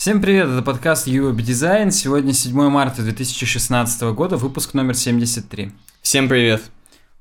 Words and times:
Всем 0.00 0.22
привет, 0.22 0.46
это 0.46 0.62
подкаст 0.62 1.08
UWeb 1.08 1.34
Design. 1.38 1.90
Сегодня 1.90 2.32
7 2.32 2.54
марта 2.70 3.02
2016 3.02 4.00
года, 4.14 4.36
выпуск 4.36 4.72
номер 4.72 4.94
73. 4.94 5.72
Всем 6.02 6.28
привет. 6.28 6.62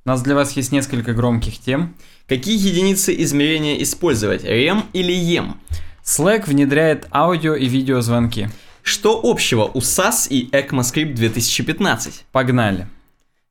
У 0.05 0.09
нас 0.09 0.21
для 0.21 0.35
вас 0.35 0.51
есть 0.51 0.71
несколько 0.71 1.13
громких 1.13 1.57
тем. 1.57 1.95
Какие 2.27 2.55
единицы 2.55 3.19
измерения 3.23 3.81
использовать, 3.81 4.43
REM 4.43 4.83
или 4.93 5.11
EM? 5.11 5.55
Slack 6.03 6.45
внедряет 6.45 7.07
аудио 7.11 7.55
и 7.55 7.65
видеозвонки. 7.65 8.51
Что 8.83 9.21
общего 9.23 9.63
у 9.63 9.79
SAS 9.79 10.27
и 10.29 10.47
ECMAScript 10.51 11.15
2015? 11.15 12.25
Погнали. 12.31 12.87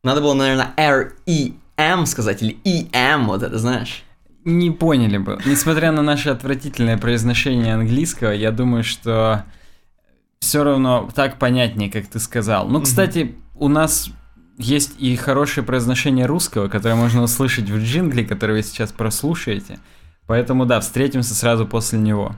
Надо 0.05 0.21
было, 0.21 0.35
наверное, 0.35 0.73
REM 0.77 2.07
сказать, 2.07 2.45
или 2.45 2.59
EM, 2.63 3.25
вот 3.27 3.43
это 3.43 3.59
знаешь. 3.59 4.05
Не 4.47 4.71
поняли 4.71 5.19
бы. 5.19 5.41
Несмотря 5.45 5.91
на 5.91 6.03
наше 6.03 6.31
отвратительное 6.31 6.97
произношение 6.97 7.75
английского, 7.75 8.31
я 8.31 8.53
думаю, 8.53 8.85
что 8.85 9.45
все 10.39 10.63
равно 10.63 11.11
так 11.13 11.41
понятнее, 11.41 11.91
как 11.91 12.07
ты 12.07 12.21
сказал. 12.21 12.69
Ну, 12.69 12.81
кстати, 12.81 13.35
у 13.57 13.67
нас 13.67 14.09
есть 14.57 14.93
и 15.01 15.17
хорошее 15.17 15.67
произношение 15.67 16.27
русского, 16.27 16.69
которое 16.69 16.95
можно 16.95 17.25
услышать 17.25 17.69
в 17.69 17.83
джингле, 17.83 18.25
который 18.25 18.55
вы 18.55 18.63
сейчас 18.63 18.93
прослушаете. 18.93 19.81
Поэтому 20.29 20.65
да, 20.65 20.79
встретимся 20.79 21.35
сразу 21.35 21.67
после 21.67 21.99
него. 21.99 22.37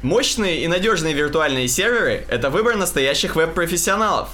Мощные 0.00 0.64
и 0.64 0.66
надежные 0.66 1.12
виртуальные 1.12 1.68
серверы– 1.68 2.24
это 2.30 2.48
выбор 2.48 2.76
настоящих 2.76 3.36
веб-профессионалов. 3.36 4.30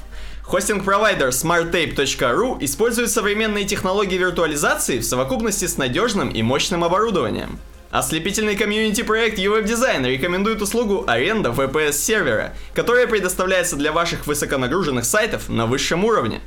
Хостинг-провайдер 0.49 1.29
smarttape.ru 1.29 2.57
использует 2.65 3.11
современные 3.11 3.67
технологии 3.67 4.17
виртуализации 4.17 4.99
в 4.99 5.05
совокупности 5.05 5.67
с 5.67 5.77
надежным 5.77 6.31
и 6.31 6.43
мощным 6.43 6.85
оборудованием. 6.85 7.59
Ослепительный 7.91 8.57
комьюнити-проект 8.57 9.39
UWeb 9.39 9.67
Design 9.67 10.09
рекомендует 10.09 10.63
услугу 10.63 11.05
аренда 11.07 11.51
VPS-сервера, 11.51 12.55
которая 12.73 13.07
предоставляется 13.07 13.77
для 13.77 13.93
ваших 13.93 14.27
высоконагруженных 14.27 15.05
сайтов 15.05 15.51
на 15.51 15.67
высшем 15.67 16.07
уровне. 16.07 16.41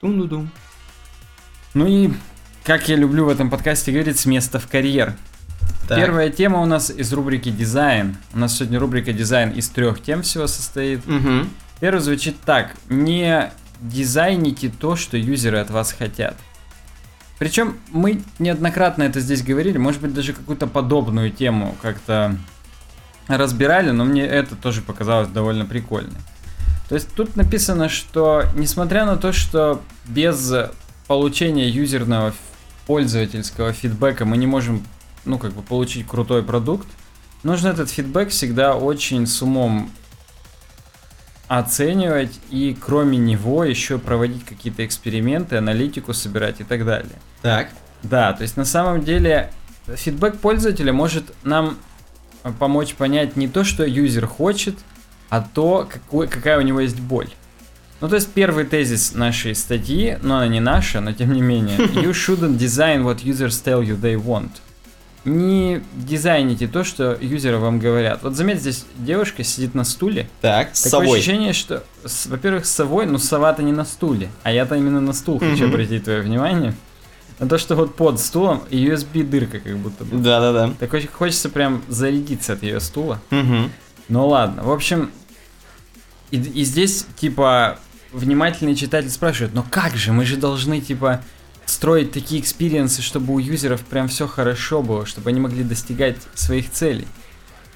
Тун-ду-дум. 0.00 0.50
Ну 1.74 1.86
и, 1.86 2.10
как 2.64 2.88
я 2.88 2.96
люблю 2.96 3.24
в 3.24 3.28
этом 3.28 3.50
подкасте 3.50 3.92
говорить, 3.92 4.18
с 4.18 4.26
места 4.26 4.58
в 4.58 4.66
карьер. 4.66 5.14
Так. 5.88 5.96
Первая 5.96 6.30
тема 6.30 6.60
у 6.60 6.66
нас 6.66 6.90
из 6.90 7.12
рубрики 7.12 7.50
«Дизайн». 7.50 8.16
У 8.34 8.38
нас 8.40 8.58
сегодня 8.58 8.80
рубрика 8.80 9.12
«Дизайн» 9.12 9.52
из 9.52 9.68
трех 9.68 10.02
тем 10.02 10.22
всего 10.22 10.48
состоит. 10.48 11.06
Угу. 11.06 11.46
Первый 11.80 12.00
звучит 12.00 12.40
так. 12.40 12.74
Не 12.88 13.52
дизайните 13.80 14.68
то, 14.68 14.96
что 14.96 15.16
юзеры 15.16 15.58
от 15.58 15.70
вас 15.70 15.92
хотят. 15.92 16.36
Причем 17.38 17.78
мы 17.92 18.22
неоднократно 18.40 19.04
это 19.04 19.20
здесь 19.20 19.42
говорили, 19.42 19.78
может 19.78 20.00
быть 20.00 20.12
даже 20.12 20.32
какую-то 20.32 20.66
подобную 20.66 21.30
тему 21.30 21.76
как-то 21.80 22.36
разбирали, 23.28 23.90
но 23.90 24.04
мне 24.04 24.26
это 24.26 24.56
тоже 24.56 24.82
показалось 24.82 25.28
довольно 25.28 25.64
прикольно. 25.64 26.18
То 26.88 26.94
есть 26.94 27.14
тут 27.14 27.36
написано, 27.36 27.88
что 27.88 28.44
несмотря 28.56 29.04
на 29.04 29.16
то, 29.16 29.32
что 29.32 29.82
без 30.06 30.52
получения 31.06 31.68
юзерного 31.68 32.34
пользовательского 32.86 33.72
фидбэка 33.72 34.24
мы 34.24 34.36
не 34.36 34.46
можем, 34.46 34.82
ну, 35.24 35.38
как 35.38 35.52
бы 35.52 35.62
получить 35.62 36.06
крутой 36.06 36.42
продукт, 36.42 36.88
нужно 37.42 37.68
этот 37.68 37.90
фидбэк 37.90 38.30
всегда 38.30 38.74
очень 38.74 39.26
с 39.26 39.42
умом 39.42 39.90
оценивать 41.48 42.38
и 42.50 42.76
кроме 42.78 43.16
него 43.16 43.64
еще 43.64 43.98
проводить 43.98 44.44
какие-то 44.44 44.84
эксперименты, 44.84 45.56
аналитику 45.56 46.12
собирать 46.12 46.60
и 46.60 46.64
так 46.64 46.84
далее. 46.84 47.16
Так. 47.42 47.70
Да, 48.02 48.32
то 48.32 48.42
есть 48.42 48.56
на 48.56 48.64
самом 48.64 49.02
деле 49.02 49.50
фидбэк 49.86 50.38
пользователя 50.38 50.92
может 50.92 51.34
нам 51.42 51.78
помочь 52.58 52.94
понять 52.94 53.36
не 53.36 53.48
то, 53.48 53.64
что 53.64 53.84
юзер 53.84 54.26
хочет, 54.26 54.76
а 55.30 55.40
то, 55.40 55.88
какой, 55.90 56.28
какая 56.28 56.58
у 56.58 56.62
него 56.62 56.80
есть 56.80 57.00
боль. 57.00 57.28
Ну, 58.00 58.08
то 58.08 58.14
есть 58.14 58.32
первый 58.32 58.64
тезис 58.64 59.14
нашей 59.14 59.56
статьи, 59.56 60.18
но 60.22 60.36
она 60.36 60.46
не 60.46 60.60
наша, 60.60 61.00
но 61.00 61.12
тем 61.12 61.32
не 61.32 61.40
менее. 61.40 61.78
You 61.78 62.12
shouldn't 62.12 62.56
design 62.56 63.02
what 63.02 63.24
users 63.24 63.60
tell 63.60 63.82
you 63.82 64.00
they 64.00 64.14
want 64.14 64.50
не 65.28 65.82
дизайните 65.94 66.66
то, 66.66 66.84
что 66.84 67.16
юзеры 67.20 67.58
вам 67.58 67.78
говорят. 67.78 68.22
Вот 68.22 68.34
заметь, 68.36 68.60
здесь 68.60 68.84
девушка 68.96 69.44
сидит 69.44 69.74
на 69.74 69.84
стуле. 69.84 70.28
Так, 70.40 70.74
с 70.74 70.82
Такое 70.82 71.02
совой. 71.06 71.18
ощущение, 71.18 71.52
что, 71.52 71.84
во-первых, 72.26 72.66
с 72.66 72.70
совой, 72.70 73.06
но 73.06 73.18
сова-то 73.18 73.62
не 73.62 73.72
на 73.72 73.84
стуле, 73.84 74.28
а 74.42 74.52
я-то 74.52 74.74
именно 74.74 75.00
на 75.00 75.12
стул 75.12 75.38
хочу 75.38 75.64
Мгм. 75.64 75.74
обратить 75.74 76.04
твое 76.04 76.20
внимание. 76.22 76.74
На 77.38 77.48
то, 77.48 77.56
что 77.58 77.76
вот 77.76 77.94
под 77.94 78.18
стулом 78.18 78.62
USB-дырка 78.70 79.60
как 79.60 79.76
будто 79.78 80.04
бы. 80.04 80.16
Да-да-да. 80.16 80.72
Так 80.80 80.92
очень 80.92 81.08
хочется 81.08 81.48
прям 81.48 81.82
зарядиться 81.88 82.54
от 82.54 82.62
ее 82.64 82.80
стула. 82.80 83.20
Угу. 83.30 83.70
Ну 84.08 84.26
ладно, 84.26 84.64
в 84.64 84.72
общем, 84.72 85.10
и, 86.30 86.36
и 86.38 86.64
здесь, 86.64 87.06
типа, 87.16 87.78
внимательный 88.12 88.74
читатель 88.74 89.10
спрашивает, 89.10 89.54
ну 89.54 89.64
как 89.70 89.96
же, 89.96 90.12
мы 90.12 90.24
же 90.24 90.36
должны, 90.36 90.80
типа, 90.80 91.22
строить 91.68 92.12
такие 92.12 92.40
experience 92.40 92.92
ы, 92.92 93.02
чтобы 93.02 93.34
у 93.34 93.38
user 93.38 93.67
ов 93.67 93.82
прям 93.82 94.08
все 94.08 94.26
хорошо 94.26 94.82
было, 94.82 95.06
чтобы 95.06 95.30
они 95.30 95.40
могли 95.40 95.64
достигать 95.64 96.16
своих 96.34 96.70
целей. 96.70 97.06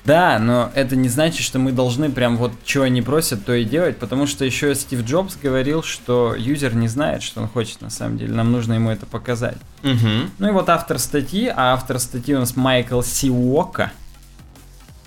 Да, 0.04 0.40
но 0.40 0.72
это 0.74 0.96
не 0.96 1.08
значит, 1.08 1.44
что 1.44 1.60
мы 1.60 1.70
должны 1.70 2.10
прям 2.10 2.36
вот, 2.36 2.52
что 2.64 2.82
они 2.82 3.02
просят, 3.02 3.44
то 3.44 3.54
и 3.54 3.64
делать, 3.64 3.98
потому 3.98 4.26
что 4.26 4.44
еще 4.44 4.74
Стив 4.74 5.04
Джобс 5.04 5.36
говорил, 5.40 5.84
что 5.84 6.34
user 6.34 6.74
не 6.74 6.88
знает, 6.88 7.22
что 7.22 7.40
он 7.40 7.48
хочет 7.48 7.80
на 7.82 7.90
самом 7.90 8.18
деле, 8.18 8.34
нам 8.34 8.50
нужно 8.50 8.72
ему 8.74 8.90
это 8.90 9.06
показать. 9.06 9.58
Угу. 9.84 10.30
Ну 10.38 10.48
и 10.48 10.50
вот 10.50 10.68
автор 10.70 10.98
статьи, 10.98 11.46
а 11.46 11.74
автор 11.74 12.00
статьи 12.00 12.34
у 12.34 12.40
нас 12.40 12.56
Майкл 12.56 13.00
Сиуока, 13.00 13.92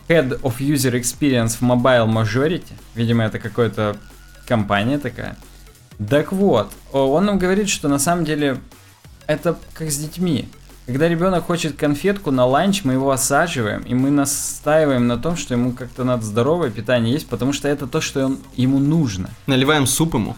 Head 0.07 0.39
of 0.41 0.59
User 0.59 0.93
Experience 0.93 1.57
в 1.57 1.61
Mobile 1.61 2.07
Majority, 2.07 2.71
видимо, 2.93 3.25
это 3.25 3.39
какая-то 3.39 3.97
компания 4.47 4.97
такая. 4.97 5.35
Так 6.09 6.31
вот, 6.31 6.71
он 6.91 7.25
нам 7.25 7.39
говорит, 7.39 7.69
что 7.69 7.87
на 7.87 7.99
самом 7.99 8.25
деле 8.25 8.59
это 9.27 9.57
как 9.73 9.89
с 9.91 9.97
детьми. 9.97 10.47
Когда 10.85 11.07
ребенок 11.07 11.45
хочет 11.45 11.75
конфетку 11.75 12.29
на 12.29 12.45
ланч, 12.45 12.83
мы 12.83 12.93
его 12.93 13.09
осаживаем, 13.09 13.81
и 13.81 13.95
мы 13.95 14.11
настаиваем 14.11 15.07
на 15.07 15.17
том, 15.17 15.35
что 15.35 15.55
ему 15.55 15.71
как-то 15.71 16.03
надо 16.03 16.23
здоровое 16.23 16.69
питание 16.69 17.13
есть, 17.13 17.27
потому 17.27 17.53
что 17.53 17.67
это 17.67 17.87
то, 17.87 18.01
что 18.01 18.25
он, 18.25 18.39
ему 18.55 18.77
нужно. 18.77 19.31
Наливаем 19.47 19.87
суп 19.87 20.13
ему. 20.13 20.35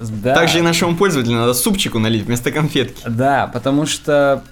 Да. 0.00 0.34
Также 0.34 0.58
и 0.58 0.62
нашему 0.62 0.96
пользователю 0.96 1.36
надо 1.36 1.54
супчику 1.54 2.00
налить 2.00 2.24
вместо 2.24 2.50
конфетки. 2.50 3.00
Да, 3.06 3.46
потому 3.46 3.86
что 3.86 4.42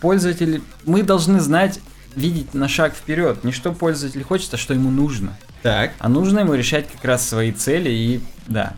пользователь, 0.00 0.62
мы 0.86 1.02
должны 1.02 1.40
знать, 1.40 1.80
видеть 2.16 2.54
на 2.54 2.66
шаг 2.66 2.94
вперед, 2.94 3.44
не 3.44 3.52
что 3.52 3.72
пользователь 3.72 4.22
хочет, 4.22 4.54
а 4.54 4.56
что 4.56 4.72
ему 4.72 4.90
нужно. 4.90 5.36
Так. 5.62 5.92
А 5.98 6.08
нужно 6.08 6.40
ему 6.40 6.54
решать 6.54 6.90
как 6.90 7.04
раз 7.04 7.28
свои 7.28 7.52
цели 7.52 7.90
и, 7.90 8.20
да, 8.46 8.74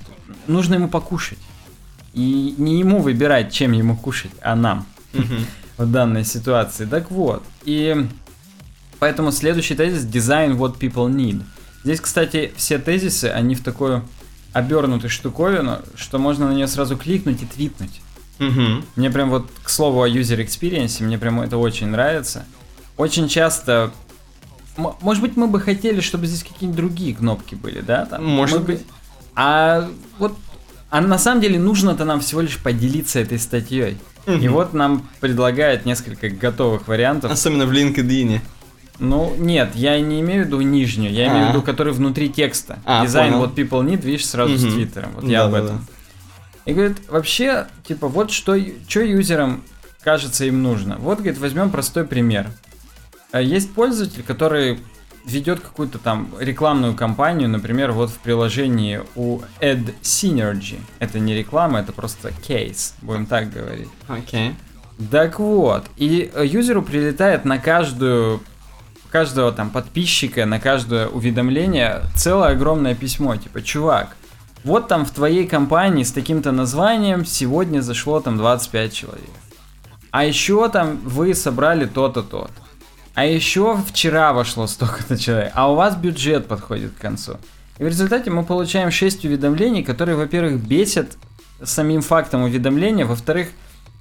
нужно 0.50 0.75
ему 0.75 0.88
покушать. 0.88 1.38
И 2.12 2.55
не 2.59 2.81
ему 2.81 3.00
выбирать, 3.00 3.53
чем 3.53 3.72
ему 3.72 3.97
кушать, 3.97 4.33
а 4.43 4.56
нам 4.56 4.87
в 5.78 5.87
данной 5.87 6.25
ситуации. 6.25 6.84
Так 6.84 7.11
вот, 7.11 7.43
и 7.65 8.06
поэтому 8.99 9.33
следующий 9.33 9.75
тезис 9.75 10.05
design 10.05 10.56
what 10.56 10.78
people 10.78 11.09
need. 11.09 11.43
Здесь, 11.84 12.00
кстати, 12.00 12.53
все 12.56 12.78
тезисы, 12.78 13.27
они 13.27 13.55
в 13.55 13.62
такую 13.62 14.05
обернутую 14.53 15.10
штуковину, 15.10 15.78
что 15.94 16.19
можно 16.19 16.49
на 16.49 16.53
нее 16.53 16.66
сразу 16.66 16.97
кликнуть 16.97 17.43
и 17.43 17.47
твитнуть. 17.47 18.00
Мне 18.97 19.10
прям 19.10 19.31
вот, 19.31 19.50
к 19.62 19.69
слову 19.69 20.03
о 20.03 20.09
user 20.09 20.44
experience, 20.44 21.03
мне 21.03 21.19
прям 21.19 21.41
это 21.41 21.59
очень 21.59 21.89
нравится. 21.89 22.44
Очень 22.97 23.28
часто... 23.28 23.93
Может 24.77 25.22
быть, 25.22 25.37
мы 25.37 25.47
бы 25.47 25.60
хотели, 25.60 26.00
чтобы 26.00 26.27
здесь 26.27 26.43
какие-нибудь 26.43 26.77
другие 26.77 27.15
кнопки 27.15 27.55
были, 27.55 27.81
да? 27.81 28.06
Там, 28.06 28.25
Может 28.25 28.60
мы 28.60 28.65
быть. 28.65 28.83
А 29.35 29.89
вот... 30.19 30.37
А 30.91 31.01
на 31.01 31.19
самом 31.19 31.41
деле 31.41 31.59
нужно-то 31.59 32.05
нам 32.05 32.21
всего 32.21 32.41
лишь 32.41 32.59
поделиться 32.59 33.21
этой 33.21 33.39
статьей. 33.39 33.97
И 34.27 34.31
Мгм. 34.31 34.53
вот 34.53 34.75
нам 34.75 35.09
предлагают 35.21 35.87
несколько 35.87 36.29
готовых 36.31 36.89
вариантов. 36.89 37.31
Особенно 37.31 37.65
в 37.67 37.73
LinkedIn. 37.73 38.41
Ну, 38.99 39.35
нет, 39.39 39.71
я 39.77 39.99
не 40.01 40.21
имею 40.21 40.43
в 40.45 40.47
виду 40.49 40.61
нижнюю, 40.61 41.13
я 41.13 41.29
имею 41.29 41.47
в 41.47 41.49
А. 41.49 41.53
виду, 41.53 41.63
который 41.63 41.93
внутри 41.93 42.29
текста. 42.29 42.81
А, 42.84 43.03
Дизайн 43.04 43.33
понял. 43.33 43.47
вот 43.47 43.59
people 43.59 43.83
need, 43.87 44.03
видишь, 44.03 44.27
сразу 44.27 44.59
с 44.59 44.63
Мгм. 44.63 44.72
твиттером. 44.72 45.10
Вот 45.15 45.25
я 45.25 45.45
об 45.45 45.54
этом. 45.54 45.87
И 46.66 46.75
говорит, 46.75 46.99
вообще, 47.09 47.66
типа, 47.89 48.09
вот 48.09 48.31
что, 48.31 48.59
что 48.89 49.01
юзерам 49.01 49.63
кажется 50.03 50.45
им 50.45 50.63
нужно. 50.63 50.97
Вот, 50.99 51.19
говорит, 51.19 51.39
возьмем 51.39 51.71
простой 51.71 52.04
пример. 52.04 52.49
А 53.33 53.41
Есть 53.41 53.72
пользователь, 53.72 54.22
который 54.22 54.81
ведет 55.25 55.61
какую-то 55.61 55.99
там 55.99 56.31
рекламную 56.39 56.95
кампанию, 56.95 57.49
например, 57.49 57.93
вот 57.93 58.11
в 58.11 58.19
приложении 58.19 59.03
у 59.15 59.41
Ad 59.61 59.95
Synergy. 60.03 60.81
Это 60.99 61.19
не 61.19 61.34
реклама, 61.34 61.81
это 61.81 61.93
просто 61.93 62.33
кейс, 62.33 62.95
будем 63.03 63.27
так 63.27 63.53
говорить. 63.53 63.89
Окей. 64.09 64.55
Так 65.11 65.39
вот, 65.39 65.87
и 65.97 66.31
э, 66.34 66.45
юзеру 66.45 66.83
прилетает 66.83 67.45
на 67.45 67.59
каждую 67.59 68.41
каждого 69.11 69.51
там 69.51 69.71
подписчика, 69.71 70.47
на 70.47 70.61
каждое 70.61 71.09
уведомление 71.09 72.03
целое 72.15 72.51
огромное 72.51 72.95
письмо, 72.95 73.37
типа, 73.37 73.63
чувак, 73.63 74.16
вот 74.63 74.89
там 74.89 75.05
в 75.05 75.11
твоей 75.11 75.47
компании 75.47 76.05
с 76.05 76.13
таким-то 76.13 76.53
названием 76.53 77.25
сегодня 77.25 77.81
зашло 77.81 78.21
там 78.21 78.37
25 78.37 78.93
человек. 78.93 79.31
А 80.11 80.25
еще 80.25 80.69
там 80.69 81.01
вы 81.05 81.34
собрали 81.34 81.87
то-то, 81.87 82.23
то-то. 82.23 82.53
А 83.15 83.24
еще 83.24 83.78
вчера 83.86 84.33
вошло 84.33 84.66
столько-то 84.66 85.18
человек, 85.18 85.53
а 85.54 85.71
у 85.71 85.74
вас 85.74 85.97
бюджет 85.97 86.47
подходит 86.47 86.92
к 86.92 87.01
концу. 87.01 87.39
И 87.78 87.83
в 87.83 87.86
результате 87.86 88.30
мы 88.30 88.45
получаем 88.45 88.91
6 88.91 89.24
уведомлений, 89.24 89.83
которые, 89.83 90.16
во-первых, 90.16 90.60
бесят 90.62 91.16
самим 91.62 92.03
фактом 92.03 92.42
уведомления, 92.42 93.04
во-вторых, 93.04 93.48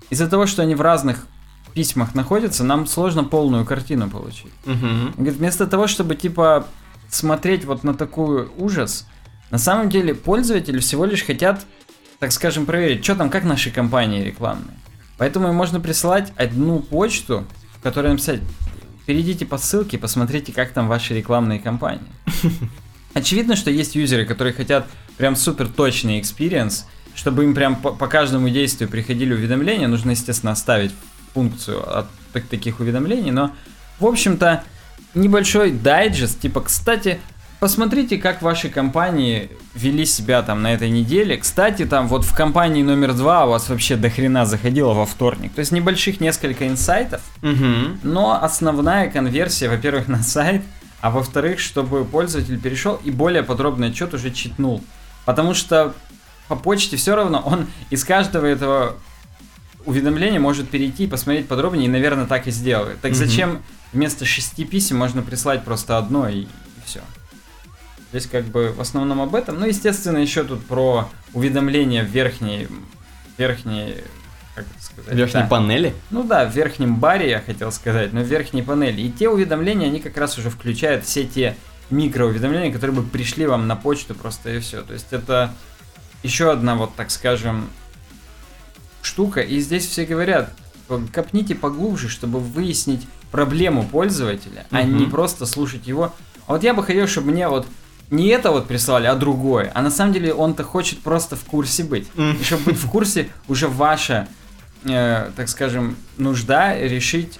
из-за 0.09 0.27
того, 0.27 0.45
что 0.45 0.61
они 0.61 0.75
в 0.75 0.81
разных 0.81 1.25
письмах 1.73 2.15
находятся, 2.15 2.63
нам 2.63 2.87
сложно 2.87 3.23
полную 3.23 3.65
картину 3.65 4.09
получить. 4.09 4.51
Мгм. 4.65 5.13
Говорит, 5.15 5.35
вместо 5.35 5.67
того, 5.67 5.87
чтобы 5.87 6.15
типа 6.15 6.65
смотреть 7.09 7.65
вот 7.65 7.83
на 7.83 7.93
такую 7.93 8.51
ужас, 8.57 9.07
на 9.51 9.57
самом 9.57 9.89
деле 9.89 10.13
пользователи 10.13 10.79
всего 10.79 11.05
лишь 11.05 11.23
хотят, 11.23 11.65
так 12.19 12.31
скажем, 12.31 12.65
проверить, 12.65 13.03
что 13.03 13.15
там, 13.15 13.29
как 13.29 13.43
наши 13.43 13.71
компании 13.71 14.23
рекламные. 14.23 14.77
Поэтому 15.17 15.49
им 15.49 15.55
можно 15.55 15.79
присылать 15.79 16.31
одну 16.37 16.79
почту, 16.79 17.45
в 17.77 17.81
которой 17.81 18.11
написать, 18.11 18.41
перейдите 19.09 19.43
по 19.43 19.57
ссылке 19.57 19.97
посмотрите, 19.97 20.53
как 20.53 20.69
там 20.69 20.87
ваши 20.87 21.15
рекламные 21.15 21.59
кампании. 21.59 22.05
Очевидно, 23.15 23.55
что 23.55 23.71
есть 23.71 23.95
юзеры, 23.95 24.23
которые 24.23 24.53
хотят 24.53 24.85
прям 25.17 25.35
супер 25.35 25.67
точный 25.67 26.19
experience, 26.19 26.85
чтобы 27.15 27.43
им 27.43 27.55
прям 27.55 27.75
по, 27.75 27.89
по 27.89 28.05
каждому 28.05 28.49
действию 28.49 28.87
приходили 28.87 29.33
уведомления, 29.33 29.87
нужно, 29.87 30.11
естественно, 30.11 30.51
оставить 30.51 30.91
функцию 31.33 31.81
от 31.97 32.05
так- 32.33 32.45
таких 32.45 32.81
уведомлений, 32.81 33.31
но, 33.31 33.55
в 33.99 34.05
общем-то, 34.05 34.63
небольшой 35.15 35.71
дайджест, 35.71 36.39
типа, 36.39 36.61
кстати, 36.61 37.19
посмотрите, 37.59 38.17
как 38.17 38.41
ваши 38.41 38.69
компании 38.69 39.49
вели 39.75 40.05
себя 40.05 40.41
там 40.41 40.61
на 40.61 40.73
этой 40.73 40.89
неделе. 40.89 41.37
Кстати, 41.37 41.85
там 41.85 42.07
вот 42.07 42.23
в 42.25 42.33
компании 42.35 42.83
номер 42.83 43.13
два 43.13 43.45
у 43.45 43.49
вас 43.49 43.69
вообще 43.69 43.95
до 43.95 44.09
хрена 44.09 44.45
заходило 44.45 44.93
во 44.93 45.05
вторник. 45.05 45.53
То 45.53 45.59
есть 45.59 45.71
небольших 45.71 46.19
несколько 46.21 46.67
инсайтов, 46.67 47.21
Мгм. 47.41 47.99
но 48.03 48.41
основная 48.41 49.09
конверсия, 49.09 49.69
во-первых, 49.69 50.07
на 50.07 50.23
сайт, 50.23 50.61
а 51.01 51.11
во-вторых, 51.11 51.59
чтобы 51.59 52.05
пользователь 52.05 52.59
перешел 52.59 52.99
и 53.03 53.11
более 53.11 53.43
подробный 53.43 53.89
отчет 53.89 54.13
уже 54.13 54.31
читнул. 54.31 54.83
Потому 55.25 55.53
что 55.53 55.93
по 56.47 56.55
почте 56.55 56.97
все 56.97 57.15
равно 57.15 57.41
он 57.45 57.67
из 57.89 58.03
каждого 58.03 58.45
этого 58.45 58.95
уведомления 59.85 60.39
может 60.39 60.69
перейти 60.69 61.05
и 61.05 61.07
посмотреть 61.07 61.47
подробнее, 61.47 61.85
и, 61.85 61.89
наверное, 61.89 62.25
так 62.25 62.47
и 62.47 62.51
сделает. 62.51 62.99
Так 63.01 63.11
Мгм. 63.11 63.17
зачем 63.17 63.59
вместо 63.93 64.25
шести 64.25 64.65
писем 64.65 64.97
можно 64.97 65.21
прислать 65.21 65.63
просто 65.63 65.97
одно 65.97 66.27
и, 66.27 66.47
все. 66.85 66.99
Здесь 68.11 68.25
как 68.25 68.45
бы 68.45 68.71
в 68.71 68.81
основном 68.81 69.21
об 69.21 69.35
этом. 69.35 69.59
Ну, 69.59 69.65
естественно, 69.67 70.17
еще 70.17 70.43
тут 70.43 70.65
про 70.65 71.09
уведомления 71.33 72.03
в 72.03 72.07
верхней, 72.07 72.67
верхней, 73.37 73.97
как 74.55 74.65
это 74.65 74.83
сказать? 74.83 75.13
В 75.13 75.17
верхней 75.17 75.41
Да. 75.41 75.47
панели? 75.47 75.93
Ну 76.09 76.23
да, 76.23 76.45
в 76.49 76.55
верхнем 76.55 76.95
баре, 76.95 77.29
я 77.29 77.39
хотел 77.39 77.71
сказать, 77.71 78.11
но 78.11 78.21
в 78.21 78.25
верхней 78.25 78.63
панели. 78.63 79.01
И 79.01 79.11
те 79.11 79.29
уведомления, 79.29 79.87
они 79.87 79.99
как 79.99 80.17
раз 80.17 80.37
уже 80.39 80.49
включают 80.49 81.05
все 81.05 81.23
те 81.23 81.55
микроуведомления, 81.91 82.71
которые 82.71 82.95
бы 82.97 83.03
пришли 83.03 83.45
вам 83.45 83.67
на 83.67 83.75
почту 83.75 84.15
просто 84.15 84.51
и 84.55 84.59
все. 84.59 84.81
То 84.81 84.93
есть 84.93 85.07
это 85.11 85.53
еще 86.23 86.51
одна 86.51 86.75
вот, 86.75 86.95
так 86.95 87.11
скажем, 87.11 87.69
штука. 89.03 89.41
И 89.41 89.59
здесь 89.59 89.85
все 89.87 90.05
говорят, 90.05 90.51
копните 91.13 91.53
поглубже, 91.55 92.09
чтобы 92.09 92.39
выяснить 92.39 93.07
проблему 93.31 93.87
пользователя, 93.87 94.65
а 94.71 94.81
Мгм. 94.81 94.97
не 94.97 95.05
просто 95.05 95.45
слушать 95.45 95.85
его. 95.87 96.13
А 96.47 96.53
вот 96.53 96.63
я 96.63 96.73
бы 96.73 96.83
хотел, 96.83 97.05
чтобы 97.07 97.31
мне 97.31 97.47
вот 97.47 97.67
не 98.11 98.27
это 98.27 98.51
вот 98.51 98.67
прислали, 98.67 99.05
а 99.05 99.15
другое. 99.15 99.71
А 99.73 99.81
на 99.81 99.91
самом 99.91 100.13
деле 100.13 100.33
он-то 100.33 100.63
хочет 100.63 100.99
просто 100.99 101.35
в 101.35 101.43
курсе 101.43 101.83
быть. 101.83 102.07
И 102.39 102.43
чтобы 102.43 102.63
быть 102.63 102.77
в 102.77 102.89
курсе, 102.89 103.29
уже 103.47 103.67
ваша, 103.67 104.27
э, 104.83 105.29
так 105.35 105.49
скажем, 105.49 105.95
нужда 106.17 106.77
решить, 106.77 107.39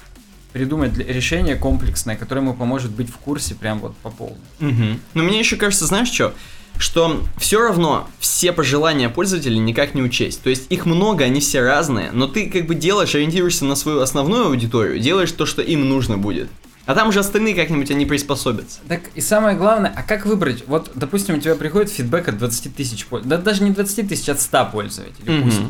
придумать 0.54 0.98
решение 0.98 1.56
комплексное, 1.56 2.16
которое 2.16 2.42
ему 2.42 2.54
поможет 2.54 2.92
быть 2.92 3.10
в 3.10 3.18
курсе 3.18 3.56
прям 3.56 3.80
вот 3.80 3.95
по 3.98 4.10
полной. 4.10 4.38
Мгм. 4.60 5.00
Но 5.13 5.24
мне 5.24 5.39
еще 5.39 5.56
кажется, 5.56 5.86
знаешь 5.86 6.10
что? 6.10 6.33
Что 6.77 7.22
все 7.38 7.62
равно 7.62 8.07
все 8.19 8.54
пожелания 8.54 9.10
пользователей 9.10 9.60
никак 9.60 9.95
не 9.95 10.01
учесть. 10.01 10.42
То 10.42 10.50
есть 10.50 10.72
их 10.72 10.86
много, 10.86 11.25
они 11.25 11.39
все 11.39 11.62
разные, 11.62 12.12
но 12.12 12.27
ты 12.27 12.50
как 12.50 12.68
бы 12.68 12.75
делаешь, 12.75 13.13
ориентируешься 13.15 13.65
на 13.65 13.75
свою 13.75 14.00
основную 14.00 14.45
аудиторию, 14.45 15.00
делаешь 15.00 15.31
то, 15.31 15.45
что 15.45 15.62
им 15.62 15.88
нужно 15.89 16.18
будет. 16.18 16.50
А 16.89 16.95
там 16.95 17.09
уже 17.09 17.19
остальные 17.19 17.53
как-нибудь 17.53 17.91
они 17.91 18.07
приспособятся. 18.07 18.80
Так 18.88 19.01
и 19.13 19.21
самое 19.21 19.56
главное, 19.56 19.94
а 19.95 20.01
как 20.01 20.25
выбрать? 20.25 20.63
Вот, 20.65 20.89
допустим, 20.95 21.36
у 21.36 21.39
тебя 21.39 21.53
приходит 21.53 21.91
фидбэк 21.91 22.30
от 22.30 22.39
20 22.39 22.75
тысяч 22.75 23.06
пользователей, 23.06 23.38
да 23.38 23.44
даже 23.44 23.63
не 23.63 23.69
20 23.69 24.09
тысяч, 24.09 24.27
от 24.27 24.41
100 24.41 24.65
пользователей, 24.71 25.31
Мгм. 25.31 25.44
пусть. 25.44 25.62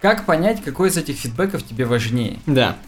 Как 0.00 0.24
понять, 0.24 0.64
какой 0.64 0.88
из 0.88 0.96
этих 0.96 1.16
фидбэков 1.16 1.62
тебе 1.62 1.84
важнее? 1.84 2.38
Да. 2.46 2.78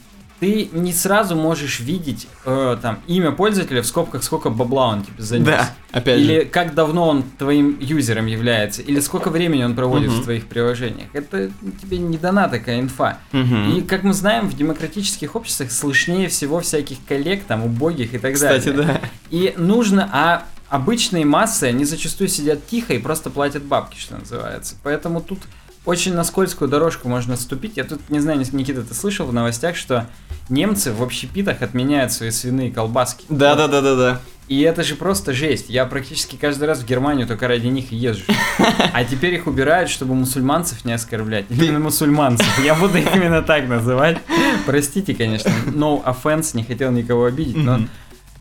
Ты 0.40 0.68
не 0.72 0.92
сразу 0.92 1.34
можешь 1.34 1.80
видеть 1.80 2.28
э, 2.44 2.76
там 2.80 3.00
имя 3.08 3.32
пользователя 3.32 3.82
в 3.82 3.86
скобках, 3.86 4.22
сколько 4.22 4.50
бабла 4.50 4.88
он 4.88 5.02
тебе 5.02 5.20
занес. 5.22 5.46
Да, 5.46 5.70
опять 5.90 6.20
Или 6.20 6.40
же. 6.40 6.44
как 6.46 6.74
давно 6.74 7.08
он 7.08 7.24
твоим 7.38 7.76
юзером 7.80 8.26
является, 8.26 8.80
или 8.82 9.00
сколько 9.00 9.30
времени 9.30 9.64
он 9.64 9.74
проводит 9.74 10.10
Мгм. 10.12 10.20
в 10.20 10.24
твоих 10.24 10.46
приложениях. 10.46 11.08
Это 11.12 11.50
тебе 11.82 11.98
не 11.98 12.18
дана 12.18 12.48
такая 12.48 12.78
инфа. 12.80 13.18
Мгм. 13.32 13.78
И 13.78 13.80
как 13.82 14.04
мы 14.04 14.12
знаем, 14.12 14.48
в 14.48 14.56
демократических 14.56 15.34
обществах 15.34 15.72
слышнее 15.72 16.28
всего 16.28 16.60
всяких 16.60 16.98
коллег, 17.08 17.42
там, 17.44 17.64
убогих 17.64 18.14
и 18.14 18.18
так 18.18 18.34
Кстати, 18.34 18.68
далее. 18.70 18.84
да. 18.86 19.00
И 19.30 19.54
нужно, 19.56 20.08
а 20.12 20.44
обычные 20.68 21.24
массы, 21.24 21.64
они 21.64 21.84
зачастую 21.84 22.28
сидят 22.28 22.64
тихо 22.68 22.92
и 22.94 22.98
просто 22.98 23.30
платят 23.30 23.64
бабки, 23.64 23.98
что 23.98 24.16
называется. 24.16 24.76
Поэтому 24.84 25.20
тут 25.20 25.40
очень 25.84 26.12
на 26.14 26.22
скользкую 26.22 26.68
дорожку 26.68 27.08
можно 27.08 27.34
ступить. 27.36 27.76
Я 27.78 27.84
тут, 27.84 28.10
не 28.10 28.20
знаю, 28.20 28.38
Никита, 28.52 28.82
ты 28.82 28.92
слышал 28.94 29.26
в 29.26 29.32
новостях, 29.32 29.74
что 29.74 30.06
немцы 30.48 30.92
в 30.92 31.02
общепитах 31.02 31.62
отменяют 31.62 32.12
свои 32.12 32.30
свиные 32.30 32.70
колбаски. 32.70 33.24
Да, 33.28 33.54
да, 33.54 33.68
да, 33.68 33.80
да, 33.80 33.96
да. 33.96 34.20
И 34.48 34.62
это 34.62 34.82
же 34.82 34.96
просто 34.96 35.34
жесть. 35.34 35.68
Я 35.68 35.84
практически 35.84 36.36
каждый 36.36 36.64
раз 36.64 36.80
в 36.80 36.86
Германию 36.86 37.26
только 37.26 37.48
ради 37.48 37.66
них 37.66 37.92
и 37.92 37.96
езжу. 37.96 38.24
А 38.92 39.04
теперь 39.04 39.34
их 39.34 39.46
убирают, 39.46 39.90
чтобы 39.90 40.14
мусульманцев 40.14 40.84
не 40.84 40.92
оскорблять. 40.92 41.44
Именно 41.50 41.80
мусульманцев. 41.80 42.46
Я 42.64 42.74
буду 42.74 42.98
их 42.98 43.14
именно 43.14 43.42
так 43.42 43.68
называть. 43.68 44.18
Простите, 44.64 45.14
конечно. 45.14 45.50
No 45.66 46.02
offense, 46.02 46.56
не 46.56 46.64
хотел 46.64 46.90
никого 46.90 47.26
обидеть, 47.26 47.56
но 47.56 47.80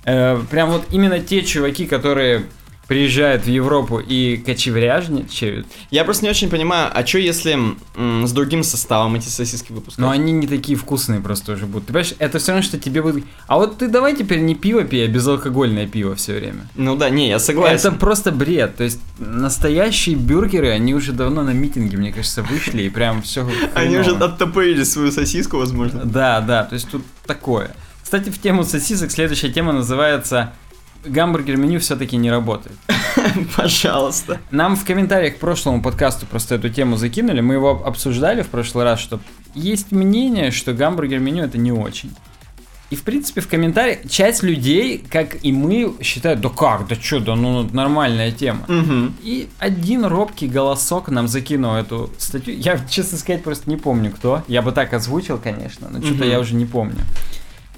э, 0.05 0.41
прям 0.49 0.71
вот 0.71 0.85
именно 0.91 1.19
те 1.19 1.43
чуваки, 1.43 1.85
которые 1.85 2.45
приезжают 2.87 3.43
в 3.43 3.47
Европу 3.47 3.99
и 3.99 4.37
кочевряжничают, 4.37 5.67
Я 5.91 6.05
просто 6.05 6.23
не 6.23 6.29
очень 6.29 6.49
понимаю, 6.49 6.89
а 6.93 7.05
что 7.05 7.19
если 7.19 7.57
с 7.95 8.31
другим 8.31 8.63
составом 8.63 9.15
эти 9.15 9.27
сосиски 9.27 9.71
выпускают? 9.71 9.97
но 9.99 10.09
они 10.11 10.31
не 10.31 10.47
такие 10.47 10.77
вкусные 10.77 11.19
просто 11.19 11.53
уже 11.53 11.65
будут. 11.65 11.87
Ты 11.87 11.93
понимаешь, 11.93 12.13
это 12.19 12.39
все 12.39 12.53
равно, 12.53 12.63
что 12.63 12.79
тебе 12.79 13.01
будут... 13.01 13.25
А 13.47 13.57
вот 13.57 13.77
ты 13.77 13.87
давай 13.87 14.15
теперь 14.15 14.39
не 14.39 14.55
пиво 14.55 14.83
пей, 14.83 15.05
а 15.05 15.07
безалкогольное 15.07 15.87
пиво 15.87 16.15
все 16.15 16.35
время. 16.35 16.67
Ну 16.75 16.95
да, 16.95 17.09
не, 17.09 17.27
я 17.27 17.35
Это 17.35 17.45
согласен. 17.45 17.97
просто 17.97 18.31
бред. 18.31 18.77
То 18.77 18.83
есть 18.85 18.99
настоящие 19.19 20.15
бюргеры, 20.15 20.69
они 20.69 20.93
уже 20.93 21.11
давно 21.11 21.43
на 21.43 21.51
митинге, 21.51 21.97
мне 21.97 22.13
кажется, 22.13 22.41
вышли 22.43 22.83
и 22.83 22.89
прям 22.89 23.21
все. 23.21 23.49
Они 23.75 23.97
уже 23.97 24.11
оттопырили 24.15 24.83
свою 24.83 25.11
сосиску, 25.11 25.57
возможно. 25.57 26.05
Да, 26.05 26.41
да, 26.41 26.63
то 26.63 26.75
есть 26.75 26.89
тут 26.89 27.03
такое. 27.25 27.75
Кстати, 28.03 28.29
в 28.29 28.39
тему 28.39 28.63
сосисок 28.63 29.11
следующая 29.11 29.49
тема 29.49 29.73
называется 29.73 30.53
гамбургер 31.05 31.57
меню 31.57 31.79
все-таки 31.79 32.17
не 32.17 32.31
работает. 32.31 32.75
Пожалуйста. 33.55 34.39
Нам 34.51 34.75
в 34.75 34.85
комментариях 34.85 35.35
к 35.35 35.39
прошлому 35.39 35.81
подкасту 35.81 36.25
просто 36.25 36.55
эту 36.55 36.69
тему 36.69 36.97
закинули, 36.97 37.41
мы 37.41 37.55
его 37.55 37.83
обсуждали 37.85 38.41
в 38.41 38.47
прошлый 38.47 38.83
раз, 38.83 38.99
что 38.99 39.19
есть 39.53 39.91
мнение, 39.91 40.51
что 40.51 40.73
гамбургер 40.73 41.19
меню 41.19 41.43
это 41.43 41.57
не 41.57 41.71
очень. 41.71 42.13
И 42.89 42.95
в 42.95 43.03
принципе 43.03 43.41
в 43.41 43.49
комментариях 43.49 44.09
часть 44.09 44.43
людей, 44.43 45.03
как 45.09 45.43
и 45.43 45.51
мы, 45.51 45.93
считают, 46.01 46.39
да 46.39 46.47
как, 46.47 46.87
да 46.87 46.95
что, 46.95 47.19
да 47.19 47.35
ну 47.35 47.67
нормальная 47.73 48.31
тема. 48.31 48.63
Угу. 48.69 49.13
И 49.23 49.49
один 49.59 50.05
робкий 50.05 50.47
голосок 50.47 51.09
нам 51.09 51.27
закинул 51.27 51.75
эту 51.75 52.09
статью. 52.17 52.55
Я, 52.57 52.79
честно 52.89 53.17
сказать, 53.17 53.43
просто 53.43 53.69
не 53.69 53.75
помню 53.75 54.11
кто. 54.11 54.43
Я 54.47 54.61
бы 54.61 54.71
так 54.71 54.93
озвучил, 54.93 55.37
конечно, 55.37 55.89
но 55.89 55.99
что-то 55.99 56.23
Мгм. 56.23 56.29
я 56.29 56.39
уже 56.39 56.55
не 56.55 56.65
помню. 56.65 57.01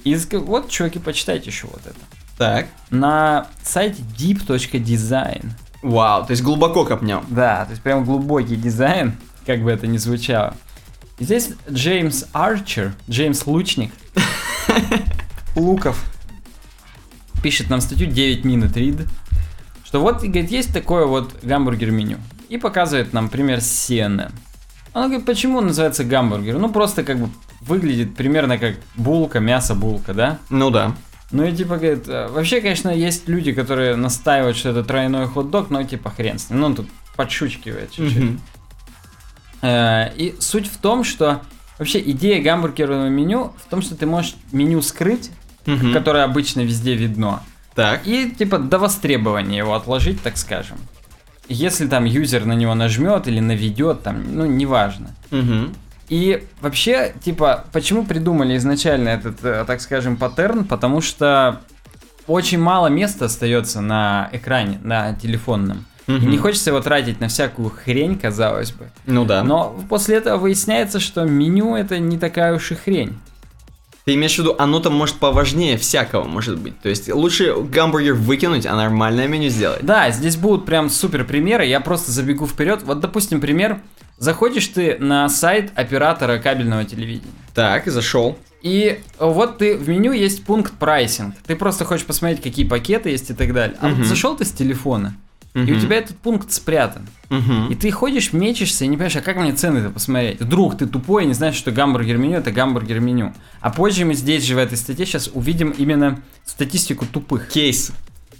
И 0.04 0.16
вот, 0.32 0.68
чуваки, 0.68 1.00
почитайте 1.00 1.50
еще 1.50 1.66
вот 1.66 1.82
это. 1.84 1.98
Так. 2.40 2.68
На 2.88 3.48
сайте 3.62 4.02
deep.design. 4.16 5.50
Вау, 5.82 6.24
то 6.24 6.30
есть 6.30 6.42
глубоко 6.42 6.86
копнем. 6.86 7.22
Да, 7.28 7.66
то 7.66 7.72
есть 7.72 7.82
прям 7.82 8.02
глубокий 8.02 8.56
дизайн, 8.56 9.12
как 9.44 9.62
бы 9.62 9.70
это 9.70 9.86
ни 9.86 9.98
звучало. 9.98 10.54
И 11.18 11.24
здесь 11.24 11.50
Джеймс 11.70 12.24
Арчер, 12.32 12.94
Джеймс 13.10 13.46
Лучник, 13.46 13.92
Луков, 15.54 16.02
пишет 17.42 17.68
нам 17.68 17.82
статью 17.82 18.06
9 18.06 18.46
минут 18.46 18.74
рид, 18.74 19.06
что 19.84 20.00
вот, 20.00 20.22
говорит, 20.22 20.50
есть 20.50 20.72
такое 20.72 21.04
вот 21.04 21.34
гамбургер-меню. 21.42 22.16
И 22.48 22.56
показывает 22.56 23.12
нам 23.12 23.28
пример 23.28 23.60
с 23.60 23.66
CNN. 23.66 24.32
Он 24.94 25.08
говорит, 25.08 25.26
почему 25.26 25.58
он 25.58 25.66
называется 25.66 26.04
гамбургер? 26.04 26.56
Ну, 26.56 26.70
просто 26.70 27.04
как 27.04 27.18
бы 27.18 27.28
выглядит 27.60 28.16
примерно 28.16 28.56
как 28.56 28.76
булка, 28.96 29.40
мясо-булка, 29.40 30.14
да? 30.14 30.38
Ну 30.48 30.70
да. 30.70 30.94
Ну 31.30 31.44
и 31.44 31.52
типа, 31.52 31.76
говорит, 31.76 32.08
э, 32.08 32.28
вообще, 32.28 32.60
конечно, 32.60 32.88
есть 32.88 33.28
люди, 33.28 33.52
которые 33.52 33.94
настаивают, 33.96 34.56
что 34.56 34.70
это 34.70 34.82
тройной 34.82 35.26
хот-дог, 35.26 35.70
но 35.70 35.82
типа 35.84 36.10
хрен 36.10 36.38
с 36.38 36.50
ним. 36.50 36.60
Ну, 36.60 36.66
он 36.66 36.74
тут 36.74 36.88
подшучивает 37.16 37.92
чуть-чуть. 37.92 38.38
Э, 39.62 40.10
И 40.16 40.34
суть 40.40 40.66
в 40.66 40.78
том, 40.78 41.04
что 41.04 41.42
вообще 41.78 42.00
идея 42.00 42.42
гамбургерного 42.42 43.08
меню 43.08 43.52
в 43.64 43.70
том, 43.70 43.82
что 43.82 43.94
ты 43.94 44.06
можешь 44.06 44.34
меню 44.52 44.82
скрыть 44.82 45.30
которое 45.92 46.24
обычно 46.24 46.62
везде 46.62 46.94
видно. 46.94 47.42
Так. 47.74 48.06
И 48.06 48.30
типа 48.30 48.58
до 48.58 48.78
востребования 48.78 49.58
его 49.58 49.74
отложить, 49.74 50.20
так 50.22 50.36
скажем. 50.36 50.78
Если 51.48 51.86
там 51.86 52.04
юзер 52.04 52.44
на 52.44 52.54
него 52.54 52.74
нажмет 52.74 53.28
или 53.28 53.40
наведет, 53.40 54.02
там, 54.02 54.36
ну, 54.36 54.46
неважно. 54.46 55.10
Мгм. 55.30 55.74
И 56.10 56.44
вообще, 56.60 57.14
типа, 57.24 57.64
почему 57.72 58.04
придумали 58.04 58.56
изначально 58.56 59.08
этот, 59.10 59.42
э, 59.44 59.64
так 59.66 59.80
скажем, 59.80 60.16
паттерн? 60.16 60.64
Потому 60.64 61.00
что 61.00 61.60
очень 62.26 62.58
мало 62.58 62.88
места 62.88 63.26
остается 63.26 63.80
на 63.80 64.28
экране, 64.32 64.78
на 64.82 65.14
телефонном. 65.14 65.86
И 66.08 66.12
Мгм. 66.12 66.30
не 66.30 66.38
хочется 66.38 66.70
его 66.70 66.80
тратить 66.80 67.20
на 67.20 67.28
всякую 67.28 67.70
хрень, 67.70 68.18
казалось 68.18 68.72
бы. 68.72 68.90
Ну 69.06 69.24
да. 69.24 69.44
Но 69.44 69.80
после 69.88 70.16
этого 70.16 70.36
выясняется, 70.38 70.98
что 70.98 71.22
меню 71.24 71.76
это 71.76 71.98
не 72.00 72.18
такая 72.18 72.54
уж 72.54 72.72
и 72.72 72.74
хрень. 72.74 73.16
Ты 74.04 74.14
имеешь 74.14 74.34
в 74.34 74.38
виду, 74.38 74.56
оно 74.58 74.80
там 74.80 74.94
может 74.94 75.16
поважнее 75.16 75.76
всякого, 75.78 76.24
может 76.24 76.58
быть. 76.58 76.80
То 76.80 76.88
есть 76.88 77.12
лучше 77.12 77.54
гамбургер 77.54 78.14
выкинуть, 78.14 78.66
а 78.66 78.74
нормальное 78.74 79.28
меню 79.28 79.50
сделать. 79.50 79.82
Да, 79.84 80.10
здесь 80.10 80.36
будут 80.36 80.66
прям 80.66 80.90
супер 80.90 81.24
примеры. 81.24 81.66
Я 81.66 81.78
просто 81.80 82.10
забегу 82.10 82.48
вперед. 82.48 82.82
Вот, 82.82 82.98
допустим, 82.98 83.40
пример. 83.40 83.80
Заходишь 84.20 84.66
ты 84.68 84.98
на 84.98 85.28
сайт 85.30 85.72
оператора 85.74 86.38
кабельного 86.38 86.84
телевидения. 86.84 87.32
Так, 87.54 87.86
зашел. 87.86 88.38
И 88.60 89.00
вот 89.18 89.56
ты 89.56 89.76
в 89.78 89.88
меню 89.88 90.12
есть 90.12 90.44
пункт 90.44 90.74
прайсинг. 90.74 91.34
Ты 91.46 91.56
просто 91.56 91.86
хочешь 91.86 92.04
посмотреть, 92.04 92.42
какие 92.42 92.66
пакеты 92.66 93.08
есть 93.08 93.30
и 93.30 93.34
так 93.34 93.54
далее. 93.54 93.78
А 93.80 93.88
Мгм. 93.88 93.96
вот 93.96 94.06
зашел 94.06 94.36
ты 94.36 94.44
с 94.44 94.52
телефона, 94.52 95.16
и 95.54 95.72
у 95.72 95.80
тебя 95.80 95.96
этот 95.96 96.18
пункт 96.18 96.52
спрятан. 96.52 97.06
И 97.70 97.74
ты 97.74 97.90
ходишь, 97.90 98.34
мечешься 98.34 98.84
и 98.84 98.88
не 98.88 98.96
понимаешь, 98.98 99.16
а 99.16 99.22
как 99.22 99.36
мне 99.38 99.54
цены-то 99.54 99.88
посмотреть? 99.88 100.38
Вдруг 100.40 100.76
ты 100.76 100.86
тупой 100.86 101.24
и 101.24 101.26
не 101.26 101.32
знаешь, 101.32 101.54
что 101.54 101.70
гамбургер 101.72 102.18
меню 102.18 102.36
это 102.36 102.52
гамбургер 102.52 103.00
меню. 103.00 103.32
А 103.62 103.70
позже 103.70 104.04
мы 104.04 104.12
здесь 104.12 104.44
же 104.44 104.54
в 104.54 104.58
этой 104.58 104.76
статье 104.76 105.06
сейчас 105.06 105.30
увидим 105.32 105.70
именно 105.70 106.20
статистику 106.44 107.06
тупых. 107.06 107.48
Кейс. 107.48 107.92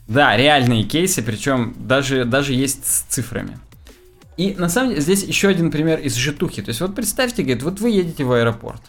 Да, 0.07 0.37
реальные 0.37 0.83
кейсы, 0.83 1.23
причем 1.23 1.75
даже, 1.79 2.27
даже 2.27 2.53
есть 2.53 2.85
с 2.87 3.01
цифрами. 3.09 3.59
И 4.41 4.55
на 4.57 4.71
самом 4.71 4.89
деле 4.89 5.03
здесь 5.03 5.23
еще 5.23 5.49
один 5.49 5.71
пример 5.71 5.99
из 5.99 6.15
житухи. 6.15 6.63
То 6.63 6.71
есть 6.71 6.81
вот 6.81 6.95
представьте, 6.95 7.43
говорит, 7.43 7.63
вот 7.63 7.79
вы 7.79 7.91
едете 7.91 8.25
в 8.25 8.33
аэропорт. 8.33 8.81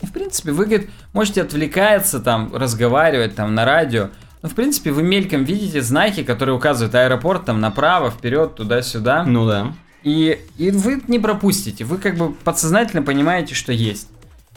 И 0.00 0.06
в 0.06 0.12
принципе 0.12 0.50
вы, 0.50 0.64
говорит, 0.64 0.88
можете 1.12 1.42
отвлекаться, 1.42 2.20
там, 2.20 2.50
разговаривать 2.56 3.34
там 3.34 3.54
на 3.54 3.66
радио. 3.66 4.08
Но 4.40 4.48
в 4.48 4.54
принципе 4.54 4.92
вы 4.92 5.02
мельком 5.02 5.44
видите 5.44 5.82
знаки, 5.82 6.22
которые 6.22 6.54
указывают 6.54 6.94
аэропорт 6.94 7.44
там 7.44 7.60
направо, 7.60 8.10
вперед, 8.10 8.54
туда-сюда. 8.54 9.24
Ну 9.24 9.46
да. 9.46 9.74
И, 10.04 10.40
и 10.56 10.70
вы 10.70 11.02
не 11.06 11.18
пропустите, 11.18 11.84
вы 11.84 11.98
как 11.98 12.16
бы 12.16 12.32
подсознательно 12.32 13.02
понимаете, 13.02 13.54
что 13.54 13.74
есть. 13.74 14.08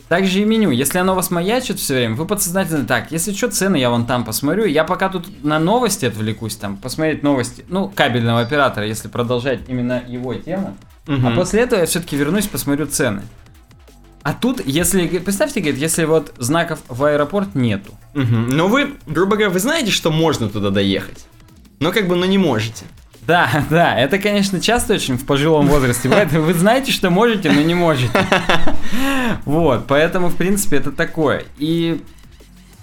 Также 0.09 0.41
и 0.41 0.43
меню. 0.45 0.71
Если 0.71 0.97
оно 0.97 1.13
вас 1.13 1.29
маячит 1.29 1.79
все 1.79 1.93
время, 1.93 2.15
вы 2.15 2.25
подсознательно 2.25 2.85
так, 2.85 3.11
если 3.11 3.31
что, 3.31 3.49
цены 3.51 3.75
я 3.77 3.91
вон 3.91 4.05
там 4.07 4.25
посмотрю. 4.25 4.65
Я 4.65 4.83
пока 4.83 5.07
тут 5.09 5.43
на 5.43 5.59
новости 5.59 6.05
отвлекусь, 6.05 6.55
там, 6.55 6.77
посмотреть 6.77 7.21
новости, 7.21 7.63
ну, 7.69 7.87
кабельного 7.89 8.41
оператора, 8.41 8.87
если 8.87 9.07
продолжать 9.07 9.61
именно 9.67 10.03
его 10.07 10.33
тему. 10.33 10.75
А 11.07 11.11
Мгм. 11.11 11.35
после 11.35 11.61
этого 11.61 11.79
я 11.79 11.85
все-таки 11.85 12.15
вернусь, 12.17 12.47
посмотрю 12.47 12.87
цены. 12.87 13.21
А 14.23 14.33
тут, 14.33 14.61
если, 14.65 15.07
представьте, 15.19 15.59
говорит, 15.61 15.79
если 15.79 16.05
вот 16.05 16.33
знаков 16.37 16.79
в 16.87 17.03
аэропорт 17.03 17.55
нету. 17.55 17.93
Мгм. 18.15 18.49
Но 18.49 18.67
вы, 18.67 18.95
грубо 19.07 19.35
говоря, 19.35 19.49
вы 19.51 19.59
знаете, 19.59 19.91
что 19.91 20.11
можно 20.11 20.49
туда 20.49 20.71
доехать. 20.71 21.25
Но 21.79 21.91
как 21.91 22.07
бы, 22.07 22.15
но 22.15 22.25
не 22.25 22.37
можете. 22.37 22.85
Да, 23.29 23.63
да, 23.69 23.95
это, 23.95 24.17
конечно, 24.17 24.59
часто 24.59 24.95
очень 24.95 25.15
в 25.15 25.25
пожилом 25.25 25.67
возрасте 25.67 26.09
бывает. 26.09 26.31
Вы 26.31 26.53
знаете, 26.55 26.91
что 26.91 27.11
можете, 27.11 27.51
но 27.51 27.61
не 27.61 27.75
можете. 27.75 28.11
Вот, 29.45 29.85
поэтому, 29.87 30.29
в 30.29 30.35
принципе, 30.35 30.77
это 30.77 30.91
такое. 30.91 31.45
И 31.59 32.01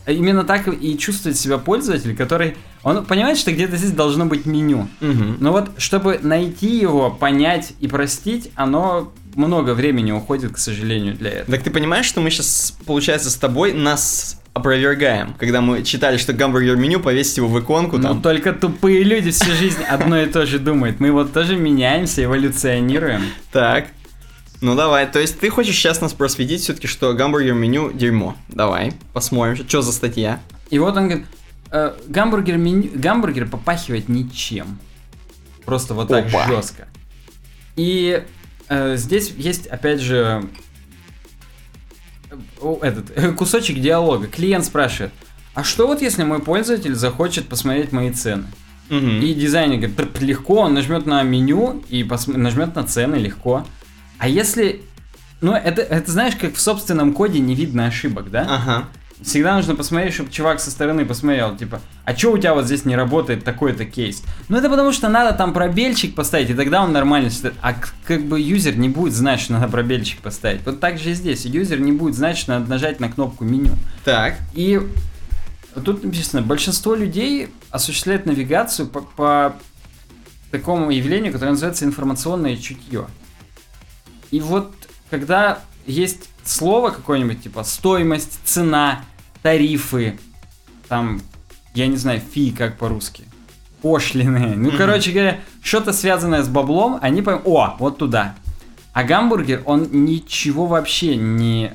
именно 0.06 0.44
так 0.44 0.68
и 0.68 0.96
чувствует 0.96 1.36
себя 1.36 1.58
пользователь, 1.58 2.14
который... 2.14 2.56
Он 2.84 3.04
понимает, 3.04 3.36
что 3.36 3.50
где-то 3.50 3.76
здесь 3.76 3.90
должно 3.90 4.26
быть 4.26 4.46
меню. 4.46 4.88
Но 5.00 5.50
вот, 5.50 5.70
чтобы 5.78 6.20
найти 6.22 6.78
его, 6.78 7.10
понять 7.10 7.72
и 7.80 7.88
простить, 7.88 8.52
оно 8.54 9.12
много 9.34 9.74
времени 9.74 10.12
уходит, 10.12 10.52
к 10.52 10.58
сожалению, 10.58 11.14
для 11.14 11.30
этого. 11.30 11.56
Так 11.56 11.64
ты 11.64 11.70
понимаешь, 11.70 12.06
что 12.06 12.20
мы 12.20 12.30
сейчас, 12.30 12.76
получается, 12.86 13.30
с 13.30 13.34
тобой 13.34 13.72
нас 13.72 14.40
опровергаем, 14.56 15.34
когда 15.38 15.60
мы 15.60 15.82
читали, 15.82 16.16
что 16.16 16.32
гамбургер 16.32 16.76
меню 16.76 16.98
повесить 16.98 17.36
его 17.36 17.46
в 17.46 17.60
иконку 17.60 17.98
Но 17.98 18.08
там. 18.08 18.22
только 18.22 18.54
тупые 18.54 19.02
люди 19.02 19.30
всю 19.30 19.52
жизнь 19.52 19.82
одно 19.82 20.18
и 20.18 20.26
то 20.26 20.46
же 20.46 20.58
думают. 20.58 20.98
Мы 20.98 21.12
вот 21.12 21.34
тоже 21.34 21.56
меняемся, 21.56 22.24
эволюционируем. 22.24 23.22
Так. 23.52 23.88
Ну 24.62 24.74
давай, 24.74 25.06
то 25.06 25.18
есть 25.18 25.38
ты 25.38 25.50
хочешь 25.50 25.76
сейчас 25.76 26.00
нас 26.00 26.14
просветить 26.14 26.62
все-таки, 26.62 26.86
что 26.86 27.12
гамбургер 27.12 27.52
меню 27.52 27.92
дерьмо. 27.92 28.34
Давай, 28.48 28.94
посмотрим, 29.12 29.56
что 29.68 29.82
за 29.82 29.92
статья. 29.92 30.40
И 30.70 30.78
вот 30.78 30.96
он 30.96 31.08
говорит, 31.08 31.26
э, 31.70 31.92
гамбургер, 32.08 32.56
меню, 32.56 32.90
гамбургер 32.94 33.48
попахивает 33.48 34.08
ничем. 34.08 34.78
Просто 35.66 35.92
вот 35.92 36.08
так 36.08 36.28
Опа. 36.28 36.46
жестко. 36.46 36.88
И 37.76 38.24
э, 38.68 38.96
здесь 38.96 39.34
есть, 39.36 39.66
опять 39.66 40.00
же, 40.00 40.44
этот 42.82 43.10
э, 43.16 43.32
кусочек 43.32 43.80
диалога. 43.80 44.26
Клиент 44.26 44.64
спрашивает, 44.64 45.12
а 45.54 45.64
что 45.64 45.86
вот 45.86 46.02
если 46.02 46.22
мой 46.24 46.40
пользователь 46.40 46.94
захочет 46.94 47.48
посмотреть 47.48 47.92
мои 47.92 48.10
цены? 48.12 48.44
Мгм. 48.88 49.20
И 49.20 49.34
дизайнер 49.34 49.78
говорит, 49.88 49.96
«П- 49.96 50.24
легко, 50.24 50.60
он 50.60 50.74
нажмет 50.74 51.06
на 51.06 51.22
меню 51.22 51.82
и 51.88 52.02
посм- 52.02 52.36
нажмет 52.36 52.74
на 52.76 52.84
цены, 52.84 53.16
легко. 53.16 53.66
А 54.18 54.28
если... 54.28 54.82
Ну, 55.40 55.52
это, 55.52 55.82
это 55.82 56.10
знаешь, 56.10 56.36
как 56.36 56.54
в 56.54 56.60
собственном 56.60 57.12
коде 57.12 57.40
не 57.40 57.54
видно 57.54 57.86
ошибок, 57.86 58.30
да? 58.30 58.46
Ага. 58.48 58.88
Всегда 59.22 59.56
нужно 59.56 59.74
посмотреть, 59.74 60.12
чтобы 60.12 60.30
чувак 60.30 60.60
со 60.60 60.70
стороны 60.70 61.06
посмотрел, 61.06 61.56
типа, 61.56 61.80
а 62.04 62.12
чё 62.12 62.32
у 62.32 62.38
тебя 62.38 62.52
вот 62.52 62.66
здесь 62.66 62.84
не 62.84 62.96
работает 62.96 63.44
такой-то 63.44 63.86
кейс? 63.86 64.22
Ну 64.48 64.58
это 64.58 64.68
потому 64.68 64.92
что 64.92 65.08
надо 65.08 65.36
там 65.36 65.54
пробельчик 65.54 66.14
поставить, 66.14 66.50
и 66.50 66.54
тогда 66.54 66.82
он 66.82 66.92
нормально 66.92 67.30
считает. 67.30 67.54
А 67.62 67.74
как 68.06 68.24
бы 68.24 68.38
юзер 68.38 68.76
не 68.76 68.90
будет 68.90 69.14
знать, 69.14 69.40
что 69.40 69.54
надо 69.54 69.68
пробельчик 69.68 70.20
поставить. 70.20 70.60
Вот 70.66 70.80
так 70.80 70.98
же 70.98 71.10
и 71.10 71.14
здесь. 71.14 71.46
Юзер 71.46 71.80
не 71.80 71.92
будет 71.92 72.14
знать, 72.14 72.36
что 72.36 72.52
надо 72.52 72.68
нажать 72.68 73.00
на 73.00 73.10
кнопку 73.10 73.44
меню. 73.44 73.72
Так. 74.04 74.34
И 74.52 74.80
тут 75.82 76.04
написано, 76.04 76.42
большинство 76.42 76.94
людей 76.94 77.48
осуществляет 77.70 78.26
навигацию 78.26 78.86
по, 78.86 79.00
по 79.00 79.56
такому 80.50 80.90
явлению, 80.90 81.32
которое 81.32 81.52
называется 81.52 81.86
информационное 81.86 82.56
чутье. 82.56 83.06
И 84.30 84.40
вот 84.40 84.74
когда 85.10 85.60
есть 85.86 86.28
слово 86.44 86.90
какое-нибудь, 86.90 87.42
типа 87.42 87.64
стоимость, 87.64 88.38
цена, 88.44 89.04
тарифы, 89.42 90.18
там, 90.88 91.20
я 91.74 91.86
не 91.86 91.96
знаю, 91.96 92.20
фи, 92.20 92.50
как 92.50 92.76
по-русски, 92.78 93.24
пошлины, 93.82 94.54
ну, 94.56 94.68
Мгм. 94.68 94.78
короче 94.78 95.12
говоря, 95.12 95.40
что-то 95.62 95.92
связанное 95.92 96.42
с 96.42 96.48
баблом, 96.48 96.98
они 97.02 97.22
поймут, 97.22 97.42
о, 97.46 97.76
вот 97.78 97.98
туда. 97.98 98.34
А 98.92 99.04
гамбургер, 99.04 99.62
он 99.66 99.88
ничего 99.92 100.66
вообще 100.66 101.16
не, 101.16 101.72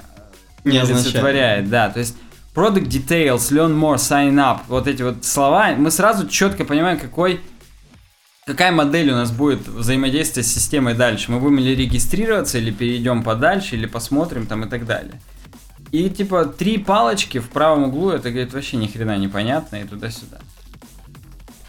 Не 0.64 0.72
не 0.72 0.78
олицетворяет, 0.80 1.70
да, 1.70 1.90
то 1.90 2.00
есть 2.00 2.16
product 2.56 2.88
details, 2.88 3.52
learn 3.52 3.78
more, 3.80 3.96
sign 3.96 4.36
up, 4.36 4.62
вот 4.68 4.88
эти 4.88 5.02
вот 5.04 5.24
слова, 5.24 5.74
мы 5.78 5.92
сразу 5.92 6.28
четко 6.28 6.66
понимаем, 6.66 7.00
какой 7.00 7.42
какая 8.46 8.72
модель 8.72 9.12
у 9.12 9.16
нас 9.16 9.32
будет 9.32 9.68
взаимодействия 9.68 10.44
с 10.44 10.54
системой 10.54 10.94
дальше. 10.94 11.32
Мы 11.32 11.40
будем 11.40 11.60
или 11.60 11.76
регистрироваться, 11.76 12.58
или 12.58 12.72
перейдем 12.72 13.24
подальше, 13.24 13.76
или 13.76 13.86
посмотрим 13.86 14.48
там 14.48 14.66
и 14.66 14.70
так 14.70 14.86
далее. 14.86 15.22
И 15.92 16.10
типа 16.10 16.46
три 16.46 16.78
палочки 16.78 17.40
в 17.40 17.50
правом 17.50 17.86
углу, 17.86 18.12
это 18.12 18.30
говорит 18.30 18.54
вообще 18.54 18.78
ни 18.78 18.88
хрена 18.88 19.18
непонятно 19.18 19.78
и 19.78 19.84
туда-сюда. 19.84 20.40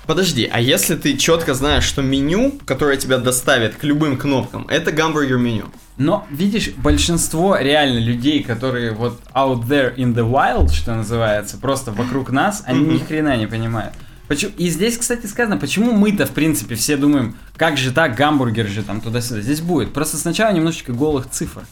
Подожди, 0.07 0.49
а 0.53 0.61
если 0.61 0.97
ты 0.97 1.17
четко 1.17 1.55
знаешь, 1.55 1.85
что 1.85 2.03
меню, 2.03 2.59
которое 2.65 2.97
тебя 2.97 3.19
доставит 3.19 3.77
к 3.77 3.85
любым 3.85 4.17
кнопкам, 4.17 4.67
это 4.69 4.91
гамбургер 4.91 5.39
меню. 5.39 5.67
Но, 5.97 6.27
видишь, 6.31 6.71
большинство 6.77 7.57
реально 7.57 7.99
людей, 7.99 8.43
которые 8.43 8.93
вот 8.93 9.21
out 9.35 9.65
there 9.69 9.95
in 9.95 10.15
the 10.15 10.29
wild, 10.29 10.73
что 10.73 10.95
называется, 10.95 11.59
просто 11.59 11.93
вокруг 11.93 12.31
нас, 12.31 12.65
они 12.67 12.95
ни 12.95 12.99
хрена 12.99 13.37
не 13.37 13.47
понимают. 13.47 13.95
Почему? 14.33 14.53
И 14.57 14.71
здесь, 14.71 14.97
кстати, 14.97 15.27
сказано, 15.27 15.59
почему 15.59 15.93
мы-то, 15.93 16.25
в 16.25 16.31
принципе, 16.31 16.75
все 16.75 16.97
думаем, 16.97 17.37
как 17.55 17.77
же 17.77 17.93
так, 17.93 18.15
гамбургер 18.15 18.67
же 18.67 18.83
там 18.83 19.03
туда-сюда. 19.03 19.43
Здесь 19.43 19.61
будет. 19.61 19.93
Просто 19.93 20.17
сначала 20.17 20.55
немножечко 20.55 20.95
голых 20.95 21.29
цифр. 21.29 21.67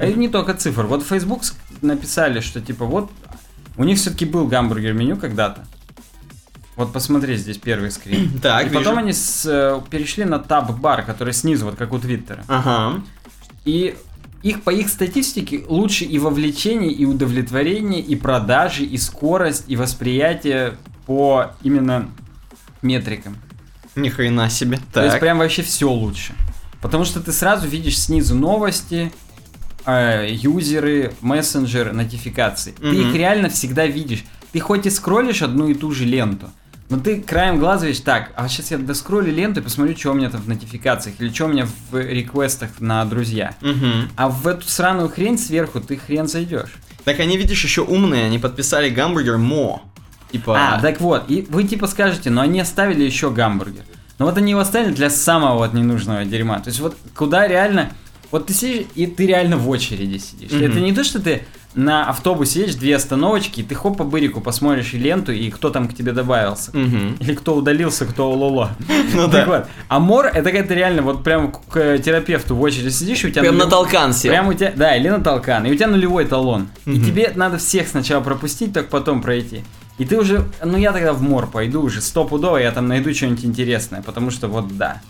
А 0.00 0.06
И 0.06 0.14
не 0.14 0.30
только 0.30 0.54
цифр. 0.54 0.86
Вот 0.86 1.04
Facebook 1.04 1.42
написали, 1.82 2.40
что 2.40 2.62
типа 2.62 2.86
вот 2.86 3.10
у 3.76 3.84
них 3.84 3.98
все-таки 3.98 4.24
был 4.24 4.46
гамбургер 4.46 4.94
меню 4.94 5.18
когда-то. 5.18 5.66
Вот 6.76 6.94
посмотри, 6.94 7.36
здесь 7.36 7.58
первый 7.58 7.90
скрин. 7.90 8.38
Так, 8.42 8.68
и 8.68 8.68
потом 8.70 8.94
вижу. 8.94 8.98
они 9.00 9.12
с, 9.12 9.44
э, 9.44 9.78
перешли 9.90 10.24
на 10.24 10.38
таб-бар, 10.38 11.04
который 11.04 11.34
снизу, 11.34 11.66
вот 11.66 11.76
как 11.76 11.92
у 11.92 11.98
Твиттера. 11.98 12.42
Ага. 12.48 13.02
И 13.66 13.96
их 14.42 14.62
по 14.62 14.70
их 14.70 14.88
статистике 14.88 15.62
лучше 15.68 16.06
и 16.06 16.18
вовлечение, 16.18 16.90
и 16.90 17.04
удовлетворение, 17.04 18.00
и 18.00 18.16
продажи, 18.16 18.84
и 18.84 18.96
скорость, 18.96 19.64
и 19.68 19.76
восприятие 19.76 20.78
по 21.08 21.52
именно 21.62 22.10
метрикам. 22.82 23.36
Ни 23.96 24.10
хрена 24.10 24.50
себе. 24.50 24.78
То 24.92 25.02
есть 25.04 25.18
прям 25.18 25.38
вообще 25.38 25.62
все 25.62 25.90
лучше. 25.90 26.34
Потому 26.82 27.04
что 27.04 27.18
ты 27.20 27.32
сразу 27.32 27.66
видишь 27.66 27.98
снизу 27.98 28.34
новости, 28.36 29.10
э, 29.86 30.28
юзеры, 30.30 31.14
мессенджер, 31.22 31.92
нотификации. 31.94 32.72
Ты 32.72 32.86
Мгм. 32.86 33.08
их 33.08 33.14
реально 33.16 33.48
всегда 33.48 33.86
видишь. 33.86 34.22
Ты 34.52 34.60
хоть 34.60 34.84
и 34.86 34.90
скроллишь 34.90 35.40
одну 35.42 35.68
и 35.68 35.74
ту 35.74 35.90
же 35.92 36.04
ленту, 36.04 36.50
но 36.90 37.00
ты 37.00 37.20
краем 37.22 37.58
глаза 37.58 37.86
видишь, 37.86 38.02
так, 38.02 38.30
а 38.36 38.46
сейчас 38.48 38.70
я 38.70 38.78
доскроллю 38.78 39.32
ленту 39.32 39.60
и 39.60 39.62
посмотрю, 39.62 39.96
что 39.96 40.10
у 40.10 40.14
меня 40.14 40.28
там 40.30 40.42
в 40.42 40.48
нотификациях, 40.48 41.16
или 41.20 41.30
что 41.32 41.46
у 41.46 41.48
меня 41.48 41.66
в 41.90 41.98
реквестах 41.98 42.70
на 42.80 43.02
друзья. 43.06 43.54
Мгм. 43.62 44.10
А 44.16 44.28
в 44.28 44.46
эту 44.46 44.68
сраную 44.68 45.08
хрень 45.08 45.38
сверху 45.38 45.80
ты 45.80 45.96
хрен 45.96 46.28
зайдешь. 46.28 46.74
Так 47.04 47.20
они, 47.20 47.38
видишь, 47.38 47.64
еще 47.64 47.80
умные, 47.82 48.26
они 48.26 48.38
подписали 48.38 48.90
гамбургер 48.90 49.38
Мо. 49.38 49.82
Типа... 50.30 50.56
А, 50.58 50.80
так 50.80 51.00
вот, 51.00 51.24
и 51.28 51.46
вы 51.48 51.64
типа 51.64 51.86
скажете, 51.86 52.30
но 52.30 52.42
они 52.42 52.60
оставили 52.60 53.02
еще 53.02 53.30
гамбургер. 53.30 53.82
Но 54.18 54.26
вот 54.26 54.36
они 54.36 54.50
его 54.50 54.60
оставили 54.60 54.92
для 54.92 55.10
самого 55.10 55.58
вот 55.58 55.72
ненужного 55.74 56.24
дерьма. 56.24 56.58
То 56.60 56.68
есть 56.68 56.80
вот 56.80 56.96
куда 57.16 57.46
реально... 57.46 57.92
Вот 58.30 58.46
ты 58.46 58.52
сидишь, 58.52 58.86
и 58.94 59.06
ты 59.06 59.26
реально 59.26 59.56
в 59.56 59.68
очереди 59.70 60.18
сидишь. 60.18 60.50
Мгм. 60.50 60.62
Это 60.62 60.80
не 60.80 60.92
то, 60.92 61.02
что 61.02 61.18
ты 61.18 61.44
на 61.74 62.04
автобусе 62.08 62.60
едешь, 62.60 62.74
две 62.74 62.96
остановочки, 62.96 63.60
и 63.60 63.62
ты 63.62 63.74
хоп 63.74 63.96
по 63.96 64.04
бырику 64.04 64.40
посмотришь 64.40 64.92
и 64.92 64.98
ленту, 64.98 65.32
и 65.32 65.48
кто 65.50 65.70
там 65.70 65.88
к 65.88 65.94
тебе 65.94 66.12
добавился. 66.12 66.76
Мгм. 66.76 67.16
Или 67.20 67.34
кто 67.34 67.54
удалился, 67.54 68.04
кто 68.04 68.30
улоло. 68.30 68.72
Ну 69.14 69.30
Так 69.30 69.32
да. 69.32 69.44
вот. 69.46 69.66
А 69.88 69.98
мор, 69.98 70.26
это 70.26 70.50
когда 70.50 70.62
ты 70.62 70.74
реально 70.74 71.02
вот 71.02 71.24
прям 71.24 71.52
к 71.52 71.98
терапевту 71.98 72.54
в 72.54 72.60
очереди 72.60 72.90
сидишь, 72.90 73.24
и 73.24 73.28
у 73.28 73.30
тебя... 73.30 73.42
Прям 73.42 73.56
на 73.56 73.66
толкан 73.66 74.12
сел. 74.12 74.30
Прям 74.30 74.48
у 74.48 74.52
тебя, 74.52 74.72
да, 74.76 74.96
или 74.96 75.08
на 75.08 75.20
толкан, 75.20 75.64
и 75.64 75.70
у 75.70 75.74
тебя 75.74 75.86
нулевой 75.86 76.26
талон. 76.26 76.68
И 76.84 77.00
тебе 77.00 77.32
надо 77.34 77.56
всех 77.58 77.88
сначала 77.88 78.20
пропустить, 78.20 78.74
только 78.74 78.90
потом 78.90 79.22
пройти. 79.22 79.62
И 79.98 80.04
ты 80.04 80.16
уже, 80.16 80.44
ну 80.64 80.78
я 80.78 80.92
тогда 80.92 81.12
в 81.12 81.20
мор 81.22 81.48
пойду 81.48 81.82
уже, 81.82 82.00
стопудово, 82.00 82.56
я 82.58 82.70
там 82.70 82.86
найду 82.88 83.12
что-нибудь 83.12 83.44
интересное, 83.44 84.00
потому 84.02 84.30
что 84.30 84.48
вот 84.48 84.76
да. 84.76 85.00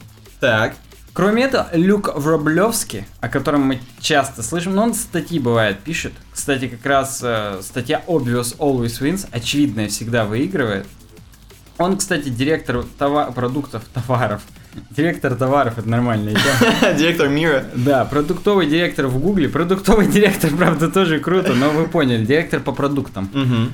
Так. 0.41 0.75
Кроме 1.13 1.45
этого, 1.45 1.69
Люк 1.73 2.11
Вроблевский, 2.15 3.05
о 3.21 3.29
котором 3.29 3.63
мы 3.63 3.81
часто 4.01 4.43
слышим, 4.43 4.75
но 4.75 4.85
он 4.85 4.95
статьи 4.95 5.41
бывает 5.41 5.81
пишет. 5.81 6.13
Кстати, 6.33 6.69
как 6.69 6.87
раз 6.87 7.21
э, 7.23 7.61
статья 7.63 8.03
Obvious 8.07 8.57
Always 8.59 9.01
Wins, 9.01 9.27
очевидное 9.33 9.89
всегда 9.89 10.25
выигрывает. 10.25 10.87
Он, 11.77 11.97
кстати, 11.97 12.29
директор 12.29 12.85
това- 12.99 13.31
продуктов, 13.33 13.83
товаров. 13.93 14.43
Директор 14.91 15.35
товаров, 15.35 15.79
это 15.79 15.89
нормальная 15.89 16.35
тема. 16.35 16.93
Директор 16.99 17.29
мира. 17.29 17.65
Да, 17.75 18.05
продуктовый 18.05 18.67
директор 18.67 19.07
в 19.07 19.19
Гугле. 19.21 19.49
Продуктовый 19.49 20.07
директор, 20.11 20.51
правда, 20.51 20.89
тоже 20.89 21.21
круто, 21.21 21.55
но 21.55 21.71
вы 21.71 21.87
поняли, 21.87 22.25
директор 22.25 22.61
по 22.61 22.73
продуктам. 22.73 23.31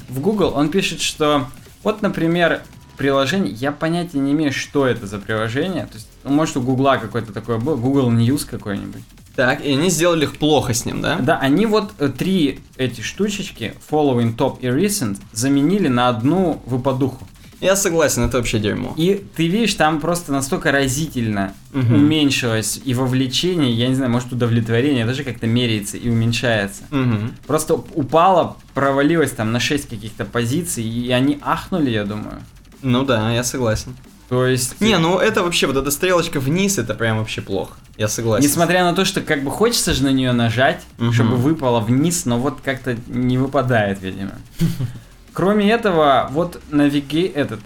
В 0.09 0.21
Google 0.21 0.53
он 0.55 0.69
пишет, 0.69 1.01
что 1.01 1.47
вот, 1.83 2.03
например, 2.03 2.63
приложение, 2.97 3.53
я 3.53 3.73
понятия 3.73 4.19
не 4.19 4.33
имею, 4.33 4.53
что 4.53 4.87
это 4.87 5.07
за 5.07 5.19
приложение. 5.19 5.87
То 5.87 5.95
есть, 5.95 6.09
ну, 6.25 6.31
может, 6.31 6.57
у 6.57 6.63
Гугла 6.63 6.97
какое-то 6.97 7.33
такое 7.33 7.59
было, 7.59 7.77
Google 7.77 8.11
News 8.11 8.47
какой-нибудь. 8.49 9.03
Так, 9.37 9.65
и 9.65 9.73
они 9.73 9.91
сделали 9.91 10.25
их 10.25 10.37
плохо 10.37 10.75
с 10.75 10.85
ним, 10.85 11.03
да? 11.03 11.19
Да, 11.19 11.39
они 11.39 11.67
вот 11.67 11.93
э, 11.99 12.09
три 12.09 12.61
эти 12.77 13.01
штучечки, 13.01 13.75
Following, 13.91 14.37
Top 14.37 14.59
и 14.61 14.67
Recent, 14.67 15.19
заменили 15.33 15.89
на 15.89 16.09
одну 16.09 16.63
выпадуху. 16.67 17.27
Я 17.65 17.77
согласен, 17.77 18.23
это 18.23 18.37
вообще 18.37 18.59
дерьмо. 18.59 18.93
И 18.97 19.25
ты 19.37 19.49
видишь, 19.49 19.75
там 19.75 20.01
просто 20.01 20.33
настолько 20.33 20.71
разительно 20.71 21.55
Мгм. 21.73 21.95
уменьшилось 21.95 22.81
и 22.85 22.93
вовлечение, 22.95 23.73
я 23.73 23.89
не 23.89 23.95
знаю, 23.95 24.11
может 24.11 24.33
удовлетворение 24.33 25.07
даже 25.07 25.25
как-то 25.25 25.47
меряется 25.47 25.97
и 25.97 26.09
уменьшается. 26.11 26.83
Мгм. 26.91 27.33
Просто 27.47 27.75
упало, 27.75 28.57
провалилось 28.75 29.31
там 29.33 29.51
на 29.53 29.61
6 29.61 29.89
каких-то 29.89 30.25
позиций, 30.25 30.85
и 30.85 31.11
они 31.11 31.39
ахнули, 31.43 31.91
я 31.91 32.05
думаю. 32.05 32.43
Ну 32.83 33.05
да, 33.05 33.33
я 33.33 33.43
согласен. 33.43 33.97
То 34.29 34.47
есть... 34.47 34.81
Не, 34.81 34.99
ну 34.99 35.19
это 35.19 35.43
вообще, 35.43 35.67
вот 35.67 35.77
эта 35.77 35.91
стрелочка 35.91 36.41
вниз, 36.41 36.79
это 36.79 36.95
прям 36.95 37.19
вообще 37.19 37.41
плохо. 37.41 37.75
Я 37.97 38.09
согласен. 38.09 38.47
Несмотря 38.47 38.85
на 38.85 38.95
то, 38.95 39.05
что 39.05 39.21
как 39.21 39.43
бы 39.45 39.51
хочется 39.51 39.95
же 39.95 40.03
на 40.05 40.13
нее 40.13 40.33
нажать, 40.33 40.83
Мгм. 40.99 41.13
чтобы 41.13 41.37
выпало 41.37 41.81
вниз, 41.81 42.25
но 42.27 42.39
вот 42.39 42.59
как-то 42.65 42.97
не 43.07 43.39
выпадает, 43.39 44.03
видимо. 44.03 44.33
Кроме 45.35 45.71
этого, 45.71 46.29
вот 46.31 46.63
навиги 46.71 47.27
этот... 47.27 47.61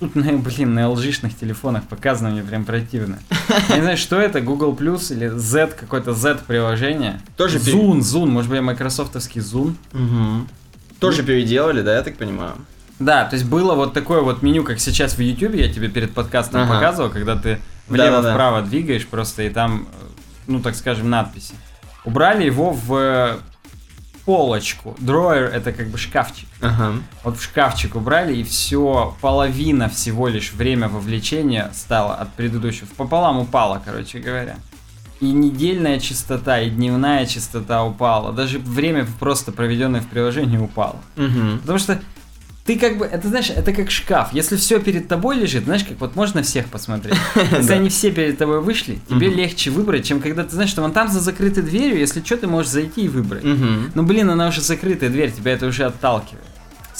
Тут, 0.00 0.14
блин, 0.14 0.74
на 0.74 0.80
LG-шных 0.80 1.32
телефонах 1.38 1.84
показано 1.84 2.30
мне 2.30 2.42
прям 2.42 2.64
противно. 2.64 3.20
Я 3.68 3.76
не 3.76 3.82
знаю, 3.82 3.96
что 3.96 4.20
это, 4.20 4.40
Google 4.40 4.74
Plus 4.74 5.12
или 5.14 5.28
Z, 5.28 5.68
какое-то 5.78 6.12
Z-приложение. 6.12 7.20
Тоже 7.36 7.58
Zoom, 7.58 7.98
Zoom, 8.00 8.26
может 8.26 8.50
быть, 8.50 8.60
майкрософтовский 8.60 9.40
Zoom. 9.40 9.76
Мгм. 9.92 10.48
Тоже 10.98 11.22
переделали, 11.22 11.82
да, 11.82 11.94
я 11.94 12.02
так 12.02 12.16
понимаю? 12.16 12.54
Да, 12.98 13.24
то 13.24 13.34
есть 13.36 13.48
было 13.48 13.74
вот 13.74 13.94
такое 13.94 14.22
вот 14.22 14.42
меню, 14.42 14.64
как 14.64 14.80
сейчас 14.80 15.14
в 15.14 15.20
YouTube, 15.20 15.54
я 15.54 15.72
тебе 15.72 15.88
перед 15.88 16.12
подкастом 16.12 16.62
Ага. 16.62 16.74
показывал, 16.74 17.10
когда 17.10 17.36
ты 17.36 17.60
влево-вправо 17.88 18.62
двигаешь 18.62 19.06
просто, 19.06 19.44
и 19.44 19.50
там, 19.50 19.86
э, 19.92 20.06
ну, 20.48 20.60
так 20.60 20.74
скажем, 20.74 21.10
надписи. 21.10 21.54
Убрали 22.04 22.44
его 22.44 22.72
в 22.72 23.38
полочку. 24.24 24.96
Дроер 24.98 25.44
это 25.44 25.72
как 25.72 25.88
бы 25.88 25.98
шкафчик. 25.98 26.48
Ага. 26.60 26.94
Вот 27.24 27.38
в 27.38 27.42
шкафчик 27.42 27.96
убрали, 27.96 28.36
и 28.36 28.44
все, 28.44 29.16
половина 29.20 29.88
всего 29.88 30.28
лишь 30.28 30.52
время 30.52 30.88
вовлечения 30.88 31.70
стало 31.74 32.14
от 32.14 32.32
предыдущего. 32.34 32.86
Пополам 32.96 33.38
упало, 33.38 33.82
короче 33.84 34.18
говоря. 34.18 34.56
И 35.20 35.26
недельная 35.26 36.00
частота, 36.00 36.60
и 36.60 36.70
дневная 36.70 37.26
частота 37.26 37.84
упала. 37.84 38.32
Даже 38.32 38.58
время 38.58 39.06
просто 39.20 39.52
проведенное 39.52 40.00
в 40.00 40.08
приложении 40.08 40.58
упало. 40.58 40.96
Мгм. 41.16 41.60
Потому 41.60 41.78
что 41.78 42.00
ты 42.64 42.78
как 42.78 42.96
бы, 42.96 43.04
это 43.06 43.26
знаешь, 43.28 43.50
это 43.50 43.72
как 43.72 43.90
шкаф. 43.90 44.32
Если 44.32 44.56
все 44.56 44.78
перед 44.78 45.08
тобой 45.08 45.36
лежит, 45.36 45.64
знаешь, 45.64 45.82
как 45.84 46.00
вот 46.00 46.14
можно 46.14 46.42
всех 46.42 46.66
посмотреть. 46.66 47.16
Если 47.52 47.72
они 47.72 47.88
все 47.88 48.12
перед 48.12 48.38
тобой 48.38 48.60
вышли, 48.60 49.00
тебе 49.08 49.28
легче 49.28 49.70
выбрать, 49.70 50.04
чем 50.06 50.20
когда 50.20 50.44
ты 50.44 50.50
знаешь, 50.54 50.70
что 50.70 50.82
вон 50.82 50.92
там 50.92 51.08
за 51.08 51.20
закрытой 51.20 51.62
дверью, 51.62 51.98
если 51.98 52.22
что, 52.22 52.36
ты 52.36 52.46
можешь 52.46 52.70
зайти 52.70 53.02
и 53.02 53.08
выбрать. 53.08 53.42
Ну 53.94 54.02
блин, 54.04 54.30
она 54.30 54.48
уже 54.48 54.60
закрытая 54.60 55.10
дверь, 55.10 55.32
тебя 55.32 55.52
это 55.52 55.66
уже 55.66 55.84
отталкивает. 55.84 56.44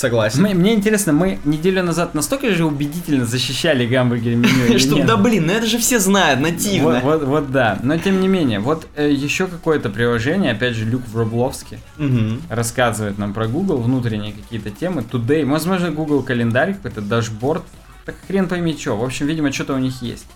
Согласен. 0.03 0.43
Мы- 0.43 0.55
мне 0.55 0.75
интересно, 0.75 1.13
мы 1.13 1.39
неделю 1.45 1.85
назад 1.85 2.13
настолько 2.13 2.53
же 2.53 2.65
убедительно 2.65 3.25
защищали 3.25 3.87
гамбургер 3.87 4.35
меню 4.35 4.77
Что, 4.77 5.01
да 5.05 5.17
блин, 5.17 5.47
ну 5.47 5.53
это 5.53 5.67
же 5.67 5.79
все 5.79 6.01
знают, 6.01 6.41
нативно. 6.41 6.99
Вот, 7.05 7.21
вот, 7.21 7.23
вот 7.23 7.53
да. 7.53 7.79
Но 7.85 7.97
тем 7.99 8.21
не 8.21 8.27
менее, 8.27 8.59
вот 8.59 8.89
э, 8.97 9.13
еще 9.13 9.47
какое-то 9.47 9.91
приложение, 9.91 10.51
опять 10.51 10.75
же, 10.75 10.87
Люк 10.87 11.03
Вробловский 11.13 11.79
Мгм. 11.99 12.43
рассказывает 12.49 13.17
нам 13.19 13.33
про 13.33 13.47
Google, 13.47 13.77
внутренние 13.77 14.33
какие-то 14.33 14.71
темы. 14.71 15.05
Today, 15.09 15.47
возможно, 15.49 15.93
Google 15.93 16.25
календарь 16.25 16.75
какой-то, 16.75 17.01
дашборд. 17.01 17.63
Так 18.05 18.17
хрен 18.27 18.49
пойми 18.49 18.77
что. 18.77 18.97
В 18.97 19.05
общем, 19.05 19.29
видимо, 19.29 19.53
что-то 19.53 19.75
у 19.75 19.79
них 19.79 20.03
есть. 20.03 20.27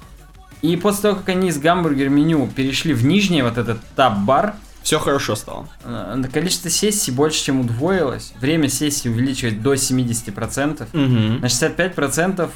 И 0.63 0.77
после 0.77 1.03
того, 1.03 1.17
как 1.17 1.29
они 1.31 1.49
из 1.49 1.59
гамбургер 1.59 2.09
меню 2.09 2.49
перешли 2.55 2.95
в 2.95 3.05
нижний 3.05 3.43
вот 3.43 3.59
этот 3.59 3.79
таб-бар, 3.97 4.55
Все 4.87 5.01
хорошо 5.01 5.35
стало. 5.35 5.69
э, 5.83 6.23
количество 6.33 6.71
сессий 6.71 7.11
больше, 7.11 7.43
чем 7.43 7.59
удвоилось. 7.63 8.33
Время 8.41 8.69
сессии 8.69 9.09
увеличивать 9.09 9.61
до 9.61 9.75
70%. 9.75 10.87
Мгм. 10.93 11.41
На 11.41 11.49
65% 11.49 12.49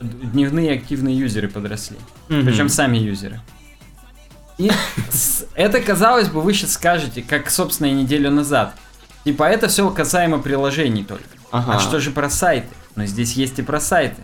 дневные 0.00 0.72
активные 0.72 1.16
юзеры 1.16 1.46
подросли. 1.48 1.98
Мгм. 2.28 2.46
Причем 2.46 2.68
сами 2.68 2.98
юзеры. 2.98 3.40
И 4.58 4.72
это, 5.54 5.80
казалось 5.80 6.28
бы, 6.28 6.40
вы 6.40 6.52
сейчас 6.52 6.72
скажете, 6.72 7.22
как, 7.22 7.48
собственно, 7.48 7.86
и 7.86 7.92
неделю 7.92 8.32
назад. 8.32 8.74
Типа, 9.24 9.44
это 9.44 9.68
все 9.68 9.88
касаемо 9.90 10.40
приложений 10.40 11.04
только. 11.04 11.28
Ага. 11.52 11.76
А 11.76 11.78
что 11.78 12.00
же 12.00 12.10
про 12.10 12.28
сайты? 12.28 12.74
Но 12.96 13.06
здесь 13.06 13.34
есть 13.34 13.60
и 13.60 13.62
про 13.62 13.78
сайты. 13.78 14.20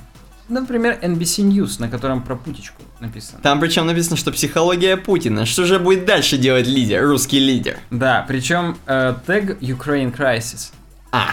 Например, 0.53 0.99
NBC 1.01 1.45
News, 1.49 1.81
на 1.81 1.89
котором 1.89 2.23
про 2.23 2.37
путечку 2.37 2.83
написано. 3.01 3.41
Там 3.43 3.59
причем 3.59 3.87
написано, 3.87 4.19
что 4.19 4.33
психология 4.33 4.99
Путина. 4.99 5.47
Что 5.47 5.65
же 5.65 5.79
будет 5.79 6.05
дальше 6.05 6.37
делать 6.37 6.67
лидер, 6.67 7.07
русский 7.07 7.39
лидер? 7.39 7.79
Да, 7.91 8.23
причем 8.29 8.77
э, 8.87 9.15
тег 9.27 9.63
Ukraine 9.63 10.15
Crisis. 10.15 10.73
А, 11.11 11.31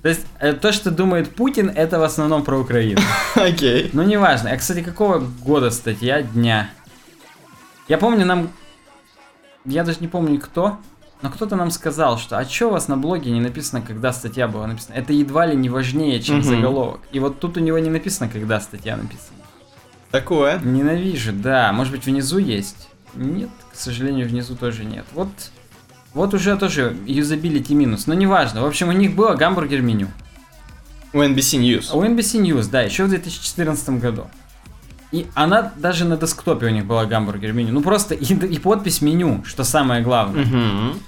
То 0.00 0.08
есть, 0.08 0.22
э, 0.40 0.54
то, 0.54 0.72
что 0.72 0.90
думает 0.90 1.34
Путин, 1.34 1.68
это 1.68 1.98
в 1.98 2.02
основном 2.02 2.44
про 2.44 2.58
Украину. 2.58 3.02
окей. 3.34 3.90
Ну, 3.92 4.04
неважно. 4.04 4.50
А, 4.50 4.56
кстати, 4.56 4.82
какого 4.82 5.18
года 5.18 5.70
статья 5.70 6.22
дня? 6.22 6.70
Я 7.88 7.98
помню, 7.98 8.24
нам... 8.24 8.50
Я 9.66 9.84
даже 9.84 9.98
не 10.00 10.08
помню, 10.08 10.40
кто, 10.40 10.78
но 11.22 11.30
кто-то 11.30 11.56
нам 11.56 11.70
сказал, 11.70 12.18
что 12.18 12.36
а 12.36 12.44
чё 12.44 12.68
у 12.68 12.72
вас 12.72 12.88
на 12.88 12.96
блоге 12.96 13.30
не 13.30 13.40
написано, 13.40 13.80
когда 13.80 14.12
статья 14.12 14.48
была 14.48 14.66
написана? 14.66 14.94
Это 14.96 15.12
едва 15.12 15.46
ли 15.46 15.56
не 15.56 15.68
важнее, 15.68 16.20
чем 16.20 16.36
Мгм. 16.38 16.44
заголовок. 16.44 17.00
И 17.12 17.20
вот 17.20 17.38
тут 17.40 17.56
у 17.56 17.60
него 17.60 17.78
не 17.78 17.90
написано, 17.90 18.28
когда 18.28 18.60
статья 18.60 18.96
написана. 18.96 19.38
Такое. 20.10 20.58
Ненавижу, 20.58 21.32
да. 21.32 21.72
Может 21.72 21.92
быть, 21.92 22.04
внизу 22.06 22.38
есть? 22.38 22.88
Нет, 23.14 23.50
к 23.72 23.76
сожалению, 23.76 24.28
внизу 24.28 24.56
тоже 24.56 24.84
нет. 24.84 25.04
Вот, 25.14 25.28
вот 26.12 26.34
уже 26.34 26.56
тоже 26.56 26.96
юзабилити 27.06 27.74
минус. 27.74 28.06
Но 28.06 28.14
неважно. 28.14 28.62
В 28.62 28.66
общем, 28.66 28.88
у 28.88 28.92
них 28.92 29.14
было 29.14 29.34
гамбургер 29.34 29.80
меню. 29.80 30.08
У 31.12 31.18
NBC 31.18 31.60
News. 31.60 31.94
У 31.96 32.02
NBC 32.02 32.40
News, 32.42 32.68
да, 32.70 32.82
еще 32.82 33.04
в 33.04 33.08
2014 33.08 34.00
году. 34.00 34.26
И 35.12 35.26
она 35.34 35.72
даже 35.76 36.06
на 36.06 36.16
десктопе 36.16 36.66
у 36.66 36.70
них 36.70 36.86
была 36.86 37.04
гамбургер 37.04 37.52
меню. 37.52 37.72
Ну 37.74 37.82
просто 37.82 38.14
и, 38.14 38.24
и 38.24 38.58
подпись 38.58 39.02
меню, 39.02 39.44
что 39.44 39.62
самое 39.62 40.02
главное. 40.02 40.44
Мгм. 40.44 40.98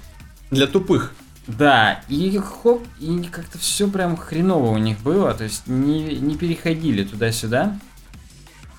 Для 0.55 0.67
тупых. 0.67 1.13
Да, 1.47 2.01
и 2.09 2.39
хоп, 2.39 2.83
и 2.99 3.21
как-то 3.31 3.59
все 3.59 3.87
прям 3.87 4.17
хреново 4.17 4.71
у 4.71 4.77
них 4.79 4.97
было, 4.99 5.31
то 5.33 5.43
есть 5.43 5.67
не, 5.67 6.15
не 6.15 6.35
переходили 6.35 7.03
туда-сюда. 7.03 7.77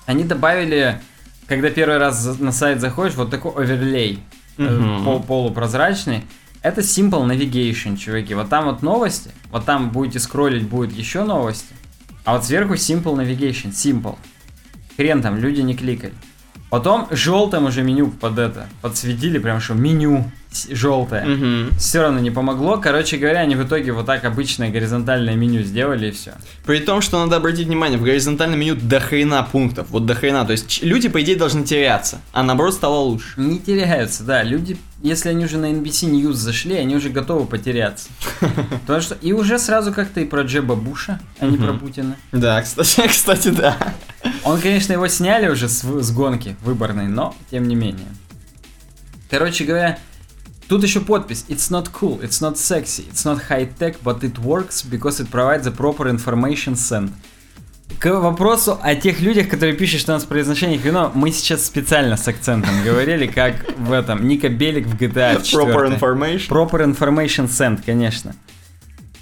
Они 0.05 0.25
добавили, 0.25 0.99
когда 1.47 1.69
первый 1.69 1.97
раз 1.97 2.37
на 2.39 2.51
сайт 2.51 2.81
заходишь, 2.81 3.15
вот 3.15 3.29
такой 3.29 3.53
оверлей. 3.63 4.19
пол- 4.57 5.23
полупрозрачный. 5.23 6.23
Это 6.61 6.81
Simple 6.81 7.25
Navigation, 7.25 7.95
чуваки. 7.95 8.33
Вот 8.33 8.49
там 8.49 8.65
вот 8.65 8.81
новости, 8.81 9.31
вот 9.51 9.63
там 9.65 9.89
будете 9.91 10.19
скроллить, 10.19 10.67
будет 10.67 10.91
еще 10.91 11.23
новости. 11.23 11.73
А 12.25 12.33
вот 12.33 12.43
сверху 12.43 12.73
Simple 12.73 13.15
Navigation, 13.15 13.71
Simple. 13.71 14.17
Хрен 14.97 15.21
там, 15.21 15.37
люди 15.37 15.61
не 15.61 15.75
кликали. 15.75 16.13
Потом 16.69 17.07
желтым 17.11 17.65
уже 17.65 17.81
меню 17.81 18.09
под 18.11 18.39
это, 18.39 18.67
подсветили, 18.81 19.37
прям 19.39 19.61
что 19.61 19.73
меню 19.73 20.29
желтое. 20.69 21.25
Мгм. 21.25 21.77
Все 21.77 22.01
равно 22.01 22.19
не 22.19 22.31
помогло. 22.31 22.77
Короче 22.77 23.17
говоря, 23.17 23.39
они 23.41 23.55
в 23.55 23.65
итоге 23.65 23.91
вот 23.91 24.05
так 24.05 24.25
обычное 24.25 24.69
горизонтальное 24.69 25.35
меню 25.35 25.61
сделали 25.61 26.07
и 26.07 26.11
все. 26.11 26.33
При 26.65 26.79
том, 26.79 27.01
что 27.01 27.19
надо 27.23 27.37
обратить 27.37 27.67
внимание, 27.67 27.97
в 27.99 28.03
горизонтальном 28.03 28.59
меню 28.59 28.75
до 28.75 28.99
хрена 28.99 29.43
пунктов, 29.43 29.87
вот 29.89 30.05
до 30.05 30.15
хрена. 30.15 30.45
То 30.45 30.53
есть 30.53 30.81
люди, 30.83 31.09
по 31.09 31.21
идее, 31.21 31.35
должны 31.35 31.63
теряться, 31.63 32.19
а 32.33 32.43
наоборот 32.43 32.73
стало 32.73 32.99
лучше. 32.99 33.33
Не 33.37 33.59
теряются, 33.59 34.23
да. 34.23 34.43
Люди, 34.43 34.77
если 35.01 35.29
они 35.29 35.45
уже 35.45 35.57
на 35.57 35.71
NBC 35.71 36.09
News 36.11 36.33
зашли, 36.33 36.75
они 36.75 36.95
уже 36.95 37.09
готовы 37.09 37.45
потеряться. 37.45 38.09
Потому 38.81 39.01
что 39.01 39.15
и 39.15 39.33
уже 39.33 39.59
сразу 39.59 39.93
как-то 39.93 40.21
и 40.21 40.25
про 40.25 40.41
Джеба 40.43 40.75
Буша, 40.75 41.19
а 41.39 41.45
не 41.45 41.57
про. 41.57 41.73
Путина. 41.73 42.15
Да, 42.31 42.61
кстати, 42.61 43.07
кстати, 43.07 43.49
да. 43.49 43.77
Он, 44.47 44.61
конечно, 44.61 44.93
его 44.93 45.09
сняли 45.09 45.49
уже 45.49 45.67
с, 45.67 45.83
с 45.83 46.11
гонки 46.11 46.55
выборной, 46.63 47.07
но 47.07 47.35
тем 47.51 47.67
не 47.67 47.75
менее. 47.75 48.07
Короче 49.29 49.65
говоря, 49.65 49.99
тут 50.69 50.83
еще 50.83 51.01
подпись. 51.01 51.43
It's 51.49 51.69
not 51.69 51.91
cool, 51.91 52.21
it's 52.21 52.41
not 52.41 52.55
sexy, 52.55 53.11
it's 53.11 53.25
not 53.25 53.41
high-tech, 53.49 53.97
but 54.03 54.21
it 54.21 54.39
works 54.39 54.83
because 54.89 55.19
it 55.19 55.29
provides 55.29 55.65
the 55.65 55.75
proper 55.75 56.09
information 56.09 56.75
sent. 56.75 57.11
К 57.99 58.19
вопросу 58.19 58.79
о 58.81 58.95
тех 58.95 59.19
людях, 59.19 59.49
которые 59.49 59.75
пишут, 59.75 59.99
что 59.99 60.13
у 60.13 60.15
нас 60.15 60.23
произношение 60.23 60.79
хреново, 60.79 61.11
мы 61.13 61.31
сейчас 61.31 61.65
специально 61.65 62.15
с 62.15 62.25
акцентом 62.25 62.83
говорили, 62.85 63.27
как 63.27 63.65
в 63.77 63.91
этом, 63.91 64.27
Ника 64.29 64.47
Белик 64.47 64.87
в 64.87 64.95
GTA 64.95 65.41
4. 65.43 65.65
Proper 65.65 65.99
information. 65.99 66.47
Proper 66.47 66.95
Information 66.95 67.47
Send, 67.47 67.81
конечно. 67.85 68.33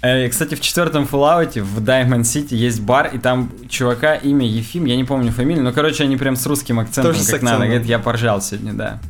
Э, 0.06 0.28
Кстати, 0.28 0.54
в 0.54 0.60
четвертом 0.60 1.04
Fallout 1.10 1.60
в 1.60 1.82
Diamond 1.82 2.20
City 2.22 2.54
есть 2.54 2.80
бар, 2.80 3.10
и 3.12 3.18
там 3.18 3.50
чувака 3.68 4.14
имя 4.14 4.46
Ефим, 4.46 4.84
я 4.84 4.96
не 4.96 5.04
помню 5.04 5.32
фамилию, 5.32 5.64
но, 5.64 5.72
короче, 5.72 6.04
они 6.04 6.16
прям 6.16 6.36
с 6.36 6.46
русским 6.46 6.78
акцентом, 6.78 7.12
Тоже 7.12 7.26
как 7.28 7.42
надо. 7.42 7.64
Говорит, 7.66 7.86
я 7.86 7.98
поржал 7.98 8.40
сегодня, 8.40 8.72
да. 8.72 9.00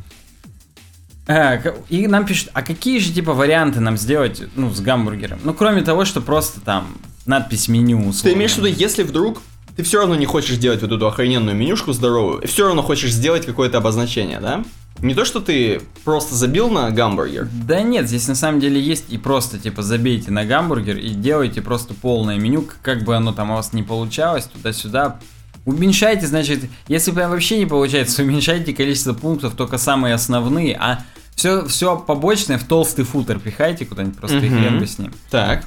Э, 1.27 1.59
И 1.89 2.07
нам 2.07 2.25
пишут, 2.25 2.49
а 2.53 2.63
какие 2.63 2.99
же, 2.99 3.11
типа, 3.13 3.33
варианты 3.33 3.79
нам 3.79 3.97
сделать, 3.97 4.41
ну, 4.55 4.73
с 4.73 4.79
гамбургером? 4.79 5.39
Ну, 5.43 5.53
кроме 5.53 5.81
того, 5.83 6.05
что 6.05 6.21
просто 6.21 6.61
там 6.61 6.87
надпись 7.25 7.67
меню, 7.67 7.97
условно. 7.99 8.23
Ты 8.23 8.33
имеешь 8.33 8.53
в 8.53 8.57
виду, 8.57 8.67
если 8.67 9.03
вдруг 9.03 9.41
ты 9.75 9.83
все 9.83 9.99
равно 9.99 10.15
не 10.15 10.25
хочешь 10.25 10.55
сделать 10.55 10.81
вот 10.81 10.91
эту 10.91 11.05
охрененную 11.05 11.55
менюшку 11.55 11.93
здоровую, 11.93 12.39
и 12.41 12.47
все 12.47 12.65
равно 12.65 12.81
хочешь 12.81 13.11
сделать 13.11 13.45
какое-то 13.45 13.77
обозначение, 13.77 14.39
да? 14.39 14.63
Не 15.01 15.13
то, 15.13 15.25
что 15.25 15.39
ты 15.41 15.81
просто 16.03 16.33
забил 16.35 16.69
на 16.69 16.89
гамбургер. 16.89 17.47
Да 17.65 17.81
нет, 17.81 18.07
здесь 18.07 18.27
на 18.27 18.35
самом 18.35 18.59
деле 18.59 18.81
есть 18.81 19.05
и 19.09 19.17
просто 19.17 19.59
типа 19.59 19.83
забейте 19.83 20.31
на 20.31 20.43
гамбургер 20.43 20.97
и 20.97 21.09
делайте 21.09 21.61
просто 21.61 21.93
полное 21.93 22.37
меню, 22.39 22.67
как 22.81 23.03
бы 23.03 23.15
оно 23.15 23.31
там 23.31 23.51
у 23.51 23.55
вас 23.55 23.73
не 23.73 23.83
получалось, 23.83 24.45
туда-сюда. 24.45 25.19
Уменьшайте, 25.65 26.25
значит, 26.27 26.63
если 26.87 27.11
прям 27.11 27.29
вообще 27.29 27.59
не 27.59 27.65
получается, 27.65 28.21
уменьшайте 28.23 28.73
количество 28.73 29.13
пунктов, 29.13 29.53
только 29.55 29.77
самые 29.77 30.15
основные, 30.15 30.75
а 30.77 31.03
все, 31.35 31.65
все 31.67 31.97
побочное 31.97 32.57
в 32.57 32.63
толстый 32.63 33.03
футер 33.05 33.37
пихайте 33.39 33.85
куда-нибудь, 33.85 34.17
просто 34.17 34.37
и 34.37 34.49
Мгм. 34.49 34.59
хрен 34.59 34.79
бы 34.79 34.87
с 34.87 34.97
ним. 34.97 35.13
Так. 35.29 35.65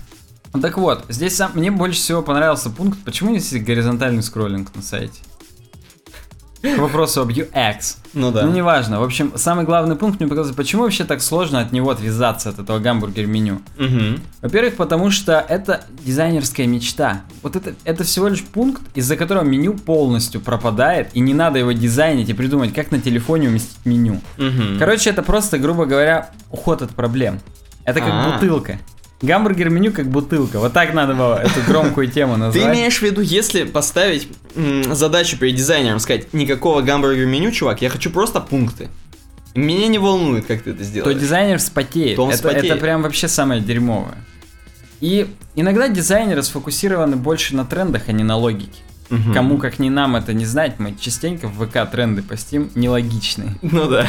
Так 0.60 0.78
вот, 0.78 1.04
здесь 1.08 1.36
сам, 1.36 1.52
мне 1.54 1.70
больше 1.70 2.00
всего 2.00 2.22
понравился 2.22 2.70
пункт, 2.70 2.98
почему 3.04 3.36
здесь 3.38 3.62
горизонтальный 3.62 4.22
скроллинг 4.24 4.74
на 4.74 4.82
сайте? 4.82 5.20
К 6.62 6.78
вопросу 6.78 7.22
об 7.22 7.30
UX. 7.30 7.96
Ну 8.12 8.32
да. 8.32 8.42
Ну, 8.44 8.52
неважно. 8.52 9.00
В 9.00 9.04
общем, 9.04 9.32
самый 9.36 9.64
главный 9.64 9.96
пункт 9.96 10.20
мне 10.20 10.28
показался, 10.28 10.54
почему 10.54 10.82
вообще 10.82 11.04
так 11.04 11.22
сложно 11.22 11.60
от 11.60 11.72
него 11.72 11.90
отвязаться, 11.90 12.50
от 12.50 12.58
этого 12.58 12.78
гамбургер-меню. 12.80 13.62
Мгм. 13.78 14.20
Во-первых, 14.42 14.74
потому 14.76 15.10
что 15.10 15.44
это 15.48 15.84
дизайнерская 16.04 16.66
мечта. 16.66 17.22
Вот 17.42 17.56
это, 17.56 17.74
это 17.84 18.04
всего 18.04 18.28
лишь 18.28 18.42
пункт, 18.42 18.82
из-за 18.94 19.16
которого 19.16 19.44
меню 19.44 19.74
полностью 19.74 20.40
пропадает, 20.40 21.08
и 21.14 21.20
не 21.20 21.32
надо 21.34 21.58
его 21.58 21.72
дизайнить 21.72 22.28
и 22.28 22.34
придумать, 22.34 22.74
как 22.74 22.90
на 22.90 23.00
телефоне 23.00 23.48
уместить 23.48 23.86
меню. 23.86 24.20
Мгм. 24.36 24.78
Короче, 24.78 25.10
это 25.10 25.22
просто, 25.22 25.58
грубо 25.58 25.86
говоря, 25.86 26.30
уход 26.50 26.82
от 26.82 26.90
проблем. 26.90 27.40
Это 27.84 28.00
как 28.00 28.10
А. 28.12 28.32
бутылка. 28.34 28.78
Гамбургер-меню 29.22 29.92
как 29.92 30.08
бутылка. 30.08 30.58
Вот 30.58 30.72
так 30.72 30.94
надо 30.94 31.14
было 31.14 31.40
эту 31.42 31.60
громкую 31.66 32.08
тему 32.10 32.34
Ты 32.34 32.38
назвать. 32.40 32.64
имеешь 32.64 32.98
в 32.98 33.02
виду, 33.02 33.20
если 33.20 33.64
поставить 33.64 34.28
задачу 34.90 35.36
перед 35.38 35.54
дизайнером, 35.56 35.98
сказать, 36.00 36.32
никакого 36.32 36.80
гамбургер 36.80 37.26
меню, 37.26 37.50
чувак, 37.52 37.82
я 37.82 37.90
хочу 37.90 38.10
просто 38.10 38.40
пункты. 38.40 38.88
Меня 39.54 39.88
не 39.88 39.98
волнует, 39.98 40.46
как 40.46 40.62
ты 40.62 40.70
это 40.70 40.78
то 40.78 40.84
сделаешь. 40.84 41.18
дизайнер 41.18 41.58
вспотеет. 41.58 42.16
То 42.16 42.22
он 42.22 42.28
это, 42.30 42.36
вспотеет. 42.38 42.64
это 42.66 42.76
прям 42.76 43.02
вообще 43.02 43.28
самое 43.28 43.60
дерьмовое. 43.60 44.14
И 45.00 45.26
иногда 45.56 45.88
дизайнеры 45.88 46.42
сфокусированы 46.42 47.16
больше 47.16 47.56
на 47.56 47.64
трендах, 47.64 48.04
а 48.08 48.12
не 48.12 48.22
на 48.22 48.36
логике. 48.36 48.78
Мгм. 49.10 49.34
Кому 49.34 49.58
как 49.58 49.80
не 49.80 49.90
нам 49.90 50.14
это 50.14 50.32
не 50.32 50.44
знать, 50.44 50.78
мы 50.78 50.94
частенько 50.98 51.48
в 51.48 51.66
ВК 51.66 51.90
тренды 51.90 52.22
постим 52.22 52.70
нелогичные, 52.76 53.56
Ну 53.62 53.88
да. 53.88 54.06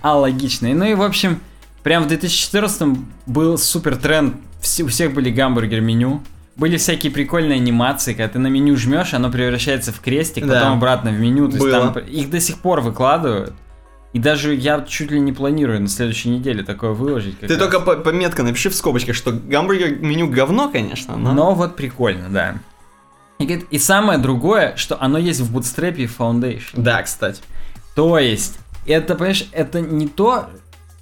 а 0.00 0.16
логичные. 0.16 0.76
Ну 0.76 0.84
и 0.84 0.94
в 0.94 1.02
общем, 1.02 1.40
прям 1.82 2.04
в 2.04 2.08
2014 2.08 2.98
был 3.26 3.58
супер 3.58 3.96
тренд, 3.96 4.36
все- 4.60 4.84
у 4.84 4.88
всех 4.88 5.12
были 5.14 5.30
гамбургер 5.30 5.80
меню. 5.80 6.22
Были 6.56 6.76
всякие 6.76 7.12
прикольные 7.12 7.56
анимации, 7.56 8.14
когда 8.14 8.28
ты 8.32 8.38
на 8.40 8.48
меню 8.48 8.76
жмешь, 8.76 9.14
оно 9.14 9.30
превращается 9.30 9.92
в 9.92 10.00
крестик, 10.00 10.44
Да. 10.46 10.54
потом 10.54 10.72
обратно 10.78 11.10
в 11.10 11.20
меню. 11.20 11.46
То 11.46 11.54
есть 11.54 11.60
Было. 11.64 11.92
там 11.92 11.98
их 12.04 12.30
до 12.30 12.40
сих 12.40 12.58
пор 12.58 12.80
выкладывают. 12.80 13.52
И 14.12 14.18
даже 14.18 14.54
я 14.54 14.80
чуть 14.88 15.10
ли 15.12 15.20
не 15.20 15.32
планирую 15.32 15.80
на 15.82 15.86
следующей 15.88 16.30
неделе 16.30 16.64
такое 16.64 16.90
выложить. 16.92 17.38
Ты 17.38 17.46
раз. 17.46 17.58
только 17.58 17.78
по- 17.78 17.94
пометка 17.96 18.42
напиши 18.42 18.70
в 18.70 18.74
скобочках, 18.74 19.14
что 19.14 19.32
гамбургер 19.32 19.98
меню 20.00 20.28
говно, 20.28 20.68
конечно, 20.70 21.14
но... 21.16 21.32
Но 21.32 21.54
вот 21.54 21.76
прикольно, 21.76 22.28
да. 22.30 22.54
И, 23.38 23.44
говорит, 23.44 23.66
и 23.70 23.78
самое 23.78 24.18
другое, 24.18 24.74
что 24.76 25.00
оно 25.00 25.18
есть 25.18 25.40
в 25.40 25.56
Bootstrap 25.56 25.94
и 25.96 26.06
Foundation. 26.06 26.72
Да, 26.74 27.02
кстати. 27.02 27.40
То 27.94 28.18
есть, 28.18 28.58
это, 28.86 29.14
понимаешь, 29.14 29.46
это 29.52 29.80
не 29.80 30.08
то, 30.08 30.48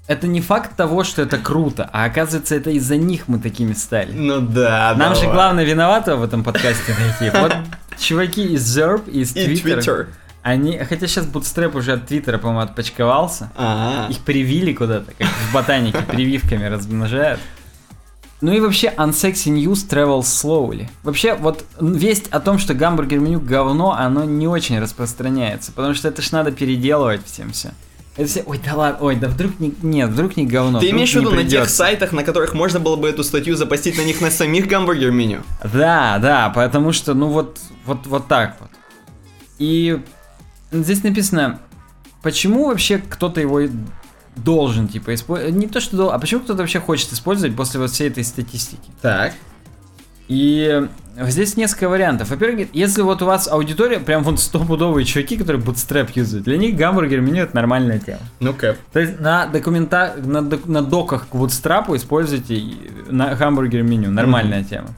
это 0.07 0.27
не 0.27 0.40
факт 0.40 0.77
того, 0.77 1.05
что 1.05 1.23
это 1.23 1.38
круто, 1.38 1.88
а 1.92 2.05
оказывается, 2.05 2.55
это 2.55 2.71
из-за 2.71 2.97
них 2.97 3.29
мы 3.29 3.38
такими 3.38 3.73
стали. 3.73 4.12
Ну 4.12 4.40
да, 4.40 4.95
Нам 4.97 5.14
же 5.14 5.23
давай. 5.23 5.35
главное 5.35 5.64
виновато 5.64 6.16
в 6.16 6.23
этом 6.23 6.45
подкасте 6.45 6.95
найти. 6.99 7.37
Вот 7.37 7.55
чуваки 7.99 8.45
из 8.55 8.79
Zerp, 8.79 9.11
из 9.11 9.35
Twitter, 9.35 10.07
они, 10.42 10.79
хотя 10.79 11.09
сейчас 11.09 11.27
Bootstrap 11.27 11.77
уже 11.77 11.95
от 11.95 12.07
Твиттера, 12.07 12.38
по-моему, 12.38 12.61
отпочковался, 12.61 13.51
А, 13.57 14.07
их 14.09 14.19
привили 14.21 14.73
куда-то, 14.73 15.11
как 15.19 15.27
в 15.27 15.53
ботанике 15.53 15.99
прививками 16.03 16.66
размножают. 16.66 17.40
Ну 18.42 18.53
и 18.53 18.61
вообще, 18.61 18.92
unsexy 18.97 19.51
news 19.51 19.88
travels 19.88 20.21
slowly. 20.25 20.88
Вообще, 21.03 21.35
вот 21.35 21.64
весть 21.81 22.29
о 22.29 22.38
том, 22.38 22.59
что 22.59 22.75
гамбургер 22.75 23.19
меню 23.19 23.40
говно, 23.40 23.92
оно 23.99 24.25
не 24.25 24.47
очень 24.47 24.79
распространяется, 24.79 25.73
потому 25.73 25.95
что 25.95 26.09
это 26.09 26.21
ж 26.23 26.31
надо 26.33 26.53
переделывать 26.53 27.25
всем 27.25 27.51
все. 27.53 27.71
Это 28.16 28.29
все, 28.29 28.42
ой, 28.46 28.59
да 28.64 28.74
ладно, 28.74 28.98
ой, 29.02 29.16
да 29.16 29.29
вдруг 29.29 29.61
не, 29.61 29.74
нет, 29.83 30.11
вдруг 30.11 30.37
не 30.37 30.46
говно. 30.46 30.81
Ты 30.81 30.90
имеешь 30.90 31.12
в 31.12 31.16
виду 31.16 31.33
на 31.33 31.44
тех 31.44 31.68
сайтах, 31.68 32.12
на 32.12 32.24
которых 32.24 32.55
можно 32.55 32.81
было 32.81 32.96
бы 32.96 33.09
эту 33.09 33.22
статью 33.22 33.57
запостить 33.57 33.98
на 33.98 34.02
них 34.02 34.20
на 34.20 34.31
самих 34.31 34.66
гамбургер 34.66 35.11
меню? 35.11 35.42
Да, 35.62 36.18
да, 36.18 36.48
потому 36.50 36.92
что, 36.92 37.12
ну 37.12 37.29
вот, 37.29 37.61
вот, 37.85 38.07
вот 38.07 38.26
так 38.26 38.57
вот. 38.61 38.70
И 39.59 40.00
здесь 40.72 41.02
написано, 41.02 41.61
почему 42.22 42.66
вообще 42.68 42.98
кто-то 42.98 43.40
его 43.40 43.61
должен, 44.35 44.88
типа, 44.88 45.14
использовать, 45.14 45.55
не 45.55 45.66
то 45.66 45.81
что 45.81 45.96
должен, 45.96 46.14
а 46.14 46.18
почему 46.18 46.40
кто-то 46.40 46.61
вообще 46.61 46.81
хочет 46.81 47.12
использовать 47.12 47.55
после 47.55 47.81
вот 47.81 47.90
всей 47.90 48.09
этой 48.09 48.24
статистики. 48.24 48.90
Так. 49.02 49.35
И 50.29 50.88
здесь 51.29 51.57
несколько 51.57 51.88
вариантов. 51.88 52.31
Во-первых, 52.31 52.68
если 52.72 53.02
вот 53.02 53.22
у 53.22 53.26
вас 53.26 53.48
аудитория, 53.48 53.98
прям 54.00 54.22
вот 54.22 54.38
стопудовые 54.40 55.05
чуваки, 55.05 55.37
которые 55.37 55.62
Bootstrap 55.62 56.11
юзают, 56.14 56.44
для 56.44 56.57
них 56.59 56.76
гамбургер 56.76 57.20
меню 57.20 57.44
это 57.44 57.55
нормальная 57.57 57.98
тема. 57.98 58.20
Ну 58.40 58.52
кэп. 58.52 58.76
То 58.92 59.00
есть 59.00 59.20
на 59.20 59.46
документа, 59.46 60.14
на, 60.22 60.42
док- 60.42 60.66
на 60.66 60.83
доках 60.83 61.29
к 61.29 61.35
Bootstrap 61.35 61.94
используйте 61.96 62.62
на 63.09 63.35
гамбургер 63.35 63.83
меню, 63.83 64.11
нормальная 64.11 64.62
тема. 64.64 64.88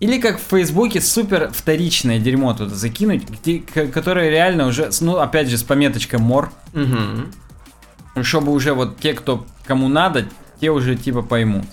Или 0.00 0.20
как 0.20 0.38
в 0.38 0.42
Фейсбуке 0.50 1.00
супер 1.00 1.50
вторичное 1.52 2.20
дерьмо 2.20 2.54
туда 2.54 2.74
закинуть, 2.74 3.28
где, 3.28 3.58
которое 3.60 4.30
реально 4.30 4.66
уже, 4.68 4.90
ну 5.00 5.16
опять 5.18 5.48
же 5.48 5.58
с 5.58 5.62
пометочкой 5.64 6.20
мор, 6.20 6.50
Угу. 6.72 8.22
чтобы 8.22 8.52
уже 8.52 8.74
вот 8.74 8.98
те, 9.00 9.12
кто 9.14 9.44
кому 9.66 9.88
надо, 9.88 10.24
те 10.60 10.70
уже 10.70 10.94
типа 10.96 11.22
поймут. 11.22 11.64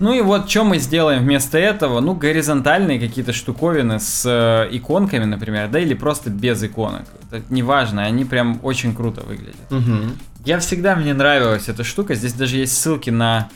Ну 0.00 0.14
и 0.14 0.22
вот 0.22 0.48
что 0.48 0.64
мы 0.64 0.78
сделаем 0.78 1.22
вместо 1.22 1.58
этого? 1.58 2.00
Ну, 2.00 2.14
горизонтальные 2.14 2.98
какие-то 2.98 3.34
штуковины 3.34 4.00
с 4.00 4.24
э, 4.24 4.74
иконками, 4.74 5.24
например, 5.24 5.68
да, 5.68 5.78
или 5.78 5.92
просто 5.92 6.30
без 6.30 6.62
иконок. 6.64 7.04
Это 7.30 7.42
неважно, 7.50 8.04
они 8.04 8.24
прям 8.24 8.58
очень 8.62 8.94
круто 8.94 9.20
выглядят. 9.20 9.70
Угу. 9.70 10.12
Я 10.46 10.58
всегда, 10.58 10.96
мне 10.96 11.12
нравилась 11.12 11.68
эта 11.68 11.84
штука. 11.84 12.14
Здесь 12.14 12.32
даже 12.32 12.56
есть 12.56 12.78
ссылки 12.78 13.10
на 13.10 13.50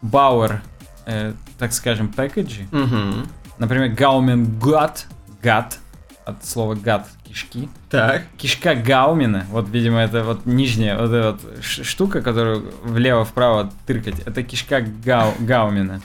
Bauer, 0.00 0.60
э, 1.06 1.32
так 1.58 1.72
скажем, 1.72 2.12
пэкэджи. 2.12 2.68
Угу. 2.70 3.26
Например, 3.58 3.90
Gaumen 3.90 4.46
GAT, 4.60 5.06
GAT 5.42 5.78
от 6.24 6.44
слова 6.44 6.76
гад, 6.76 7.08
кишки. 7.28 7.68
Так. 7.90 8.24
Кишка 8.36 8.74
Гаумина, 8.74 9.46
вот, 9.50 9.68
видимо, 9.68 10.00
это 10.00 10.24
вот 10.24 10.46
нижняя 10.46 10.98
вот 10.98 11.10
эта 11.10 11.32
вот 11.32 11.62
штука, 11.62 12.22
которую 12.22 12.72
влево-вправо 12.82 13.70
тыркать, 13.86 14.20
это 14.20 14.42
кишка 14.42 14.80
Гау, 14.80 15.34
Гаумина. 15.38 16.00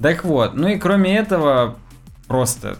Так 0.00 0.24
вот, 0.24 0.54
ну 0.54 0.68
и 0.68 0.78
кроме 0.78 1.16
этого, 1.16 1.76
просто 2.26 2.78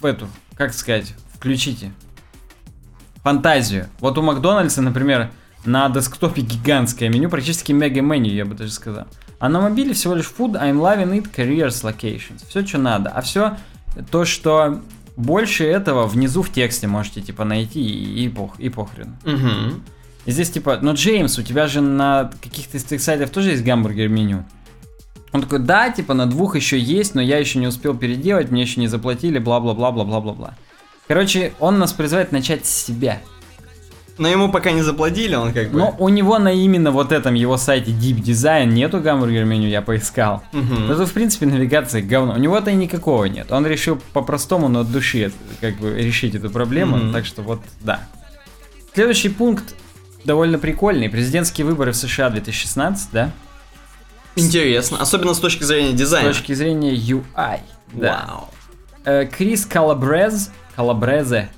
в 0.00 0.06
эту, 0.06 0.28
как 0.56 0.74
сказать, 0.74 1.14
включите 1.34 1.92
фантазию. 3.22 3.88
Вот 4.00 4.18
у 4.18 4.22
Макдональдса, 4.22 4.82
например, 4.82 5.30
на 5.64 5.88
десктопе 5.88 6.42
гигантское 6.42 7.08
меню, 7.08 7.28
практически 7.28 7.72
мега-меню, 7.72 8.32
я 8.32 8.44
бы 8.44 8.54
даже 8.54 8.72
сказал. 8.72 9.06
А 9.38 9.48
на 9.48 9.60
мобиле 9.60 9.92
всего 9.92 10.14
лишь 10.14 10.26
food, 10.26 10.52
I'm 10.52 10.78
loving 10.80 11.12
it, 11.20 11.32
careers, 11.34 11.82
locations. 11.82 12.46
Все, 12.48 12.64
что 12.64 12.78
надо. 12.78 13.10
А 13.10 13.20
все 13.22 13.56
то, 14.10 14.24
что 14.24 14.80
больше 15.16 15.64
этого 15.64 16.06
внизу 16.06 16.42
в 16.42 16.50
тексте 16.50 16.86
можете, 16.86 17.20
типа, 17.20 17.44
найти 17.44 17.80
и, 17.80 18.24
и, 18.24 18.28
пох, 18.28 18.58
и 18.58 18.68
похрен. 18.68 19.16
Угу. 19.24 19.80
И 20.24 20.30
здесь, 20.30 20.50
типа, 20.50 20.78
ну, 20.80 20.94
Джеймс, 20.94 21.38
у 21.38 21.42
тебя 21.42 21.66
же 21.66 21.80
на 21.80 22.30
каких-то 22.42 22.76
из 22.76 22.84
твоих 22.84 23.02
сайтов 23.02 23.30
тоже 23.30 23.50
есть 23.50 23.64
гамбургер 23.64 24.08
меню. 24.08 24.44
Он 25.32 25.42
такой, 25.42 25.60
да, 25.60 25.90
типа, 25.90 26.14
на 26.14 26.26
двух 26.26 26.56
еще 26.56 26.78
есть, 26.78 27.14
но 27.14 27.22
я 27.22 27.38
еще 27.38 27.58
не 27.58 27.66
успел 27.66 27.96
переделать, 27.96 28.50
мне 28.50 28.62
еще 28.62 28.80
не 28.80 28.88
заплатили, 28.88 29.38
бла-бла-бла-бла-бла-бла-бла. 29.38 30.54
Короче, 31.08 31.52
он 31.58 31.78
нас 31.78 31.92
призывает 31.92 32.32
начать 32.32 32.66
с 32.66 32.70
себя. 32.70 33.20
Но 34.22 34.28
ему 34.28 34.52
пока 34.52 34.70
не 34.70 34.82
заплатили, 34.82 35.34
он 35.34 35.52
как 35.52 35.72
бы... 35.72 35.78
Но 35.80 35.96
у 35.98 36.08
него 36.08 36.38
на 36.38 36.52
именно 36.52 36.92
вот 36.92 37.10
этом 37.10 37.34
его 37.34 37.56
сайте 37.56 37.90
Deep 37.90 38.22
Design 38.22 38.66
нету 38.66 39.00
гамбургер 39.00 39.44
меню, 39.44 39.66
я 39.66 39.82
поискал. 39.82 40.44
Мгм. 40.52 40.92
Это, 40.92 41.06
в 41.06 41.12
принципе, 41.12 41.46
навигация 41.46 42.02
говно. 42.02 42.34
У 42.34 42.36
него-то 42.36 42.70
и 42.70 42.74
никакого 42.76 43.24
нет. 43.24 43.50
Он 43.50 43.66
решил 43.66 44.00
по-простому, 44.12 44.68
но 44.68 44.82
от 44.82 44.92
души 44.92 45.32
как 45.60 45.74
бы 45.78 46.00
решить 46.00 46.36
эту 46.36 46.50
проблему. 46.50 46.98
Мгм. 46.98 47.12
Так 47.12 47.26
что 47.26 47.42
вот, 47.42 47.62
да. 47.80 47.98
Следующий 48.94 49.28
пункт 49.28 49.74
довольно 50.24 50.56
прикольный. 50.60 51.10
Президентские 51.10 51.66
выборы 51.66 51.90
в 51.90 51.96
США 51.96 52.30
2016, 52.30 53.08
да? 53.10 53.32
Интересно, 54.36 54.98
особенно 55.00 55.34
с 55.34 55.40
точки 55.40 55.64
зрения 55.64 55.96
С 55.96 55.98
дизайна. 55.98 56.28
точки 56.28 56.52
зрения 56.54 56.94
UI. 56.94 57.58
Да. 57.92 58.24
Вау. 58.28 58.48
Э, 59.04 59.26
Крис 59.26 59.66
Калабрез, 59.66 60.52
Калабрезе, 60.76 61.48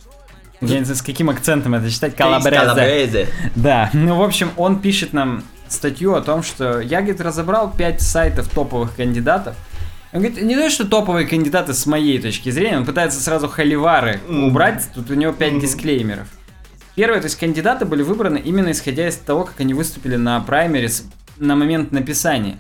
я 0.72 0.78
не 0.78 0.84
знаю, 0.84 0.96
с 0.98 1.02
каким 1.02 1.30
акцентом 1.30 1.74
это 1.74 1.90
читать, 1.90 2.16
Калабрезе. 2.16 3.28
Да, 3.54 3.90
ну, 3.92 4.16
в 4.16 4.22
общем, 4.22 4.50
он 4.56 4.80
пишет 4.80 5.12
нам 5.12 5.44
статью 5.68 6.14
о 6.14 6.20
том, 6.22 6.42
что 6.42 6.80
я, 6.80 7.00
говорит, 7.00 7.20
разобрал 7.20 7.72
5 7.72 8.00
сайтов 8.00 8.48
топовых 8.48 8.94
кандидатов. 8.96 9.56
Он 10.12 10.20
говорит, 10.20 10.40
не 10.42 10.54
то, 10.54 10.70
что 10.70 10.86
топовые 10.86 11.26
кандидаты 11.26 11.74
с 11.74 11.86
моей 11.86 12.20
точки 12.20 12.50
зрения, 12.50 12.78
он 12.78 12.86
пытается 12.86 13.20
сразу 13.20 13.48
холивары 13.48 14.20
Мгм. 14.28 14.44
убрать, 14.44 14.88
тут 14.94 15.10
у 15.10 15.14
него 15.14 15.32
5 15.32 15.52
Мгм. 15.52 15.60
дисклеймеров. 15.60 16.28
Первое, 16.94 17.18
то 17.20 17.24
есть 17.24 17.36
кандидаты 17.36 17.84
были 17.84 18.02
выбраны 18.02 18.38
именно 18.38 18.70
исходя 18.70 19.08
из 19.08 19.16
того, 19.16 19.44
как 19.44 19.58
они 19.58 19.74
выступили 19.74 20.14
на 20.14 20.38
праймерис 20.40 21.06
на 21.38 21.56
момент 21.56 21.90
написания. 21.90 22.56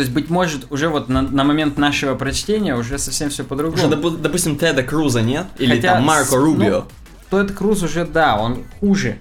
То 0.00 0.02
есть, 0.02 0.14
быть 0.14 0.30
может, 0.30 0.72
уже 0.72 0.88
вот 0.88 1.10
на, 1.10 1.20
на 1.20 1.44
момент 1.44 1.76
нашего 1.76 2.14
прочтения 2.14 2.74
уже 2.74 2.96
совсем 2.98 3.28
все 3.28 3.42
Уже, 3.42 3.48
по-другому. 3.50 3.86
допу- 3.86 4.16
допустим, 4.16 4.56
Теда 4.56 4.82
Круза 4.82 5.20
нет? 5.20 5.44
Или 5.58 5.76
Хотя 5.76 5.92
там 5.96 6.04
Марко 6.04 6.30
с- 6.30 6.32
Рубио? 6.32 6.86
ну, 7.30 7.44
Тед 7.44 7.54
Круз 7.54 7.82
уже, 7.82 8.06
да, 8.06 8.36
он 8.38 8.64
хуже. 8.80 9.18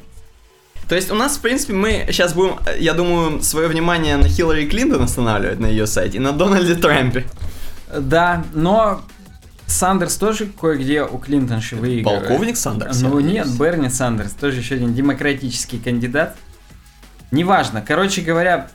То 0.87 0.95
есть 0.95 1.11
у 1.11 1.15
нас, 1.15 1.35
в 1.35 1.41
принципе, 1.41 1.73
мы 1.73 2.05
сейчас 2.07 2.33
будем, 2.33 2.55
э, 2.65 2.77
я 2.79 2.93
думаю, 2.93 3.41
свое 3.41 3.67
внимание 3.67 4.15
на 4.15 4.29
Хиллари 4.29 4.67
Клинтон 4.67 5.01
останавливать 5.03 5.59
на 5.59 5.65
ее 5.65 5.85
сайте 5.85 6.15
и 6.15 6.21
на 6.21 6.31
Дональде 6.31 6.75
Трампе. 6.75 7.25
Да, 7.93 8.45
но 8.53 9.01
Сандерс 9.67 10.15
тоже 10.15 10.45
кое-где 10.45 11.03
у 11.03 11.17
Клинтонши 11.17 11.75
выигрывает. 11.75 12.25
Полковник 12.25 12.55
Сандерс? 12.55 13.01
Ну 13.01 13.19
нет. 13.19 13.49
Берни 13.59 13.89
Сандерс, 13.89 14.31
тоже 14.31 14.59
еще 14.59 14.75
один 14.75 14.93
демократический 14.93 15.77
кандидат. 15.77 16.37
Неважно, 17.31 17.83
короче 17.85 18.21
говоря, 18.21 18.69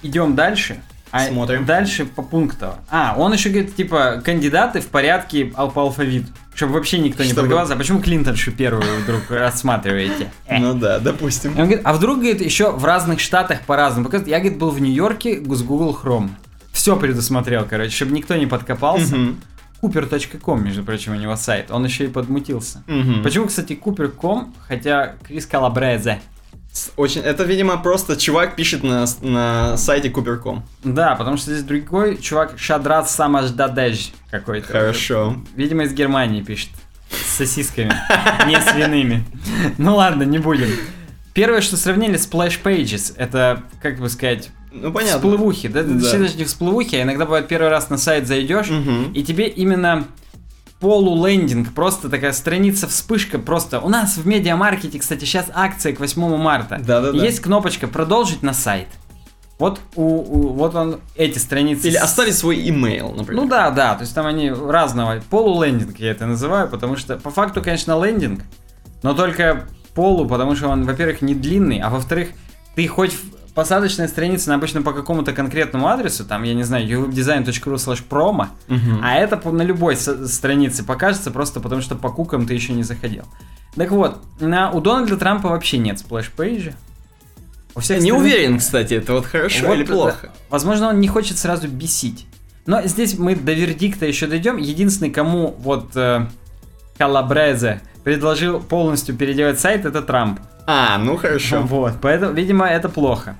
идем 0.00 0.34
дальше. 0.34 0.80
А 1.12 1.26
Смотрим. 1.26 1.66
Дальше 1.66 2.06
по 2.06 2.22
пунктам. 2.22 2.76
А, 2.90 3.14
он 3.18 3.34
еще 3.34 3.50
говорит, 3.50 3.76
типа, 3.76 4.22
кандидаты 4.24 4.80
в 4.80 4.88
порядке 4.88 5.44
по 5.44 5.82
алфавиту. 5.82 6.28
Чтобы 6.54 6.72
вообще 6.72 6.98
никто 6.98 7.22
не 7.22 7.34
подгавался. 7.34 7.74
А 7.74 7.76
почему 7.76 8.00
Клинтоншу 8.00 8.50
первую 8.50 9.00
вдруг 9.02 9.30
рассматриваете? 9.30 10.30
Ну 10.58 10.74
да, 10.74 10.98
допустим. 10.98 11.50
Он 11.52 11.64
говорит, 11.64 11.82
а 11.84 11.92
вдруг, 11.92 12.18
говорит, 12.18 12.40
еще 12.40 12.72
в 12.72 12.84
разных 12.84 13.20
штатах 13.20 13.60
по-разному. 13.62 14.08
Я, 14.26 14.38
говорит, 14.38 14.58
был 14.58 14.70
в 14.70 14.80
Нью-Йорке 14.80 15.42
с 15.42 15.62
Google 15.62 15.98
Chrome. 16.02 16.30
Все 16.72 16.96
предусмотрел, 16.96 17.66
короче, 17.68 17.94
чтобы 17.94 18.12
никто 18.12 18.34
не 18.36 18.46
подкопался. 18.46 19.14
Cooper.com, 19.82 20.62
между 20.62 20.84
прочим, 20.84 21.12
у 21.12 21.16
него 21.16 21.36
сайт. 21.36 21.70
Он 21.70 21.84
еще 21.84 22.04
и 22.04 22.08
подмутился. 22.08 22.82
Почему, 23.22 23.46
кстати, 23.46 23.72
Cooper.com, 23.72 24.54
хотя 24.66 25.16
Крис 25.26 25.44
Калабрезе? 25.46 26.20
С- 26.72 26.90
Очень, 26.96 27.20
это, 27.20 27.44
видимо, 27.44 27.76
просто 27.76 28.16
чувак 28.16 28.56
пишет 28.56 28.82
на, 28.82 29.06
с- 29.06 29.20
на 29.20 29.76
сайте 29.76 30.08
Cooper.com. 30.08 30.62
Да, 30.84 31.14
потому 31.16 31.36
что 31.36 31.52
здесь 31.52 31.64
другой 31.64 32.16
чувак 32.16 32.54
Шадрат 32.58 33.10
Самаждадеж 33.10 34.12
какой-то. 34.30 34.68
Хорошо. 34.68 35.36
Видимо, 35.54 35.84
из 35.84 35.92
Германии 35.92 36.40
пишет. 36.42 36.70
С 37.10 37.36
сосисками, 37.36 37.92
не 38.46 38.58
свиными. 38.60 39.22
Ну 39.76 39.96
ладно, 39.96 40.22
не 40.22 40.38
будем. 40.38 40.68
Первое, 41.34 41.60
что 41.60 41.76
сравнили 41.76 42.14
Splash 42.18 42.62
Pages, 42.62 43.12
это, 43.16 43.62
как 43.82 43.98
бы 43.98 44.08
сказать, 44.08 44.48
Ну, 44.70 44.92
понятно. 44.92 45.18
всплывухи. 45.18 45.68
Да, 45.68 45.82
Да. 45.82 46.00
Точнее, 46.00 46.20
даже 46.20 46.36
не 46.38 46.44
всплывухи, 46.44 46.96
а 46.96 47.02
иногда 47.02 47.26
бывает 47.26 47.48
первый 47.48 47.68
раз 47.68 47.90
на 47.90 47.98
сайт 47.98 48.26
зайдешь, 48.26 48.70
Мгм. 48.70 49.12
и 49.12 49.22
тебе 49.22 49.46
именно 49.46 50.06
полулендинг, 50.82 51.72
просто 51.74 52.08
такая 52.08 52.32
страница 52.32 52.88
вспышка, 52.88 53.38
просто 53.38 53.78
у 53.80 53.88
нас 53.88 54.16
в 54.16 54.26
медиамаркете, 54.26 54.98
кстати, 54.98 55.24
сейчас 55.24 55.46
акция 55.54 55.94
к 55.94 56.00
8 56.00 56.36
марта. 56.36 56.80
Да-да-да. 56.84 57.24
Есть 57.24 57.38
кнопочка 57.40 57.86
продолжить 57.86 58.42
на 58.42 58.52
сайт. 58.52 58.88
Вот 59.60 59.80
у, 59.94 60.02
у- 60.02 60.48
вот 60.54 60.74
он 60.74 60.98
эти 61.14 61.38
страницы. 61.38 61.86
Или 61.86 61.94
оставить 61.94 62.34
свой 62.36 62.68
имейл, 62.68 63.12
например. 63.12 63.44
Ну 63.44 63.48
да, 63.48 63.70
да, 63.70 63.94
то 63.94 64.00
есть 64.00 64.12
там 64.12 64.26
они 64.26 64.50
разного. 64.50 65.22
Полулендинг 65.30 66.00
я 66.00 66.10
это 66.10 66.26
называю, 66.26 66.68
потому 66.68 66.96
что 66.96 67.16
по 67.16 67.30
факту, 67.30 67.62
конечно, 67.62 68.04
лендинг, 68.04 68.42
но 69.04 69.14
только 69.14 69.68
полу, 69.94 70.26
потому 70.26 70.56
что 70.56 70.66
он, 70.66 70.82
во-первых, 70.84 71.22
не 71.22 71.34
длинный, 71.36 71.78
а 71.78 71.90
во-вторых, 71.90 72.30
ты 72.74 72.88
хоть 72.88 73.14
в 73.52 73.54
посадочной 73.54 74.08
странице 74.08 74.48
на 74.48 74.54
обычно 74.54 74.80
по 74.80 74.94
какому-то 74.94 75.34
конкретному 75.34 75.86
адресу, 75.86 76.24
там, 76.24 76.42
я 76.42 76.54
не 76.54 76.62
знаю, 76.62 76.86
uwebdesign.ru 76.86 77.74
slash 77.74 78.02
promo, 78.08 78.46
а 79.02 79.14
это 79.16 79.36
на 79.50 79.60
любой 79.62 79.96
странице 79.96 80.82
покажется, 80.82 81.30
просто 81.30 81.60
потому 81.60 81.82
что 81.82 81.94
по 81.94 82.08
кукам 82.08 82.46
ты 82.46 82.54
еще 82.54 82.72
не 82.72 82.82
заходил. 82.82 83.24
Так 83.76 83.90
вот, 83.90 84.22
на, 84.40 84.70
у 84.70 84.80
Дональда 84.80 85.18
Трампа 85.18 85.50
вообще 85.50 85.76
нет 85.76 85.98
splash 85.98 86.35
page 86.35 86.60
а. 86.60 86.72
У 87.74 87.80
всех 87.80 88.00
Не 88.02 88.12
уверен, 88.12 88.58
кстати, 88.58 88.94
это 88.94 89.12
вот 89.12 89.26
хорошо 89.26 89.66
вот 89.66 89.74
или 89.74 89.84
это- 89.84 89.92
плохо. 89.92 90.30
Возможно, 90.48 90.88
он 90.88 91.00
не 91.00 91.08
хочет 91.08 91.36
сразу 91.38 91.68
бесить. 91.68 92.26
Но 92.64 92.80
здесь 92.86 93.18
мы 93.18 93.34
до 93.34 93.52
вердикта 93.52 94.06
еще 94.06 94.26
дойдем. 94.26 94.56
Единственный, 94.56 95.10
кому 95.10 95.54
вот 95.58 95.96
э, 95.96 96.26
Калабрезе 96.96 97.80
предложил 98.04 98.60
полностью 98.60 99.16
переделать 99.16 99.58
сайт, 99.58 99.84
это 99.84 100.00
Трамп. 100.02 100.40
А, 100.66 100.98
ну 100.98 101.16
хорошо. 101.16 101.62
Вот, 101.62 101.94
поэтому, 102.00 102.32
видимо, 102.34 102.66
это 102.66 102.88
плохо. 102.88 103.36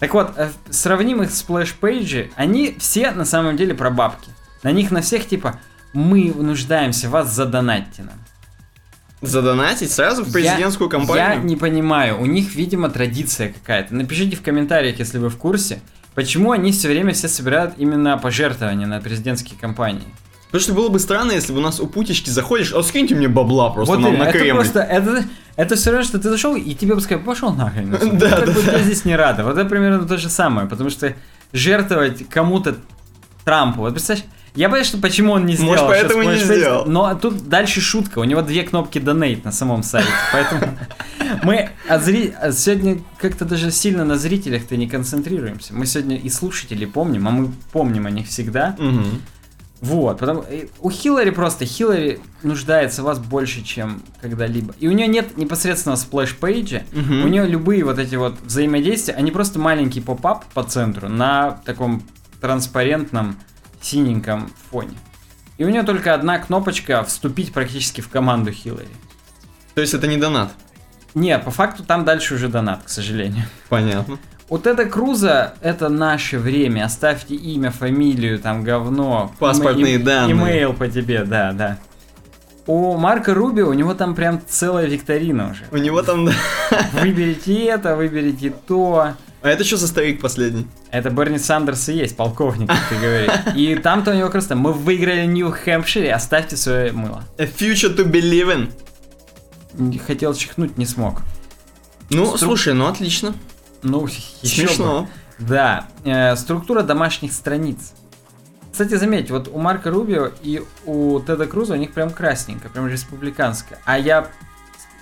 Так 0.00 0.14
вот, 0.14 0.32
э, 0.36 0.50
сравним 0.70 1.22
их 1.22 1.30
с 1.30 1.44
splash 1.44 1.87
page 1.87 2.16
и, 2.16 2.30
они 2.34 2.74
все 2.78 3.12
на 3.12 3.24
самом 3.24 3.56
деле 3.56 3.74
про 3.74 3.90
бабки. 3.90 4.30
На 4.62 4.72
них 4.72 4.90
на 4.90 5.00
всех 5.00 5.26
типа 5.28 5.60
мы 5.92 6.32
нуждаемся, 6.34 7.08
вас 7.08 7.32
задонатьте 7.32 8.02
нам. 8.02 8.14
Задонатить 9.20 9.92
сразу 9.92 10.24
в 10.24 10.28
Я- 10.28 10.32
президентскую 10.32 10.90
Я 10.90 10.98
кампанию? 10.98 11.44
не 11.44 11.54
понимаю, 11.56 12.20
у 12.20 12.26
них, 12.26 12.54
видимо, 12.56 12.90
традиция 12.90 13.52
какая-то. 13.52 13.94
Напишите 13.94 14.36
в 14.36 14.42
комментариях, 14.42 14.98
если 14.98 15.18
вы 15.18 15.28
в 15.28 15.36
курсе, 15.36 15.80
почему 16.16 16.50
они 16.50 16.72
все 16.72 16.88
время 16.88 17.12
все 17.12 17.28
собирают 17.28 17.74
именно 17.76 18.18
пожертвования 18.18 18.86
на 18.88 19.00
президентские 19.00 19.56
кампании. 19.60 20.08
Потому 20.52 20.62
что 20.64 20.74
было 20.74 20.88
бы 20.90 20.98
странно, 20.98 21.32
если 21.32 21.50
бы 21.54 21.60
у 21.60 21.62
нас 21.62 21.80
у 21.80 21.86
путечки 21.86 22.28
заходишь, 22.28 22.74
а 22.74 22.82
скиньте 22.82 23.14
мне 23.14 23.26
бабла 23.26 23.70
просто 23.70 23.94
вот 23.94 24.02
нам 24.02 24.18
на 24.18 24.24
это 24.24 24.38
Кремль. 24.38 24.60
просто, 24.60 24.80
это, 24.80 25.24
это 25.56 25.76
все 25.76 25.90
равно, 25.90 26.04
что 26.04 26.18
ты 26.18 26.28
зашел, 26.28 26.54
и 26.54 26.74
тебе 26.74 26.94
бы 26.94 27.00
сказали, 27.00 27.24
пошел 27.24 27.54
нахрен. 27.54 27.90
Да, 28.18 28.42
да. 28.44 28.52
Я 28.72 28.78
здесь 28.82 29.06
не 29.06 29.16
рада. 29.16 29.44
Вот 29.44 29.56
это 29.56 29.64
примерно 29.66 30.06
то 30.06 30.18
же 30.18 30.28
самое, 30.28 30.68
потому 30.68 30.90
что 30.90 31.14
жертвовать 31.54 32.28
кому-то 32.28 32.76
Трампу, 33.44 33.80
вот 33.80 33.94
представляешь, 33.94 34.28
я 34.54 34.68
понимаю, 34.68 34.84
что 34.84 34.98
почему 34.98 35.32
он 35.32 35.46
не 35.46 35.54
сделал. 35.56 35.72
Может, 35.72 35.86
поэтому 35.88 36.22
не 36.24 36.36
сделал. 36.36 36.84
Но 36.84 37.14
тут 37.14 37.48
дальше 37.48 37.80
шутка, 37.80 38.18
у 38.18 38.24
него 38.24 38.42
две 38.42 38.62
кнопки 38.62 38.98
Donate 38.98 39.40
на 39.44 39.52
самом 39.52 39.82
сайте, 39.82 40.10
поэтому 40.34 40.76
мы 41.42 41.70
зри- 41.88 42.34
сегодня 42.52 42.98
как-то 43.18 43.46
даже 43.46 43.70
сильно 43.70 44.04
на 44.04 44.18
зрителях-то 44.18 44.76
не 44.76 44.86
концентрируемся. 44.86 45.72
Мы 45.72 45.86
сегодня 45.86 46.16
и 46.18 46.28
слушателей 46.28 46.86
помним, 46.86 47.26
а 47.26 47.30
мы 47.30 47.50
помним 47.72 48.04
о 48.06 48.10
них 48.10 48.28
всегда. 48.28 48.76
Мгм. 48.78 49.22
Вот, 49.82 50.20
потому 50.20 50.42
и 50.42 50.68
у 50.80 50.90
Хиллари 50.90 51.30
просто 51.30 51.64
Хиллари 51.64 52.20
нуждается 52.44 53.02
в 53.02 53.04
вас 53.04 53.18
больше, 53.18 53.62
чем 53.62 54.00
когда-либо. 54.20 54.74
И 54.78 54.86
у 54.86 54.92
нее 54.92 55.08
нет 55.08 55.36
непосредственного 55.36 55.98
splash 55.98 56.41
page 56.41 56.70
а. 56.70 56.84
Мгм. 56.92 57.24
У 57.24 57.28
нее 57.28 57.48
любые 57.48 57.84
вот 57.84 57.98
эти 57.98 58.14
вот 58.14 58.40
взаимодействия, 58.42 59.14
они 59.14 59.32
просто 59.32 59.58
маленький 59.58 60.00
pop-up 60.00 60.44
по 60.54 60.62
центру 60.62 61.08
на 61.08 61.60
таком 61.64 62.04
транспарентном 62.40 63.36
синеньком 63.80 64.52
фоне. 64.70 64.96
И 65.58 65.64
у 65.64 65.68
нее 65.68 65.82
только 65.82 66.14
одна 66.14 66.38
кнопочка 66.38 67.02
вступить 67.02 67.52
практически 67.52 68.00
в 68.00 68.08
команду 68.08 68.52
Хиллари. 68.52 68.86
То 69.74 69.80
есть 69.80 69.94
это 69.94 70.06
не 70.06 70.16
донат? 70.16 70.52
Нет, 71.14 71.44
по 71.44 71.50
факту 71.50 71.82
там 71.82 72.04
дальше 72.04 72.36
уже 72.36 72.46
донат, 72.46 72.84
к 72.84 72.88
сожалению. 72.88 73.46
Понятно. 73.68 74.18
Вот 74.52 74.66
это 74.66 74.84
Круза, 74.84 75.54
это 75.62 75.88
наше 75.88 76.38
время. 76.38 76.84
Оставьте 76.84 77.34
имя, 77.34 77.70
фамилию, 77.70 78.38
там 78.38 78.64
говно. 78.64 79.32
Паспортные 79.38 79.94
Им- 79.94 80.04
данные. 80.04 80.32
Имейл 80.36 80.74
по 80.74 80.88
тебе, 80.88 81.24
да, 81.24 81.52
да. 81.52 81.78
У 82.66 82.98
Марка 82.98 83.32
Руби, 83.32 83.62
у 83.62 83.72
него 83.72 83.94
там 83.94 84.14
прям 84.14 84.42
целая 84.46 84.86
викторина 84.86 85.52
уже. 85.52 85.64
У 85.70 85.78
него 85.78 86.02
там... 86.02 86.28
Выберите 87.00 87.64
это, 87.64 87.96
выберите 87.96 88.52
то. 88.66 89.14
А 89.40 89.48
это 89.48 89.64
что 89.64 89.78
за 89.78 89.88
старик 89.88 90.20
последний? 90.20 90.66
Это 90.90 91.08
Берни 91.08 91.38
Сандерс 91.38 91.88
и 91.88 91.94
есть, 91.94 92.14
полковник, 92.14 92.68
как 92.68 92.88
ты 92.90 92.96
говоришь. 92.96 93.56
И 93.56 93.74
там-то 93.76 94.10
у 94.10 94.14
него 94.14 94.28
просто 94.28 94.54
мы 94.54 94.74
выиграли 94.74 95.24
Нью-Хэмпшире, 95.24 96.12
оставьте 96.12 96.58
свое 96.58 96.92
мыло. 96.92 97.24
A 97.38 97.44
future 97.44 97.96
to 97.96 98.04
believe 98.04 98.68
in. 99.78 99.98
Хотел 100.06 100.34
чихнуть, 100.34 100.76
не 100.76 100.84
смог. 100.84 101.22
Ну, 102.10 102.34
Стру- 102.34 102.36
слушай, 102.36 102.74
ну 102.74 102.86
отлично. 102.86 103.32
Ну, 103.82 104.06
еще 104.42 104.68
Смешно. 104.68 105.08
Да, 105.38 105.88
э, 106.04 106.36
структура 106.36 106.82
домашних 106.82 107.32
страниц. 107.32 107.94
Кстати, 108.70 108.94
заметьте, 108.94 109.32
вот 109.34 109.48
у 109.52 109.58
Марка 109.58 109.90
Рубио 109.90 110.30
и 110.42 110.62
у 110.86 111.20
Теда 111.20 111.46
Круза 111.46 111.74
у 111.74 111.76
них 111.76 111.92
прям 111.92 112.10
красненько, 112.10 112.70
прям 112.70 112.88
республиканское. 112.88 113.78
А 113.84 113.98
я 113.98 114.28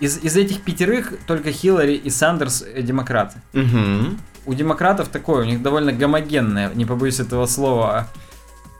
из, 0.00 0.18
из 0.18 0.36
этих 0.36 0.62
пятерых 0.62 1.12
только 1.26 1.52
Хиллари 1.52 1.94
и 1.94 2.10
Сандерс 2.10 2.62
э, 2.62 2.82
демократы. 2.82 3.40
Угу. 3.52 4.16
У 4.46 4.54
демократов 4.54 5.08
такое, 5.08 5.42
у 5.42 5.44
них 5.44 5.62
довольно 5.62 5.92
гомогенная, 5.92 6.72
не 6.74 6.84
побоюсь 6.84 7.20
этого 7.20 7.46
слова, 7.46 8.08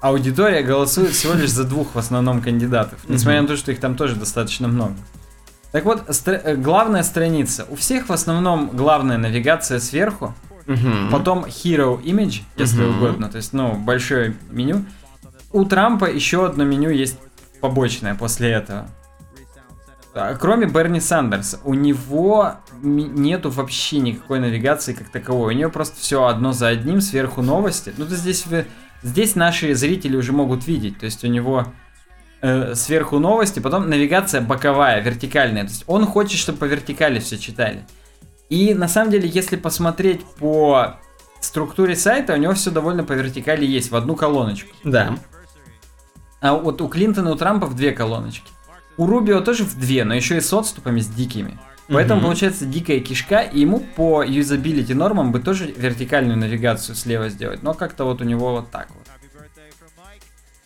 аудитория 0.00 0.62
голосует 0.62 1.10
всего 1.10 1.34
лишь 1.34 1.50
за 1.50 1.64
двух 1.64 1.94
в 1.94 1.98
основном 1.98 2.40
кандидатов, 2.40 2.98
несмотря 3.06 3.42
на 3.42 3.48
то, 3.48 3.56
что 3.56 3.70
их 3.70 3.78
там 3.78 3.96
тоже 3.96 4.16
достаточно 4.16 4.66
много. 4.66 4.96
Так 5.72 5.84
вот, 5.84 6.08
стра- 6.08 6.40
э, 6.42 6.56
главная 6.56 7.02
страница. 7.04 7.66
У 7.70 7.76
всех 7.76 8.08
в 8.08 8.12
основном 8.12 8.70
главная 8.72 9.18
навигация 9.18 9.78
сверху, 9.78 10.34
Угу. 10.66 11.10
потом 11.10 11.44
Hero 11.44 12.00
Image, 12.02 12.42
если 12.56 12.84
Мгм. 12.84 12.96
угодно, 12.96 13.28
то 13.28 13.36
есть, 13.36 13.52
ну, 13.52 13.74
большое 13.74 14.36
меню. 14.50 14.84
У 15.52 15.64
Трампа 15.64 16.04
еще 16.04 16.46
одно 16.46 16.64
меню 16.64 16.90
есть 16.90 17.18
побочное 17.60 18.14
после 18.14 18.50
этого. 18.50 18.88
А, 20.14 20.34
Кроме 20.34 20.66
Берни 20.66 20.98
Сандерса, 21.00 21.60
у 21.64 21.74
него 21.74 22.54
нету 22.82 23.50
вообще 23.50 23.98
никакой 24.00 24.40
навигации 24.40 24.92
как 24.92 25.08
таковой. 25.08 25.54
У 25.54 25.56
него 25.58 25.70
просто 25.70 26.00
все 26.00 26.24
одно 26.26 26.52
за 26.52 26.66
одним, 26.68 27.00
сверху 27.00 27.42
новости. 27.42 27.92
Ну, 27.96 28.06
то 28.06 28.16
здесь, 28.16 28.44
здесь 29.04 29.36
наши 29.36 29.72
зрители 29.76 30.16
уже 30.16 30.32
могут 30.32 30.66
видеть. 30.66 30.98
То 30.98 31.04
есть 31.06 31.24
у 31.24 31.28
него 31.28 31.66
э, 32.42 32.74
сверху 32.74 33.18
новости, 33.18 33.60
потом 33.60 33.88
навигация 33.88 34.40
боковая, 34.40 35.00
вертикальная. 35.00 35.62
То 35.64 35.70
есть 35.70 35.84
он 35.86 36.06
хочет, 36.06 36.38
чтобы 36.38 36.58
по 36.58 36.64
вертикали 36.64 37.18
все 37.18 37.38
читали. 37.38 37.84
И 38.48 38.74
на 38.74 38.88
самом 38.88 39.10
деле, 39.10 39.28
если 39.28 39.56
посмотреть 39.56 40.24
по 40.24 40.96
структуре 41.40 41.96
сайта, 41.96 42.34
у 42.34 42.36
него 42.36 42.54
все 42.54 42.70
довольно 42.70 43.04
по 43.04 43.12
вертикали 43.12 43.64
есть, 43.64 43.90
в 43.90 43.96
одну 43.96 44.16
колоночку. 44.16 44.74
Да. 44.84 45.16
А 46.40 46.54
вот 46.54 46.80
у 46.80 46.88
Клинтона 46.88 47.28
и 47.28 47.32
у 47.32 47.34
Трампа 47.36 47.66
в 47.66 47.76
две 47.76 47.92
колоночки. 47.92 48.50
У 48.96 49.06
Рубио 49.06 49.40
тоже 49.40 49.64
в 49.64 49.78
две, 49.78 50.04
но 50.04 50.14
еще 50.14 50.36
и 50.36 50.40
с 50.40 50.52
отступами 50.52 51.00
с 51.00 51.06
дикими. 51.06 51.58
Поэтому 51.88 52.20
Мгм. 52.20 52.28
получается 52.28 52.66
дикая 52.66 53.00
кишка, 53.00 53.40
и 53.40 53.60
ему 53.60 53.80
по 53.80 54.22
юзабилити 54.22 54.94
нормам 54.94 55.32
бы 55.32 55.40
тоже 55.40 55.72
вертикальную 55.76 56.38
навигацию 56.38 56.94
слева 56.94 57.28
сделать, 57.28 57.62
но 57.62 57.74
как-то 57.74 58.04
вот 58.04 58.20
у 58.20 58.24
него 58.24 58.52
вот 58.52 58.70
так 58.70 58.88
вот. 58.94 59.06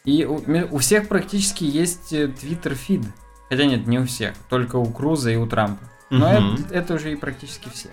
И 0.04 0.24
у, 0.26 0.42
у 0.70 0.78
всех 0.78 1.08
практически 1.08 1.64
есть 1.64 2.12
э, 2.12 2.26
Twitter 2.26 2.74
фид. 2.74 3.02
Хотя 3.48 3.64
нет, 3.64 3.86
не 3.86 3.98
у 3.98 4.06
всех, 4.06 4.34
только 4.50 4.76
у 4.76 4.84
Круза 4.86 5.30
и 5.30 5.36
у 5.36 5.46
Трампа. 5.46 5.82
Но 6.10 6.30
Мгм. 6.40 6.54
это, 6.66 6.74
это 6.74 6.94
уже 6.94 7.12
и 7.12 7.16
практически 7.16 7.70
все. 7.72 7.88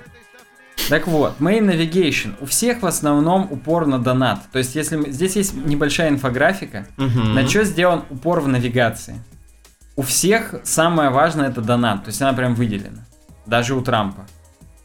Так 0.90 1.08
вот, 1.08 1.40
Main 1.40 1.62
Navigation. 1.70 2.36
У 2.42 2.46
всех 2.46 2.82
в 2.82 2.86
основном 2.86 3.48
упор 3.50 3.86
на 3.88 3.98
донат. 4.00 4.42
То 4.52 4.60
есть, 4.60 4.76
если 4.76 4.98
мы- 4.98 5.12
здесь 5.12 5.36
есть 5.38 5.54
небольшая 5.54 6.10
инфографика, 6.10 6.86
Мгм. 6.98 7.34
на 7.34 7.48
что 7.48 7.64
сделан 7.64 8.04
упор 8.10 8.42
в 8.42 8.48
навигации. 8.48 9.16
У 9.96 10.02
всех 10.02 10.56
самое 10.64 11.12
важное 11.12 11.50
это 11.50 11.62
донат, 11.62 12.04
то 12.04 12.10
есть 12.10 12.22
она 12.22 12.34
прям 12.34 12.56
выделена. 12.56 13.06
Даже 13.46 13.74
у 13.76 13.82
Трампа. 13.82 14.26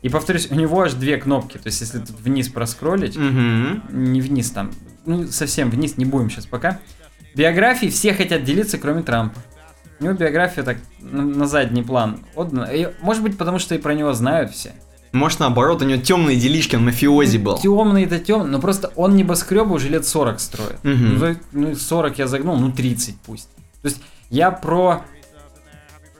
И 0.02 0.08
повторюсь, 0.08 0.48
у 0.50 0.54
него 0.54 0.82
аж 0.82 0.92
две 0.92 1.16
кнопки, 1.16 1.56
то 1.58 1.66
есть 1.66 1.80
если 1.80 1.98
тут 1.98 2.20
вниз 2.20 2.48
проскролить, 2.48 3.16
Мгм. 3.16 3.82
не 3.90 4.20
вниз 4.20 4.50
там, 4.50 4.70
ну 5.06 5.26
совсем 5.26 5.70
вниз, 5.70 5.96
не 5.96 6.04
будем 6.04 6.30
сейчас 6.30 6.46
пока. 6.46 6.78
Биографии 7.36 7.88
все 7.88 8.14
хотят 8.14 8.44
делиться, 8.44 8.78
кроме 8.78 9.02
Трампа. 9.02 9.38
У 10.00 10.04
него 10.04 10.14
биография 10.14 10.64
так 10.64 10.78
на, 11.00 11.22
на 11.22 11.46
задний 11.46 11.82
план 11.82 12.20
отдана. 12.34 12.64
И, 12.64 12.88
может 13.00 13.22
быть, 13.22 13.38
потому 13.38 13.58
что 13.58 13.74
и 13.74 13.78
про 13.78 13.94
него 13.94 14.12
знают 14.14 14.50
все. 14.52 14.72
Может 15.12 15.40
наоборот, 15.40 15.80
у 15.80 15.84
него 15.86 16.00
темные 16.02 16.36
делишки, 16.38 16.76
он 16.76 16.84
мафиози 16.84 17.38
был. 17.38 17.58
Темный 17.58 18.04
это 18.04 18.18
темный, 18.18 18.50
но 18.50 18.58
просто 18.60 18.90
он 18.96 19.16
небоскребы 19.16 19.74
уже 19.74 19.88
лет 19.88 20.04
40 20.06 20.40
строит. 20.40 20.82
Мгм. 20.82 21.14
Ну, 21.14 21.18
то- 21.20 21.36
Ну, 21.52 21.74
40 21.76 22.18
я 22.18 22.26
загнул, 22.26 22.56
ну 22.56 22.72
30 22.72 23.16
пусть. 23.24 23.48
То 23.82 23.88
есть 23.88 24.00
я 24.28 24.50
про... 24.50 25.02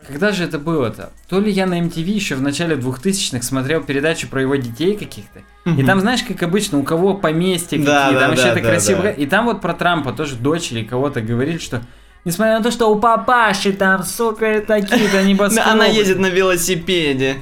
Когда 0.07 0.33
же 0.33 0.45
это 0.45 0.59
было-то? 0.59 1.11
То 1.29 1.41
ли 1.41 1.51
я 1.51 1.67
на 1.67 1.81
MTV 1.81 2.03
еще 2.05 2.35
в 2.37 2.43
начале 2.43 2.77
2000-х 2.77 3.43
смотрел 3.43 3.83
передачу 3.83 4.29
про 4.29 4.41
его 4.43 4.55
детей 4.57 4.97
каких-то. 4.97 5.41
И 5.65 5.71
Мгм. 5.71 5.87
там, 5.87 6.01
знаешь, 6.01 6.23
как 6.23 6.43
обычно, 6.43 6.79
у 6.79 6.83
кого 6.83 7.15
поместья 7.15 7.79
Да, 7.79 8.05
какие, 8.05 8.15
да, 8.15 8.21
там 8.21 8.31
вообще 8.31 8.45
да, 8.45 8.51
это 8.53 8.63
да, 8.63 8.69
красиво. 8.69 9.03
да. 9.03 9.11
И 9.11 9.27
там 9.27 9.47
вот 9.47 9.61
про 9.61 9.75
Трампа 9.75 10.13
тоже 10.13 10.37
дочь 10.37 10.71
или 10.73 10.85
кого-то 10.85 11.21
говорит, 11.21 11.61
что 11.61 11.83
несмотря 12.25 12.59
на 12.59 12.63
то, 12.63 12.71
что 12.71 12.87
у 12.91 12.99
папаши 13.01 13.73
там, 13.73 14.03
сука, 14.05 14.61
такие-то 14.67 15.23
небоскребы. 15.25 15.69
Она 15.71 15.87
ездит 15.87 16.19
на 16.19 16.27
велосипеде. 16.27 17.37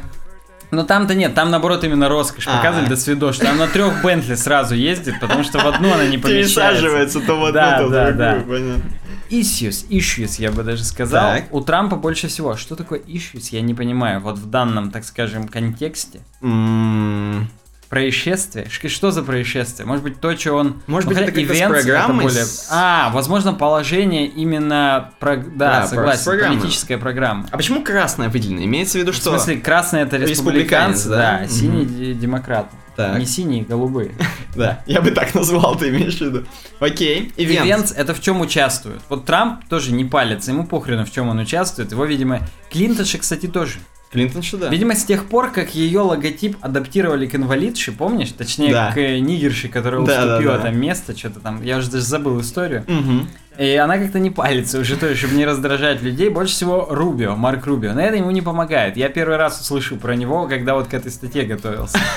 Но 0.71 0.83
там-то 0.83 1.15
нет, 1.15 1.35
там 1.35 1.51
наоборот 1.51 1.85
именно 1.85 2.09
роскошь 2.09 2.49
А. 2.49 2.57
показывали 2.57 2.89
до 2.89 2.97
свидос, 2.97 3.37
что 3.37 3.49
она 3.49 3.67
на 3.67 3.69
трех 3.69 4.03
Бентли 4.03 4.35
сразу 4.35 4.75
ездит, 4.75 5.21
потому 5.21 5.45
что 5.45 5.59
в 5.61 5.67
одну 5.67 5.93
она 5.93 6.05
не 6.07 6.19
помещается. 6.19 6.55
Пересаживается 6.61 7.21
то 7.21 7.35
в 7.39 7.45
одну, 7.45 7.53
Да, 7.53 7.79
то 7.79 7.87
в 7.87 7.91
да, 7.93 8.05
другую, 8.07 8.19
да. 8.19 8.35
понятно. 8.49 8.83
Issues, 9.31 9.89
issues, 9.89 10.35
я 10.41 10.51
бы 10.53 10.63
даже 10.63 10.85
сказал. 10.85 11.35
Так. 11.35 11.53
У 11.53 11.61
Трампа 11.61 11.97
больше 11.97 12.29
всего. 12.29 12.57
Что 12.57 12.77
такое 12.77 12.99
issues, 13.01 13.49
я 13.51 13.61
не 13.61 13.75
понимаю. 13.75 14.21
Вот 14.21 14.39
в 14.39 14.47
данном, 14.51 14.91
так 14.91 15.05
скажем, 15.05 15.49
контексте. 15.49 16.21
М, 16.43 17.49
Происшествие? 17.91 18.67
Что 18.71 19.11
за 19.13 19.23
происшествие? 19.23 19.87
Может 19.87 20.03
быть, 20.03 20.19
то, 20.21 20.37
что 20.37 20.55
он... 20.55 20.83
Может 20.89 21.09
ну, 21.09 21.15
быть, 21.15 21.23
это 21.23 21.33
как-то 21.33 21.55
с 21.55 21.61
программой 21.69 22.25
более- 22.25 22.45
с- 22.45 22.67
А, 22.71 23.11
возможно, 23.11 23.53
положение 23.55 24.27
именно... 24.27 25.13
про- 25.21 25.37
Да, 25.37 25.83
Да, 25.83 25.87
согласен, 25.87 26.25
программой. 26.25 26.59
политическая 26.59 26.99
программа. 26.99 27.47
А 27.53 27.57
почему 27.57 27.85
красная 27.85 28.31
выделена? 28.31 28.65
Имеется 28.65 28.99
в 28.99 29.03
виду, 29.03 29.13
В 29.13 29.15
что... 29.15 29.31
смысле, 29.31 29.59
красный 29.59 30.01
это 30.01 30.17
Республиканец, 30.17 31.05
республиканцы, 31.05 31.09
да? 31.09 31.17
да, 31.17 31.39
Мгм. 31.45 31.49
синий 31.51 31.85
де- 31.87 32.15
демократы. 32.15 32.75
Так. 32.97 33.19
Не 33.19 33.27
синие, 33.27 33.65
голубые. 33.65 34.13
Да, 34.57 34.85
я 34.87 35.01
бы 35.03 35.11
так 35.11 35.35
назвал, 35.35 35.75
ты 35.75 35.89
имеешь 35.89 36.19
в 36.19 36.21
виду. 36.21 36.45
Окей, 36.79 37.33
ивент. 37.37 37.67
Ивент 37.67 37.95
это 37.97 38.15
в 38.15 38.21
чем 38.21 38.41
участвует. 38.41 39.01
Вот 39.09 39.25
Трамп 39.25 39.67
тоже 39.69 39.91
не 39.91 40.05
палится, 40.05 40.53
ему 40.53 40.65
похрену 40.65 41.05
в 41.05 41.11
чем 41.11 41.29
он 41.29 41.41
участвует. 41.41 41.91
Его, 41.91 42.05
видимо, 42.05 42.41
Клинтонша, 42.71 43.19
кстати, 43.19 43.47
тоже. 43.47 43.81
Клинтон 44.13 44.43
что 44.43 44.59
да. 44.59 44.69
Видимо, 44.69 44.95
с 44.95 45.05
тех 45.05 45.25
пор, 45.25 45.51
как 45.51 45.75
ее 45.75 45.99
логотип 45.99 46.57
адаптировали 46.61 47.27
к 47.27 47.35
инвалидше, 47.35 47.91
помнишь? 47.91 48.31
Точнее, 48.31 48.71
Да. 48.71 48.93
к 48.93 48.97
э, 48.97 49.19
нигерше, 49.19 49.67
которая 49.67 50.03
Да, 50.03 50.25
да, 50.25 50.33
уступила 50.35 50.57
да. 50.59 50.63
там 50.63 50.79
место, 50.81 51.19
что-то 51.19 51.41
там. 51.41 51.61
Я 51.65 51.79
уже 51.79 51.91
даже 51.91 52.05
забыл 52.05 52.41
историю. 52.41 52.85
Мгм. 52.87 53.29
И 53.59 53.75
она 53.75 53.99
как-то 53.99 54.21
не 54.21 54.31
палится 54.31 54.79
уже 54.79 54.97
тоже, 54.97 55.17
чтобы 55.17 55.35
не 55.35 55.45
раздражать 55.45 56.01
людей. 56.01 56.29
Больше 56.29 56.55
всего 56.55 56.87
Рубио, 56.89 57.35
Марк 57.35 57.67
Рубио. 57.67 57.93
На 57.93 58.05
это 58.05 58.17
ему 58.17 58.31
не 58.31 58.41
помогает. 58.41 58.97
Я 58.97 59.09
первый 59.09 59.37
раз 59.37 59.61
услышу 59.61 59.97
про 59.97 60.15
него, 60.15 60.47
когда 60.47 60.75
вот 60.75 60.87
к 60.87 60.95
этой 60.95 61.11
статье 61.11 61.43
готовился. 61.45 61.99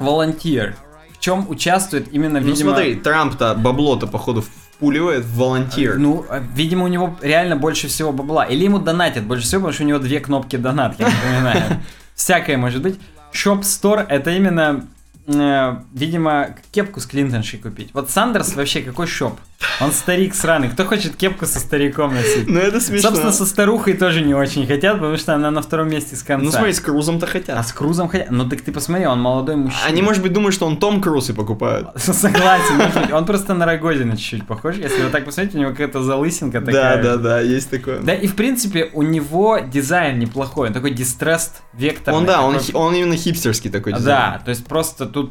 Волонтер. 0.00 0.76
В 1.12 1.20
чем 1.20 1.48
участвует 1.48 2.12
именно, 2.12 2.40
Ну 2.40 2.46
видимо... 2.46 2.70
смотри, 2.70 2.94
Трамп-то 2.94 3.54
бабло-то, 3.54 4.06
походу, 4.06 4.42
впуливает 4.42 5.24
в 5.24 5.36
волонтир. 5.36 5.98
Ну, 5.98 6.24
э, 6.28 6.42
видимо, 6.54 6.84
у 6.84 6.88
него 6.88 7.16
реально 7.20 7.56
больше 7.56 7.88
всего 7.88 8.12
бабла. 8.12 8.44
Или 8.44 8.64
ему 8.64 8.78
донатят 8.78 9.24
больше 9.24 9.44
всего, 9.44 9.60
потому 9.60 9.74
что 9.74 9.84
у 9.84 9.86
него 9.86 9.98
две 9.98 10.20
кнопки 10.20 10.56
донат, 10.56 10.98
я 10.98 11.06
напоминаю. 11.06 11.82
Всякое 12.14 12.56
может 12.56 12.80
быть. 12.82 12.98
Shop 13.32 13.60
Store 13.60 14.04
это 14.08 14.30
именно, 14.30 14.86
э, 15.26 15.76
видимо, 15.92 16.56
кепку 16.72 17.00
с 17.00 17.06
Клинтоншей 17.06 17.58
купить. 17.58 17.90
Вот 17.92 18.10
Сандерс 18.10 18.54
вообще 18.54 18.80
какой 18.80 19.06
шоп? 19.06 19.38
Он 19.80 19.92
старик 19.92 20.34
сраный. 20.34 20.68
Кто 20.68 20.84
хочет 20.84 21.16
кепку 21.16 21.46
со 21.46 21.58
стариком 21.58 22.14
носить? 22.14 22.48
Ну 22.48 22.58
это 22.58 22.80
смешно. 22.80 23.08
Собственно, 23.08 23.32
со 23.32 23.46
старухой 23.46 23.94
тоже 23.94 24.20
не 24.22 24.34
очень 24.34 24.66
хотят, 24.66 24.94
потому 24.98 25.16
что 25.16 25.34
она 25.34 25.50
на 25.50 25.62
втором 25.62 25.88
месте 25.90 26.16
с 26.16 26.22
конца. 26.22 26.44
Ну 26.44 26.50
смотри, 26.50 26.72
с 26.72 26.80
Крузом-то 26.80 27.26
а 27.26 27.28
хотят. 27.28 27.66
с 27.66 27.72
Крузом 27.72 28.08
хотят. 28.08 28.30
Ну 28.30 28.48
так 28.48 28.60
ты 28.60 28.72
посмотри, 28.72 29.06
он 29.06 29.20
молодой 29.20 29.56
мужчина. 29.56 29.82
Они, 29.86 30.02
может 30.02 30.22
быть, 30.22 30.32
думают, 30.32 30.54
что 30.54 30.66
он 30.66 30.76
Том 30.78 31.00
Круз 31.00 31.30
и 31.30 31.32
покупают. 31.32 31.88
Согласен, 31.96 33.12
он 33.12 33.24
просто 33.24 33.54
на 33.54 33.66
Рогозина 33.66 34.16
чуть-чуть 34.16 34.46
похож. 34.46 34.76
Если 34.76 35.02
вот 35.02 35.12
так 35.12 35.24
посмотреть, 35.24 35.54
у 35.54 35.58
него 35.58 35.70
какая-то 35.70 36.02
залысинка 36.02 36.60
Да, 36.60 36.66
такая. 36.72 37.02
да, 37.02 37.16
да, 37.16 37.40
есть 37.40 37.70
такое. 37.70 38.00
Да, 38.00 38.14
и 38.14 38.26
в 38.26 38.36
принципе 38.36 38.90
у 38.92 39.02
него 39.02 39.58
дизайн 39.58 40.18
неплохой, 40.18 40.68
он 40.68 40.74
такой 40.74 40.92
distressed 40.92 41.52
вектор. 41.72 42.14
Он, 42.14 42.26
да, 42.26 42.42
он 42.42 42.94
именно 42.94 43.16
хипстерский 43.16 43.70
такой 43.70 43.92
дизайн. 43.92 44.32
Да, 44.34 44.42
то 44.44 44.50
есть 44.50 44.66
просто 44.66 45.06
тут 45.06 45.30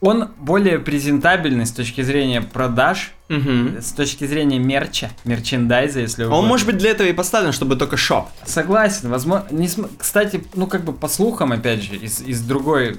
Он 0.00 0.28
более 0.38 0.78
презентабельный 0.78 1.66
с 1.66 1.72
точки 1.72 2.00
зрения 2.02 2.40
продаж, 2.40 3.12
Мгм. 3.28 3.80
с 3.82 3.92
точки 3.92 4.24
зрения 4.26 4.58
мерча, 4.58 5.10
мерчендайза, 5.24 6.00
если 6.00 6.22
А 6.22 6.26
Он 6.26 6.32
угодно. 6.32 6.48
может 6.48 6.66
быть 6.66 6.78
для 6.78 6.90
этого 6.90 7.06
и 7.06 7.12
поставлен, 7.12 7.52
чтобы 7.52 7.76
только 7.76 7.96
шоп. 7.98 8.28
Согласен, 8.46 9.10
возможно. 9.10 9.46
Не 9.50 9.68
см- 9.68 9.92
Кстати, 9.98 10.42
ну 10.54 10.66
как 10.66 10.84
бы 10.84 10.92
по 10.94 11.06
слухам, 11.06 11.52
опять 11.52 11.82
же, 11.82 11.96
из, 11.96 12.22
из 12.22 12.40
другой 12.40 12.96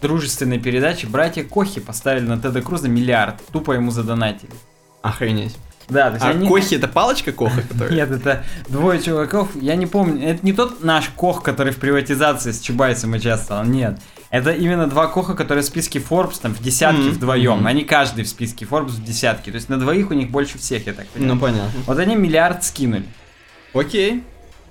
дружественной 0.00 0.58
передачи, 0.58 1.04
братья 1.06 1.44
Кохи 1.44 1.78
поставили 1.78 2.24
на 2.24 2.38
Теда 2.40 2.62
Круза 2.62 2.88
миллиард, 2.88 3.34
тупо 3.52 3.72
ему 3.72 3.90
задонатили. 3.90 4.50
Охренеть. 5.02 5.56
Да, 5.90 6.08
то 6.08 6.14
есть 6.14 6.24
А 6.24 6.30
они... 6.30 6.48
Кохи 6.48 6.76
это 6.76 6.88
палочка 6.88 7.32
Коха, 7.32 7.62
которая? 7.68 7.92
Нет, 7.92 8.10
это 8.10 8.44
двое 8.68 9.00
чуваков, 9.02 9.48
я 9.60 9.76
не 9.76 9.86
помню, 9.86 10.26
это 10.26 10.44
не 10.44 10.52
тот 10.54 10.82
наш 10.82 11.10
Кох, 11.10 11.42
который 11.42 11.72
в 11.72 11.76
приватизации 11.76 12.52
с 12.52 12.60
Чубайсом 12.60 13.12
участвовал, 13.12 13.64
нет. 13.64 13.98
Это 14.30 14.52
именно 14.52 14.86
два 14.86 15.08
Коха, 15.08 15.34
которые 15.34 15.64
в 15.64 15.66
списке 15.66 15.98
Forbes 15.98 16.38
там 16.40 16.54
в 16.54 16.62
десятке 16.62 17.02
Мгм, 17.02 17.10
вдвоем. 17.12 17.56
мгм. 17.58 17.66
Они 17.66 17.82
каждый 17.84 18.22
в 18.24 18.28
списке 18.28 18.64
Forbes 18.64 18.90
в 18.92 19.04
десятке. 19.04 19.50
То 19.50 19.56
есть 19.56 19.68
на 19.68 19.78
двоих 19.78 20.10
у 20.10 20.14
них 20.14 20.30
больше 20.30 20.56
всех, 20.58 20.86
я 20.86 20.92
так 20.92 21.08
понимаю. 21.08 21.34
Ну 21.34 21.40
понятно. 21.40 21.72
Вот 21.86 21.98
они 21.98 22.14
миллиард 22.14 22.62
скинули. 22.64 23.04
Окей. 23.74 24.22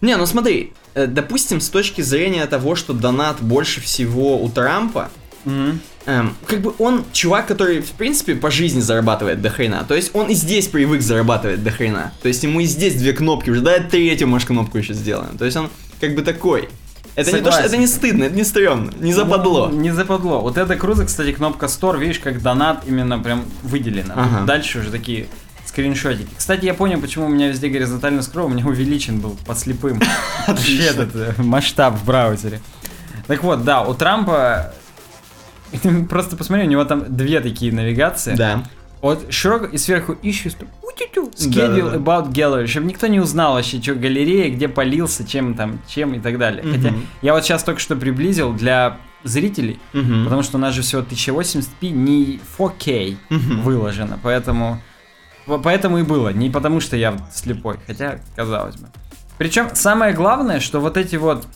Не, 0.02 0.16
ну 0.16 0.26
смотри, 0.26 0.72
э, 0.94 1.08
допустим, 1.08 1.60
с 1.60 1.68
точки 1.70 2.02
зрения 2.02 2.46
того, 2.46 2.76
что 2.76 2.94
донат 2.94 3.42
больше 3.42 3.82
всего 3.82 4.42
у 4.42 4.48
Трампа, 4.50 5.10
Мгм. 5.44 5.82
эм, 6.06 6.36
как 6.46 6.62
бы 6.62 6.74
он 6.80 7.04
чувак, 7.12 7.48
который, 7.48 7.82
в 7.82 7.92
принципе, 7.92 8.36
по 8.36 8.50
жизни 8.52 8.80
зарабатывает 8.80 9.42
до 9.42 9.50
хрена. 9.50 9.84
То 9.86 9.94
есть 9.94 10.12
он 10.16 10.28
и 10.28 10.36
здесь 10.36 10.68
привык 10.70 11.02
зарабатывать 11.02 11.62
до 11.64 11.72
хрена. 11.72 12.14
То 12.22 12.30
есть 12.30 12.42
ему 12.44 12.62
и 12.62 12.66
здесь 12.66 12.96
две 12.96 13.12
кнопки 13.12 13.50
уже, 13.50 13.60
да, 13.60 13.80
третью, 13.80 14.30
может, 14.30 14.48
кнопку 14.48 14.78
еще 14.78 14.94
сделаем. 14.94 15.38
То 15.38 15.44
есть 15.44 15.58
он 15.58 15.70
как 16.00 16.16
бы 16.16 16.22
такой. 16.22 16.70
Это 17.16 17.32
не 17.32 17.42
то, 17.42 17.52
что 17.52 17.62
это 17.62 17.78
не 17.78 17.88
стыдно, 17.88 18.26
это 18.26 18.36
не 18.36 18.44
стрёмно, 18.44 18.92
не 19.00 19.14
западло. 19.14 19.68
Ну, 19.68 19.80
Не 19.80 19.92
западло. 19.92 20.42
Вот 20.42 20.58
это 20.58 20.76
круто, 20.76 21.06
кстати, 21.06 21.32
кнопка 21.32 21.66
Store, 21.66 21.98
видишь, 22.00 22.20
как 22.20 22.42
донат 22.42 22.84
именно 22.88 23.20
прям 23.20 23.46
выделена. 23.64 24.14
Ага. 24.16 24.46
Дальше 24.46 24.80
уже 24.80 24.92
такие 24.92 25.28
скриншотики. 25.66 26.30
Кстати, 26.38 26.66
я 26.66 26.74
понял, 26.74 27.00
почему 27.00 27.26
у 27.26 27.30
меня 27.30 27.50
везде 27.50 27.70
горизонтальный 27.70 28.24
скролл, 28.24 28.48
у 28.48 28.50
меня 28.50 28.66
увеличен 28.66 29.20
был 29.20 29.38
по 29.46 29.56
слепым. 29.56 30.02
Вообще 30.48 30.86
этот 30.86 31.16
э, 31.16 31.34
масштаб 31.38 31.96
в 31.96 32.06
браузере. 32.06 32.62
Так 33.28 33.44
вот, 33.44 33.64
да, 33.64 33.84
у 33.84 33.94
Трампа 33.94 34.74
Просто 36.10 36.36
посмотри, 36.36 36.66
у 36.66 36.70
него 36.70 36.84
там 36.86 37.16
две 37.16 37.40
такие 37.42 37.72
навигации. 37.74 38.36
Да. 38.36 38.64
Вот 39.02 39.32
широко 39.32 39.66
и 39.66 39.78
сверху 39.78 40.14
issues, 40.14 40.58
там, 40.58 40.68
утю-тю, 40.84 41.32
Да-да-да. 41.40 41.78
schedule 41.78 41.96
about 42.04 42.32
gallery, 42.32 42.68
чтобы 42.68 42.88
никто 42.88 43.08
не 43.08 43.20
узнал 43.20 43.54
вообще, 43.54 43.82
что 43.82 43.96
галерея, 43.96 44.50
где 44.54 44.68
полился, 44.68 45.26
чем 45.26 45.54
там, 45.54 45.80
чем 45.88 46.14
и 46.16 46.20
так 46.20 46.38
далее. 46.38 46.64
Хотя 46.64 46.90
Мгм. 46.92 47.06
я 47.22 47.34
вот 47.34 47.46
сейчас 47.46 47.64
только 47.64 47.80
что 47.80 47.96
приблизил 47.96 48.52
для 48.54 48.98
зрителей, 49.24 49.80
Мгм. 49.94 50.26
потому 50.26 50.44
что 50.44 50.58
у 50.58 50.60
нас 50.60 50.74
же 50.74 50.82
всего 50.82 51.02
1080p, 51.02 51.90
не 51.92 52.40
4K 52.58 53.16
Мгм. 53.30 53.62
выложено, 53.62 54.20
поэтому 54.22 54.82
по- 55.46 55.58
поэтому 55.60 56.00
и 56.00 56.04
было, 56.04 56.30
не 56.34 56.50
потому 56.50 56.80
что 56.82 56.96
я 56.98 57.18
слепой, 57.34 57.78
хотя 57.88 58.20
казалось 58.36 58.76
бы. 58.76 58.88
Причем 59.38 59.70
самое 59.74 60.14
главное, 60.14 60.60
что 60.60 60.80
вот 60.82 60.98
эти 60.98 61.16
вот 61.16 61.48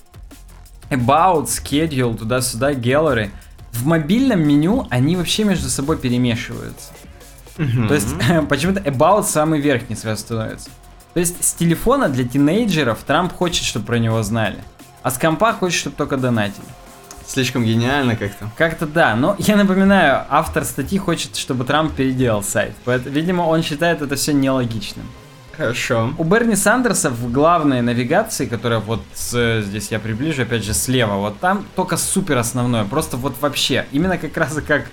about, 0.89 1.48
schedule, 1.48 2.18
туда-сюда, 2.18 2.72
gallery, 2.74 3.30
в 3.72 3.86
мобильном 3.86 4.48
меню 4.48 4.88
они 4.89 5.16
вообще 5.18 5.44
между 5.44 5.68
собой 5.70 5.98
перемешиваются. 5.98 6.91
Мгм. 7.58 7.88
То 7.88 7.93
есть 7.93 8.16
почему-то 8.49 8.80
about 8.82 9.24
самый 9.24 9.60
верхний 9.62 9.95
сразу 9.95 10.22
становится. 10.22 10.70
То 11.14 11.20
есть 11.20 11.43
с 11.43 11.54
телефона 11.54 12.10
для 12.10 12.24
тинейджеров 12.28 12.99
Трамп 13.04 13.34
хочет, 13.34 13.64
чтобы 13.66 13.86
про 13.86 13.99
него 13.99 14.24
знали. 14.24 14.58
А 15.04 15.12
с 15.12 15.18
компа 15.18 15.54
хочет, 15.54 15.80
чтобы 15.80 15.95
только 15.95 16.18
донатили. 16.18 16.66
Слишком 17.26 17.64
гениально 17.64 18.16
как-то. 18.16 18.49
Как-то 18.58 18.86
да, 18.88 19.16
но 19.16 19.36
я 19.39 19.56
напоминаю, 19.56 20.26
автор 20.30 20.66
статьи 20.66 20.97
хочет, 20.97 21.36
чтобы 21.36 21.64
Трамп 21.66 21.93
переделал 21.93 22.43
сайт. 22.43 22.74
Поэтому, 22.84 23.16
видимо, 23.16 23.41
он 23.43 23.64
считает 23.64 24.01
это 24.01 24.16
все 24.16 24.34
нелогичным. 24.34 25.06
Хорошо. 25.56 26.14
У 26.18 26.24
Берни 26.24 26.56
Сандерса 26.56 27.12
в 27.12 27.32
главной 27.32 27.82
навигации, 27.82 28.47
которая 28.47 28.80
вот 28.80 29.01
с- 29.14 29.62
здесь 29.62 29.89
я 29.91 29.99
приближу, 29.99 30.41
опять 30.41 30.64
же, 30.66 30.74
слева, 30.74 31.14
вот 31.18 31.39
там 31.39 31.66
только 31.76 31.95
супер 31.95 32.38
основное, 32.39 32.86
просто 32.86 33.18
вот 33.18 33.36
вообще. 33.39 33.86
Именно 33.91 34.18
как 34.18 34.36
раз 34.36 34.58
как, 34.68 34.88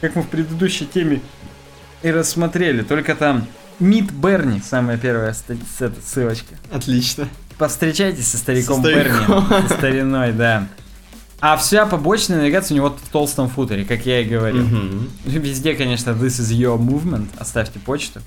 как 0.00 0.14
мы 0.14 0.22
в 0.22 0.28
предыдущей 0.28 0.86
теме 0.86 1.20
и 2.04 2.10
рассмотрели, 2.10 2.82
только 2.82 3.14
там 3.14 3.46
Мид 3.80 4.12
Берни, 4.12 4.60
самая 4.60 4.98
первая 4.98 5.34
ссылочка. 5.34 6.54
Отлично. 6.70 7.28
Постречайтесь 7.58 8.28
со 8.28 8.36
стариком, 8.36 8.82
Со 8.82 8.90
стариком. 8.90 9.48
Берни, 9.48 9.68
со 9.68 9.74
стариной, 9.74 10.32
да. 10.32 10.68
А 11.40 11.56
вся 11.56 11.86
побочная 11.86 12.38
навигация 12.38 12.74
у 12.74 12.76
него 12.76 12.90
в 12.90 13.08
толстом 13.10 13.48
футере, 13.48 13.84
как 13.84 14.06
я 14.06 14.20
и 14.20 14.24
говорил. 14.24 14.64
Мгм. 14.64 15.10
Везде, 15.24 15.74
конечно, 15.74 16.10
this 16.10 16.40
is 16.40 16.52
your 16.52 16.78
movement. 16.78 17.28
Оставьте 17.38 17.78
почту. 17.78 18.20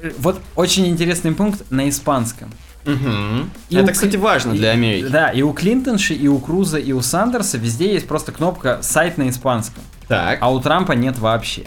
Э, 0.00 0.10
Вот 0.18 0.40
очень 0.56 0.86
интересный 0.86 1.32
пункт 1.32 1.64
на 1.70 1.88
испанском. 1.88 2.50
И 2.84 3.76
Это, 3.76 3.90
у 3.90 3.92
кстати, 3.92 4.16
важно 4.16 4.52
для 4.52 4.70
Америки. 4.72 5.08
Да, 5.08 5.30
и 5.30 5.42
у 5.42 5.52
Клинтонши, 5.52 6.14
и 6.14 6.28
у 6.28 6.38
Круза, 6.38 6.78
и 6.78 6.92
у 6.92 7.00
Сандерса 7.00 7.56
везде 7.56 7.92
есть 7.94 8.06
просто 8.06 8.30
кнопка 8.32 8.80
«Сайт 8.82 9.16
на 9.16 9.28
испанском». 9.30 9.82
Так. 10.06 10.38
А 10.42 10.52
у 10.52 10.60
Трампа 10.60 10.92
нет 10.92 11.18
вообще. 11.18 11.64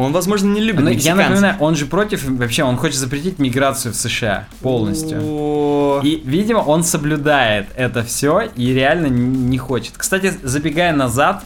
Он, 0.00 0.12
возможно, 0.12 0.46
не 0.46 0.62
любит 0.62 0.82
Ну, 0.82 0.88
я 0.90 1.14
напоминаю, 1.14 1.56
он 1.60 1.76
же 1.76 1.84
против, 1.84 2.24
вообще, 2.24 2.62
он 2.64 2.78
хочет 2.78 2.98
запретить 2.98 3.38
миграцию 3.38 3.92
в 3.92 3.96
США 3.96 4.46
полностью. 4.62 5.18
О, 5.22 6.00
И, 6.02 6.22
видимо, 6.24 6.60
он 6.60 6.84
соблюдает 6.84 7.66
это 7.76 8.02
все 8.02 8.48
и 8.56 8.72
реально 8.72 9.08
не 9.08 9.58
хочет. 9.58 9.92
Кстати, 9.98 10.32
забегая 10.42 10.94
назад, 10.94 11.44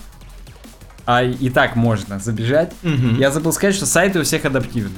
а 1.04 1.24
и 1.24 1.50
так 1.50 1.74
можно 1.74 2.20
забежать, 2.20 2.72
Мгм. 2.84 3.18
я 3.18 3.32
забыл 3.32 3.52
сказать, 3.52 3.74
что 3.74 3.86
сайты 3.86 4.20
у 4.20 4.22
всех 4.22 4.44
адаптивные. 4.44 4.92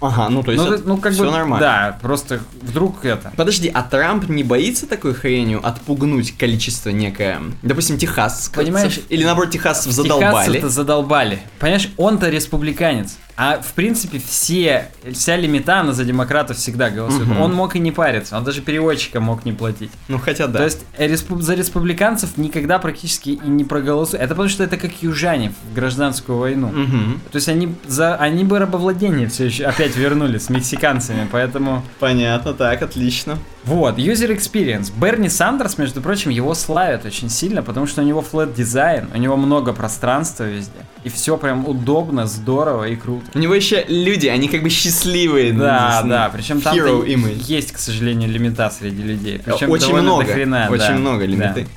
Ага, 0.00 0.28
ну 0.28 0.42
то 0.42 0.52
есть 0.52 0.64
ну, 0.64 0.72
это 0.72 0.82
ну, 0.86 0.96
как 0.98 1.12
всё 1.12 1.24
бы, 1.24 1.30
нормально. 1.30 1.66
да, 1.66 1.98
просто 2.02 2.40
вдруг 2.62 3.04
это. 3.04 3.32
Подожди, 3.36 3.70
а 3.72 3.82
Трамп 3.82 4.28
не 4.28 4.42
боится 4.42 4.86
такой 4.86 5.14
хренью 5.14 5.66
отпугнуть 5.66 6.36
количество 6.36 6.90
некое, 6.90 7.40
допустим, 7.62 7.96
техасцев? 7.98 8.52
Понимаешь, 8.52 9.00
Или 9.08 9.24
наоборот, 9.24 9.50
техасцев 9.52 9.92
задолбали? 9.92 10.30
Техасцы-то 10.30 10.68
задолбали. 10.68 11.40
Понимаешь, 11.58 11.90
он-то 11.96 12.28
республиканец. 12.28 13.16
А 13.36 13.60
в 13.60 13.74
принципе 13.74 14.18
все, 14.18 14.88
вся 15.12 15.36
лимита, 15.36 15.80
она 15.80 15.92
за 15.92 16.04
демократов 16.04 16.56
всегда 16.56 16.88
голосует. 16.88 17.28
Мгм. 17.28 17.40
Он 17.40 17.54
мог 17.54 17.76
и 17.76 17.78
не 17.78 17.92
париться, 17.92 18.36
он 18.36 18.44
даже 18.44 18.62
переводчика 18.62 19.20
мог 19.20 19.44
не 19.44 19.52
платить. 19.52 19.90
Ну 20.08 20.18
хотя 20.18 20.46
да. 20.46 20.60
То 20.60 20.64
есть 20.64 20.84
э, 20.96 21.06
респу- 21.06 21.40
за 21.40 21.54
республиканцев 21.54 22.38
никогда 22.38 22.78
практически 22.78 23.30
и 23.30 23.48
не 23.48 23.64
проголосуют. 23.64 24.22
Это 24.22 24.34
потому 24.34 24.48
что 24.48 24.64
это 24.64 24.78
как 24.78 25.02
южане 25.02 25.52
в 25.70 25.74
гражданскую 25.74 26.38
войну. 26.38 26.68
Мгм. 26.68 27.20
То 27.30 27.36
есть 27.36 27.48
они, 27.48 27.74
за, 27.86 28.16
они 28.16 28.44
бы 28.44 28.58
рабовладение 28.58 29.28
все 29.28 29.46
еще 29.46 29.64
опять 29.64 29.96
вернули 29.96 30.38
с 30.38 30.48
мексиканцами, 30.48 31.28
поэтому... 31.30 31.82
Понятно, 32.00 32.54
так, 32.54 32.80
отлично. 32.80 33.38
Вот, 33.64 33.98
user 33.98 34.34
experience. 34.34 34.92
Берни 34.96 35.28
Сандерс, 35.28 35.76
между 35.76 36.00
прочим, 36.00 36.30
его 36.30 36.54
славят 36.54 37.04
очень 37.04 37.28
сильно, 37.28 37.62
потому 37.62 37.86
что 37.86 38.00
у 38.00 38.04
него 38.04 38.24
flat 38.32 38.54
дизайн, 38.54 39.08
у 39.12 39.18
него 39.18 39.36
много 39.36 39.72
пространства 39.72 40.44
везде. 40.44 40.72
И 41.06 41.08
все 41.08 41.36
прям 41.36 41.68
удобно, 41.68 42.26
здорово 42.26 42.88
и 42.88 42.96
круто. 42.96 43.26
У 43.32 43.38
него 43.38 43.54
еще 43.54 43.84
люди, 43.86 44.26
они 44.26 44.48
как 44.48 44.64
бы 44.64 44.70
счастливые. 44.70 45.52
Да, 45.52 46.00
ну, 46.02 46.10
да, 46.10 46.28
причем 46.34 46.60
там 46.60 46.74
есть, 46.74 47.70
к 47.70 47.78
сожалению, 47.78 48.28
лимита 48.28 48.68
среди 48.70 49.04
людей. 49.04 49.38
Причем 49.38 49.70
Очень 49.70 49.96
много, 49.96 50.24
дохрена, 50.24 50.66
очень 50.68 50.84
да, 50.84 50.94
много 50.94 51.20
да. 51.20 51.26
лимиты. 51.26 51.68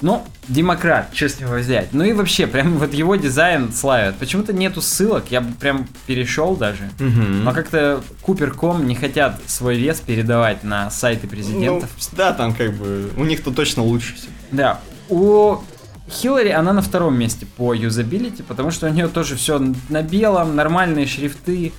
Ну, 0.00 0.24
демократ, 0.48 1.10
что 1.12 1.28
с 1.28 1.38
него 1.38 1.56
взять. 1.56 1.92
Ну 1.92 2.04
и 2.04 2.14
вообще, 2.14 2.46
прям 2.46 2.78
вот 2.78 2.94
его 2.94 3.16
дизайн 3.16 3.70
славят. 3.70 4.16
Почему-то 4.16 4.54
нету 4.54 4.80
ссылок, 4.80 5.24
я 5.28 5.42
бы 5.42 5.52
прям 5.52 5.86
перешел 6.06 6.56
даже. 6.56 6.88
Мгм. 6.98 7.44
Но 7.44 7.52
как-то 7.52 8.02
Купер.ком 8.22 8.86
не 8.86 8.94
хотят 8.94 9.38
свой 9.46 9.76
вес 9.76 10.00
передавать 10.00 10.64
на 10.64 10.90
сайты 10.90 11.26
президентов. 11.26 11.90
Ну, 11.98 12.16
да, 12.16 12.32
там 12.32 12.54
как 12.54 12.72
бы, 12.72 13.10
у 13.18 13.26
них-то 13.26 13.50
точно 13.50 13.82
лучше 13.82 14.14
все. 14.14 14.28
Да, 14.52 14.80
у 15.10 15.58
Хиллари 16.10 16.50
она 16.50 16.72
на 16.72 16.82
втором 16.82 17.18
месте 17.18 17.46
по 17.56 17.72
юзабилити, 17.74 18.42
потому 18.42 18.70
что 18.70 18.86
у 18.86 18.90
нее 18.90 19.08
тоже 19.08 19.36
все 19.36 19.60
на 19.88 20.02
белом, 20.02 20.56
нормальные 20.56 21.06
шрифты, 21.06 21.72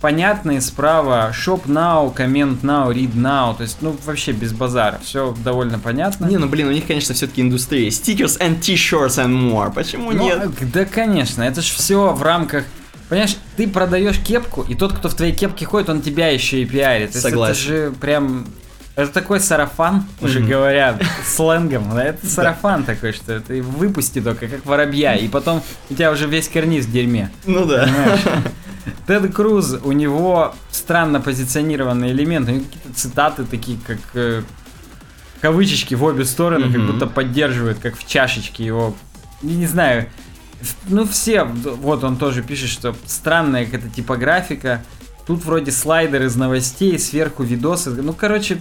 понятные 0.00 0.60
справа, 0.60 1.32
shop 1.32 1.66
now, 1.66 2.14
comment 2.14 2.60
now, 2.62 2.92
read 2.92 3.14
now, 3.14 3.56
то 3.56 3.62
есть, 3.62 3.78
ну, 3.80 3.96
вообще 4.04 4.32
без 4.32 4.52
базара, 4.52 5.00
все 5.02 5.34
довольно 5.44 5.78
понятно. 5.78 6.26
Не, 6.26 6.38
ну 6.38 6.48
блин, 6.48 6.68
у 6.68 6.72
них, 6.72 6.86
конечно, 6.86 7.14
все-таки 7.14 7.42
индустрия. 7.42 7.88
Stickers 7.90 8.38
and 8.40 8.60
t-shirts 8.60 9.16
and 9.18 9.32
more. 9.32 9.72
Почему 9.72 10.12
Ну, 10.12 10.22
нет? 10.22 10.50
э, 10.60 10.64
Да, 10.72 10.84
конечно, 10.84 11.42
это 11.42 11.62
же 11.62 11.72
все 11.72 12.12
в 12.12 12.22
рамках... 12.22 12.64
Понимаешь, 13.08 13.36
ты 13.56 13.66
продаешь 13.66 14.18
кепку, 14.20 14.62
и 14.62 14.74
тот, 14.74 14.92
кто 14.92 15.08
в 15.08 15.14
твоей 15.14 15.32
кепке 15.32 15.64
ходит, 15.64 15.88
он 15.88 16.02
тебя 16.02 16.28
еще 16.28 16.60
и 16.60 16.66
пиарит. 16.66 17.14
Согласен. 17.14 17.52
Это 17.52 17.60
же 17.60 17.92
прям... 17.98 18.46
Это 18.98 19.12
такой 19.12 19.38
сарафан, 19.38 20.04
уже 20.20 20.40
Мгм. 20.40 20.48
говорят, 20.48 21.00
сленгом. 21.24 21.88
да, 21.94 22.02
Это 22.02 22.26
сарафан 22.26 22.82
такой, 22.82 23.12
что 23.12 23.38
ты 23.38 23.62
выпусти 23.62 24.20
только, 24.20 24.48
как 24.48 24.66
воробья, 24.66 25.14
и 25.14 25.28
потом 25.28 25.62
у 25.88 25.94
тебя 25.94 26.10
уже 26.10 26.26
весь 26.26 26.48
карниз 26.48 26.84
в 26.86 26.90
дерьме. 26.90 27.30
Ну 27.46 27.64
да. 27.64 27.84
Понимаешь? 27.84 28.20
Тед 29.06 29.32
Круз, 29.32 29.76
у 29.84 29.92
него 29.92 30.52
странно 30.72 31.20
позиционированный 31.20 32.10
элемент, 32.10 32.48
у 32.48 32.52
него 32.52 32.64
какие-то 32.64 32.92
цитаты 32.98 33.44
такие, 33.44 33.78
как 33.86 33.98
э, 34.14 34.42
кавычечки 35.42 35.94
в 35.94 36.02
обе 36.02 36.24
стороны, 36.24 36.66
как 36.66 36.78
Мгм. 36.82 36.86
будто 36.92 37.06
поддерживают, 37.06 37.78
как 37.78 37.96
в 37.96 38.04
чашечке 38.04 38.64
его. 38.64 38.96
Я 39.42 39.54
не 39.54 39.66
знаю, 39.66 40.06
Ну, 40.88 41.06
все, 41.06 41.44
вот 41.44 42.02
он 42.02 42.16
тоже 42.16 42.42
пишет, 42.42 42.68
что 42.70 42.96
странная 43.06 43.64
какая-то 43.64 43.90
типографика. 43.90 44.82
Тут 45.24 45.44
вроде 45.44 45.70
слайдер 45.70 46.24
из 46.24 46.34
новостей, 46.34 46.98
сверху 46.98 47.44
видосы. 47.44 47.90
Ну, 47.90 48.12
короче, 48.12 48.58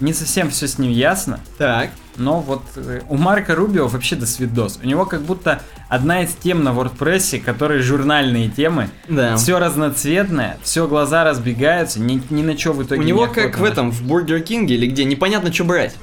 не 0.00 0.12
совсем 0.12 0.50
все 0.50 0.68
с 0.68 0.78
ним 0.78 0.90
ясно. 0.90 1.40
Так. 1.58 1.90
Но 2.16 2.40
вот 2.40 2.62
э, 2.76 3.02
у 3.08 3.16
Марка 3.16 3.54
Рубио 3.54 3.88
вообще 3.88 4.16
до 4.16 4.26
свидос. 4.26 4.78
У 4.82 4.86
него 4.86 5.04
как 5.04 5.22
будто 5.22 5.60
одна 5.88 6.22
из 6.22 6.34
тем 6.34 6.64
на 6.64 6.70
WordPress, 6.70 7.40
которые 7.40 7.82
журнальные 7.82 8.48
темы. 8.48 8.88
Да. 9.08 9.36
Все 9.36 9.58
разноцветное, 9.58 10.58
все 10.62 10.86
глаза 10.88 11.24
разбегаются, 11.24 12.00
ни, 12.00 12.22
ни 12.30 12.42
на 12.42 12.56
что 12.56 12.72
в 12.72 12.82
итоге 12.82 13.00
У 13.00 13.04
не 13.04 13.08
него 13.08 13.26
как 13.26 13.58
в 13.58 13.64
этом, 13.64 13.90
в 13.90 14.02
Бургер 14.02 14.40
Кинге 14.40 14.74
или 14.74 14.86
где, 14.86 15.04
непонятно, 15.04 15.52
что 15.52 15.64
брать. 15.64 15.94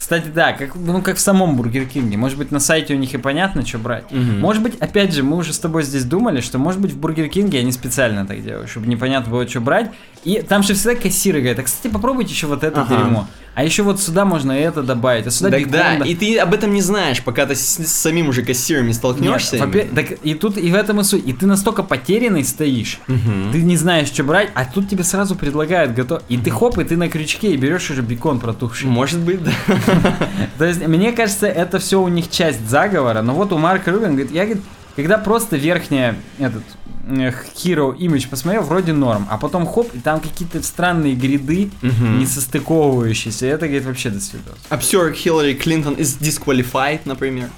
Кстати, 0.00 0.28
да, 0.34 0.54
как, 0.54 0.76
ну 0.76 1.02
как 1.02 1.18
в 1.18 1.20
самом 1.20 1.56
Бургер 1.56 1.84
Кинге. 1.84 2.16
Может 2.16 2.38
быть, 2.38 2.50
на 2.50 2.58
сайте 2.58 2.94
у 2.94 2.96
них 2.96 3.12
и 3.12 3.18
понятно, 3.18 3.66
что 3.66 3.76
брать. 3.76 4.10
Мгм. 4.10 4.40
Может 4.40 4.62
быть, 4.62 4.76
опять 4.80 5.12
же, 5.12 5.22
мы 5.22 5.36
уже 5.36 5.52
с 5.52 5.58
тобой 5.58 5.82
здесь 5.82 6.04
думали, 6.04 6.40
что 6.40 6.56
может 6.58 6.80
быть 6.80 6.92
в 6.92 6.96
Бургер 6.98 7.28
Кинге 7.28 7.58
они 7.58 7.70
специально 7.70 8.26
так 8.26 8.42
делают, 8.42 8.70
чтобы 8.70 8.86
непонятно 8.86 9.30
было, 9.30 9.46
что 9.46 9.60
брать. 9.60 9.90
И 10.24 10.40
там 10.40 10.62
же 10.62 10.72
всегда 10.72 10.94
кассиры 10.94 11.40
говорят, 11.40 11.58
а 11.58 11.62
кстати, 11.64 11.92
попробуйте 11.92 12.32
еще 12.32 12.46
вот 12.46 12.64
это 12.64 12.80
Ага. 12.80 12.96
дерьмо. 12.96 13.28
А 13.54 13.64
еще 13.64 13.82
вот 13.82 14.00
сюда 14.00 14.24
можно 14.24 14.52
это 14.52 14.82
добавить, 14.82 15.26
а 15.26 15.30
сюда 15.30 15.50
Так 15.50 15.60
бекон 15.60 15.72
да, 15.72 15.96
да- 15.98 16.04
и 16.06 16.14
ты 16.14 16.38
об 16.38 16.54
этом 16.54 16.72
не 16.72 16.80
знаешь, 16.82 17.22
пока 17.22 17.46
ты 17.46 17.54
с, 17.56 17.60
с 17.78 17.92
самим 17.92 18.28
уже 18.28 18.42
кассиром 18.42 18.86
не 18.86 18.92
столкнешься. 18.92 19.58
Нет, 19.66 19.92
так 19.94 20.12
и 20.22 20.34
тут 20.34 20.56
и 20.56 20.70
в 20.70 20.74
этом 20.74 21.00
и 21.00 21.04
суть. 21.04 21.26
И 21.26 21.32
ты 21.32 21.46
настолько 21.46 21.82
потерянный 21.82 22.44
стоишь, 22.44 23.00
Мгм. 23.08 23.50
ты 23.52 23.60
не 23.62 23.76
знаешь, 23.76 24.06
что 24.08 24.22
брать, 24.24 24.50
а 24.54 24.64
тут 24.64 24.88
тебе 24.88 25.02
сразу 25.04 25.34
предлагают 25.34 25.94
готов. 25.94 26.22
И 26.28 26.36
ты 26.38 26.50
хоп, 26.50 26.78
и 26.78 26.84
ты 26.84 26.96
на 26.96 27.08
крючке 27.08 27.52
и 27.52 27.56
берешь 27.56 27.90
уже 27.90 28.02
бекон 28.02 28.38
протухший. 28.40 28.88
Может 28.88 29.18
быть, 29.20 29.42
да. 29.42 29.50
То 30.58 30.64
есть, 30.64 30.86
мне 30.86 31.12
кажется, 31.12 31.46
это 31.48 31.78
все 31.80 32.00
у 32.00 32.08
них 32.08 32.30
часть 32.30 32.68
заговора. 32.68 33.22
Но 33.22 33.34
вот 33.34 33.52
у 33.52 33.58
Марка 33.58 33.90
Рубин 33.90 34.10
говорит, 34.10 34.30
я 34.30 34.44
говорит, 34.44 34.62
когда 34.96 35.18
просто 35.18 35.56
верхняя 35.56 36.14
этот 36.38 36.62
Hero 37.10 37.96
Image 37.96 38.28
посмотрел, 38.28 38.62
вроде 38.62 38.92
норм, 38.92 39.26
а 39.30 39.36
потом 39.38 39.66
хоп, 39.66 39.94
и 39.94 39.98
там 40.00 40.20
какие-то 40.20 40.62
странные 40.62 41.14
гриды, 41.14 41.70
Мгм. 41.82 42.18
не 42.18 42.26
состыковывающиеся. 42.26 43.46
Это, 43.46 43.66
говорит, 43.66 43.84
вообще 43.84 44.10
до 44.10 44.20
свидос. 44.20 44.54
Observer 44.70 45.12
Хиллари 45.12 45.54
Клинтон 45.54 45.94
is 45.94 46.18
disqualified, 46.20 47.00
например. 47.04 47.50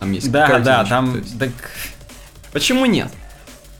Там 0.00 0.12
есть 0.12 0.30
Да, 0.30 0.46
картиночка, 0.48 0.64
да, 0.64 0.84
там, 0.84 1.16
есть. 1.18 1.38
так, 1.38 1.50
Почему 2.52 2.86
нет? 2.86 3.10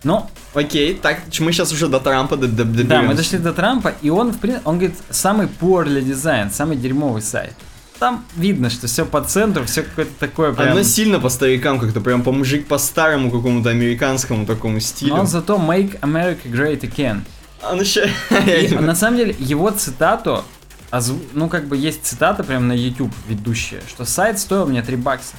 ну, 0.03 0.29
Окей, 0.55 0.95
так, 0.95 1.21
мы 1.41 1.51
сейчас 1.53 1.73
уже 1.73 1.89
до 1.89 1.99
Трампа 1.99 2.37
д- 2.37 2.47
д- 2.47 2.85
да, 2.85 3.03
мы 3.03 3.15
дошли 3.15 3.39
до 3.39 3.53
Трампа, 3.53 3.93
и 4.03 4.09
он, 4.11 4.31
в 4.33 4.39
принципе, 4.39 4.63
он 4.69 4.79
говорит, 4.79 4.97
самый 5.11 5.49
poorly 5.49 6.01
дизайн, 6.01 6.53
самый 6.53 6.77
дерьмовый 6.77 7.23
сайт. 7.23 7.55
Там 7.99 8.25
видно, 8.37 8.71
что 8.71 8.87
все 8.87 9.05
по 9.07 9.21
центру, 9.23 9.65
все 9.65 9.83
какое-то 9.83 10.13
такое 10.19 10.53
прям... 10.53 10.73
Оно 10.73 10.83
сильно 10.83 11.21
по 11.21 11.29
старикам 11.29 11.79
как-то, 11.79 12.01
прям 12.01 12.23
по 12.23 12.33
мужик, 12.33 12.67
по 12.67 12.79
старому 12.79 13.31
какому-то 13.31 13.71
американскому 13.71 14.47
такому 14.47 14.81
стилю. 14.81 15.17
Но 15.17 15.25
зато 15.27 15.57
Make 15.57 16.01
America 16.01 16.43
Great 16.45 16.81
Again. 16.81 17.21
Оно 17.63 17.83
ща- 17.85 18.09
И, 18.47 18.75
на 18.75 18.95
самом 18.95 19.19
деле, 19.19 19.35
его 19.39 19.71
цитату, 19.71 20.45
озву- 20.91 21.23
ну, 21.35 21.49
как 21.49 21.67
бы 21.67 21.77
есть 21.77 22.05
цитата 22.05 22.43
прям 22.43 22.67
на 22.69 22.73
YouTube 22.73 23.13
ведущая, 23.29 23.81
что 23.89 24.05
сайт 24.05 24.39
стоил 24.39 24.67
мне 24.67 24.83
3 24.83 24.97
бакса. 24.97 25.35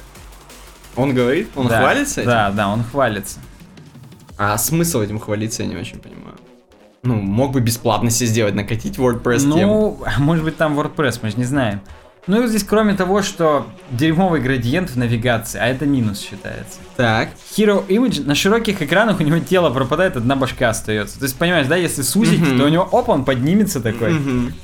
Он 0.96 1.14
говорит? 1.14 1.50
Он 1.56 1.68
Да, 1.68 1.80
хвалится 1.80 2.22
этим? 2.22 2.30
Да, 2.30 2.50
да, 2.50 2.68
он 2.68 2.82
хвалится. 2.84 3.38
А 4.38 4.56
смысл 4.56 5.02
этим 5.02 5.18
хвалиться 5.18 5.62
я 5.62 5.68
не 5.68 5.76
очень 5.76 5.98
понимаю. 5.98 6.36
Ну, 7.02 7.14
мог 7.16 7.52
бы 7.52 7.60
бесплатно 7.60 8.10
себе 8.10 8.26
сделать, 8.26 8.54
накатить 8.54 8.96
WordPress 8.98 9.40
тему. 9.40 9.98
Ну, 10.00 10.04
а 10.06 10.18
может 10.18 10.42
быть 10.42 10.56
там 10.56 10.78
WordPress, 10.78 11.20
мы 11.22 11.30
же 11.30 11.36
не 11.36 11.44
знаем. 11.44 11.80
Ну 12.26 12.42
и 12.42 12.48
здесь 12.48 12.64
кроме 12.64 12.94
того, 12.94 13.22
что 13.22 13.66
дерьмовый 13.90 14.40
градиент 14.40 14.90
в 14.90 14.96
навигации, 14.96 15.60
а 15.60 15.66
это 15.66 15.86
минус 15.86 16.20
считается. 16.20 16.78
Так. 16.96 17.28
Hero 17.56 17.86
Image, 17.86 18.24
на 18.26 18.34
широких 18.34 18.82
экранах 18.82 19.20
у 19.20 19.22
него 19.22 19.38
тело 19.38 19.70
пропадает, 19.70 20.16
одна 20.16 20.34
башка 20.34 20.70
остается. 20.70 21.18
То 21.18 21.24
есть, 21.26 21.36
понимаешь, 21.36 21.66
да, 21.68 21.76
если 21.76 22.02
сузить, 22.02 22.40
Мгм. 22.40 22.58
то 22.58 22.64
у 22.64 22.68
него, 22.68 22.82
оп, 22.82 23.08
он 23.10 23.24
поднимется 23.24 23.80
такой. 23.80 24.12
Мгм. 24.14 24.54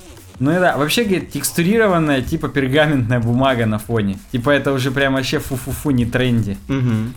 Ну 0.40 0.50
и 0.50 0.58
да, 0.58 0.76
вообще, 0.76 1.04
говорит, 1.04 1.30
текстурированная, 1.30 2.20
типа 2.22 2.48
пергаментная 2.48 3.20
бумага 3.20 3.64
на 3.66 3.78
фоне. 3.78 4.18
Типа 4.32 4.50
это 4.50 4.72
уже 4.72 4.90
прям 4.90 5.14
вообще 5.14 5.38
фу-фу-фу, 5.38 5.90
не 5.90 6.04
тренди. 6.04 6.58
Мгм. 6.66 7.14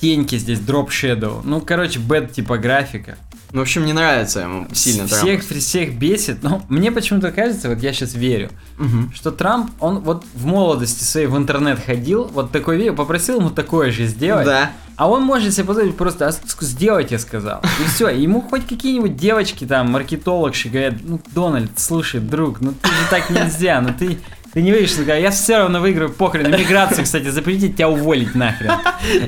Теньки 0.00 0.36
здесь, 0.36 0.58
дроп 0.58 0.90
shadow. 0.90 1.42
Ну, 1.44 1.60
короче, 1.60 2.00
бэд 2.00 2.32
типографика. 2.32 3.18
Ну, 3.34 3.38
в 3.52 3.60
общем, 3.60 3.84
не 3.84 3.92
нравится 3.92 4.40
ему 4.40 4.66
сильно 4.72 5.06
Трамп. 5.06 5.22
всех, 5.22 5.42
всех 5.60 5.94
бесит. 5.98 6.42
Но 6.42 6.62
мне 6.68 6.90
почему-то 6.90 7.30
кажется, 7.32 7.68
вот 7.68 7.80
я 7.82 7.92
сейчас 7.92 8.14
верю, 8.14 8.50
Мгм. 8.78 9.12
что 9.14 9.30
Трамп, 9.30 9.70
он 9.80 9.98
вот 10.00 10.24
в 10.34 10.46
молодости 10.46 11.04
своей 11.04 11.26
в 11.26 11.36
интернет 11.36 11.78
ходил, 11.84 12.24
вот 12.24 12.50
такой 12.50 12.76
видео, 12.78 12.94
попросил 12.94 13.40
ему 13.40 13.50
такое 13.50 13.90
же 13.92 14.06
сделать. 14.06 14.46
Да. 14.46 14.72
А 14.96 15.08
он 15.08 15.22
может 15.22 15.52
себе 15.54 15.64
позволить 15.64 15.96
просто 15.96 16.28
«А 16.28 16.32
сделать, 16.60 17.10
я 17.10 17.18
сказал. 17.18 17.62
И 17.80 17.88
все. 17.88 18.08
Ему 18.08 18.40
хоть 18.42 18.66
какие-нибудь 18.66 19.16
девочки 19.16 19.64
там, 19.66 19.90
маркетологши 19.90 20.68
говорят, 20.68 20.94
ну, 21.02 21.20
Дональд, 21.34 21.70
слушай, 21.76 22.20
друг, 22.20 22.60
ну 22.60 22.72
ты 22.80 22.88
же 22.88 22.94
так 23.10 23.30
нельзя, 23.30 23.80
ну 23.80 23.92
ты, 23.98 24.18
ты 24.52 24.62
не 24.62 24.70
видишь, 24.70 24.92
я 25.06 25.30
все 25.30 25.58
равно 25.58 25.80
выиграю, 25.80 26.10
похрен. 26.10 26.46
Иммиграцию, 26.54 27.04
кстати, 27.04 27.28
запретить, 27.30 27.76
тебя 27.76 27.88
уволить 27.88 28.34
нахрен. 28.34 28.72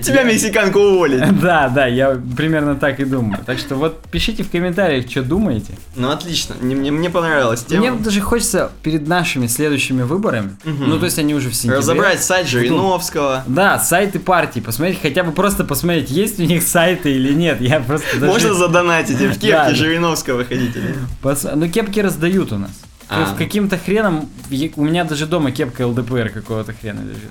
Тебя 0.03 0.23
мексиканку 0.23 0.79
уволить. 0.81 1.23
Да, 1.45 1.69
да, 1.69 1.87
я 1.87 2.19
примерно 2.37 2.75
так 2.75 3.01
и 3.01 3.05
думаю. 3.05 3.39
Так 3.45 3.59
что 3.59 3.75
вот 3.77 4.03
пишите 4.11 4.43
в 4.43 4.51
комментариях, 4.51 5.11
что 5.11 5.23
думаете. 5.23 5.75
Ну, 5.97 6.11
отлично. 6.11 6.55
Не- 6.61 6.75
Мне, 6.75 6.91
мне 6.91 7.11
понравилась 7.11 7.65
тема. 7.65 7.81
Мне 7.91 7.93
даже 7.93 8.21
хочется 8.21 8.71
перед 8.83 9.07
нашими 9.09 9.47
следующими 9.47 10.03
выборами, 10.03 10.57
ну 10.65 10.99
то 10.99 11.05
есть 11.07 11.19
они 11.19 11.35
уже 11.35 11.49
в 11.51 11.55
сентябре. 11.55 11.79
Разобрать 11.79 12.23
сайт 12.23 12.47
Жириновского. 12.49 13.45
Да, 13.47 13.79
сайты 13.79 14.19
партий, 14.19 14.61
посмотреть, 14.61 15.01
хотя 15.03 15.23
бы 15.25 15.33
просто 15.33 15.65
посмотреть, 15.65 16.11
есть 16.11 16.39
у 16.41 16.45
них 16.45 16.63
сайты 16.63 17.13
или 17.13 17.33
нет. 17.33 17.61
Я 17.61 17.81
просто 17.81 18.07
даже... 18.19 18.27
Можно 18.33 18.55
задонатить 18.55 19.17
в 19.17 19.33
кепке 19.33 19.51
Да. 19.51 19.75
Жириновского 19.75 20.45
нет? 20.51 20.97
Пос- 21.23 21.51
Ну, 21.55 21.69
кепки 21.69 22.01
раздают 22.01 22.53
у 22.53 22.59
нас. 22.59 22.71
А. 23.09 23.35
Каким-то 23.37 23.79
хреном, 23.79 24.29
у 24.77 24.85
меня 24.85 25.05
даже 25.05 25.27
дома 25.27 25.51
кепка 25.51 25.87
ЛДПР 25.87 26.31
какого-то 26.31 26.73
хрена 26.73 27.01
лежит. 27.03 27.31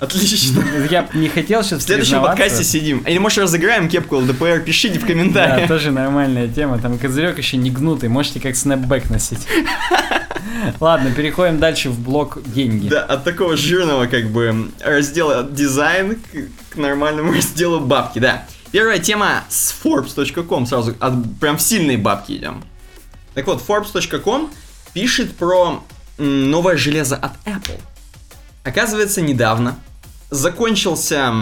Отлично. 0.00 0.62
Я 0.90 1.08
не 1.14 1.28
хотел 1.28 1.62
сейчас 1.62 1.80
В 1.80 1.86
следующем 1.86 2.20
подкасте 2.20 2.64
сидим. 2.64 2.98
Или, 2.98 3.18
может, 3.18 3.38
разыграем 3.38 3.88
кепку 3.88 4.16
ЛДПР, 4.16 4.60
пишите 4.60 4.98
в 4.98 5.02
Да, 5.02 5.06
комментариях. 5.08 5.68
тоже 5.68 5.92
нормальная 5.92 6.48
тема. 6.48 6.78
Там 6.78 6.98
козырек 6.98 7.38
еще 7.38 7.56
не 7.56 7.70
гнутый, 7.70 8.08
можете 8.08 8.40
как 8.40 8.56
снэпбэк 8.56 9.08
носить. 9.10 9.46
Ладно, 10.80 11.10
переходим 11.12 11.58
дальше 11.58 11.90
в 11.90 11.98
блок 12.00 12.38
деньги. 12.44 12.88
Да, 12.88 13.02
от 13.04 13.24
такого 13.24 13.56
жирного, 13.56 14.06
как 14.06 14.30
бы, 14.30 14.70
раздела 14.80 15.44
дизайн 15.44 16.16
к, 16.16 16.74
к 16.74 16.76
нормальному 16.76 17.32
разделу 17.34 17.80
бабки, 17.80 18.18
да. 18.18 18.44
Первая 18.72 18.98
тема 18.98 19.44
с 19.48 19.74
Forbes.com, 19.84 20.66
сразу 20.66 20.94
от, 20.98 21.14
прям 21.38 21.56
в 21.56 21.62
сильные 21.62 21.96
бабки 21.98 22.32
идем. 22.32 22.64
Так 23.34 23.46
вот, 23.46 23.62
Forbes.com 23.66 24.50
пишет 24.94 25.36
про 25.36 25.82
новое 26.18 26.76
железо 26.76 27.16
от 27.16 27.32
Apple. 27.44 27.78
Оказывается, 28.62 29.20
недавно 29.20 29.78
закончился, 30.30 31.32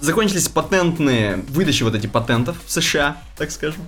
закончились 0.00 0.48
патентные, 0.48 1.44
выдачи 1.48 1.82
вот 1.82 1.94
эти 1.94 2.06
патентов 2.06 2.56
в 2.64 2.70
США, 2.70 3.16
так 3.36 3.50
скажем. 3.50 3.84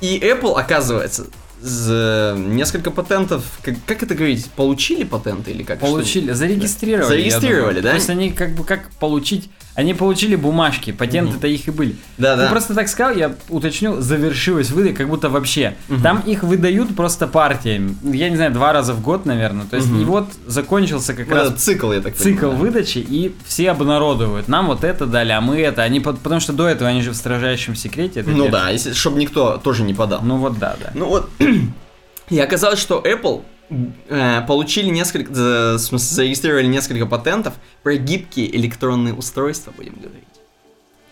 И 0.00 0.18
Apple, 0.18 0.54
оказывается, 0.54 1.26
за 1.60 2.34
несколько 2.38 2.90
патентов, 2.90 3.42
как, 3.62 3.74
как 3.86 4.02
это 4.02 4.14
говорить, 4.14 4.48
получили 4.52 5.04
патенты 5.04 5.50
или 5.52 5.62
как? 5.62 5.80
Получили, 5.80 6.32
зарегистрировали. 6.32 7.02
я 7.02 7.08
Зарегистрировали, 7.08 7.80
думаю. 7.80 7.82
да? 7.82 7.90
То 7.90 7.96
есть 7.96 8.10
они 8.10 8.30
как 8.30 8.54
бы 8.54 8.62
как 8.64 8.90
получить, 8.92 9.50
они 9.76 9.94
получили 9.94 10.34
бумажки, 10.36 10.90
патенты-то 10.90 11.46
их 11.46 11.68
и 11.68 11.70
были. 11.70 11.96
Да, 12.18 12.34
Ты 12.34 12.42
да. 12.44 12.48
просто 12.48 12.74
так 12.74 12.88
сказал, 12.88 13.14
я 13.14 13.34
уточню, 13.50 14.00
завершилась 14.00 14.70
выдача, 14.70 14.96
как 14.96 15.08
будто 15.08 15.28
вообще. 15.28 15.76
Мгм. 15.88 16.02
Там 16.02 16.20
их 16.20 16.42
выдают 16.42 16.96
просто 16.96 17.26
партиями. 17.26 17.94
Я 18.02 18.30
не 18.30 18.36
знаю, 18.36 18.52
два 18.52 18.72
раза 18.72 18.94
в 18.94 19.02
год, 19.02 19.26
наверное. 19.26 19.66
То 19.66 19.76
есть 19.76 19.88
Мгм. 19.88 20.00
и 20.00 20.04
вот 20.04 20.28
закончился 20.46 21.12
как 21.14 21.28
Вот 21.28 21.34
раз 21.36 21.52
цикл, 21.62 21.92
я 21.92 22.00
так 22.00 22.16
цикл 22.16 22.46
понимаю. 22.48 22.58
выдачи, 22.58 22.98
и 22.98 23.34
все 23.46 23.70
обнародовывают. 23.70 24.48
Нам 24.48 24.66
вот 24.66 24.82
это 24.82 25.04
дали, 25.06 25.32
а 25.32 25.40
мы 25.42 25.60
это. 25.60 25.82
Они, 25.82 26.00
потому 26.00 26.40
что 26.40 26.52
до 26.54 26.66
этого 26.66 26.88
они 26.88 27.02
же 27.02 27.10
в 27.10 27.14
строжайшем 27.14 27.74
секрете. 27.76 28.24
Ну 28.26 28.32
держат. 28.44 28.50
да, 28.52 28.70
если, 28.70 28.92
чтобы 28.94 29.18
никто 29.20 29.58
тоже 29.58 29.82
не 29.82 29.92
подал. 29.92 30.22
Ну 30.22 30.38
вот 30.38 30.58
да, 30.58 30.76
да. 30.82 30.90
Ну 30.94 31.06
вот, 31.06 31.28
и 32.30 32.38
оказалось, 32.40 32.78
что 32.80 33.00
Apple 33.04 33.42
получили 34.46 34.88
несколько, 34.90 35.32
в 35.32 35.78
смысле, 35.78 36.14
зарегистрировали 36.14 36.66
несколько 36.66 37.06
патентов 37.06 37.54
про 37.82 37.96
гибкие 37.96 38.54
электронные 38.56 39.14
устройства, 39.14 39.72
будем 39.76 39.94
говорить. 39.94 40.24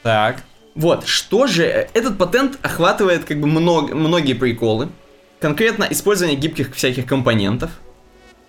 Так. 0.05 0.45
Вот, 0.75 1.07
что 1.07 1.47
же, 1.47 1.65
э, 1.65 1.89
этот 1.95 2.19
патент 2.19 2.59
охватывает 2.63 3.25
как 3.25 3.41
бы 3.41 3.47
много, 3.47 3.95
многие 3.95 4.35
приколы. 4.35 4.89
Конкретно 5.41 5.87
использование 5.91 6.37
гибких 6.37 6.75
всяких 6.75 7.07
компонентов. 7.07 7.71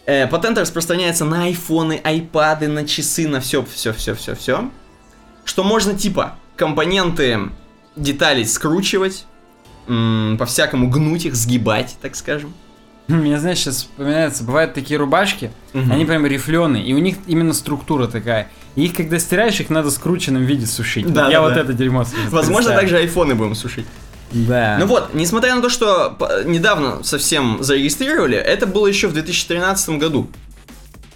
Э, 0.06 0.28
патент 0.28 0.58
распространяется 0.58 1.24
на 1.24 1.46
айфоны, 1.46 2.02
айпады, 2.04 2.68
на 2.68 2.86
часы, 2.86 3.28
на 3.28 3.40
все, 3.40 3.64
все, 3.64 3.94
все, 3.94 4.16
все, 4.16 4.36
все. 4.36 4.70
Что 5.46 5.64
можно 5.64 5.96
типа 5.96 6.36
компоненты 6.56 7.52
деталей 7.96 8.46
скручивать, 8.46 9.26
по-всякому 9.86 10.90
гнуть 10.90 11.26
их, 11.26 11.36
сгибать, 11.36 11.96
так 12.02 12.16
скажем. 12.16 12.54
Мне, 13.08 13.40
знаешь, 13.40 13.60
сейчас 13.60 13.76
вспоминается, 13.78 14.44
бывают 14.44 14.74
такие 14.74 14.98
рубашки, 15.00 15.52
Мгм. 15.74 15.92
они 15.92 16.06
прям 16.06 16.26
рифленые, 16.26 16.84
и 16.86 16.94
у 16.94 16.98
них 16.98 17.18
именно 17.28 17.54
структура 17.54 18.08
такая. 18.08 18.48
И 18.76 18.86
их, 18.86 18.94
когда 18.96 19.20
стираешь, 19.20 19.60
их 19.60 19.70
надо 19.70 19.90
в 19.90 19.92
скрученном 19.92 20.44
виде 20.44 20.66
сушить. 20.66 21.12
Да, 21.12 21.26
Я 21.28 21.34
да, 21.34 21.42
вот 21.42 21.54
да. 21.54 21.62
это 21.62 21.74
дерьмо 21.74 22.04
Возможно, 22.30 22.72
также 22.74 22.98
айфоны 22.98 23.36
будем 23.36 23.56
сушить. 23.56 23.86
Да. 24.32 24.78
Ну 24.80 24.88
вот, 24.88 25.14
несмотря 25.14 25.56
на 25.56 25.62
то, 25.62 25.70
что 25.70 26.10
п- 26.20 26.44
недавно 26.46 27.04
совсем 27.04 27.64
зарегистрировали, 27.64 28.36
это 28.38 28.66
было 28.68 28.88
еще 28.88 29.08
в 29.08 29.14
2013 29.14 29.90
году. 30.00 30.30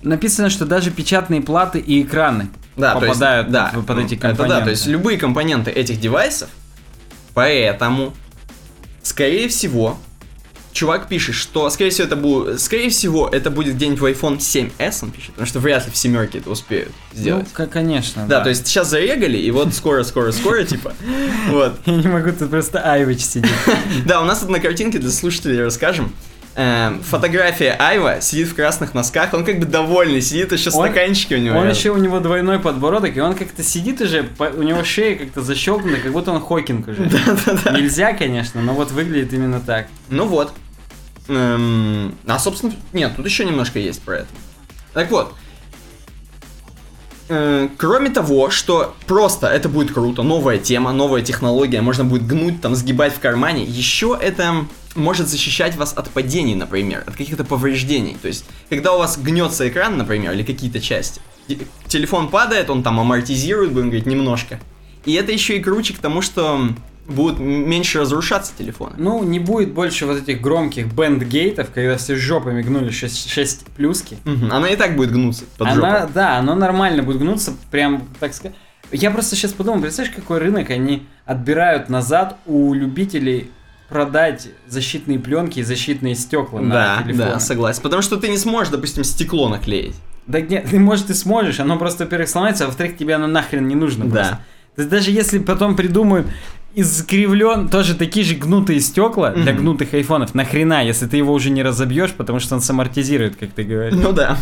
Написано, 0.04 0.50
что 0.50 0.66
даже 0.66 0.92
печатные 0.92 1.42
платы 1.42 1.80
и 1.80 2.02
экраны 2.04 2.48
Да, 2.78 2.94
то 2.94 3.00
есть- 3.06 3.08
попадают 3.20 3.50
да, 3.52 3.74
под 3.86 3.98
эти 3.98 4.14
Это 4.14 4.28
компоненты. 4.28 4.60
да, 4.60 4.64
то 4.64 4.70
есть 4.70 4.86
любые 4.88 5.18
компоненты 5.18 5.72
этих 5.72 6.00
девайсов, 6.00 6.50
поэтому, 7.34 8.14
скорее 9.04 9.50
всего, 9.50 9.98
чувак 10.72 11.08
пишет, 11.08 11.36
что, 11.36 11.70
скорее 11.70 11.90
всего, 11.90 12.08
это 12.08 12.16
будет, 12.16 12.62
скорее 12.62 12.90
всего, 12.90 13.28
это 13.28 13.50
будет 13.50 13.76
где-нибудь 13.76 14.00
в 14.00 14.06
iPhone 14.06 14.38
7s, 14.38 15.00
он 15.04 15.12
пишет, 15.12 15.32
потому 15.32 15.48
что 15.48 15.60
вряд 15.60 15.86
ли 15.86 15.92
в 15.92 15.98
семерке 15.98 16.40
это 16.40 16.50
успеют 16.50 16.92
сделать. 17.14 17.48
Ну, 17.58 17.68
конечно. 17.68 18.26
да, 18.28 18.42
то 18.42 18.50
есть 18.50 18.68
сейчас 18.68 18.90
зарегали, 18.90 19.38
и 19.38 19.52
вот 19.52 19.74
скоро, 19.74 20.04
скоро, 20.04 20.32
скоро, 20.32 20.64
типа, 20.64 20.94
вот. 21.50 21.74
Я 21.86 21.96
не 21.96 22.08
могу, 22.08 22.32
тут 22.32 22.50
просто 22.50 22.80
Айвич 22.80 23.22
сидит. 23.22 23.50
Да, 24.06 24.22
у 24.22 24.26
нас 24.26 24.40
тут 24.40 24.50
на 24.50 24.60
картинке 24.60 25.00
для 25.00 25.12
слушателей 25.12 25.64
расскажем. 25.64 26.14
Эм, 26.62 27.02
фотография 27.04 27.72
Айва 27.80 28.20
сидит 28.20 28.50
в 28.50 28.56
красных 28.56 28.94
носках, 28.94 29.34
он 29.34 29.46
как 29.46 29.60
бы 29.60 29.66
довольный, 29.66 30.22
сидит 30.22 30.52
еще 30.52 30.72
Он- 30.72 30.86
стаканчики 30.88 31.34
у 31.34 31.38
него. 31.38 31.56
Он 31.56 31.64
рядом. 31.64 31.78
еще 31.78 31.92
у 31.92 31.98
него 31.98 32.20
двойной 32.20 32.60
подбородок, 32.60 33.16
и 33.16 33.22
он 33.22 33.34
как-то 33.34 33.64
сидит 33.64 34.02
уже, 34.02 34.24
по- 34.24 34.52
у 34.54 34.62
него 34.64 34.84
шея 34.84 35.18
как-то 35.18 35.42
защелкнута, 35.42 36.02
как 36.02 36.12
будто 36.12 36.32
он 36.34 36.42
Хокинг 36.42 36.90
уже. 36.90 37.02
Нельзя, 37.72 38.12
конечно, 38.12 38.62
но 38.62 38.74
вот 38.74 38.92
выглядит 38.92 39.32
именно 39.32 39.62
так. 39.62 39.88
Ну 40.10 40.26
вот. 40.28 40.52
Эм, 41.30 42.14
а, 42.28 42.38
собственно, 42.40 42.74
нет, 42.92 43.14
тут 43.16 43.26
еще 43.26 43.46
немножко 43.46 43.80
есть 43.80 44.02
про 44.02 44.16
это. 44.18 44.28
Так 44.94 45.10
вот. 45.12 45.34
Э, 47.30 47.70
Кроме 47.78 48.10
того, 48.10 48.50
что 48.50 48.96
просто 49.08 49.48
это 49.48 49.70
будет 49.70 49.94
круто, 49.94 50.24
новая 50.24 50.58
тема, 50.58 50.92
новая 50.92 51.22
технология, 51.22 51.82
можно 51.82 52.04
будет 52.04 52.26
гнуть, 52.26 52.60
там, 52.62 52.76
сгибать 52.76 53.14
в 53.14 53.20
кармане, 53.20 53.64
еще 53.64 54.18
это 54.20 54.66
может 54.96 55.28
защищать 55.28 55.76
вас 55.76 55.94
от 55.96 56.10
падений, 56.10 56.56
например, 56.56 57.04
от 57.06 57.16
каких-то 57.16 57.44
повреждений. 57.44 58.18
То 58.22 58.28
есть, 58.28 58.46
когда 58.70 58.94
у 58.94 58.98
вас 58.98 59.18
гнется 59.18 59.68
экран, 59.70 59.98
например, 59.98 60.32
или 60.34 60.44
какие-то 60.44 60.80
части, 60.82 61.22
те- 61.48 61.60
телефон 61.88 62.30
падает, 62.30 62.70
он 62.72 62.82
там 62.84 63.00
амортизирует, 63.00 63.72
будем 63.72 63.88
говорить, 63.90 64.08
немножко. 64.08 64.60
И 65.06 65.14
это 65.14 65.32
еще 65.32 65.58
и 65.58 65.62
круче 65.62 65.94
к 65.94 66.00
тому, 66.00 66.22
что 66.22 66.70
будут 67.10 67.40
меньше 67.40 68.00
разрушаться 68.00 68.52
телефоны. 68.58 68.94
Ну, 68.98 69.24
не 69.24 69.40
будет 69.40 69.74
больше 69.74 70.06
вот 70.06 70.18
этих 70.22 70.42
громких 70.42 70.88
бендгейтов, 70.94 71.70
когда 71.74 71.98
все 71.98 72.16
жопами 72.16 72.62
гнули 72.62 72.92
6, 72.92 73.66
плюски. 73.76 74.18
Мгм, 74.26 74.52
Она 74.52 74.70
и 74.70 74.76
так 74.76 74.96
будет 74.96 75.12
гнуться 75.12 75.44
под 75.58 75.68
Она, 75.68 76.00
жопу. 76.02 76.14
да, 76.14 76.38
оно 76.38 76.56
нормально 76.56 77.04
будет 77.04 77.20
гнуться, 77.20 77.54
прям, 77.72 78.08
так 78.20 78.34
сказать. 78.34 78.56
Я 78.92 79.12
просто 79.12 79.36
сейчас 79.36 79.52
подумал, 79.54 79.82
представляешь, 79.82 80.16
какой 80.16 80.40
рынок 80.40 80.70
они 80.72 81.06
отбирают 81.26 81.90
назад 81.90 82.38
у 82.46 82.74
любителей 82.74 83.52
продать 83.88 84.50
защитные 84.68 85.20
пленки 85.20 85.60
и 85.60 85.64
защитные 85.64 86.16
стекла 86.16 86.62
на 86.62 86.74
Да, 86.74 87.04
телефоны. 87.04 87.32
да, 87.34 87.40
согласен. 87.40 87.82
Потому 87.82 88.02
что 88.02 88.18
ты 88.18 88.28
не 88.30 88.38
сможешь, 88.38 88.72
допустим, 88.72 89.04
стекло 89.04 89.50
наклеить. 89.50 89.96
Да 90.28 90.42
нет, 90.42 90.68
ты, 90.70 90.80
может, 90.80 91.10
и 91.10 91.16
сможешь, 91.16 91.60
оно 91.60 91.76
просто, 91.78 92.04
во-первых, 92.04 92.30
сломается, 92.30 92.66
а 92.66 92.68
во-вторых, 92.68 92.98
тебе 92.98 93.16
оно 93.16 93.26
нахрен 93.26 93.68
не 93.68 93.74
нужно 93.76 94.06
Да. 94.06 94.12
просто. 94.12 94.36
То 94.76 94.82
есть 94.84 94.90
даже 94.92 95.12
если 95.12 95.40
потом 95.40 95.76
придумают 95.76 96.28
искривлен, 96.82 97.68
тоже 97.70 97.96
такие 97.96 98.26
же 98.26 98.36
гнутые 98.36 98.80
стекла 98.80 99.32
для 99.32 99.54
гнутых 99.54 99.94
айфонов, 99.94 100.34
нахрена, 100.36 100.86
если 100.86 101.06
ты 101.08 101.18
его 101.18 101.34
уже 101.34 101.50
не 101.50 101.64
разобьешь, 101.64 102.12
потому 102.12 102.40
что 102.40 102.56
он 102.56 102.62
самортизирует, 102.62 103.36
как 103.36 103.52
ты 103.52 103.64
говоришь. 103.64 103.96
Ну 104.02 104.12
да. 104.12 104.38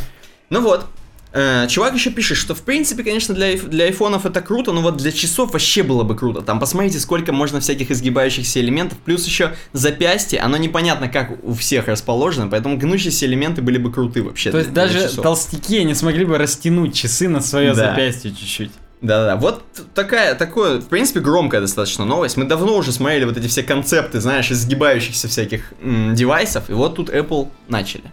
Ну 0.50 0.62
вот. 0.62 0.86
Э, 1.34 1.68
чувак 1.68 1.94
еще 1.94 2.10
пишет, 2.10 2.38
что 2.38 2.56
в 2.56 2.62
принципе, 2.62 3.04
конечно, 3.04 3.36
для, 3.36 3.58
для 3.58 3.86
айфонов 3.86 4.26
это 4.26 4.42
круто, 4.42 4.72
но 4.72 4.82
вот 4.82 4.96
для 4.98 5.12
часов 5.12 5.52
вообще 5.52 5.84
было 5.84 6.04
бы 6.04 6.16
круто. 6.16 6.42
Там 6.42 6.58
посмотрите, 6.60 7.00
сколько 7.00 7.34
можно 7.34 7.60
всяких 7.60 7.92
изгибающихся 7.92 8.60
элементов, 8.62 8.98
плюс 9.00 9.26
еще 9.28 9.52
запястье, 9.74 10.40
оно 10.40 10.56
непонятно 10.58 11.10
как 11.10 11.44
у 11.44 11.54
всех 11.54 11.88
расположено, 11.90 12.48
поэтому 12.48 12.78
гнущиеся 12.78 13.26
элементы 13.26 13.62
были 13.62 13.78
бы 13.78 13.92
круты 13.92 14.24
вообще. 14.24 14.52
То 14.52 14.58
для- 14.58 14.60
есть 14.62 14.74
для 14.74 14.84
даже 14.86 15.02
часов. 15.10 15.24
толстяки 15.24 15.84
не 15.84 15.94
смогли 15.96 16.24
бы 16.26 16.38
растянуть 16.38 16.96
часы 16.96 17.28
на 17.28 17.42
свое 17.42 17.74
Да. 17.74 17.90
запястье 17.92 18.32
чуть-чуть. 18.32 18.72
Да-да, 19.02 19.36
вот 19.36 19.64
такая, 19.94 20.34
такое, 20.34 20.80
в 20.80 20.88
принципе, 20.88 21.20
громкая 21.20 21.62
достаточно 21.62 22.04
новость. 22.04 22.36
Мы 22.36 22.46
давно 22.46 22.78
уже 22.78 22.92
смотрели 22.92 23.26
вот 23.26 23.38
эти 23.38 23.48
все 23.48 23.62
концепты, 23.62 24.20
знаешь, 24.20 24.52
изгибающихся 24.52 25.28
всяких 25.28 25.74
м, 25.82 26.16
девайсов, 26.16 26.70
и 26.70 26.74
вот 26.74 26.96
тут 26.96 27.10
Apple 27.10 27.50
начали. 27.68 28.06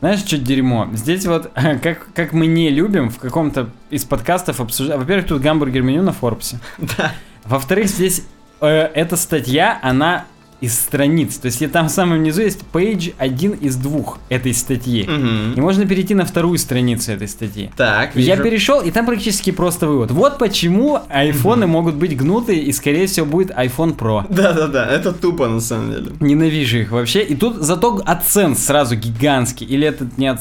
Знаешь, 0.00 0.20
что 0.20 0.36
дерьмо? 0.36 0.88
Здесь 0.94 1.26
вот, 1.26 1.50
как, 1.82 2.12
как 2.12 2.32
мы 2.32 2.46
не 2.46 2.70
любим 2.70 3.08
в 3.08 3.18
каком-то 3.18 3.70
из 3.90 4.04
подкастов 4.04 4.60
обсуждать... 4.60 4.98
Во-первых, 4.98 5.26
тут 5.28 5.40
гамбургер 5.42 5.82
меню 5.82 6.02
на 6.02 6.12
Форбсе. 6.12 6.58
Да. 6.78 7.12
Во-вторых, 7.44 7.86
здесь 7.86 8.24
э, 8.60 8.66
эта 8.66 9.16
статья, 9.16 9.78
она 9.80 10.26
из 10.60 10.74
страниц. 10.74 11.36
То 11.36 11.46
есть 11.46 11.60
и 11.62 11.66
там 11.66 11.88
в 11.88 11.90
самом 11.90 12.22
низу 12.22 12.42
есть 12.42 12.60
пейдж 12.72 13.10
один 13.18 13.52
из 13.52 13.76
двух 13.76 14.18
этой 14.28 14.54
статьи. 14.54 15.02
И 15.02 15.08
Мгм. 15.10 15.60
можно 15.60 15.86
перейти 15.86 16.14
на 16.14 16.24
вторую 16.24 16.58
страницу 16.58 17.12
этой 17.12 17.28
статьи. 17.28 17.70
Так, 17.76 18.16
Я 18.16 18.34
вижу. 18.36 18.42
перешел, 18.42 18.80
и 18.80 18.90
там 18.90 19.06
практически 19.06 19.50
просто 19.50 19.86
вывод. 19.86 20.10
Вот 20.10 20.38
почему 20.38 21.00
айфоны 21.10 21.66
могут 21.66 21.96
быть 21.96 22.16
гнутые, 22.16 22.62
и 22.62 22.72
скорее 22.72 23.06
всего 23.06 23.26
будет 23.26 23.50
iPhone 23.50 23.96
Pro. 23.96 24.24
Да-да-да, 24.28 24.86
это 24.86 25.12
тупо 25.12 25.46
на 25.48 25.60
самом 25.60 25.92
деле. 25.92 26.12
Ненавижу 26.20 26.78
их 26.78 26.90
вообще. 26.90 27.22
И 27.22 27.34
тут 27.34 27.56
зато 27.56 28.00
оценс 28.04 28.64
сразу 28.64 28.96
гигантский. 28.96 29.66
Или 29.66 29.86
это 29.86 30.08
не 30.16 30.26
а... 30.28 30.38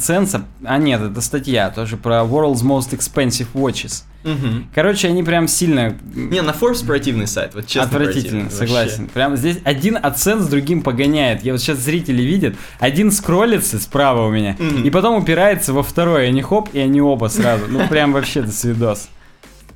а 0.64 0.78
нет, 0.78 1.02
это 1.02 1.22
статья 1.22 1.70
тоже 1.70 1.98
про 1.98 2.22
World's 2.24 2.64
Most 2.64 2.92
Expensive 2.98 3.48
Watches. 3.54 4.04
Мгм. 4.26 4.68
Короче, 4.74 5.08
они 5.08 5.24
прям 5.24 5.48
сильно 5.48 5.96
Не, 6.14 6.42
на 6.42 6.50
Forbes 6.50 6.86
противный 6.86 7.28
сайт, 7.28 7.54
вот 7.54 7.68
честно 7.68 7.84
Отвратительно, 7.84 8.50
согласен. 8.50 9.08
Прям 9.08 9.38
здесь 9.38 9.60
один 9.64 9.98
оцен 10.02 10.42
с 10.42 10.48
другим 10.48 10.82
погоняет. 10.82 11.44
Я 11.44 11.52
вот 11.54 11.62
сейчас 11.62 11.78
зрители 11.78 12.22
видят, 12.24 12.56
один 12.80 13.12
скроллится 13.12 13.80
справа 13.80 14.26
у 14.28 14.32
меня, 14.32 14.56
Мгм. 14.60 14.84
и 14.84 14.90
потом 14.90 15.22
упирается 15.22 15.74
во 15.74 15.84
второй, 15.84 16.26
и 16.26 16.28
они 16.30 16.42
хоп, 16.42 16.70
и 16.74 16.80
они 16.80 17.02
оба 17.02 17.28
сразу. 17.28 17.66
Ну 17.70 17.88
прям 17.88 18.12
вообще 18.14 18.42
до 18.42 18.52
свидос. 18.52 19.10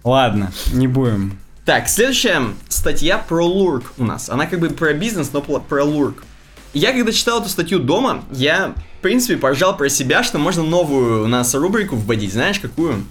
Ладно, 0.03 0.51
не 0.73 0.87
будем. 0.87 1.29
вообще. 1.29 1.37
Так, 1.65 1.87
следующая 1.87 2.41
статья 2.67 3.19
про 3.19 3.45
лурк 3.45 3.93
у 3.99 4.03
нас. 4.03 4.29
Она 4.29 4.47
как 4.47 4.59
бы 4.59 4.69
про 4.69 4.93
бизнес, 4.93 5.31
но 5.31 5.41
про 5.41 5.83
лурк. 5.83 6.23
Я 6.73 6.93
когда 6.93 7.11
читал 7.11 7.41
эту 7.41 7.49
статью 7.49 7.77
дома, 7.79 8.23
я, 8.31 8.73
в 8.99 9.01
принципе, 9.03 9.37
поржал 9.37 9.75
про 9.77 9.89
себя, 9.89 10.23
что 10.23 10.39
можно 10.39 10.63
новую 10.63 11.23
у 11.23 11.27
нас 11.27 11.53
рубрику 11.53 11.95
вводить. 11.95 12.33
Знаешь, 12.33 12.59
какую? 12.59 13.03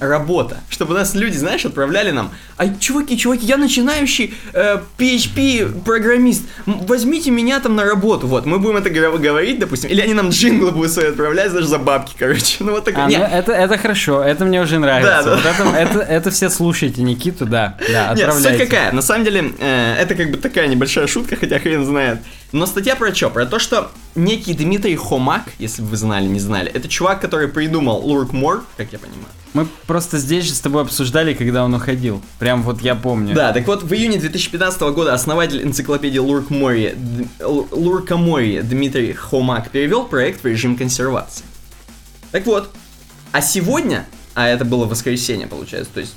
Работа. 0.00 0.56
Чтобы 0.68 0.94
нас 0.94 1.14
люди, 1.14 1.36
знаешь, 1.36 1.64
отправляли 1.64 2.10
нам. 2.10 2.30
А 2.56 2.68
чуваки, 2.68 3.16
чуваки, 3.16 3.46
я 3.46 3.56
начинающий 3.56 4.34
э, 4.52 4.78
PHP-программист. 4.98 6.42
Возьмите 6.66 7.30
меня 7.30 7.60
там 7.60 7.76
на 7.76 7.84
работу. 7.84 8.26
Вот, 8.26 8.44
мы 8.44 8.58
будем 8.58 8.76
это 8.76 8.90
говорить, 8.90 9.60
допустим. 9.60 9.90
Или 9.90 10.00
они 10.00 10.14
нам 10.14 10.30
джинглы 10.30 10.72
будут 10.72 10.90
свои 10.90 11.06
отправлять, 11.06 11.52
даже 11.52 11.68
за 11.68 11.78
бабки, 11.78 12.14
короче. 12.18 12.56
Ну 12.60 12.72
вот 12.72 12.84
так. 12.84 12.94
А, 12.98 13.06
Не, 13.08 13.18
ну, 13.18 13.24
это, 13.24 13.52
это 13.52 13.78
хорошо, 13.78 14.22
это 14.22 14.44
мне 14.44 14.60
уже 14.60 14.78
нравится. 14.78 15.22
Да, 15.22 15.36
да. 15.36 15.64
Вот 15.64 15.74
это, 15.74 15.76
это, 15.76 15.98
это 16.00 16.30
все 16.30 16.50
слушайте 16.50 17.02
Никиту, 17.02 17.46
да. 17.46 17.76
Да, 17.92 18.08
Нет, 18.14 18.24
отправляйте. 18.24 18.58
суть 18.58 18.68
какая? 18.68 18.92
На 18.92 19.02
самом 19.02 19.24
деле, 19.24 19.52
э, 19.60 19.94
это 20.00 20.14
как 20.16 20.30
бы 20.30 20.38
такая 20.38 20.66
небольшая 20.66 21.06
шутка, 21.06 21.36
хотя 21.36 21.58
хрен 21.60 21.84
знает. 21.84 22.18
Но 22.54 22.66
статья 22.66 22.94
про 22.94 23.12
что? 23.12 23.30
Про 23.30 23.46
то, 23.46 23.58
что 23.58 23.90
некий 24.14 24.54
Дмитрий 24.54 24.94
Хомак, 24.94 25.42
если 25.58 25.82
бы 25.82 25.88
вы 25.88 25.96
знали, 25.96 26.28
не 26.28 26.38
знали, 26.38 26.70
это 26.70 26.88
чувак, 26.88 27.20
который 27.20 27.48
придумал 27.48 27.98
Лурк 28.06 28.32
Мор, 28.32 28.64
как 28.76 28.92
я 28.92 29.00
понимаю. 29.00 29.26
Мы 29.54 29.66
просто 29.88 30.18
здесь 30.18 30.44
же 30.44 30.54
с 30.54 30.60
тобой 30.60 30.82
обсуждали, 30.82 31.34
когда 31.34 31.64
он 31.64 31.74
уходил. 31.74 32.22
Прям 32.38 32.62
вот 32.62 32.80
я 32.80 32.94
помню. 32.94 33.34
Да, 33.34 33.52
так 33.52 33.66
вот, 33.66 33.82
в 33.82 33.92
июне 33.92 34.18
2015 34.18 34.80
года 34.82 35.14
основатель 35.14 35.64
энциклопедии 35.64 36.18
Лурк 36.18 36.50
Мори, 36.50 36.94
Луркоморье 37.40 38.62
Дмитрий 38.62 39.14
Хомак 39.14 39.70
перевел 39.70 40.04
проект 40.04 40.44
в 40.44 40.46
режим 40.46 40.76
консервации. 40.76 41.44
Так 42.30 42.46
вот, 42.46 42.70
а 43.32 43.42
сегодня, 43.42 44.06
а 44.34 44.46
это 44.46 44.64
было 44.64 44.84
воскресенье, 44.84 45.48
получается, 45.48 45.90
то 45.92 45.98
есть 45.98 46.14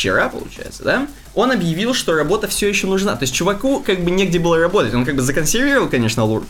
вчера, 0.00 0.30
получается, 0.30 0.82
да, 0.82 1.08
он 1.34 1.50
объявил, 1.52 1.92
что 1.92 2.14
работа 2.14 2.48
все 2.48 2.68
еще 2.68 2.86
нужна. 2.86 3.16
То 3.16 3.24
есть 3.24 3.34
чуваку 3.34 3.80
как 3.80 4.02
бы 4.02 4.10
негде 4.10 4.38
было 4.38 4.58
работать. 4.58 4.94
Он 4.94 5.04
как 5.04 5.14
бы 5.14 5.20
законсервировал, 5.20 5.90
конечно, 5.90 6.24
Лурк, 6.24 6.46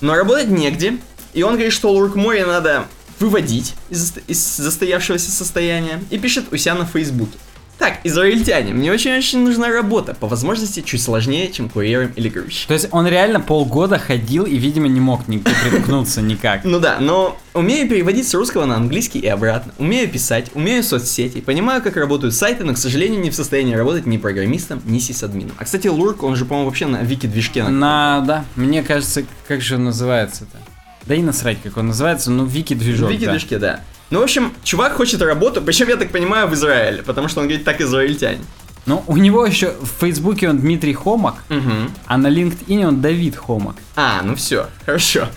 но 0.00 0.14
работать 0.14 0.46
негде. 0.46 0.98
И 1.34 1.42
он 1.42 1.54
говорит, 1.54 1.72
что 1.72 1.90
Лурк 1.90 2.14
море 2.14 2.46
надо 2.46 2.86
выводить 3.18 3.74
из, 3.90 4.14
из 4.28 4.38
застоявшегося 4.38 5.32
состояния. 5.32 6.00
И 6.10 6.18
пишет 6.18 6.44
у 6.52 6.56
себя 6.56 6.76
на 6.76 6.86
Фейсбуке. 6.86 7.36
Так, 7.78 7.98
израильтяне, 8.04 8.72
мне 8.72 8.90
очень-очень 8.90 9.40
нужна 9.40 9.68
работа. 9.68 10.14
По 10.14 10.26
возможности 10.26 10.80
чуть 10.80 11.02
сложнее, 11.02 11.52
чем 11.52 11.68
курьером 11.68 12.10
или 12.16 12.30
грузчиком. 12.30 12.68
То 12.68 12.74
есть 12.74 12.88
он 12.90 13.06
реально 13.06 13.38
полгода 13.40 13.98
ходил 13.98 14.44
и, 14.44 14.56
видимо, 14.56 14.88
не 14.88 14.98
мог 15.00 15.28
нигде 15.28 15.50
приткнуться 15.62 16.22
никак. 16.22 16.64
Ну 16.64 16.80
да, 16.80 16.96
но 17.00 17.36
умею 17.52 17.86
переводить 17.86 18.26
с 18.28 18.34
русского 18.34 18.64
на 18.64 18.76
английский 18.76 19.18
и 19.18 19.26
обратно. 19.26 19.74
Умею 19.78 20.08
писать, 20.08 20.50
умею 20.54 20.82
соцсети, 20.82 21.40
понимаю, 21.42 21.82
как 21.82 21.96
работают 21.96 22.34
сайты, 22.34 22.64
но, 22.64 22.72
к 22.72 22.78
сожалению, 22.78 23.20
не 23.20 23.30
в 23.30 23.34
состоянии 23.34 23.74
работать 23.74 24.06
ни 24.06 24.16
программистом, 24.16 24.80
ни 24.86 24.98
сисадмином. 24.98 25.54
А, 25.58 25.64
кстати, 25.64 25.88
Лурк, 25.88 26.22
он 26.22 26.34
же, 26.34 26.46
по-моему, 26.46 26.70
вообще 26.70 26.86
на 26.86 27.02
вики-движке. 27.02 27.62
на- 27.64 28.20
да, 28.20 28.44
мне 28.56 28.82
кажется, 28.82 29.24
как 29.46 29.60
же 29.60 29.74
он 29.74 29.84
называется-то? 29.84 30.56
Да 31.04 31.14
и 31.14 31.22
насрать, 31.22 31.58
как 31.62 31.76
он 31.76 31.88
называется, 31.88 32.30
ну, 32.30 32.46
Вики-движок, 32.46 33.10
Вики 33.10 33.26
да. 33.26 33.58
да. 33.58 33.80
Ну, 34.10 34.20
в 34.20 34.22
общем, 34.22 34.52
чувак 34.62 34.92
хочет 34.94 35.20
работу, 35.22 35.60
причем, 35.62 35.88
я 35.88 35.96
так 35.96 36.10
понимаю, 36.12 36.46
в 36.48 36.54
Израиле, 36.54 37.02
потому 37.02 37.28
что 37.28 37.40
он 37.40 37.46
говорит 37.48 37.64
так 37.64 37.80
израильтянин. 37.80 38.44
Ну, 38.86 39.02
у 39.08 39.16
него 39.16 39.44
еще 39.44 39.74
в 39.80 40.00
Фейсбуке 40.00 40.48
он 40.48 40.58
Дмитрий 40.60 40.94
Хомак, 40.94 41.34
Угу. 41.50 41.90
а 42.06 42.16
на 42.16 42.28
LinkedIn 42.28 42.86
он 42.86 43.00
Давид 43.00 43.36
Хомак. 43.36 43.74
А, 43.96 44.20
ну 44.22 44.36
все, 44.36 44.68
хорошо. 44.84 45.28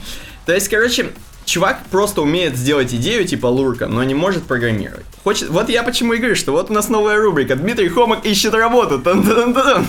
То 0.45 0.53
есть, 0.53 0.69
короче, 0.69 1.11
чувак 1.49 1.83
просто 1.89 2.21
умеет 2.21 2.55
сделать 2.55 2.93
идею 2.93 3.25
типа 3.25 3.47
лурка, 3.47 3.87
но 3.87 4.03
не 4.03 4.13
может 4.13 4.43
программировать. 4.43 5.05
Хочет... 5.23 5.49
Вот 5.49 5.69
я 5.69 5.83
почему 5.83 6.13
и 6.13 6.17
говорю, 6.17 6.35
что 6.35 6.51
вот 6.51 6.69
у 6.69 6.73
нас 6.73 6.89
новая 6.89 7.17
рубрика 7.17 7.55
«Дмитрий 7.55 7.89
Хомак 7.89 8.25
ищет 8.25 8.53
работу». 8.53 8.99
Тан-тан-тан-тан. 8.99 9.85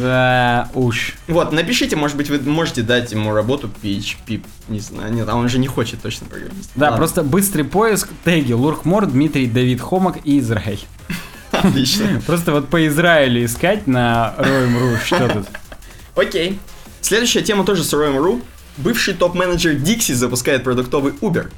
Да, 0.00 0.68
уж. 0.74 1.14
Вот, 1.28 1.52
напишите, 1.52 1.96
может 1.96 2.16
быть, 2.16 2.28
вы 2.28 2.38
можете 2.40 2.82
дать 2.82 3.12
ему 3.12 3.32
работу 3.32 3.70
PHP, 3.82 4.42
не 4.68 4.80
знаю, 4.80 5.12
нет, 5.12 5.28
а 5.28 5.36
он 5.36 5.48
же 5.48 5.58
не 5.58 5.68
хочет 5.68 6.02
точно 6.02 6.26
программист. 6.26 6.70
Да, 6.74 6.86
Ладно, 6.86 6.98
просто 6.98 7.22
быстрый 7.22 7.62
поиск, 7.62 8.08
теги, 8.24 8.52
Луркмор, 8.52 9.06
Дмитрий, 9.06 9.46
Давид 9.46 9.80
Хомак 9.80 10.18
и 10.24 10.40
Израиль. 10.40 10.84
Отлично. 11.52 12.20
Просто 12.26 12.52
вот 12.52 12.68
по 12.68 12.86
Израилю 12.86 13.44
искать 13.44 13.86
на 13.86 14.34
Роем.ру, 14.36 14.96
что 15.04 15.28
тут. 15.28 15.46
Окей. 16.16 16.58
Следующая 17.00 17.42
тема 17.42 17.64
тоже 17.64 17.84
с 17.84 17.94
Roam.ru. 17.94 18.42
Бывший 18.78 19.14
топ-менеджер 19.14 19.74
Dixie 19.74 20.14
запускает 20.14 20.64
продуктовый 20.64 21.12
Uber. 21.20 21.50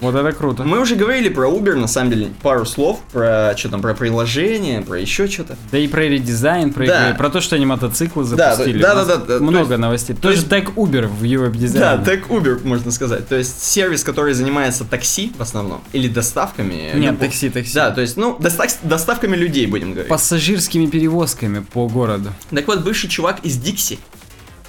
Вот 0.00 0.14
это 0.14 0.32
круто. 0.32 0.64
Мы 0.64 0.80
уже 0.80 0.94
говорили 0.94 1.28
про 1.28 1.46
Uber, 1.50 1.74
на 1.74 1.86
самом 1.86 2.08
деле, 2.10 2.28
пару 2.40 2.64
слов, 2.64 3.00
про 3.12 3.52
что 3.54 3.68
там, 3.68 3.82
про 3.82 3.92
приложение, 3.92 4.80
про 4.80 4.98
еще 4.98 5.28
что-то. 5.28 5.58
Да 5.70 5.76
и 5.76 5.86
про 5.88 6.04
редизайн, 6.08 6.72
про, 6.72 6.86
Да. 6.86 7.08
игры, 7.08 7.18
про 7.18 7.28
то, 7.28 7.42
что 7.42 7.56
они 7.56 7.66
мотоциклы 7.66 8.24
Да, 8.24 8.54
запустили. 8.56 8.80
да, 8.80 8.94
да, 8.94 9.04
да, 9.04 9.16
да, 9.16 9.38
Много 9.40 9.58
есть- 9.72 9.78
новостей. 9.78 10.16
то 10.16 10.22
Тоже 10.22 10.36
есть- 10.36 10.48
тег 10.48 10.70
Uber 10.70 11.06
в 11.06 11.20
Да, 11.22 11.58
дизайне. 11.58 12.02
так 12.06 12.28
Uber, 12.30 12.66
можно 12.66 12.90
сказать. 12.92 13.28
То 13.28 13.34
есть 13.36 13.62
сервис, 13.62 14.02
который 14.02 14.32
занимается 14.32 14.84
такси 14.86 15.34
в 15.36 15.42
основном, 15.42 15.82
или 15.92 16.08
доставками. 16.08 16.92
Нет, 16.94 17.12
любых- 17.12 17.18
такси, 17.20 17.50
такси. 17.50 17.74
Да, 17.74 17.90
то 17.90 18.00
есть, 18.00 18.16
ну, 18.16 18.38
доста- 18.40 18.68
доставками 18.82 19.36
людей, 19.36 19.66
будем 19.66 19.90
говорить. 19.92 20.08
Пассажирскими 20.08 20.86
перевозками 20.86 21.58
по 21.74 21.86
городу. 21.88 22.30
Так 22.48 22.66
вот, 22.68 22.82
бывший 22.84 23.10
чувак 23.10 23.40
из 23.42 23.58
Дикси, 23.58 23.98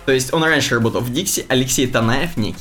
то 0.06 0.12
есть 0.12 0.34
он 0.34 0.44
раньше 0.44 0.76
работал 0.76 1.02
в 1.02 1.12
Дикси, 1.12 1.46
Алексей 1.48 1.88
Танаев 1.88 2.38
некий, 2.38 2.60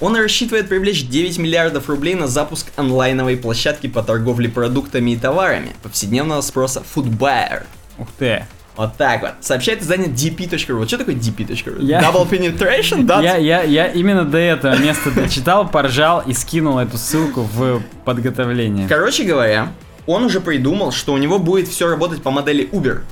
он 0.00 0.16
рассчитывает 0.16 0.68
привлечь 0.68 1.06
9 1.06 1.38
миллиардов 1.38 1.88
рублей 1.88 2.14
на 2.14 2.26
запуск 2.26 2.66
онлайновой 2.76 3.36
площадки 3.36 3.86
по 3.86 4.02
торговле 4.02 4.48
продуктами 4.48 5.12
и 5.12 5.16
товарами 5.16 5.70
повседневного 5.82 6.40
спроса 6.40 6.82
Foodbuyer. 6.94 7.62
Ух 7.98 8.08
ты. 8.18 8.44
Вот 8.74 8.96
так 8.96 9.20
вот. 9.20 9.32
Сообщает 9.40 9.82
издание 9.82 10.08
dp.ru. 10.08 10.78
Вот 10.78 10.88
что 10.88 10.98
такое 10.98 11.14
dp.ru? 11.14 11.84
Я- 11.84 12.00
Double 12.00 12.28
penetration? 12.28 13.04
Да? 13.04 13.20
Я, 13.20 13.36
я, 13.36 13.62
я 13.62 13.86
именно 13.88 14.24
до 14.24 14.38
этого 14.38 14.76
места 14.78 15.10
дочитал, 15.10 15.68
поржал 15.68 16.20
и 16.26 16.32
скинул 16.32 16.78
эту 16.78 16.96
ссылку 16.96 17.42
в 17.42 17.82
подготовление. 18.04 18.88
Короче 18.88 19.24
говоря, 19.24 19.72
он 20.06 20.24
уже 20.24 20.40
придумал, 20.40 20.90
что 20.90 21.12
у 21.12 21.18
него 21.18 21.38
будет 21.38 21.68
все 21.68 21.86
работать 21.88 22.22
по 22.22 22.30
модели 22.30 22.68
Uber. 22.72 23.02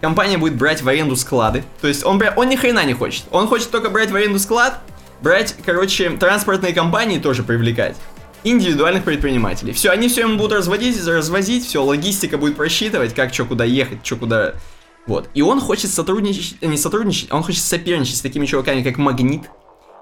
Компания 0.00 0.38
будет 0.38 0.56
брать 0.56 0.82
в 0.82 0.88
аренду 0.88 1.16
склады. 1.16 1.64
То 1.80 1.88
есть 1.88 2.04
он, 2.04 2.22
он 2.36 2.48
ни 2.48 2.56
хрена 2.56 2.84
не 2.84 2.94
хочет. 2.94 3.24
Он 3.30 3.48
хочет 3.48 3.70
только 3.70 3.90
брать 3.90 4.10
в 4.10 4.16
аренду 4.16 4.38
склад, 4.38 4.80
брать, 5.20 5.56
короче, 5.64 6.10
транспортные 6.10 6.72
компании 6.72 7.18
тоже 7.18 7.42
привлекать. 7.42 7.96
Индивидуальных 8.44 9.02
предпринимателей. 9.02 9.72
Все, 9.72 9.90
они 9.90 10.08
все 10.08 10.20
ему 10.20 10.36
будут 10.36 10.52
разводить, 10.52 11.04
развозить, 11.04 11.66
все, 11.66 11.82
логистика 11.82 12.38
будет 12.38 12.56
просчитывать, 12.56 13.14
как 13.14 13.34
что 13.34 13.44
куда 13.44 13.64
ехать, 13.64 13.98
что 14.04 14.16
куда. 14.16 14.54
Вот. 15.06 15.28
И 15.34 15.42
он 15.42 15.60
хочет 15.60 15.90
сотрудничать, 15.90 16.62
не 16.62 16.76
сотрудничать, 16.76 17.32
он 17.32 17.42
хочет 17.42 17.62
соперничать 17.62 18.16
с 18.16 18.20
такими 18.20 18.46
чуваками, 18.46 18.82
как 18.82 18.96
Магнит, 18.98 19.42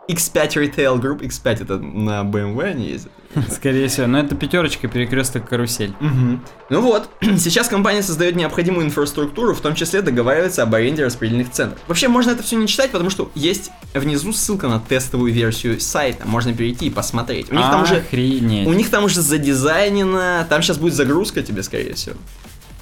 X5 0.08 0.48
Retail 0.54 1.00
Group. 1.00 1.20
X5 1.20 1.62
это 1.62 1.78
на 1.78 2.22
BMW 2.22 2.62
они 2.64 2.88
ездят. 2.88 3.12
Скорее 3.50 3.88
всего. 3.88 4.06
Но 4.06 4.18
это 4.20 4.34
пятерочка, 4.34 4.88
перекресток, 4.88 5.48
карусель. 5.48 5.94
Мгм. 6.00 6.42
Ну 6.70 6.80
вот, 6.80 7.10
сейчас 7.20 7.68
компания 7.68 8.02
создает 8.02 8.36
необходимую 8.36 8.86
инфраструктуру, 8.86 9.54
в 9.54 9.60
том 9.60 9.74
числе 9.74 10.02
договаривается 10.02 10.62
об 10.62 10.74
аренде 10.74 11.04
распределенных 11.04 11.50
центров. 11.50 11.80
Вообще, 11.88 12.08
можно 12.08 12.30
это 12.30 12.42
все 12.42 12.56
не 12.56 12.66
читать, 12.66 12.90
потому 12.90 13.10
что 13.10 13.30
есть 13.34 13.70
внизу 13.94 14.32
ссылка 14.32 14.68
на 14.68 14.80
тестовую 14.80 15.32
версию 15.32 15.80
сайта, 15.80 16.26
можно 16.26 16.54
перейти 16.54 16.86
и 16.86 16.90
посмотреть. 16.90 17.50
У 17.50 17.54
них 17.54 17.66
там 17.66 17.82
уже... 17.82 18.04
У 18.12 18.72
них 18.72 18.90
там 18.90 19.04
уже 19.04 19.20
задизайнено, 19.20 20.46
там 20.48 20.62
сейчас 20.62 20.78
будет 20.78 20.94
загрузка 20.94 21.42
тебе, 21.42 21.62
скорее 21.62 21.94
всего. 21.94 22.16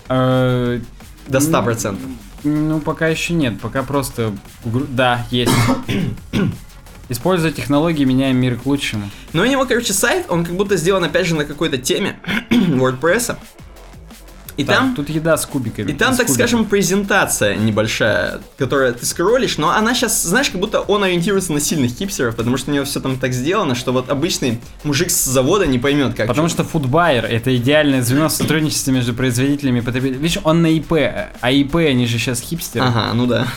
Э, 0.08 0.80
До 1.26 1.38
100%. 1.38 1.98
Ну, 2.44 2.80
пока 2.80 3.08
еще 3.08 3.32
нет, 3.32 3.58
пока 3.60 3.82
просто... 3.82 4.32
Да, 4.64 5.26
есть. 5.30 5.52
Используя 7.08 7.52
технологии, 7.52 8.04
меняем 8.04 8.36
мир 8.36 8.56
к 8.56 8.66
лучшему. 8.66 9.10
Но 9.32 9.42
у 9.42 9.46
него, 9.46 9.64
короче, 9.66 9.92
сайт, 9.92 10.26
он 10.28 10.44
как 10.44 10.54
будто 10.56 10.76
сделан, 10.76 11.04
опять 11.04 11.26
же, 11.26 11.34
на 11.34 11.44
какой-то 11.44 11.76
теме 11.78 12.16
WordPress. 12.50 13.36
И 14.56 14.62
Так, 14.62 14.76
там... 14.76 14.94
Тут 14.94 15.10
еда 15.10 15.36
с 15.36 15.46
кубиками. 15.46 15.90
И 15.90 15.94
там, 15.94 16.14
с 16.14 16.16
так 16.18 16.26
кубиками. 16.28 16.46
скажем, 16.46 16.64
презентация 16.66 17.56
небольшая, 17.56 18.38
которая 18.56 18.92
ты 18.92 19.04
скроллишь, 19.04 19.58
но 19.58 19.70
она 19.70 19.94
сейчас, 19.94 20.22
знаешь, 20.22 20.48
как 20.48 20.60
будто 20.60 20.80
он 20.80 21.02
ориентируется 21.02 21.52
на 21.52 21.58
сильных 21.58 21.90
хипстеров, 21.90 22.36
потому 22.36 22.56
что 22.56 22.70
у 22.70 22.74
него 22.74 22.84
все 22.84 23.00
там 23.00 23.18
так 23.18 23.32
сделано, 23.32 23.74
что 23.74 23.92
вот 23.92 24.10
обычный 24.10 24.60
мужик 24.84 25.10
с 25.10 25.24
завода 25.24 25.66
не 25.66 25.80
поймет, 25.80 26.14
как. 26.14 26.28
Потому 26.28 26.48
что 26.48 26.62
Foodbuyer 26.62 27.26
это 27.26 27.54
идеальное 27.56 28.00
звено 28.02 28.28
сотрудничества 28.28 28.92
между 28.92 29.12
производителями 29.12 29.80
и 29.80 29.82
потребителями. 29.82 30.22
Видишь, 30.22 30.38
он 30.44 30.62
на 30.62 30.68
ИП, 30.68 30.92
а 31.40 31.50
ИП 31.50 31.74
они 31.74 32.06
же 32.06 32.18
сейчас 32.18 32.40
хипстеры. 32.40 32.84
Ага, 32.86 33.12
ну 33.12 33.26
да. 33.26 33.48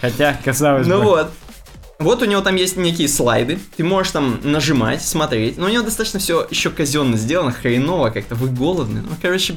Хотя, 0.00 0.38
казалось 0.44 0.86
Ну 0.86 0.98
бы. 0.98 1.02
вот. 1.04 1.30
Вот 1.98 2.22
у 2.22 2.24
него 2.24 2.40
там 2.40 2.56
есть 2.56 2.76
некие 2.76 3.08
слайды, 3.08 3.58
ты 3.76 3.84
можешь 3.84 4.12
там 4.12 4.40
нажимать, 4.42 5.02
смотреть, 5.02 5.58
но 5.58 5.66
у 5.66 5.68
него 5.68 5.84
достаточно 5.84 6.18
все 6.18 6.46
еще 6.50 6.70
казенно 6.70 7.16
сделано, 7.16 7.52
хреново, 7.52 8.10
как-то 8.10 8.34
вы 8.34 8.48
голодны. 8.48 9.02
Ну, 9.02 9.16
короче, 9.22 9.56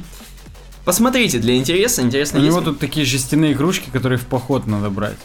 посмотрите 0.84 1.38
для 1.38 1.56
интереса, 1.56 2.02
интересно 2.02 2.38
У 2.38 2.42
есть. 2.42 2.54
него 2.54 2.64
тут 2.64 2.78
такие 2.78 3.04
жестяные 3.04 3.54
кружки, 3.56 3.90
которые 3.90 4.18
в 4.18 4.26
поход 4.26 4.66
надо 4.66 4.88
брать. 4.88 5.16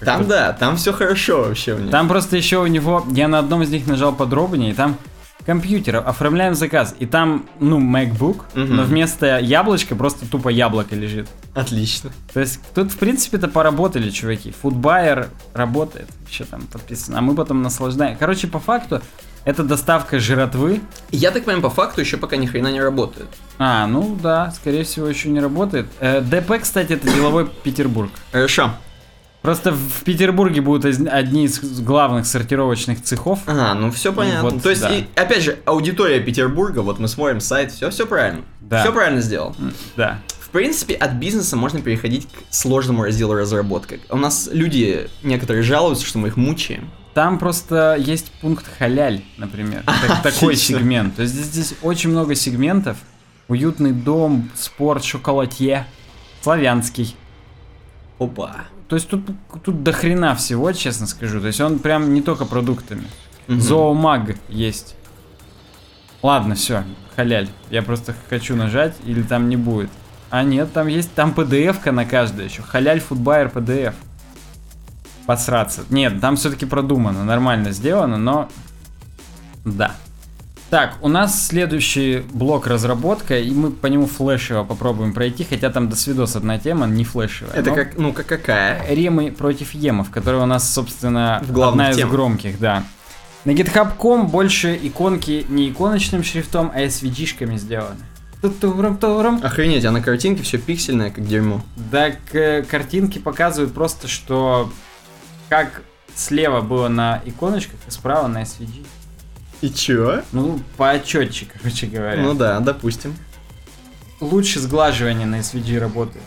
Там 0.00 0.28
да, 0.28 0.52
там 0.52 0.76
все 0.76 0.92
хорошо 0.92 1.42
вообще 1.44 1.74
у 1.74 1.78
него. 1.78 1.90
Там 1.90 2.08
просто 2.08 2.36
еще 2.36 2.58
у 2.58 2.66
него, 2.66 3.04
я 3.10 3.26
на 3.26 3.38
одном 3.40 3.62
из 3.62 3.70
них 3.70 3.86
нажал 3.86 4.14
подробнее, 4.14 4.70
и 4.72 4.74
там 4.74 4.96
компьютер, 5.46 5.96
оформляем 5.96 6.54
заказ, 6.54 6.94
и 6.98 7.06
там, 7.06 7.46
ну, 7.60 7.78
MacBook, 7.80 8.42
Мгм. 8.54 8.76
но 8.76 8.82
вместо 8.84 9.38
яблочка 9.38 9.94
просто 9.94 10.26
тупо 10.26 10.48
яблоко 10.48 10.94
лежит. 10.96 11.28
Отлично. 11.54 12.10
То 12.32 12.40
есть 12.40 12.60
тут, 12.74 12.90
в 12.92 12.98
принципе-то, 12.98 13.48
поработали, 13.48 14.10
чуваки. 14.10 14.54
Foodbuyer 14.62 15.28
работает, 15.52 16.08
еще 16.28 16.44
там 16.44 16.62
подписано, 16.62 17.18
а 17.18 17.20
мы 17.20 17.34
потом 17.34 17.62
наслаждаем. 17.62 18.16
Короче, 18.18 18.46
по 18.46 18.58
факту, 18.58 19.00
это 19.44 19.62
доставка 19.62 20.18
жратвы. 20.18 20.80
Я 21.10 21.30
так 21.30 21.44
понимаю, 21.44 21.62
по 21.62 21.70
факту 21.70 22.00
еще 22.00 22.16
пока 22.16 22.36
ни 22.36 22.46
хрена 22.46 22.72
не 22.72 22.80
работает. 22.80 23.28
А, 23.58 23.86
ну 23.86 24.16
да, 24.22 24.50
скорее 24.52 24.84
всего, 24.84 25.06
еще 25.06 25.28
не 25.28 25.40
работает. 25.40 25.86
Э, 26.00 26.20
ДП, 26.22 26.58
кстати, 26.62 26.94
это 26.94 27.06
деловой 27.12 27.46
Петербург. 27.62 28.10
Хорошо. 28.32 28.70
Просто 29.44 29.72
в 29.72 30.04
Петербурге 30.04 30.62
будут 30.62 30.86
одни 30.86 31.44
из 31.44 31.60
главных 31.80 32.24
сортировочных 32.24 33.02
цехов. 33.02 33.40
Ага, 33.44 33.74
ну 33.74 33.90
все 33.90 34.10
понятно. 34.10 34.48
вот, 34.48 34.62
То 34.62 34.70
есть, 34.70 34.80
да. 34.80 34.96
и, 34.96 35.04
опять 35.16 35.42
же, 35.42 35.58
аудитория 35.66 36.18
Петербурга, 36.18 36.78
вот 36.78 36.98
мы 36.98 37.08
смотрим 37.08 37.40
сайт, 37.40 37.70
все, 37.70 37.90
все 37.90 38.06
правильно. 38.06 38.40
Да. 38.62 38.80
Все 38.80 38.90
правильно 38.90 39.20
сделал. 39.20 39.54
Да. 39.98 40.20
В 40.40 40.48
принципе, 40.48 40.94
от 40.94 41.12
бизнеса 41.16 41.56
можно 41.56 41.82
переходить 41.82 42.26
к 42.26 42.54
сложному 42.54 43.02
разделу 43.02 43.34
разработка. 43.34 43.96
У 44.08 44.16
нас 44.16 44.48
люди 44.50 45.10
некоторые 45.22 45.62
жалуются, 45.62 46.06
что 46.06 46.16
мы 46.18 46.28
их 46.28 46.38
мучаем. 46.38 46.90
Там 47.12 47.38
просто 47.38 47.96
есть 47.98 48.32
пункт 48.40 48.64
халяль, 48.78 49.24
например. 49.36 49.82
Так- 50.06 50.22
такой 50.22 50.56
сегмент. 50.56 51.16
То 51.16 51.22
есть 51.22 51.34
здесь 51.34 51.74
очень 51.82 52.08
много 52.08 52.34
сегментов. 52.34 52.96
Уютный 53.48 53.92
дом, 53.92 54.50
спорт, 54.54 55.04
шоколадье, 55.04 55.86
славянский. 56.40 57.14
Опа. 58.18 58.68
То 58.88 58.96
есть 58.96 59.08
тут, 59.08 59.22
тут 59.62 59.82
до 59.82 59.92
хрена 59.92 60.34
всего, 60.34 60.72
честно 60.72 61.06
скажу. 61.06 61.40
То 61.40 61.46
есть 61.46 61.60
он 61.60 61.78
прям 61.78 62.12
не 62.12 62.22
только 62.22 62.44
продуктами. 62.44 63.04
Мгм. 63.48 63.60
Зоомаг 63.60 64.36
есть. 64.48 64.96
Ладно, 66.22 66.54
все, 66.54 66.84
халяль. 67.16 67.48
Я 67.70 67.82
просто 67.82 68.14
хочу 68.30 68.56
нажать, 68.56 68.96
или 69.04 69.22
там 69.22 69.48
не 69.48 69.56
будет. 69.56 69.90
А 70.30 70.42
нет, 70.42 70.72
там 70.72 70.86
есть, 70.86 71.12
там 71.14 71.32
PDF-ка 71.32 71.92
на 71.92 72.04
каждое 72.04 72.46
еще. 72.46 72.62
Халяль 72.62 73.00
фудбайер 73.00 73.48
PDF. 73.48 73.94
Посраться. 75.26 75.84
Нет, 75.90 76.20
там 76.20 76.36
все-таки 76.36 76.66
продумано, 76.66 77.24
нормально 77.24 77.72
сделано, 77.72 78.18
но... 78.18 78.48
Да. 79.64 79.94
Так, 80.74 80.96
у 81.02 81.08
нас 81.08 81.46
следующий 81.46 82.24
блок 82.32 82.66
разработка, 82.66 83.38
и 83.38 83.52
мы 83.52 83.70
по 83.70 83.86
нему 83.86 84.08
флешево 84.08 84.64
попробуем 84.64 85.14
пройти, 85.14 85.46
хотя 85.48 85.70
там 85.70 85.88
до 85.88 85.94
свидос 85.94 86.34
одна 86.34 86.58
тема, 86.58 86.88
не 86.88 87.04
флешевая. 87.04 87.54
Это 87.54 87.70
как, 87.70 87.96
ну, 87.96 88.12
как 88.12 88.26
какая? 88.26 88.84
Ремы 88.92 89.30
против 89.30 89.72
Емов, 89.72 90.10
которая 90.10 90.42
у 90.42 90.46
нас, 90.46 90.68
собственно, 90.68 91.40
В 91.48 91.62
одна 91.62 91.92
из 91.92 91.96
темах. 91.96 92.10
громких, 92.10 92.58
да. 92.58 92.82
На 93.44 93.52
GitHub.com 93.52 94.26
больше 94.26 94.76
иконки 94.82 95.46
не 95.48 95.70
иконочным 95.70 96.24
шрифтом, 96.24 96.72
а 96.74 96.80
SVG-шками 96.82 97.56
сделаны. 97.56 98.00
Охренеть, 99.44 99.84
а 99.84 99.92
на 99.92 100.00
картинке 100.00 100.42
все 100.42 100.58
пиксельное, 100.58 101.10
как 101.10 101.24
дерьмо. 101.24 101.62
Так, 101.92 102.16
э, 102.32 102.64
картинки 102.64 103.20
показывают 103.20 103.72
просто, 103.72 104.08
что 104.08 104.72
как 105.48 105.82
слева 106.16 106.62
было 106.62 106.88
на 106.88 107.22
иконочках, 107.24 107.78
и 107.86 107.92
справа 107.92 108.26
на 108.26 108.42
SVG. 108.42 108.84
И 109.64 109.70
чё? 109.72 110.22
Ну, 110.32 110.60
поотчетче, 110.76 111.46
короче 111.52 111.86
говоря. 111.86 112.22
Ну 112.22 112.34
да, 112.34 112.60
допустим. 112.60 113.14
Лучше 114.20 114.60
сглаживание 114.60 115.26
на 115.26 115.36
SVG 115.40 115.78
работает. 115.78 116.24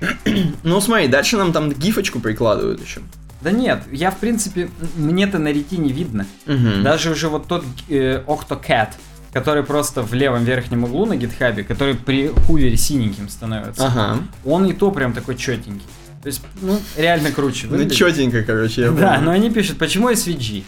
Ну 0.62 0.80
смотри, 0.80 1.08
дальше 1.08 1.36
нам 1.36 1.52
там 1.52 1.72
гифочку 1.72 2.20
прикладывают 2.20 2.80
еще. 2.84 3.00
Да 3.40 3.50
нет, 3.50 3.82
я 3.92 4.10
в 4.10 4.18
принципе, 4.18 4.70
мне-то 4.96 5.38
на 5.38 5.48
Retina 5.48 5.92
видно. 5.92 6.26
Мгм. 6.46 6.82
Даже 6.82 7.10
уже 7.10 7.28
вот 7.28 7.46
тот 7.48 7.64
э, 7.88 8.22
Octocat, 8.26 8.88
который 9.32 9.62
просто 9.64 10.02
в 10.02 10.14
левом 10.14 10.44
верхнем 10.44 10.84
углу 10.84 11.06
на 11.06 11.16
GitHub 11.16 11.52
е, 11.52 11.64
который 11.64 11.94
при 11.94 12.28
hover 12.28 12.68
е 12.68 12.76
синеньким 12.76 13.28
становится, 13.28 13.86
Ага. 13.86 14.18
он 14.44 14.66
и 14.66 14.72
то 14.72 14.90
прям 14.92 15.12
такой 15.12 15.36
четенький. 15.36 15.86
То 16.22 16.28
есть, 16.28 16.40
ну, 16.62 16.78
реально 16.96 17.32
круче. 17.32 17.66
Ну 17.66 17.72
выглядит. 17.72 17.96
четенько, 17.98 18.42
короче, 18.44 18.82
я 18.82 18.90
Да, 18.92 19.08
понял. 19.14 19.22
но 19.24 19.30
они 19.32 19.50
пишут, 19.50 19.76
почему 19.78 20.10
SVG? 20.10 20.64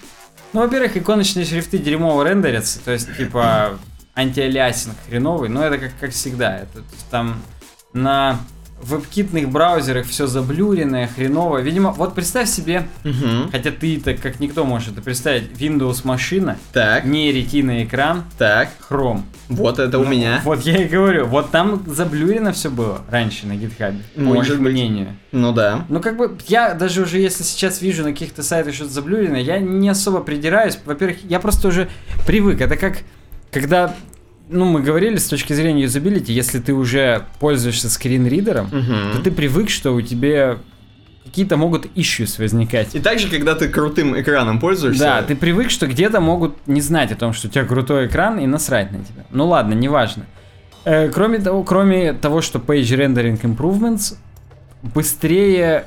Ну, 0.56 0.62
во-первых, 0.62 0.96
иконочные 0.96 1.44
шрифты 1.44 1.76
дерьмово 1.76 2.26
рендерятся, 2.26 2.82
то 2.82 2.90
есть, 2.90 3.14
типа, 3.14 3.78
antialiasing 4.14 4.94
хреновый, 5.06 5.50
но 5.50 5.62
это 5.62 5.76
как, 5.76 5.90
как 6.00 6.12
всегда. 6.12 6.60
Это, 6.60 6.82
там 7.10 7.42
на 7.92 8.38
веб-китных 8.82 9.48
браузерах 9.48 10.06
все 10.06 10.26
заблюренное, 10.26 11.08
хреново. 11.08 11.58
Видимо, 11.58 11.90
вот 11.92 12.14
представь 12.14 12.48
себе, 12.48 12.86
Мгм. 13.04 13.50
хотя 13.50 13.70
ты 13.70 13.98
так 14.00 14.20
как 14.20 14.38
никто 14.38 14.64
может 14.64 14.92
это 14.92 15.02
представить, 15.02 15.50
Windows 15.58 16.02
машина, 16.04 16.56
Так, 16.72 17.04
не 17.04 17.32
ретина 17.32 17.84
экран, 17.84 18.24
так. 18.38 18.68
Chrome. 18.88 19.22
Вот 19.48 19.78
это 19.78 19.98
у 19.98 20.04
Ну, 20.04 20.10
меня. 20.10 20.40
Вот 20.44 20.60
я 20.62 20.76
и 20.82 20.88
говорю, 20.88 21.26
вот 21.26 21.50
там 21.50 21.82
заблюрено 21.86 22.52
все 22.52 22.68
было 22.70 23.00
раньше 23.10 23.46
на 23.46 23.56
по 24.14 24.20
Может 24.20 24.54
их 24.56 24.60
быть. 24.60 24.72
мнению. 24.72 25.16
Ну 25.32 25.52
да. 25.52 25.84
Ну, 25.88 26.00
как 26.00 26.16
бы, 26.16 26.36
я 26.48 26.74
даже 26.74 27.02
уже, 27.02 27.18
если 27.18 27.44
сейчас 27.44 27.80
вижу 27.80 28.02
на 28.02 28.12
каких-то 28.12 28.42
сайтах 28.42 28.74
что-то 28.74 28.90
заблюрено, 28.92 29.36
я 29.36 29.58
не 29.58 29.88
особо 29.88 30.20
придираюсь. 30.20 30.78
Во-первых, 30.84 31.18
я 31.28 31.40
просто 31.40 31.68
уже 31.68 31.88
привык. 32.26 32.60
Это 32.60 32.76
как, 32.76 32.98
когда, 33.52 33.94
ну, 34.48 34.64
мы 34.64 34.80
говорили 34.82 35.16
с 35.16 35.26
точки 35.26 35.52
зрения 35.52 35.82
юзабилити, 35.82 36.32
если 36.32 36.60
ты 36.60 36.72
уже 36.72 37.24
пользуешься 37.40 37.88
скринридером, 37.90 38.70
то 38.70 38.76
Мгм. 38.76 39.22
ты 39.22 39.30
привык, 39.30 39.70
что 39.70 39.92
у 39.92 40.00
тебя 40.00 40.58
какие-то 41.24 41.56
могут 41.56 41.86
issues 41.96 42.40
возникать. 42.40 42.94
И 42.94 43.00
также, 43.00 43.28
когда 43.28 43.54
ты 43.54 43.68
крутым 43.68 44.18
экраном 44.18 44.60
пользуешься. 44.60 45.02
Да, 45.02 45.22
ты 45.22 45.34
привык, 45.34 45.70
что 45.70 45.86
где-то 45.86 46.20
могут 46.20 46.54
не 46.66 46.80
знать 46.80 47.12
о 47.12 47.16
том, 47.16 47.32
что 47.32 47.48
у 47.48 47.50
тебя 47.50 47.64
крутой 47.64 48.06
экран 48.06 48.38
и 48.38 48.46
насрать 48.46 48.92
на 48.92 48.98
тебя. 49.04 49.24
Ну 49.30 49.46
ладно, 49.48 49.74
неважно. 49.74 50.24
Э, 50.84 51.08
кроме 51.10 51.38
того, 51.40 51.64
кроме 51.64 52.12
того, 52.12 52.40
что 52.40 52.58
Page 52.60 52.82
Rendering 52.82 53.40
Improvements 53.42 54.14
быстрее 54.82 55.86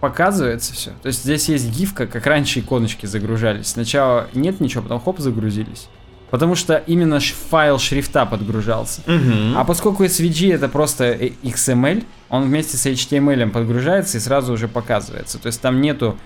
показывается 0.00 0.74
все. 0.74 0.90
То 1.02 1.08
есть 1.08 1.22
здесь 1.24 1.48
есть 1.48 1.70
гифка, 1.76 2.06
как 2.06 2.26
раньше 2.26 2.60
иконочки 2.60 3.06
загружались. 3.06 3.68
Сначала 3.68 4.28
нет 4.34 4.60
ничего, 4.60 4.82
потом 4.82 5.00
хоп, 5.00 5.18
загрузились. 5.18 5.88
Потому 6.30 6.54
что 6.54 6.76
именно 6.86 7.20
файл 7.20 7.78
шрифта 7.78 8.26
подгружался. 8.26 9.00
Мгм. 9.06 9.56
А 9.56 9.64
поскольку 9.64 10.04
SVG 10.04 10.54
это 10.54 10.68
просто 10.68 11.04
э, 11.04 11.30
XML, 11.42 12.04
он 12.28 12.44
вместе 12.44 12.76
с 12.76 12.86
HTML 12.86 13.48
подгружается 13.50 14.18
и 14.18 14.20
сразу 14.20 14.52
уже 14.52 14.68
показывается. 14.68 15.38
То 15.38 15.46
есть 15.46 15.60
там 15.60 15.80
нету 15.80 16.18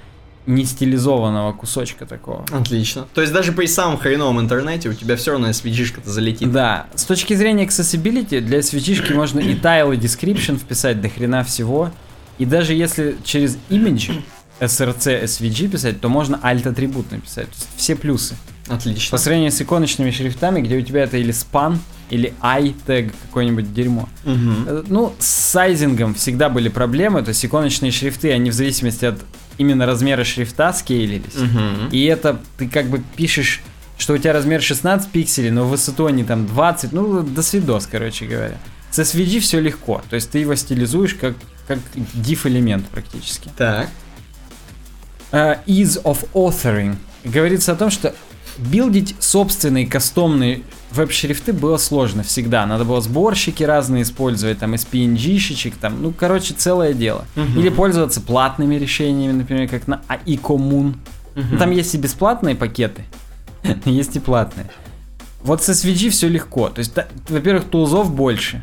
не 0.47 0.65
стилизованного 0.65 1.53
кусочка 1.53 2.05
такого. 2.05 2.45
Отлично. 2.51 3.07
То 3.15 3.21
есть 3.21 3.33
даже 3.33 3.53
при 3.53 3.67
самом 3.67 3.97
хреновом 3.97 4.41
интернете 4.41 4.89
у 4.89 4.93
тебя 4.93 5.17
все 5.17 5.33
равно 5.33 5.51
SVG-шка-то 5.51 6.11
залетит. 6.11 6.51
Да, 6.51 6.87
с 6.95 7.05
точки 7.05 7.35
зрения 7.35 7.65
accessibility, 7.65 8.41
для 8.41 8.59
SVG 8.59 9.15
можно 9.15 9.39
и 9.39 9.55
tile, 9.55 9.95
и 9.95 9.99
description 9.99 10.59
вписать 10.59 11.01
до 11.01 11.09
хрена 11.09 11.45
всего. 11.45 11.91
И 12.39 12.45
даже 12.45 12.75
если 12.75 13.17
через 13.23 13.57
image 13.71 14.21
src 14.59 15.25
svg 15.25 15.69
писать, 15.69 16.01
то 16.01 16.09
можно 16.09 16.41
alt-атрибут 16.43 17.13
написать. 17.13 17.49
Все 17.77 17.95
плюсы. 17.95 18.35
Отлично. 18.69 19.11
По 19.11 19.19
сравнению 19.19 19.53
с 19.53 19.61
иконочными 19.61 20.11
шрифтами, 20.11 20.61
где 20.61 20.77
у 20.77 20.83
тебя 20.83 21.03
это 21.03 21.17
или 21.17 21.33
span, 21.33 21.79
или 22.11 22.35
i 22.41 22.75
тег 22.87 23.13
какое-нибудь 23.27 23.73
дерьмо. 23.75 24.09
Э, 24.25 24.83
Ну, 24.87 25.15
с 25.19 25.27
сайзингом 25.27 26.15
всегда 26.15 26.49
были 26.49 26.69
проблемы, 26.69 27.23
то 27.23 27.31
есть 27.31 27.45
иконочные 27.45 27.91
шрифты, 27.91 28.33
они 28.33 28.51
в 28.51 28.55
зависимости 28.55 29.05
от 29.07 29.19
именно 29.59 29.87
размера 29.87 30.25
шрифта 30.25 30.73
скейлились. 30.73 31.35
Мгм. 31.35 31.89
И 31.91 32.05
это 32.05 32.39
ты 32.59 32.69
как 32.69 32.87
бы 32.87 33.03
пишешь, 33.17 33.63
что 33.99 34.15
у 34.15 34.19
тебя 34.19 34.33
размер 34.33 34.63
16 34.63 35.11
пикселей, 35.11 35.51
но 35.51 35.65
в 35.65 35.71
высоту 35.71 36.07
они 36.07 36.25
там 36.25 36.47
20, 36.47 36.93
ну, 36.93 37.23
до 37.23 37.43
свидос, 37.43 37.89
короче 37.91 38.27
говоря. 38.27 38.59
С 38.91 38.99
SVG 38.99 39.41
все 39.41 39.59
легко, 39.61 40.03
то 40.11 40.17
есть 40.17 40.31
ты 40.31 40.39
его 40.39 40.55
стилизуешь 40.55 41.15
как, 41.15 41.35
как 41.67 41.79
div-элемент 42.15 42.87
практически. 42.89 43.51
Так. 43.57 43.89
Э, 45.31 45.57
ease 45.67 46.03
of 46.03 46.29
authoring. 46.35 46.97
Говорится 47.25 47.73
о 47.73 47.77
том, 47.77 47.91
что 47.91 48.15
билдить 48.59 49.15
собственные 49.19 49.87
кастомные 49.87 50.63
веб-шрифты 50.91 51.53
было 51.53 51.77
сложно 51.79 52.23
всегда. 52.23 52.67
Надо 52.67 52.85
было 52.85 53.01
сборщики 53.01 53.63
разные 53.63 54.03
использовать, 54.03 54.59
там 54.59 54.75
из 54.75 54.87
PNG-шечек, 54.87 55.75
там, 55.81 56.03
ну, 56.03 56.13
короче, 56.13 56.55
целое 56.55 56.93
дело. 56.93 57.25
Мгм. 57.35 57.59
Или 57.59 57.69
пользоваться 57.71 58.21
платными 58.21 58.75
решениями, 58.77 59.33
например, 59.33 59.69
как 59.69 59.87
на 59.89 60.03
iCommun. 60.27 60.95
Ну, 61.35 61.59
Там 61.59 61.71
есть 61.71 61.95
и 61.95 61.99
бесплатные 61.99 62.55
пакеты, 62.55 63.05
есть 63.87 64.17
и 64.17 64.21
платные. 64.21 64.71
Вот 65.43 65.63
с 65.63 65.69
SVG 65.71 66.11
все 66.11 66.29
легко. 66.29 66.69
То 66.69 66.81
есть, 66.81 66.93
во-первых, 67.29 67.65
тулзов 67.65 68.15
больше. 68.15 68.63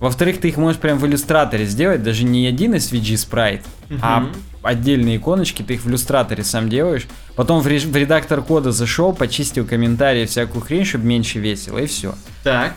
Во-вторых, 0.00 0.40
ты 0.40 0.48
их 0.48 0.56
можешь 0.56 0.80
прям 0.80 0.98
в 0.98 1.06
иллюстраторе 1.06 1.64
сделать, 1.66 2.02
даже 2.02 2.24
не 2.24 2.46
один 2.46 2.74
SVG 2.74 3.16
спрайт, 3.16 3.62
а 4.00 4.20
Мгм. 4.20 4.32
Отдельные 4.68 5.16
иконочки, 5.16 5.62
ты 5.62 5.74
их 5.74 5.82
в 5.82 5.88
иллюстраторе 5.88 6.44
сам 6.44 6.68
делаешь. 6.68 7.06
Потом 7.36 7.60
в, 7.60 7.64
в 7.64 7.96
редактор 7.96 8.42
кода 8.42 8.70
зашел, 8.70 9.14
почистил 9.14 9.64
комментарии, 9.66 10.26
всякую 10.26 10.62
хрень, 10.62 10.84
чтобы 10.84 11.06
меньше 11.06 11.38
весело, 11.38 11.78
и 11.78 11.86
все. 11.86 12.14
Так. 12.44 12.74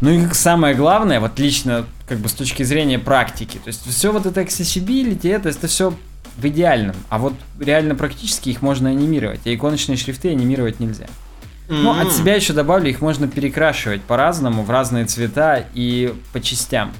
Ну 0.00 0.10
и 0.10 0.34
самое 0.34 0.74
главное, 0.74 1.20
вот 1.20 1.38
лично, 1.38 1.84
как 2.08 2.18
бы 2.18 2.28
с 2.28 2.32
точки 2.32 2.62
зрения 2.62 2.98
практики, 2.98 3.58
то 3.58 3.68
есть 3.68 3.86
все 3.88 4.12
вот 4.12 4.26
это 4.26 4.40
accessibility, 4.40 5.32
это, 5.32 5.48
это 5.48 5.66
все 5.66 5.94
в 6.36 6.46
идеальном, 6.46 6.96
а 7.08 7.18
вот 7.18 7.34
реально 7.60 7.94
практически 7.94 8.50
их 8.50 8.62
можно 8.62 8.90
анимировать, 8.90 9.40
а 9.44 9.54
иконочные 9.54 9.96
шрифты 9.96 10.30
анимировать 10.30 10.80
нельзя. 10.80 11.06
Ну, 11.68 11.92
М. 11.94 12.00
от 12.00 12.12
себя 12.12 12.34
еще 12.34 12.52
добавлю, 12.52 12.90
их 12.90 13.00
можно 13.00 13.28
перекрашивать 13.28 14.02
по-разному, 14.02 14.62
в 14.62 14.70
разные 14.70 15.04
цвета 15.06 15.64
и 15.74 16.12
по 16.32 16.40
частям. 16.40 16.92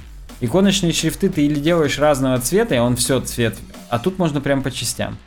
Иконочные 0.43 0.91
шрифты 0.91 1.29
ты 1.29 1.45
или 1.45 1.59
делаешь 1.59 1.97
разного 1.99 2.37
цвета, 2.39 2.75
и 2.75 2.77
он 2.77 2.97
все 2.97 3.21
цвет, 3.21 3.55
а 3.89 3.97
тут 3.97 4.19
можно 4.19 4.41
прям 4.41 4.61
по 4.61 4.71
частям. 4.71 5.17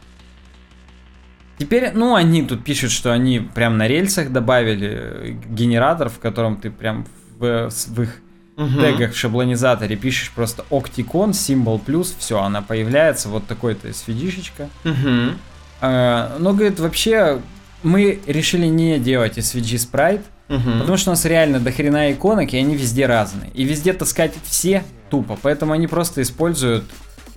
Теперь, 1.58 1.92
ну, 1.94 2.14
они 2.14 2.42
тут 2.42 2.62
пишут, 2.64 2.90
что 2.90 3.12
они 3.12 3.40
прям 3.40 3.78
на 3.78 3.88
рельсах 3.88 4.30
добавили 4.30 4.90
э, 4.92 5.30
генератор, 5.48 6.10
в 6.10 6.18
котором 6.18 6.56
ты 6.58 6.70
прям 6.70 7.06
в, 7.38 7.70
с- 7.70 7.86
в 7.88 8.02
их 8.02 8.20
Мгм. 8.56 8.80
тегах 8.80 9.12
в 9.12 9.16
шаблонизаторе 9.16 9.96
пишешь 9.96 10.30
просто 10.32 10.64
Octicon, 10.70 11.32
символ 11.34 11.78
плюс, 11.78 12.14
все, 12.18 12.40
она 12.42 12.60
появляется, 12.62 13.28
вот 13.30 13.46
такой-то 13.46 13.88
SVG-шечка. 13.88 14.68
Мгм. 14.84 15.38
Э, 15.80 16.36
Но, 16.38 16.52
говорит, 16.52 16.78
вообще 16.80 17.40
мы 17.82 18.20
решили 18.26 18.66
не 18.66 18.98
делать 18.98 19.38
SVG 19.38 19.78
спрайт, 19.78 20.22
Мгм. 20.48 20.78
потому 20.80 20.96
что 20.96 21.10
у 21.10 21.12
нас 21.12 21.24
реально 21.24 21.58
до 21.60 21.72
хрена 21.72 22.12
иконок, 22.12 22.52
и 22.54 22.56
они 22.56 22.76
везде 22.76 23.06
разные. 23.06 23.50
И 23.54 23.64
везде 23.64 23.92
таскать 23.92 24.32
все 24.44 24.84
тупо, 25.10 25.38
поэтому 25.40 25.72
они 25.72 25.86
просто 25.86 26.22
используют 26.22 26.84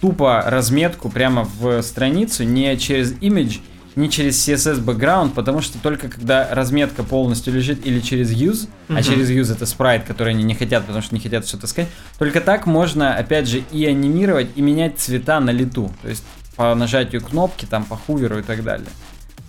тупо 0.01 0.43
разметку 0.45 1.10
прямо 1.10 1.43
в 1.60 1.82
страницу, 1.82 2.43
не 2.43 2.78
через 2.78 3.14
image, 3.14 3.60
не 3.95 4.10
через 4.10 4.47
CSS 4.47 4.84
background, 4.84 5.32
потому 5.32 5.62
что 5.62 5.78
только 5.80 6.07
когда 6.07 6.47
разметка 6.53 7.03
полностью 7.03 7.53
лежит 7.53 7.86
или 7.86 7.99
через 7.99 8.32
use, 8.32 8.70
а 8.88 8.93
Мгм. 8.93 9.03
через 9.03 9.30
use 9.30 9.51
это 9.53 9.66
спрайт, 9.66 10.03
который 10.05 10.34
они 10.34 10.43
не 10.43 10.53
хотят, 10.55 10.86
потому 10.86 11.01
что 11.03 11.16
не 11.16 11.22
хотят 11.22 11.45
все 11.45 11.57
таскать, 11.57 11.88
только 12.18 12.39
так 12.41 12.66
можно, 12.66 13.16
опять 13.16 13.47
же, 13.47 13.64
и 13.72 13.86
анимировать, 13.86 14.49
и 14.55 14.62
менять 14.62 14.99
цвета 14.99 15.39
на 15.39 15.49
лету. 15.49 15.91
То 16.01 16.10
есть 16.10 16.24
по 16.55 16.74
нажатию 16.76 17.22
кнопки, 17.22 17.66
там, 17.66 17.84
по 17.86 17.97
хуверу 17.97 18.39
и 18.39 18.43
так 18.43 18.64
далее. 18.64 18.88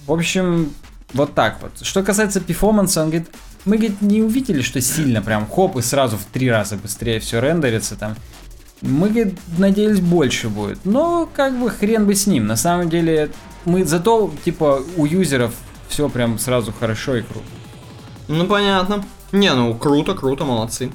В 0.06 0.12
общем, 0.12 0.72
вот 1.12 1.34
так 1.34 1.58
вот. 1.60 1.72
Что 1.82 2.02
касается 2.02 2.40
перформанса, 2.40 3.02
он 3.02 3.10
говорит, 3.10 3.28
мы, 3.64 3.76
говорит, 3.76 4.00
не 4.00 4.22
увидели, 4.22 4.62
что 4.62 4.80
сильно 4.80 5.20
прям 5.20 5.46
хоп 5.46 5.76
и 5.76 5.82
сразу 5.82 6.16
в 6.16 6.24
три 6.24 6.50
раза 6.50 6.76
быстрее 6.76 7.20
все 7.20 7.40
рендерится 7.40 7.96
там. 7.96 8.16
Мы, 8.80 9.10
говорит, 9.10 9.38
надеялись, 9.58 10.00
больше 10.00 10.48
будет. 10.48 10.84
Но, 10.84 11.28
как 11.34 11.58
бы, 11.58 11.68
хрен 11.68 12.06
бы 12.06 12.14
с 12.14 12.26
ним. 12.26 12.46
На 12.46 12.56
самом 12.56 12.88
деле, 12.88 13.30
мы 13.66 13.84
зато, 13.84 14.32
типа, 14.44 14.82
у 14.96 15.04
юзеров 15.04 15.52
все 15.88 16.08
прям 16.08 16.38
сразу 16.38 16.72
хорошо 16.72 17.16
и 17.16 17.22
круто. 17.22 17.46
Ну, 18.28 18.46
понятно. 18.46 19.04
Не, 19.32 19.52
ну, 19.54 19.74
круто, 19.74 20.14
круто, 20.14 20.44
молодцы. 20.44 20.90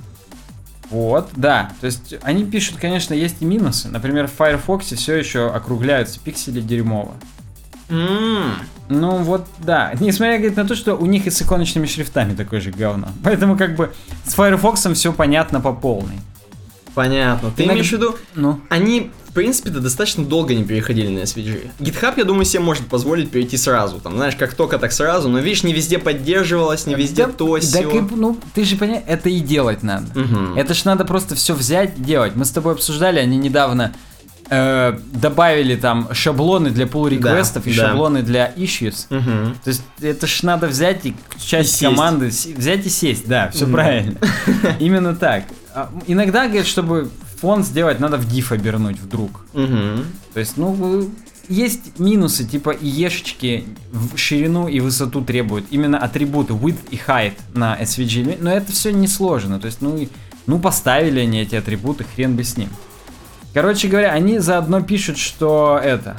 Вот, 0.89 1.29
да. 1.35 1.71
То 1.79 1.85
есть, 1.85 2.15
они 2.23 2.45
пишут, 2.45 2.77
конечно, 2.79 3.13
есть 3.13 3.37
и 3.41 3.45
минусы. 3.45 3.89
Например, 3.89 4.27
в 4.27 4.31
Firefox 4.31 4.87
все 4.87 5.15
еще 5.15 5.49
округляются 5.49 6.19
пиксели 6.19 6.61
дерьмово. 6.61 7.13
М. 7.89 8.53
Ну 8.89 9.17
вот, 9.17 9.45
да. 9.59 9.93
Несмотря 9.99 10.37
говорит, 10.37 10.57
на 10.57 10.65
то, 10.65 10.75
что 10.75 10.95
у 10.95 11.05
них 11.05 11.25
и 11.27 11.31
с 11.31 11.41
иконочными 11.41 11.85
шрифтами 11.87 12.35
такое 12.35 12.61
же 12.61 12.71
говно. 12.71 13.09
Поэтому 13.23 13.57
как 13.57 13.75
бы 13.75 13.93
с 14.25 14.33
Firefox 14.35 14.87
все 14.93 15.11
понятно 15.13 15.59
по 15.61 15.73
полной. 15.73 16.19
Понятно. 16.93 17.51
Ты 17.51 17.63
Иногда- 17.63 17.73
имеешь 17.73 17.89
в 17.89 17.93
виду, 17.93 18.15
Ну, 18.35 18.61
они, 18.69 19.11
в 19.27 19.33
принципе-то, 19.33 19.81
достаточно 19.81 20.23
долго 20.23 20.53
не 20.55 20.63
переходили 20.63 21.09
на 21.09 21.19
SVG. 21.19 21.69
GitHub, 21.79 22.13
я 22.15 22.23
думаю, 22.23 22.45
себе 22.45 22.61
может 22.63 22.85
позволить 22.87 23.31
перейти 23.31 23.57
сразу. 23.57 23.99
Там, 23.99 24.15
знаешь, 24.15 24.35
как 24.37 24.53
только 24.53 24.77
так 24.79 24.93
сразу, 24.93 25.27
но 25.27 25.39
видишь, 25.39 25.63
не 25.63 25.73
везде 25.73 25.99
поддерживалось, 25.99 26.85
не 26.85 26.95
везде 26.95 27.25
да, 27.25 27.33
то, 27.33 27.55
так 27.55 27.63
сё. 27.63 27.89
и, 27.89 27.99
ну, 28.15 28.37
ты 28.53 28.63
же 28.63 28.77
понимаешь, 28.77 29.03
это 29.07 29.29
и 29.29 29.41
делать 29.41 29.83
надо. 29.83 30.07
Мгм. 30.17 30.57
Это 30.57 30.73
ж 30.73 30.85
надо 30.85 31.03
просто 31.03 31.35
все 31.35 31.53
взять 31.53 31.97
и 31.97 32.01
делать. 32.01 32.33
Мы 32.35 32.45
с 32.45 32.51
тобой 32.51 32.73
обсуждали, 32.73 33.19
они 33.19 33.35
недавно 33.37 33.91
э, 34.49 34.97
добавили 35.13 35.75
там 35.75 36.09
шаблоны 36.13 36.69
для 36.69 36.85
pull 36.85 37.09
реквестов 37.09 37.65
и 37.67 37.73
да. 37.75 37.87
шаблоны 37.87 38.21
для 38.21 38.51
issues. 38.55 39.05
Мгм. 39.09 39.55
То 39.63 39.69
есть 39.69 39.83
это 40.01 40.27
ж 40.27 40.43
надо 40.43 40.67
взять 40.67 41.05
и 41.05 41.15
часть 41.39 41.81
И 41.81 41.85
команды, 41.85 42.27
взять 42.27 42.85
и 42.85 42.89
сесть, 42.89 43.27
да, 43.27 43.49
все 43.51 43.65
Мгм. 43.65 43.73
правильно. 43.73 44.17
Именно 44.79 45.15
так. 45.15 45.43
А, 45.73 45.89
Иногда, 46.07 46.45
говорят, 46.47 46.67
чтобы 46.67 47.09
фон 47.41 47.63
сделать, 47.63 47.99
надо 47.99 48.17
в 48.17 48.27
div 48.27 48.53
обернуть 48.53 48.99
вдруг. 48.99 49.45
Мгм. 49.53 50.05
То 50.33 50.39
есть, 50.39 50.57
ну, 50.57 51.09
есть 51.47 51.99
минусы, 51.99 52.45
типа 52.45 52.71
иешечки 52.71 53.65
в 53.91 54.17
ширину 54.17 54.67
и 54.67 54.79
высоту 54.79 55.21
требуют. 55.21 55.65
Именно 55.69 55.97
атрибуты 55.99 56.53
width 56.53 56.89
и 56.91 56.95
height 56.95 57.33
на 57.53 57.77
SVG. 57.79 58.37
Но 58.41 58.51
это 58.51 58.71
все 58.71 58.91
несложно. 58.91 59.59
То 59.59 59.67
есть, 59.67 59.81
ну, 59.81 60.07
ну 60.47 60.59
поставили 60.59 61.19
они 61.19 61.41
эти 61.41 61.55
атрибуты, 61.55 62.05
хрен 62.15 62.35
бы 62.35 62.43
с 62.43 62.57
ним. 62.57 62.69
Короче 63.55 63.87
говоря, 63.87 64.11
они 64.11 64.39
заодно 64.39 64.81
пишут, 64.81 65.17
что 65.17 65.79
это... 65.81 66.17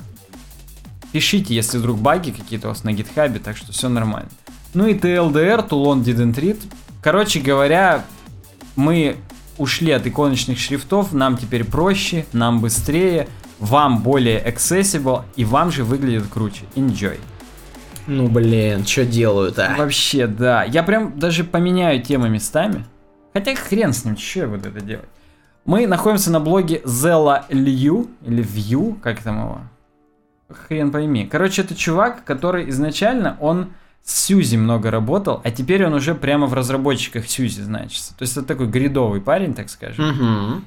Пишите, 1.12 1.54
если 1.54 1.76
вдруг 1.76 1.98
баги 1.98 2.30
какие-то 2.30 2.68
у 2.68 2.70
вас 2.70 2.82
на 2.82 2.94
гитхабе, 2.94 3.40
так 3.40 3.58
что 3.58 3.72
все 3.72 3.90
нормально. 3.90 4.30
Ну 4.72 4.86
и 4.86 4.94
TLDR, 4.94 5.68
Too 5.68 5.84
Long 5.84 6.02
Didn't 6.02 6.34
Read. 6.36 6.58
Короче 7.02 7.40
говоря, 7.40 8.06
мы 8.74 9.16
ушли 9.58 9.92
от 9.92 10.06
иконочных 10.06 10.58
шрифтов, 10.58 11.12
нам 11.12 11.36
теперь 11.36 11.64
проще, 11.64 12.24
нам 12.32 12.62
быстрее, 12.62 13.28
вам 13.58 14.00
более 14.00 14.42
accessible, 14.42 15.24
и 15.36 15.44
вам 15.44 15.70
же 15.70 15.84
выглядит 15.84 16.28
круче. 16.28 16.64
Enjoy. 16.74 17.20
Ну, 18.06 18.28
блин, 18.28 18.86
что 18.86 19.04
делают, 19.04 19.58
а? 19.58 19.74
Вообще, 19.76 20.26
да. 20.26 20.64
Я 20.64 20.82
прям 20.82 21.18
даже 21.18 21.44
поменяю 21.44 22.02
темы 22.02 22.30
местами. 22.30 22.86
Хотя 23.34 23.54
хрен 23.54 23.92
с 23.92 24.06
ним, 24.06 24.16
что 24.16 24.40
я 24.40 24.46
буду 24.46 24.70
это 24.70 24.80
делать. 24.80 25.08
Мы 25.66 25.88
находимся 25.88 26.30
на 26.30 26.38
блоге 26.38 26.80
Zella 26.84 27.44
Liu, 27.48 28.08
или 28.24 28.44
View, 28.44 28.98
как 29.00 29.20
там 29.22 29.40
его? 29.40 29.60
Хрен 30.48 30.92
пойми. 30.92 31.26
Короче, 31.26 31.62
это 31.62 31.74
чувак, 31.74 32.22
который 32.24 32.70
изначально, 32.70 33.36
он 33.40 33.72
с 34.04 34.26
Сьюзи 34.26 34.56
много 34.56 34.92
работал, 34.92 35.40
а 35.42 35.50
теперь 35.50 35.84
он 35.84 35.92
уже 35.94 36.14
прямо 36.14 36.46
в 36.46 36.54
разработчиках 36.54 37.26
Сьюзи 37.26 37.62
значится. 37.62 38.16
То 38.16 38.22
есть 38.22 38.36
это 38.36 38.46
такой 38.46 38.68
грядовый 38.68 39.20
парень, 39.20 39.54
так 39.54 39.68
скажем. 39.68 40.08
Мгм. 40.08 40.64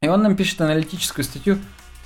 И 0.00 0.08
он 0.08 0.22
нам 0.22 0.34
пишет 0.34 0.62
аналитическую 0.62 1.26
статью, 1.26 1.58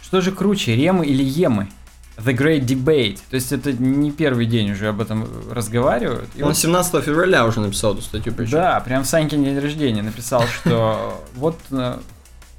что 0.02 0.20
же 0.20 0.32
круче, 0.32 0.74
ремы 0.74 1.06
или 1.06 1.22
емы? 1.22 1.68
The 2.16 2.36
Great 2.36 2.66
Debate. 2.66 3.18
То 3.30 3.36
есть 3.36 3.52
это 3.52 3.72
не 3.72 4.10
первый 4.10 4.46
день 4.46 4.72
уже 4.72 4.88
об 4.88 5.00
этом 5.00 5.28
разговаривают. 5.50 6.28
И 6.34 6.42
Он 6.42 6.48
вот 6.48 6.56
17 6.56 7.04
февраля 7.04 7.46
уже 7.46 7.60
написал 7.60 7.92
эту 7.92 8.02
статью, 8.02 8.32
причем. 8.32 8.52
да, 8.52 8.80
прям 8.80 9.04
в 9.04 9.06
Санькин 9.06 9.44
день 9.44 9.58
рождения 9.58 10.02
написал, 10.02 10.42
что 10.46 11.22
вот 11.34 11.58
э, 11.70 11.98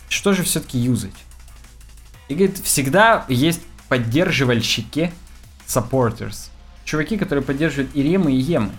что 0.09 0.33
же 0.33 0.43
все-таки 0.43 0.77
юзать. 0.77 1.13
И 2.27 2.35
говорит, 2.35 2.57
всегда 2.59 3.25
есть 3.27 3.61
поддерживальщики, 3.87 5.13
supporters, 5.67 6.49
чуваки, 6.83 7.17
которые 7.17 7.43
поддерживают 7.43 7.91
и 7.93 8.03
ремы, 8.03 8.33
и 8.33 8.37
емы. 8.37 8.71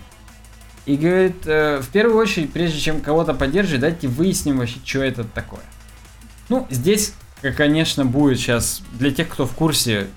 И 0.85 0.97
говорит, 0.97 1.45
э, 1.45 1.81
в 1.81 1.89
первую 1.89 2.17
очередь, 2.17 2.51
прежде 2.51 2.79
чем 2.79 3.01
кого-то 3.01 3.33
поддерживать, 3.33 3.81
давайте 3.81 4.07
выясним 4.07 4.57
вообще, 4.57 4.77
что 4.83 5.03
это 5.03 5.23
такое. 5.23 5.61
Ну, 6.49 6.65
здесь, 6.71 7.13
конечно, 7.55 8.05
будет 8.05 8.39
сейчас 8.39 8.81
для 8.93 9.11
тех, 9.11 9.29
кто 9.29 9.45
в 9.45 9.51
курсе, 9.53 10.07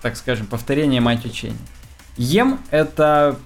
так 0.00 0.16
скажем, 0.16 0.46
повторение 0.46 1.00
мать 1.00 1.24
учения. 1.26 1.58
Ем 2.16 2.60
это 2.70 3.38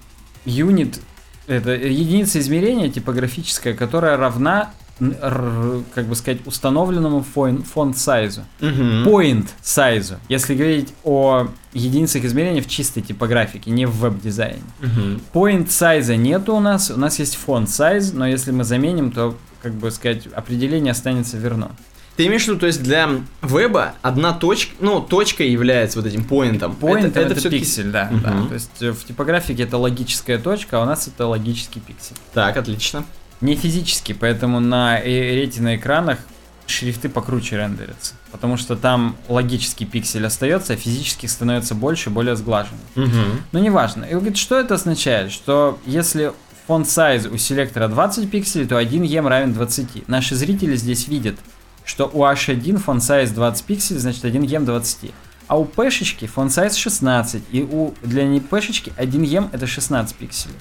юнит, 0.44 1.00
это 1.46 1.72
единица 1.72 2.38
измерения 2.38 2.90
типографическая, 2.90 3.74
которая 3.74 4.16
равна, 4.16 4.72
как 4.98 6.06
бы 6.06 6.14
сказать, 6.14 6.40
установленному 6.46 7.22
фон, 7.22 7.62
фонд 7.62 7.96
сайзу. 7.96 8.42
Мгм. 8.60 9.06
Point 9.08 9.46
сайзу, 9.62 10.16
если 10.28 10.54
говорить 10.54 10.92
о 11.04 11.48
единицах 11.72 12.24
измерения 12.24 12.62
в 12.62 12.68
чистой 12.68 13.02
типографике, 13.02 13.70
не 13.70 13.86
в 13.86 13.96
веб-дизайне. 13.98 14.62
Мгм. 14.80 15.20
Point 15.32 15.70
сайза 15.70 16.16
нету 16.16 16.54
у 16.56 16.60
нас, 16.60 16.90
у 16.90 16.96
нас 16.98 17.18
есть 17.18 17.36
фонд 17.36 17.70
сайз, 17.70 18.12
но 18.12 18.26
если 18.26 18.50
мы 18.50 18.64
заменим, 18.64 19.12
то, 19.12 19.36
как 19.62 19.72
бы 19.74 19.90
сказать, 19.90 20.26
определение 20.34 20.90
останется 20.92 21.36
верно. 21.36 21.70
Ты 22.16 22.26
имеешь 22.26 22.46
в 22.46 22.48
виду, 22.48 22.58
то 22.58 22.66
есть 22.66 22.82
для 22.82 23.08
веба 23.42 23.94
одна 24.02 24.32
точка, 24.32 24.74
ну, 24.80 25.00
точка 25.00 25.44
является 25.44 26.00
вот 26.00 26.08
этим 26.08 26.24
поинтом. 26.24 26.76
Point 26.80 27.06
это, 27.16 27.36
всё-таки- 27.36 27.60
пиксель, 27.60 27.92
да, 27.92 28.08
Мгм. 28.10 28.22
да. 28.22 28.48
То 28.48 28.54
есть 28.54 28.80
в 29.00 29.06
типографике 29.06 29.62
это 29.62 29.78
логическая 29.78 30.38
точка, 30.38 30.80
а 30.80 30.82
у 30.82 30.84
нас 30.84 31.06
это 31.06 31.28
логический 31.28 31.78
пиксель. 31.78 32.16
Так, 32.34 32.56
отлично. 32.56 33.04
Не 33.40 33.54
физически, 33.54 34.12
поэтому 34.12 34.60
на 34.60 35.00
ретина 35.00 35.76
экранах 35.76 36.18
шрифты 36.66 37.08
покруче 37.08 37.56
рендерятся. 37.56 38.14
Потому 38.30 38.56
что 38.56 38.76
там 38.76 39.16
логический 39.28 39.86
пиксель 39.86 40.26
остается, 40.26 40.74
а 40.74 40.76
физических 40.76 41.30
становится 41.30 41.74
больше, 41.74 42.10
более 42.10 42.36
сглаженный. 42.36 42.78
Мгм. 42.94 43.42
Но 43.52 43.58
неважно. 43.58 44.04
И 44.04 44.12
говорит, 44.12 44.36
что 44.36 44.58
это 44.58 44.74
означает? 44.74 45.32
Что 45.32 45.78
если 45.86 46.32
font 46.68 46.84
size 46.84 47.28
у 47.32 47.38
селектора 47.38 47.88
20 47.88 48.30
пикселей, 48.30 48.66
то 48.66 48.76
1 48.76 49.02
ем 49.02 49.26
равен 49.26 49.54
20. 49.54 50.08
Наши 50.08 50.34
зрители 50.34 50.76
здесь 50.76 51.08
видят, 51.08 51.36
что 51.84 52.10
у 52.12 52.24
H1 52.24 52.84
font 52.84 52.98
size 52.98 53.32
20 53.32 53.64
пикселей, 53.64 54.00
значит 54.00 54.24
1 54.24 54.42
ем 54.42 54.64
20. 54.66 55.12
А 55.46 55.58
у 55.58 55.64
пешечки 55.64 56.26
font 56.26 56.48
size 56.48 56.76
16, 56.76 57.42
и 57.50 57.62
у 57.62 57.94
для 58.02 58.24
не 58.24 58.40
пешечки 58.40 58.92
1 58.96 59.22
ем 59.22 59.48
это 59.52 59.66
16 59.66 60.14
пикселей. 60.16 60.56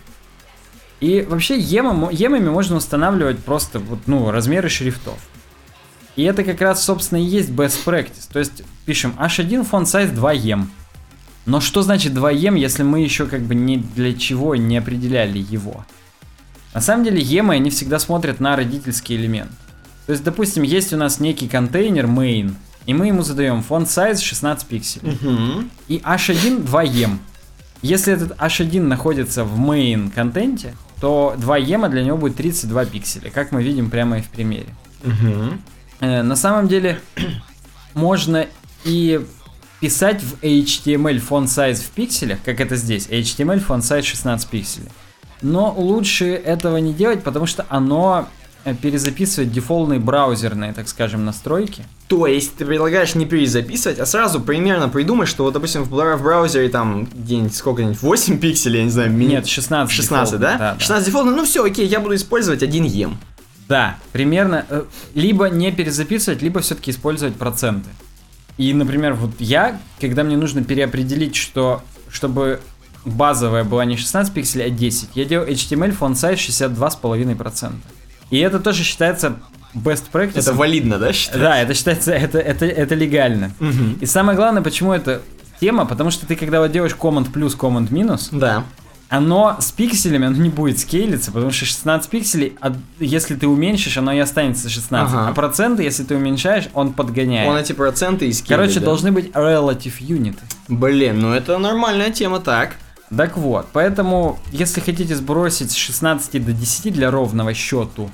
И 1.00 1.22
вообще 1.22 1.60
емами 1.60 2.50
можно 2.50 2.78
устанавливать 2.78 3.40
просто 3.40 3.80
вот, 3.80 4.00
ну, 4.08 4.32
размеры 4.32 4.70
шрифтов. 4.70 5.20
И 6.16 6.24
это 6.24 6.44
как 6.44 6.60
раз, 6.62 6.84
собственно, 6.84 7.20
и 7.20 7.26
есть 7.26 7.50
best 7.50 7.86
practice. 7.86 8.28
То 8.32 8.40
есть 8.40 8.64
пишем 8.86 9.14
H1 9.20 9.70
font 9.70 9.84
size 9.84 10.12
2 10.12 10.34
ем. 10.34 10.72
Но 11.46 11.62
что 11.62 11.84
значит 11.84 12.14
2 12.16 12.32
ем, 12.32 12.56
если 12.56 12.82
мы 12.82 13.02
еще 13.02 13.28
как 13.28 13.42
бы 13.42 13.54
ни 13.54 13.78
для 13.78 14.14
чего 14.14 14.56
не 14.56 14.78
определяли 14.78 15.38
его? 15.38 15.86
На 16.74 16.82
самом 16.82 17.06
деле 17.06 17.22
емы, 17.22 17.56
они 17.56 17.70
всегда 17.70 18.00
смотрят 18.00 18.40
на 18.40 18.56
родительский 18.56 19.16
элемент. 19.16 19.52
То 20.08 20.12
есть, 20.12 20.24
допустим, 20.24 20.64
есть 20.64 20.94
у 20.94 20.98
нас 20.98 21.20
некий 21.20 21.48
контейнер 21.48 22.06
main, 22.06 22.54
и 22.88 22.94
мы 22.94 23.08
ему 23.08 23.22
задаем 23.22 23.64
font 23.68 23.86
size 23.86 24.22
16 24.22 24.68
пикселей. 24.68 25.18
Мгм. 25.22 25.70
И 25.88 25.98
H1 25.98 26.64
2 26.64 26.84
ем. 26.84 27.20
Если 27.84 28.14
этот 28.14 28.32
H1 28.38 28.82
находится 28.82 29.44
в 29.44 29.60
main 29.60 30.12
контенте, 30.12 30.76
то 31.00 31.36
2 31.38 31.58
ема 31.58 31.90
для 31.90 32.04
него 32.04 32.18
будет 32.18 32.36
32 32.38 32.86
пикселя, 32.86 33.30
как 33.30 33.52
мы 33.52 33.64
видим 33.64 33.90
прямо 33.90 34.20
и 34.20 34.22
в 34.22 34.30
примере. 34.30 34.68
Э, 36.00 36.22
на 36.22 36.36
самом 36.36 36.68
деле 36.68 37.00
можно 37.94 38.48
и 38.84 39.26
писать 39.80 40.22
в 40.22 40.42
HTML 40.42 41.22
font 41.28 41.46
size 41.46 41.84
в 41.84 41.90
пикселях, 41.92 42.40
как 42.44 42.60
это 42.60 42.76
здесь, 42.76 43.08
HTML 43.08 43.66
font 43.66 43.80
size 43.80 44.04
16 44.04 44.50
пикселей. 44.50 44.90
Но 45.42 45.74
лучше 45.78 46.34
этого 46.34 46.78
не 46.78 46.94
делать, 46.94 47.24
потому 47.24 47.46
что 47.46 47.66
оно 47.70 48.28
э, 48.66 48.74
перезаписывает 48.76 49.52
дефолтные 49.52 50.00
браузерные, 50.00 50.74
так 50.74 50.88
скажем, 50.88 51.26
настройки. 51.26 51.84
То 52.08 52.26
есть 52.28 52.56
ты 52.56 52.66
предлагаешь 52.66 53.16
не 53.16 53.26
перезаписывать, 53.26 54.00
а 54.00 54.06
сразу 54.06 54.40
примерно 54.40 54.90
придумать, 54.90 55.28
что 55.28 55.44
вот, 55.44 55.54
допустим, 55.54 55.84
в 55.84 55.90
в 56.18 56.24
браузере 56.24 56.70
там 56.70 57.06
где-нибудь 57.14 57.56
сколько-нибудь 57.56 58.02
8 58.02 58.40
пикселей, 58.40 58.80
я 58.80 58.84
не 58.86 58.92
знаю, 58.92 59.12
мини- 59.12 59.32
Нет, 59.36 59.48
16. 59.48 59.94
16, 59.96 60.40
да? 60.40 60.58
дефолтных, 60.58 60.76
16 60.80 61.06
дефолтно, 61.08 61.32
ну 61.36 61.44
все, 61.46 61.64
окей, 61.66 61.86
я 61.88 62.00
буду 62.00 62.16
использовать 62.16 62.64
1 62.64 62.84
ем. 62.86 63.18
Да, 63.68 63.98
примерно. 64.14 64.66
э, 64.70 64.84
Либо 65.14 65.50
не 65.50 65.72
перезаписывать, 65.74 66.42
либо 66.42 66.62
все-таки 66.62 66.92
использовать 66.92 67.36
проценты. 67.36 67.90
И, 68.58 68.74
например, 68.74 69.14
вот 69.14 69.32
я, 69.40 69.80
когда 70.00 70.24
мне 70.24 70.38
нужно 70.38 70.64
переопределить, 70.64 71.36
что 71.36 71.84
чтобы 72.10 72.62
базовая 73.04 73.64
была 73.66 73.84
не 73.86 73.98
16 73.98 74.34
пикселей, 74.34 74.66
а 74.68 74.70
10, 74.70 75.10
я 75.16 75.26
делаю 75.26 75.50
HTML 75.52 75.98
font 75.98 76.14
size 76.14 76.36
62,5%. 76.36 77.74
И 78.30 78.38
это 78.40 78.60
тоже 78.60 78.84
считается 78.84 79.38
best 79.74 80.06
practice. 80.12 80.40
Это 80.40 80.54
валидно, 80.54 80.98
да, 80.98 81.14
считаешь? 81.14 81.42
Да, 81.42 81.58
это 81.62 81.74
считается, 81.74 82.12
это, 82.14 82.40
это, 82.40 82.66
это 82.66 82.96
легально. 82.96 83.52
Мгм. 83.60 83.98
И 84.02 84.06
самое 84.06 84.36
главное, 84.36 84.62
почему 84.62 84.94
это 84.94 85.22
тема, 85.60 85.86
потому 85.86 86.12
что 86.12 86.26
ты 86.26 86.36
когда 86.36 86.60
вот 86.60 86.72
делаешь 86.72 86.96
command 87.00 87.32
плюс, 87.32 87.56
command 87.56 87.92
минус, 87.92 88.30
Да. 88.32 88.64
оно 89.10 89.58
с 89.60 89.72
пикселями, 89.72 90.28
оно 90.28 90.38
не 90.38 90.50
будет 90.50 90.80
скейлиться, 90.80 91.32
потому 91.32 91.52
что 91.52 91.66
16 91.66 92.10
пикселей, 92.10 92.56
а 92.62 92.76
если 93.00 93.36
ты 93.36 93.48
уменьшишь, 93.48 93.98
оно 93.98 94.12
и 94.12 94.20
останется 94.20 94.70
16. 94.70 95.14
Ага. 95.14 95.30
А 95.30 95.34
проценты, 95.34 95.84
если 95.84 96.04
ты 96.04 96.16
уменьшаешь, 96.16 96.70
он 96.74 96.94
подгоняет. 96.94 97.50
Он 97.50 97.58
эти 97.58 97.72
проценты 97.74 98.28
из 98.28 98.42
Короче, 98.42 98.80
должны 98.80 99.12
быть 99.12 99.32
relative 99.32 99.94
юниты. 100.00 100.42
Блин, 100.68 101.22
ну 101.22 101.34
это 101.34 101.58
нормальная 101.58 102.12
тема, 102.12 102.40
так. 102.40 102.76
Так 103.16 103.38
вот, 103.38 103.68
поэтому, 103.72 104.38
если 104.52 104.82
хотите 104.82 105.16
сбросить 105.16 105.72
с 105.72 105.76
16 105.76 106.46
до 106.46 106.52
10 106.52 106.94
для 106.94 107.10
ровного 107.12 107.54
счету, 107.54 108.10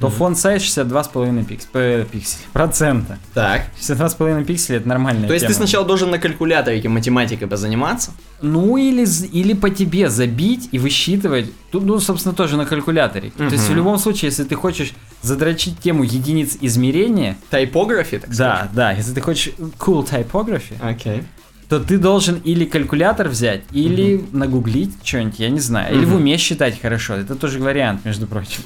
то 0.00 0.08
фон 0.08 0.34
сайз 0.34 0.62
62,5 0.62 1.44
пикс, 1.44 1.66
п- 1.66 2.06
пикселя, 2.10 2.40
процента. 2.54 3.18
Так. 3.34 3.66
62,5 3.78 4.44
пикселя 4.44 4.78
это 4.78 4.88
нормальная 4.88 5.28
То 5.28 5.34
есть 5.34 5.44
ты 5.46 5.52
тема. 5.52 5.66
сначала 5.66 5.84
должен 5.86 6.10
на 6.10 6.18
калькуляторе 6.18 6.88
математикой 6.88 7.48
позаниматься? 7.48 8.12
Ну 8.40 8.78
или, 8.78 9.06
или 9.32 9.52
по 9.52 9.68
тебе 9.68 10.08
забить 10.08 10.70
и 10.72 10.78
высчитывать. 10.78 11.52
Тут, 11.70 11.84
ну, 11.84 12.00
собственно, 12.00 12.34
тоже 12.34 12.56
на 12.56 12.64
калькуляторе. 12.64 13.30
То 13.30 13.44
есть 13.44 13.68
в 13.68 13.74
любом 13.74 13.98
случае, 13.98 14.30
если 14.30 14.44
ты 14.44 14.54
хочешь 14.54 14.92
задрочить 15.20 15.78
тему 15.80 16.02
единиц 16.02 16.56
измерения, 16.62 17.36
Тайпографии, 17.50 18.16
так 18.16 18.34
да, 18.34 18.68
да, 18.72 18.92
если 18.92 19.12
ты 19.12 19.20
хочешь 19.20 19.52
cool 19.78 20.06
typography, 20.08 20.76
сказать? 20.80 21.24
То 21.68 21.80
ты 21.80 21.98
должен 21.98 22.36
или 22.44 22.64
калькулятор 22.64 23.28
взять, 23.28 23.62
или 23.72 24.24
нагуглить 24.32 24.94
что-нибудь, 25.02 25.38
я 25.38 25.48
не 25.50 25.60
знаю, 25.60 25.96
или 25.96 26.04
в 26.04 26.14
уме 26.14 26.36
считать 26.36 26.80
хорошо. 26.80 27.14
Это 27.14 27.34
тоже 27.34 27.58
вариант, 27.58 28.04
между 28.04 28.26
прочим. 28.26 28.62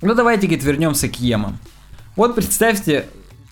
Ну 0.00 0.14
давайте, 0.14 0.46
говорит, 0.46 0.64
вернемся 0.64 1.08
к 1.08 1.20
емам. 1.20 1.58
Вот 2.16 2.34
представьте 2.34 3.06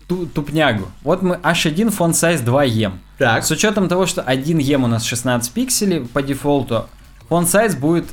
ту- 0.08 0.26
тупнягу. 0.26 0.88
Вот 1.02 1.22
мы 1.22 1.36
H1 1.36 1.96
font 1.96 2.10
size 2.12 2.42
2 2.44 2.64
ем. 2.64 2.98
Так. 3.18 3.44
С 3.44 3.50
учетом 3.50 3.88
того, 3.88 4.06
что 4.06 4.20
1 4.22 4.58
ем 4.58 4.84
у 4.84 4.86
нас 4.88 5.04
16 5.04 5.52
пикселей 5.52 6.00
по 6.00 6.20
дефолту, 6.22 6.88
font 7.28 7.44
size 7.44 7.78
будет 7.78 8.06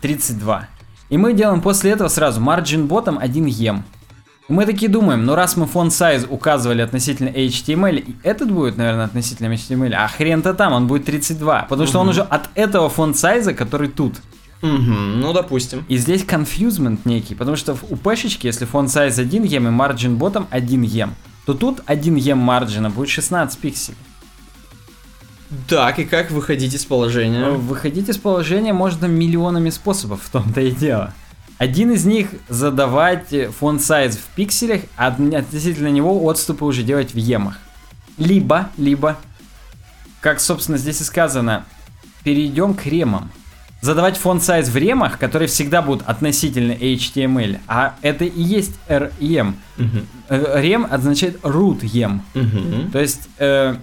32. 0.00 0.68
И 1.08 1.16
мы 1.18 1.34
делаем 1.34 1.60
после 1.60 1.92
этого 1.92 2.08
сразу 2.08 2.40
margin 2.40 2.88
bottom 2.88 3.18
1 3.18 3.46
ем. 3.46 3.84
Мы 4.48 4.66
такие 4.66 4.90
думаем, 4.90 5.24
ну 5.24 5.34
раз 5.34 5.56
мы 5.56 5.66
font 5.66 5.88
size 5.88 6.26
указывали 6.28 6.82
относительно 6.82 7.28
HTML, 7.28 7.98
и 7.98 8.16
этот 8.22 8.50
будет, 8.50 8.76
наверное, 8.76 9.04
относительно 9.04 9.52
HTML, 9.52 9.92
а 9.94 10.08
хрен-то 10.08 10.52
там, 10.54 10.72
он 10.72 10.86
будет 10.86 11.04
32. 11.04 11.66
Потому 11.68 11.86
что 11.86 12.00
он 12.00 12.08
уже 12.08 12.22
от 12.22 12.50
этого 12.54 12.88
font 12.88 13.12
size, 13.12 13.54
который 13.54 13.88
тут. 13.88 14.16
Мгм, 14.60 15.20
ну, 15.20 15.32
допустим. 15.32 15.84
И 15.88 15.96
здесь 15.96 16.22
confusement 16.22 16.98
некий, 17.04 17.34
потому 17.34 17.56
что 17.56 17.76
у 17.90 17.96
пэшечки, 17.96 18.46
если 18.46 18.66
font 18.66 18.86
size 18.86 19.20
1 19.20 19.44
ем 19.44 19.68
и 19.68 19.70
margin 19.70 20.18
bottom 20.18 20.46
1 20.50 20.82
ем, 20.82 21.14
то 21.46 21.54
тут 21.54 21.80
1 21.86 22.16
ем 22.16 22.38
марджина 22.38 22.90
будет 22.90 23.08
16 23.08 23.58
пикселей. 23.58 23.98
Так, 25.68 25.98
и 25.98 26.04
как 26.04 26.30
выходить 26.30 26.74
из 26.74 26.84
положения? 26.84 27.50
Выходить 27.50 28.08
из 28.08 28.16
положения 28.16 28.72
можно 28.72 29.06
миллионами 29.06 29.70
способов, 29.70 30.22
в 30.22 30.30
том-то 30.30 30.60
и 30.60 30.70
дело. 30.70 31.12
Один 31.58 31.92
из 31.92 32.04
них 32.04 32.28
задавать 32.48 33.34
фон 33.58 33.78
сайз 33.78 34.16
в 34.16 34.34
пикселях, 34.34 34.82
а 34.96 35.08
относительно 35.08 35.88
него 35.88 36.24
отступы 36.24 36.64
уже 36.64 36.82
делать 36.82 37.14
в 37.14 37.16
емах. 37.16 37.58
Либо, 38.18 38.68
либо, 38.76 39.16
как, 40.20 40.40
собственно, 40.40 40.78
здесь 40.78 41.00
и 41.00 41.04
сказано, 41.04 41.64
перейдем 42.24 42.74
к 42.74 42.86
ремам. 42.86 43.30
Задавать 43.80 44.16
фон 44.16 44.40
сайз 44.40 44.68
в 44.68 44.76
ремах, 44.76 45.18
которые 45.18 45.48
всегда 45.48 45.82
будут 45.82 46.06
относительно 46.06 46.70
HTML, 46.70 47.58
а 47.66 47.96
это 48.02 48.24
и 48.24 48.40
есть 48.40 48.78
REM. 48.88 49.54
Мгм. 49.76 50.06
Э, 50.28 50.60
Рем 50.60 50.86
означает 50.88 51.40
root 51.42 51.80
em. 51.80 52.20
Мгм. 52.34 52.92
То 52.92 53.00
есть 53.00 53.28
э, 53.38 53.74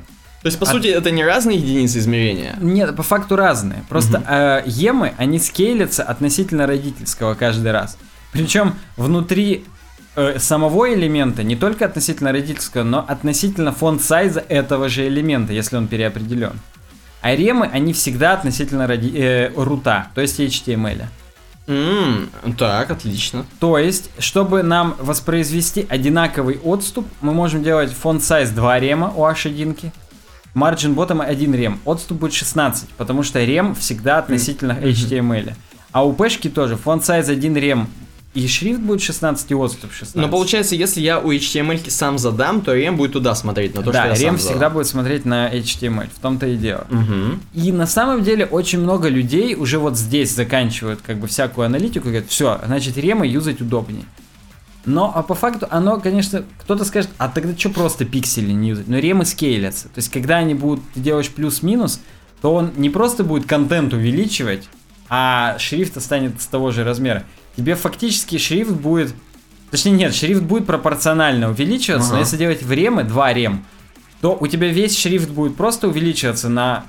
То 0.42 0.48
есть, 0.48 0.58
по 0.58 0.66
А- 0.66 0.72
сути, 0.72 0.88
это 0.88 1.12
не 1.12 1.24
разные 1.26 1.58
единицы 1.58 2.00
измерения? 2.00 2.56
Нет, 2.62 2.96
по 2.96 3.04
факту 3.04 3.36
разные. 3.36 3.84
Просто 3.90 4.24
э, 4.66 4.70
емы, 4.70 5.14
они 5.18 5.38
скейлятся 5.40 6.04
относительно 6.04 6.66
родительского 6.66 7.34
каждый 7.34 7.72
раз. 7.74 7.98
Причем 8.32 8.76
внутри 8.96 9.66
э, 10.16 10.40
самого 10.40 10.94
элемента 10.94 11.44
не 11.44 11.56
только 11.56 11.86
относительно 11.86 12.32
родительского, 12.32 12.84
но 12.84 13.04
относительно 13.06 13.72
фонд 13.74 14.02
сайза 14.02 14.40
этого 14.48 14.88
же 14.88 15.08
элемента, 15.08 15.52
если 15.52 15.76
он 15.78 15.88
переопределен. 15.88 16.54
А 17.22 17.36
ремы, 17.36 17.70
они 17.74 17.92
всегда 17.92 18.32
относительно 18.34 18.84
роди- 18.88 19.14
э, 19.18 19.52
рута, 19.56 20.08
то 20.16 20.22
есть 20.22 20.40
HTML. 20.40 21.08
М, 21.68 22.30
Так, 22.58 22.90
отлично. 22.92 23.46
То 23.60 23.78
есть, 23.78 24.10
чтобы 24.20 24.64
нам 24.64 24.96
воспроизвести 25.00 25.86
одинаковый 25.90 26.60
отступ, 26.64 27.06
мы 27.22 27.34
можем 27.34 27.62
делать 27.64 27.92
font 27.92 28.20
size 28.20 28.52
2 28.54 28.80
рема 28.80 29.14
у 29.16 29.22
H1, 29.26 29.92
margin 30.56 30.96
bottom 30.96 31.24
1 31.24 31.56
рем. 31.56 31.80
Отступ 31.86 32.20
будет 32.20 32.34
16, 32.34 32.90
потому 32.90 33.24
что 33.24 33.44
рем 33.44 33.76
всегда 33.76 34.20
относительно 34.20 34.74
HTML. 34.74 35.54
А 35.92 36.06
у 36.06 36.14
пешки 36.14 36.50
тоже 36.50 36.76
font 36.76 37.02
size 37.02 37.32
1 37.32 37.58
рем 37.58 37.90
и 38.36 38.48
шрифт 38.48 38.80
будет 38.80 39.02
16, 39.02 39.52
и 39.52 39.56
отступ 39.56 39.92
16. 39.92 40.16
Но 40.16 40.30
получается, 40.30 40.76
если 40.76 41.02
я 41.02 41.20
у 41.20 41.32
HTML 41.32 41.90
сам 41.90 42.20
задам, 42.20 42.62
то 42.62 42.76
рем 42.76 42.96
будет 42.96 43.14
туда 43.14 43.34
смотреть, 43.34 43.74
на 43.74 43.82
то, 43.82 43.92
да, 43.92 44.06
что 44.06 44.14
я 44.14 44.20
рем 44.20 44.34
сам 44.34 44.38
всегда 44.38 44.54
задал. 44.54 44.72
будет 44.72 44.88
смотреть 44.88 45.26
на 45.26 45.52
HTML, 45.52 46.10
в 46.16 46.20
том-то 46.20 46.46
и 46.46 46.56
дело. 46.56 46.86
Мгм. 46.90 47.42
И 47.56 47.72
на 47.72 47.88
самом 47.88 48.24
деле 48.24 48.46
очень 48.46 48.80
много 48.80 49.10
людей 49.10 49.56
уже 49.56 49.80
вот 49.80 49.98
здесь 49.98 50.36
заканчивают 50.36 51.00
как 51.02 51.18
бы 51.18 51.28
всякую 51.28 51.66
аналитику 51.66 52.08
и 52.08 52.12
говорят, 52.12 52.30
все, 52.30 52.60
значит 52.66 52.98
ремы 52.98 53.26
юзать 53.26 53.62
удобнее. 53.62 54.06
Но 54.86 55.12
а 55.14 55.24
по 55.24 55.36
факту 55.36 55.68
оно, 55.70 56.00
конечно, 56.00 56.44
кто-то 56.60 56.86
скажет, 56.86 57.10
а 57.18 57.28
тогда 57.30 57.58
что 57.58 57.70
просто 57.70 58.06
пиксели 58.06 58.52
не 58.52 58.70
юзать? 58.70 58.88
Но 58.88 58.98
ремы 58.98 59.26
скейлятся. 59.26 59.86
То 59.90 59.98
есть 59.98 60.12
когда 60.12 60.38
они 60.38 60.54
будут, 60.54 60.84
ты 60.94 61.00
делаешь 61.00 61.30
плюс-минус, 61.30 62.02
то 62.42 62.54
он 62.54 62.72
не 62.78 62.90
просто 62.90 63.24
будет 63.24 63.46
контент 63.46 63.94
увеличивать, 63.94 64.70
а 65.10 65.58
шрифт 65.60 65.98
останется 65.98 66.42
с 66.44 66.48
того 66.48 66.72
же 66.72 66.84
размера. 66.84 67.24
Тебе 67.56 67.76
фактически 67.76 68.38
шрифт 68.38 68.72
будет... 68.72 69.14
Точнее 69.72 69.92
нет, 69.92 70.16
шрифт 70.16 70.42
будет 70.44 70.66
пропорционально 70.66 71.50
увеличиваться, 71.50 72.10
но 72.10 72.16
Ага. 72.16 72.24
если 72.24 72.38
делать 72.38 72.64
в 72.64 72.72
ремы, 72.72 73.04
2 73.04 73.34
рем, 73.34 73.66
то 74.22 74.38
у 74.40 74.48
тебя 74.48 74.70
весь 74.70 74.98
шрифт 74.98 75.30
будет 75.30 75.56
просто 75.56 75.88
увеличиваться 75.88 76.50
на 76.50 76.86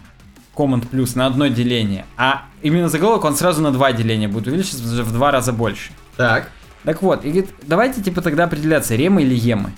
Command 0.54 0.86
плюс 0.88 1.14
на 1.14 1.26
одно 1.26 1.46
деление, 1.48 2.04
а 2.16 2.44
именно 2.62 2.88
заголовок 2.88 3.24
он 3.24 3.36
сразу 3.36 3.62
на 3.62 3.70
два 3.70 3.92
деления 3.92 4.28
будет 4.28 4.46
увеличиваться 4.48 5.02
в 5.04 5.12
два 5.12 5.30
раза 5.30 5.52
больше. 5.52 5.92
Так. 6.16 6.50
Так 6.84 7.02
вот, 7.02 7.24
и 7.24 7.28
говорит, 7.30 7.50
давайте 7.62 8.02
типа 8.02 8.22
тогда 8.22 8.44
определяться, 8.44 8.94
ремы 8.94 9.22
или 9.22 9.34
емы. 9.34 9.72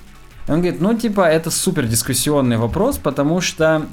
Он 0.48 0.60
говорит, 0.60 0.80
ну 0.80 0.96
типа 0.96 1.28
это 1.28 1.50
супер 1.50 1.86
дискуссионный 1.86 2.56
вопрос, 2.56 2.98
потому 2.98 3.40
что... 3.40 3.86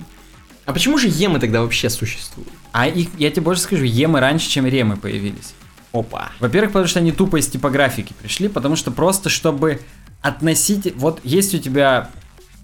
А 0.65 0.73
почему 0.73 0.97
же 0.97 1.07
емы 1.07 1.39
тогда 1.39 1.61
вообще 1.61 1.89
существуют? 1.89 2.49
А 2.71 2.87
их, 2.87 3.09
я 3.17 3.31
тебе 3.31 3.41
больше 3.41 3.63
скажу, 3.63 3.83
емы 3.83 4.19
раньше, 4.19 4.49
чем 4.49 4.67
ремы 4.67 4.97
появились. 4.97 5.53
Опа. 5.91 6.29
Во-первых, 6.39 6.71
потому 6.71 6.87
что 6.87 6.99
они 6.99 7.11
тупо 7.11 7.37
из 7.37 7.47
типографики 7.47 8.13
пришли, 8.21 8.47
потому 8.47 8.75
что 8.75 8.91
просто 8.91 9.29
чтобы 9.29 9.81
относить... 10.21 10.93
Вот 10.95 11.19
есть 11.23 11.55
у 11.55 11.57
тебя, 11.57 12.11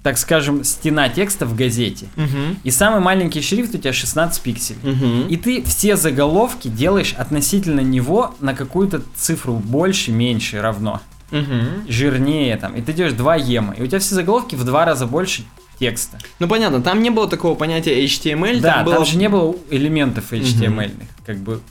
так 0.06 0.20
скажем, 0.20 0.64
стена 0.64 1.10
текста 1.10 1.48
в 1.48 1.56
газете, 1.56 2.06
Угу. 2.16 2.58
и 2.64 2.70
самый 2.70 3.00
маленький 3.00 3.42
шрифт 3.42 3.74
у 3.74 3.80
тебя 3.80 3.92
16 3.92 4.40
пикселей. 4.40 4.78
Угу. 4.84 5.30
И 5.30 5.36
ты 5.36 5.64
все 5.64 5.96
заголовки 5.96 6.68
делаешь 6.68 7.16
относительно 7.18 7.80
него 7.80 8.36
на 8.40 8.54
какую-то 8.54 9.02
цифру 9.16 9.54
больше, 9.56 10.12
меньше, 10.12 10.62
равно. 10.62 11.02
Угу. 11.32 11.90
Жирнее 11.90 12.56
там. 12.58 12.76
И 12.76 12.84
ты 12.84 12.94
делаешь 12.94 13.16
2 13.16 13.36
ема. 13.38 13.74
И 13.74 13.82
у 13.82 13.88
тебя 13.88 13.98
все 13.98 14.14
заголовки 14.14 14.54
в 14.54 14.64
два 14.64 14.86
раза 14.86 15.08
больше 15.08 15.42
текста. 15.80 16.20
Ну 16.38 16.48
понятно, 16.48 16.84
там 16.84 17.02
не 17.02 17.10
было 17.10 17.28
такого 17.28 17.56
понятия 17.56 18.06
HTML, 18.06 18.60
да, 18.60 18.76
там 18.76 18.86
там, 18.86 18.96
было... 18.98 19.06
же 19.06 19.18
не 19.18 19.28
было 19.28 19.56
элементов 19.72 20.32
HTML. 20.32 20.92
Как 21.26 21.40
бы. 21.40 21.62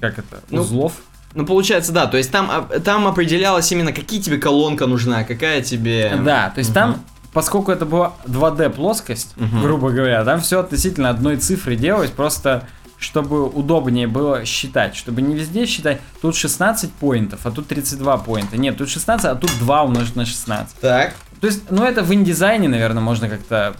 Как 0.00 0.18
это? 0.18 0.42
Ну, 0.50 0.62
Узлов. 0.62 0.94
Ну 1.34 1.46
получается, 1.46 1.92
да, 1.92 2.06
то 2.06 2.16
есть 2.16 2.32
там, 2.32 2.48
а, 2.50 2.80
там 2.80 3.06
определялось 3.06 3.70
именно, 3.70 3.92
какие 3.92 4.20
тебе 4.20 4.38
колонка 4.38 4.88
нужна, 4.88 5.22
какая 5.22 5.62
тебе... 5.62 6.18
Да, 6.24 6.50
то 6.50 6.58
есть 6.58 6.70
Мгм. 6.70 6.74
там, 6.74 7.04
поскольку 7.34 7.70
это 7.72 7.84
была 7.84 8.14
2D 8.26 8.70
плоскость, 8.70 9.34
Мгм. 9.36 9.60
грубо 9.62 9.90
говоря, 9.90 10.24
там 10.24 10.40
все 10.40 10.60
относительно 10.60 11.10
одной 11.10 11.36
цифры 11.36 11.76
делалось, 11.76 12.10
просто 12.10 12.66
чтобы 12.96 13.46
удобнее 13.46 14.06
было 14.06 14.46
считать, 14.46 14.96
чтобы 14.96 15.20
не 15.20 15.34
везде 15.34 15.66
считать, 15.66 16.00
тут 16.22 16.34
16 16.36 16.90
поинтов, 16.92 17.40
а 17.44 17.50
тут 17.50 17.66
32 17.68 18.16
поинта. 18.18 18.56
Нет, 18.56 18.78
тут 18.78 18.88
16, 18.88 19.26
а 19.26 19.34
тут 19.34 19.50
2 19.58 19.82
умножить 19.82 20.16
на 20.16 20.24
16. 20.24 20.78
Так. 20.80 21.14
То 21.40 21.48
есть, 21.48 21.70
ну 21.70 21.84
это 21.84 22.02
в 22.02 22.14
индизайне, 22.14 22.68
наверное, 22.68 23.02
можно 23.02 23.28
как-то 23.28 23.74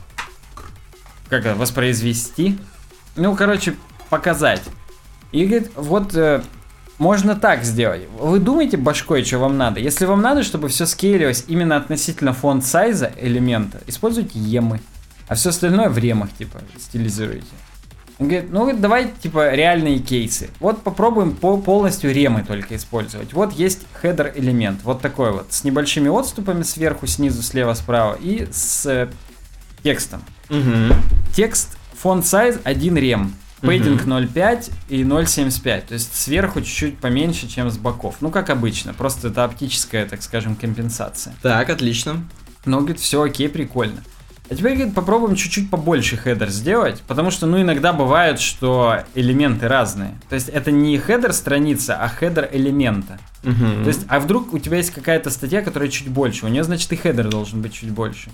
как 1.30 1.46
это, 1.46 1.54
воспроизвести. 1.54 2.58
Ну, 3.16 3.34
короче, 3.34 3.76
показать. 4.10 4.62
И 5.32 5.46
говорит, 5.46 5.70
вот 5.74 6.14
э, 6.14 6.42
можно 6.98 7.34
так 7.34 7.64
сделать. 7.64 8.02
Вы 8.18 8.38
думаете 8.38 8.76
башкой, 8.76 9.24
что 9.24 9.38
вам 9.38 9.56
надо? 9.56 9.80
Если 9.80 10.04
вам 10.04 10.22
надо, 10.22 10.42
чтобы 10.42 10.68
все 10.68 10.86
скейлилось 10.86 11.44
именно 11.48 11.76
относительно 11.76 12.32
фонд 12.32 12.64
сайза 12.64 13.12
элемента, 13.20 13.80
используйте 13.86 14.38
емы. 14.38 14.80
А 15.26 15.34
все 15.34 15.50
остальное 15.50 15.88
в 15.88 15.98
ремах, 15.98 16.30
типа, 16.36 16.60
стилизируйте. 16.78 17.46
Он 18.18 18.28
говорит, 18.28 18.52
ну 18.52 18.76
давай, 18.76 19.10
типа, 19.20 19.54
реальные 19.54 19.98
кейсы. 19.98 20.50
Вот 20.60 20.82
попробуем 20.82 21.34
по 21.34 21.56
полностью 21.56 22.12
ремы 22.12 22.44
только 22.46 22.76
использовать. 22.76 23.32
Вот 23.32 23.52
есть 23.52 23.80
хедер 24.00 24.32
элемент, 24.36 24.80
вот 24.84 25.00
такой 25.00 25.32
вот, 25.32 25.52
с 25.52 25.64
небольшими 25.64 26.08
отступами 26.08 26.62
сверху, 26.62 27.06
снизу, 27.06 27.42
слева, 27.42 27.74
справа 27.74 28.16
и 28.20 28.46
с 28.52 28.86
э, 28.86 29.08
текстом. 29.82 30.22
Угу. 30.48 30.94
Текст, 31.34 31.76
font 31.98 32.24
size 32.24 32.60
1 32.62 32.96
rem. 32.96 33.34
Padding 33.66 34.02
0.5 34.02 34.72
и 34.88 35.02
0.75. 35.02 35.86
То 35.88 35.94
есть 35.94 36.14
сверху 36.14 36.60
чуть-чуть 36.60 36.98
поменьше, 36.98 37.48
чем 37.48 37.70
с 37.70 37.76
боков. 37.76 38.16
Ну, 38.20 38.30
как 38.30 38.50
обычно. 38.50 38.94
Просто 38.94 39.28
это 39.28 39.44
оптическая, 39.44 40.06
так 40.06 40.22
скажем, 40.22 40.56
компенсация. 40.56 41.34
Так, 41.42 41.70
отлично. 41.70 42.24
Но, 42.64 42.78
говорит, 42.78 43.00
все 43.00 43.22
окей, 43.22 43.48
прикольно. 43.48 44.02
А 44.50 44.54
теперь, 44.54 44.74
говорит, 44.74 44.94
попробуем 44.94 45.36
чуть-чуть 45.36 45.70
побольше 45.70 46.18
header 46.18 46.50
сделать, 46.50 47.02
потому 47.06 47.30
что, 47.30 47.46
ну, 47.46 47.62
иногда 47.62 47.94
бывает, 47.94 48.38
что 48.38 48.98
элементы 49.14 49.68
разные. 49.68 50.18
То 50.28 50.34
есть 50.34 50.50
это 50.50 50.70
не 50.70 50.98
header 50.98 51.32
страница, 51.32 51.96
а 51.96 52.08
header 52.08 52.50
элемента. 52.52 53.18
Мгм. 53.42 53.84
То 53.84 53.88
есть, 53.88 54.04
а 54.06 54.20
вдруг 54.20 54.52
у 54.52 54.58
тебя 54.58 54.76
есть 54.76 54.90
какая-то 54.90 55.30
статья, 55.30 55.62
которая 55.62 55.88
чуть 55.88 56.08
больше, 56.08 56.44
у 56.44 56.48
нее, 56.48 56.62
значит, 56.62 56.92
и 56.92 56.96
header 56.96 57.30
должен 57.30 57.62
быть 57.62 57.72
чуть 57.72 57.90
больше. 57.90 58.30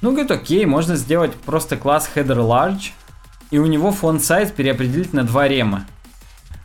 Ну, 0.00 0.12
говорит, 0.12 0.30
окей, 0.30 0.64
можно 0.64 0.96
сделать 0.96 1.34
просто 1.34 1.76
класс 1.76 2.10
header 2.14 2.38
large, 2.38 2.92
и 3.50 3.58
у 3.58 3.66
него 3.66 3.90
font 3.90 4.18
size 4.18 4.52
переопределить 4.52 5.12
на 5.12 5.24
2 5.24 5.48
рема. 5.48 5.86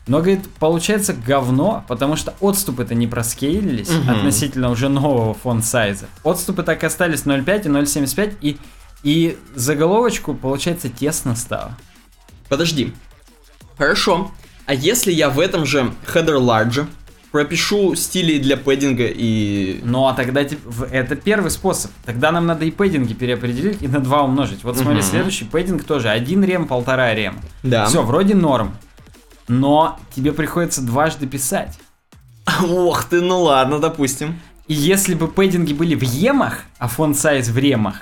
Но, 0.06 0.18
говорит, 0.18 0.48
получается 0.60 1.14
говно, 1.14 1.84
потому 1.88 2.14
что 2.14 2.32
отступы-то 2.40 2.94
не 2.94 3.08
проскейлились 3.08 3.90
Мгм. 3.90 4.10
относительно 4.10 4.70
уже 4.70 4.88
нового 4.88 5.34
фон 5.34 5.62
сайза. 5.62 6.06
Отступы 6.22 6.62
так 6.62 6.84
и 6.84 6.86
остались 6.86 7.22
0.5 7.26 7.66
и 7.66 7.68
0.75, 7.68 8.36
и, 8.40 8.56
и 9.02 9.36
заголовочку, 9.56 10.34
получается, 10.34 10.88
тесно 10.88 11.34
стало. 11.34 11.76
Подожди. 12.48 12.94
Хорошо. 13.76 14.30
А 14.66 14.74
если 14.74 15.10
я 15.12 15.28
в 15.28 15.40
этом 15.40 15.66
же 15.66 15.92
header 16.12 16.38
large 16.38 16.86
пропишу 17.36 17.94
стили 17.96 18.38
для 18.38 18.56
пэддинга 18.56 19.04
и... 19.06 19.80
Ну 19.84 20.06
а 20.06 20.14
тогда 20.14 20.40
это 20.40 21.16
первый 21.16 21.50
способ. 21.50 21.90
Тогда 22.06 22.32
нам 22.32 22.46
надо 22.46 22.64
и 22.64 22.70
пэддинги 22.70 23.12
переопределить 23.12 23.82
и 23.82 23.88
на 23.88 24.00
2 24.00 24.22
умножить. 24.22 24.64
Вот 24.64 24.78
смотри, 24.78 25.00
Мгм. 25.00 25.02
следующий 25.02 25.44
пэддинг 25.44 25.84
тоже. 25.84 26.08
Один 26.08 26.42
рем, 26.42 26.66
полтора 26.66 27.14
рем. 27.14 27.38
Да. 27.62 27.84
Все, 27.84 28.02
вроде 28.02 28.34
норм. 28.34 28.74
Но 29.48 29.98
тебе 30.14 30.32
приходится 30.32 30.80
дважды 30.80 31.26
писать. 31.26 31.78
Ох 32.66 33.04
ты, 33.04 33.20
ну 33.20 33.42
ладно, 33.42 33.80
допустим. 33.80 34.40
И 34.66 34.72
если 34.72 35.14
бы 35.14 35.28
пэддинги 35.28 35.74
были 35.74 35.94
в 35.94 36.02
емах, 36.04 36.60
а 36.78 36.88
фонд 36.88 37.18
сайз 37.18 37.48
в 37.48 37.58
ремах, 37.58 37.96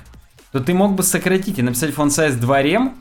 то 0.53 0.61
ты 0.61 0.75
мог 0.75 0.95
бы 0.95 1.03
сократить 1.03 1.59
и 1.59 1.63
написать 1.63 1.93
фонд 1.93 2.13
сайз 2.13 2.37
2 2.37 2.63
рем, 2.63 2.95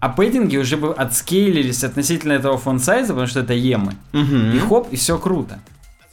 а 0.00 0.08
пэддинги 0.08 0.56
уже 0.56 0.76
бы 0.76 0.92
отскейлились 0.92 1.84
относительно 1.84 2.32
этого 2.32 2.58
фонд 2.58 2.82
сайза, 2.82 3.08
потому 3.14 3.28
что 3.28 3.40
это 3.40 3.54
емы. 3.54 3.94
Мгм. 4.12 4.50
И 4.56 4.58
хоп, 4.58 4.88
и 4.92 4.96
все 4.96 5.16
круто. 5.16 5.60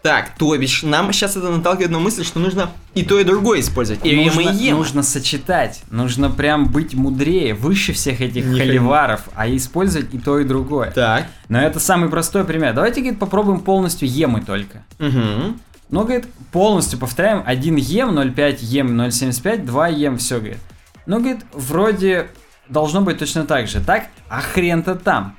Так, 0.03 0.35
то 0.37 0.55
бишь, 0.57 0.83
нам 0.83 1.13
сейчас 1.13 1.37
это 1.37 1.49
наталкивает 1.49 1.89
на 1.89 1.97
мысль, 1.97 2.25
что 2.25 2.37
нужно 2.37 2.69
и 2.93 3.03
то, 3.03 3.17
и 3.17 3.23
другое 3.23 3.61
использовать. 3.61 4.05
И 4.05 4.13
нужно, 4.13 4.41
и 4.41 4.71
нужно 4.71 5.01
сочетать, 5.01 5.81
нужно 5.89 6.29
прям 6.29 6.65
быть 6.65 6.93
мудрее, 6.93 7.53
выше 7.53 7.93
всех 7.93 8.19
этих 8.19 8.43
хрена. 8.43 8.57
холиваров, 8.57 9.21
а 9.33 9.47
использовать 9.47 10.13
и 10.13 10.19
то, 10.19 10.39
и 10.39 10.43
другое. 10.43 10.91
Так. 10.91 11.27
Но 11.47 11.57
это 11.57 11.79
самый 11.79 12.09
простой 12.09 12.43
пример. 12.43 12.73
Давайте, 12.73 12.99
говорит, 12.99 13.17
попробуем 13.17 13.61
полностью 13.61 14.09
емы 14.09 14.41
только. 14.41 14.83
Угу. 14.99 15.57
Ну, 15.89 16.03
говорит, 16.03 16.25
полностью 16.51 16.99
повторяем 16.99 17.41
1 17.45 17.75
ем, 17.77 18.09
0,5 18.19 18.57
ем, 18.59 18.99
0,75, 18.99 19.63
2 19.63 19.87
ем, 19.87 20.17
все, 20.17 20.39
говорит. 20.39 20.59
Ну, 21.05 21.19
говорит, 21.19 21.45
вроде 21.53 22.27
должно 22.67 22.99
быть 22.99 23.19
точно 23.19 23.45
так 23.45 23.69
же. 23.69 23.79
Так, 23.79 24.07
а 24.27 24.41
хрен-то 24.41 24.95
там. 24.95 25.37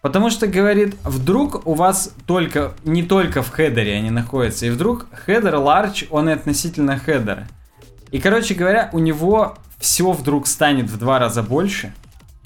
Потому 0.00 0.30
что, 0.30 0.46
говорит, 0.46 0.94
вдруг 1.02 1.66
у 1.66 1.74
вас 1.74 2.14
только, 2.26 2.74
не 2.84 3.02
только 3.02 3.42
в 3.42 3.50
header 3.50 3.89
е 3.89 3.96
они 3.96 4.10
находятся, 4.10 4.66
и 4.66 4.70
вдруг 4.70 5.06
header 5.12 5.56
large, 5.56 6.06
он 6.10 6.28
и 6.28 6.32
относительно 6.32 6.98
header 6.98 7.36
а. 7.36 7.48
И, 8.12 8.20
короче 8.20 8.54
говоря, 8.54 8.90
у 8.92 9.00
него 9.00 9.56
все 9.78 10.12
вдруг 10.12 10.46
станет 10.46 10.88
в 10.88 10.98
два 10.98 11.18
раза 11.18 11.42
больше, 11.42 11.92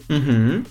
Угу. 0.09 0.65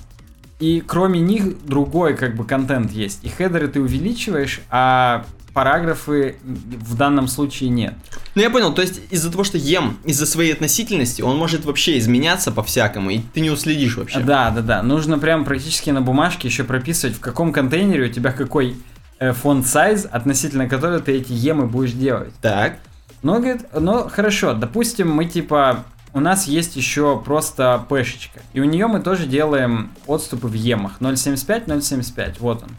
и 0.59 0.81
кроме 0.85 1.19
них 1.19 1.65
другой 1.65 2.15
как 2.15 2.35
бы 2.35 2.45
контент 2.45 2.91
есть. 2.91 3.23
И 3.23 3.29
header 3.29 3.62
ы 3.62 3.67
ты 3.67 3.79
увеличиваешь, 3.79 4.61
а 4.69 5.25
параграфы 5.53 6.37
в 6.43 6.95
данном 6.95 7.27
случае 7.27 7.69
нет. 7.69 7.93
Ну 8.35 8.41
я 8.41 8.49
понял, 8.49 8.73
то 8.73 8.81
есть 8.81 9.01
из-за 9.09 9.31
того, 9.31 9.43
что 9.43 9.57
em, 9.57 9.97
из-за 10.05 10.25
своей 10.25 10.53
относительности, 10.53 11.21
он 11.21 11.37
может 11.37 11.65
вообще 11.65 11.97
изменяться 11.97 12.51
по-всякому, 12.51 13.09
и 13.09 13.19
ты 13.19 13.41
не 13.41 13.49
уследишь 13.49 13.97
вообще. 13.97 14.19
Да, 14.19 14.49
да, 14.51 14.61
да. 14.61 14.83
Нужно 14.83 15.19
прям 15.19 15.43
практически 15.43 15.89
на 15.89 16.01
бумажке 16.01 16.47
еще 16.47 16.63
прописывать, 16.63 17.15
в 17.17 17.19
каком 17.19 17.51
контейнере 17.51 18.05
у 18.05 18.09
тебя 18.09 18.31
какой 18.31 18.77
э, 19.19 19.33
фонд 19.33 19.67
сайз, 19.67 20.07
относительно 20.09 20.69
которого 20.69 20.99
ты 20.99 21.13
эти 21.13 21.33
емы 21.33 21.67
будешь 21.67 21.91
делать. 21.91 22.33
Так. 22.41 22.77
Ну, 23.23 23.35
говорит, 23.35 23.65
ну 23.73 24.09
хорошо, 24.09 24.53
допустим, 24.53 25.11
мы 25.11 25.25
типа, 25.25 25.83
у 26.13 26.19
нас 26.19 26.47
есть 26.47 26.75
еще 26.75 27.21
просто 27.23 27.85
пэшечка, 27.87 28.39
и 28.53 28.59
у 28.59 28.63
нее 28.63 28.87
мы 28.87 28.99
тоже 28.99 29.27
делаем 29.27 29.91
отступы 30.07 30.47
в 30.47 30.53
емах, 30.53 30.93
0.75, 30.99 31.65
0.75, 31.65 32.37
вот 32.39 32.63
он. 32.63 32.69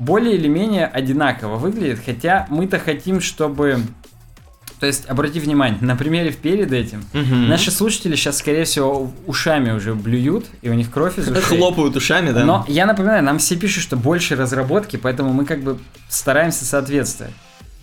Более 0.00 0.34
или 0.34 0.48
менее 0.48 0.86
одинаково 0.86 1.56
выглядит, 1.56 2.00
хотя 2.04 2.46
мы-то 2.50 2.78
хотим, 2.78 3.20
чтобы... 3.20 3.80
То 4.80 4.86
есть, 4.86 5.08
обрати 5.10 5.38
внимание, 5.40 5.76
на 5.82 5.94
примере 5.94 6.32
перед 6.32 6.72
этим, 6.72 7.04
Мгм. 7.12 7.48
наши 7.48 7.70
слушатели 7.70 8.16
сейчас, 8.16 8.38
скорее 8.38 8.64
всего, 8.64 9.12
ушами 9.26 9.72
уже 9.72 9.94
блюют, 9.94 10.46
и 10.62 10.70
у 10.70 10.74
них 10.74 10.90
кровь 10.90 11.18
из 11.18 11.28
ушей. 11.28 11.42
Хлопают 11.42 11.96
ушами, 11.96 12.30
да? 12.30 12.44
Но 12.46 12.64
я 12.66 12.86
напоминаю, 12.86 13.22
нам 13.22 13.36
все 13.38 13.56
пишут, 13.56 13.82
что 13.82 13.96
больше 13.96 14.36
разработки, 14.36 14.96
поэтому 14.96 15.34
мы 15.34 15.44
как 15.44 15.60
бы 15.62 15.78
стараемся 16.08 16.64
соответствовать. 16.64 17.34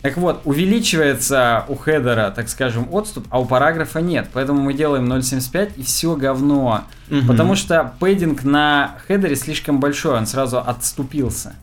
Так 0.02 0.18
вот, 0.18 0.42
увеличивается 0.44 1.66
у 1.68 1.76
хедера, 1.76 2.32
так 2.36 2.50
скажем, 2.50 2.88
отступ, 2.92 3.28
а 3.30 3.40
у 3.40 3.46
параграфа 3.46 4.00
нет. 4.02 4.30
Поэтому 4.34 4.62
мы 4.62 4.74
делаем 4.74 5.06
0.75 5.12 5.74
и 5.76 5.84
все 5.84 6.16
говно. 6.16 6.84
Мгм. 7.10 7.28
Потому 7.28 7.56
что 7.56 7.94
padding 8.00 8.44
на 8.44 8.96
хедере 9.08 9.36
слишком 9.36 9.80
большой, 9.80 10.18
он 10.18 10.26
сразу 10.26 10.60
отступился. 10.60 11.56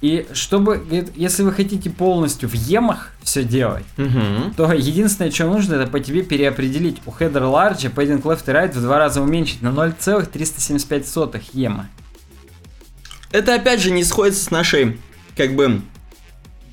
И 0.00 0.26
чтобы, 0.34 0.76
говорит, 0.78 1.12
если 1.16 1.42
вы 1.42 1.52
хотите 1.52 1.88
полностью 1.88 2.48
в 2.48 2.52
емах 2.52 3.12
все 3.22 3.42
делать, 3.42 3.84
Мгм. 3.96 4.52
то 4.54 4.70
единственное, 4.72 5.30
что 5.30 5.46
нужно, 5.46 5.74
это 5.76 5.90
по 5.90 5.98
тебе 6.00 6.22
переопределить 6.22 6.98
у 7.06 7.10
header 7.10 7.42
large 7.50 7.90
padding 7.94 8.20
left 8.22 8.42
и 8.46 8.50
right 8.52 8.72
в 8.72 8.82
два 8.82 8.98
раза 8.98 9.22
уменьшить 9.22 9.62
на 9.62 9.70
0,375 9.72 11.50
ема. 11.54 11.88
Это 13.32 13.54
опять 13.54 13.80
же 13.80 13.90
не 13.90 14.04
сходится 14.04 14.44
с 14.44 14.50
нашей, 14.50 15.00
как 15.36 15.54
бы, 15.56 15.80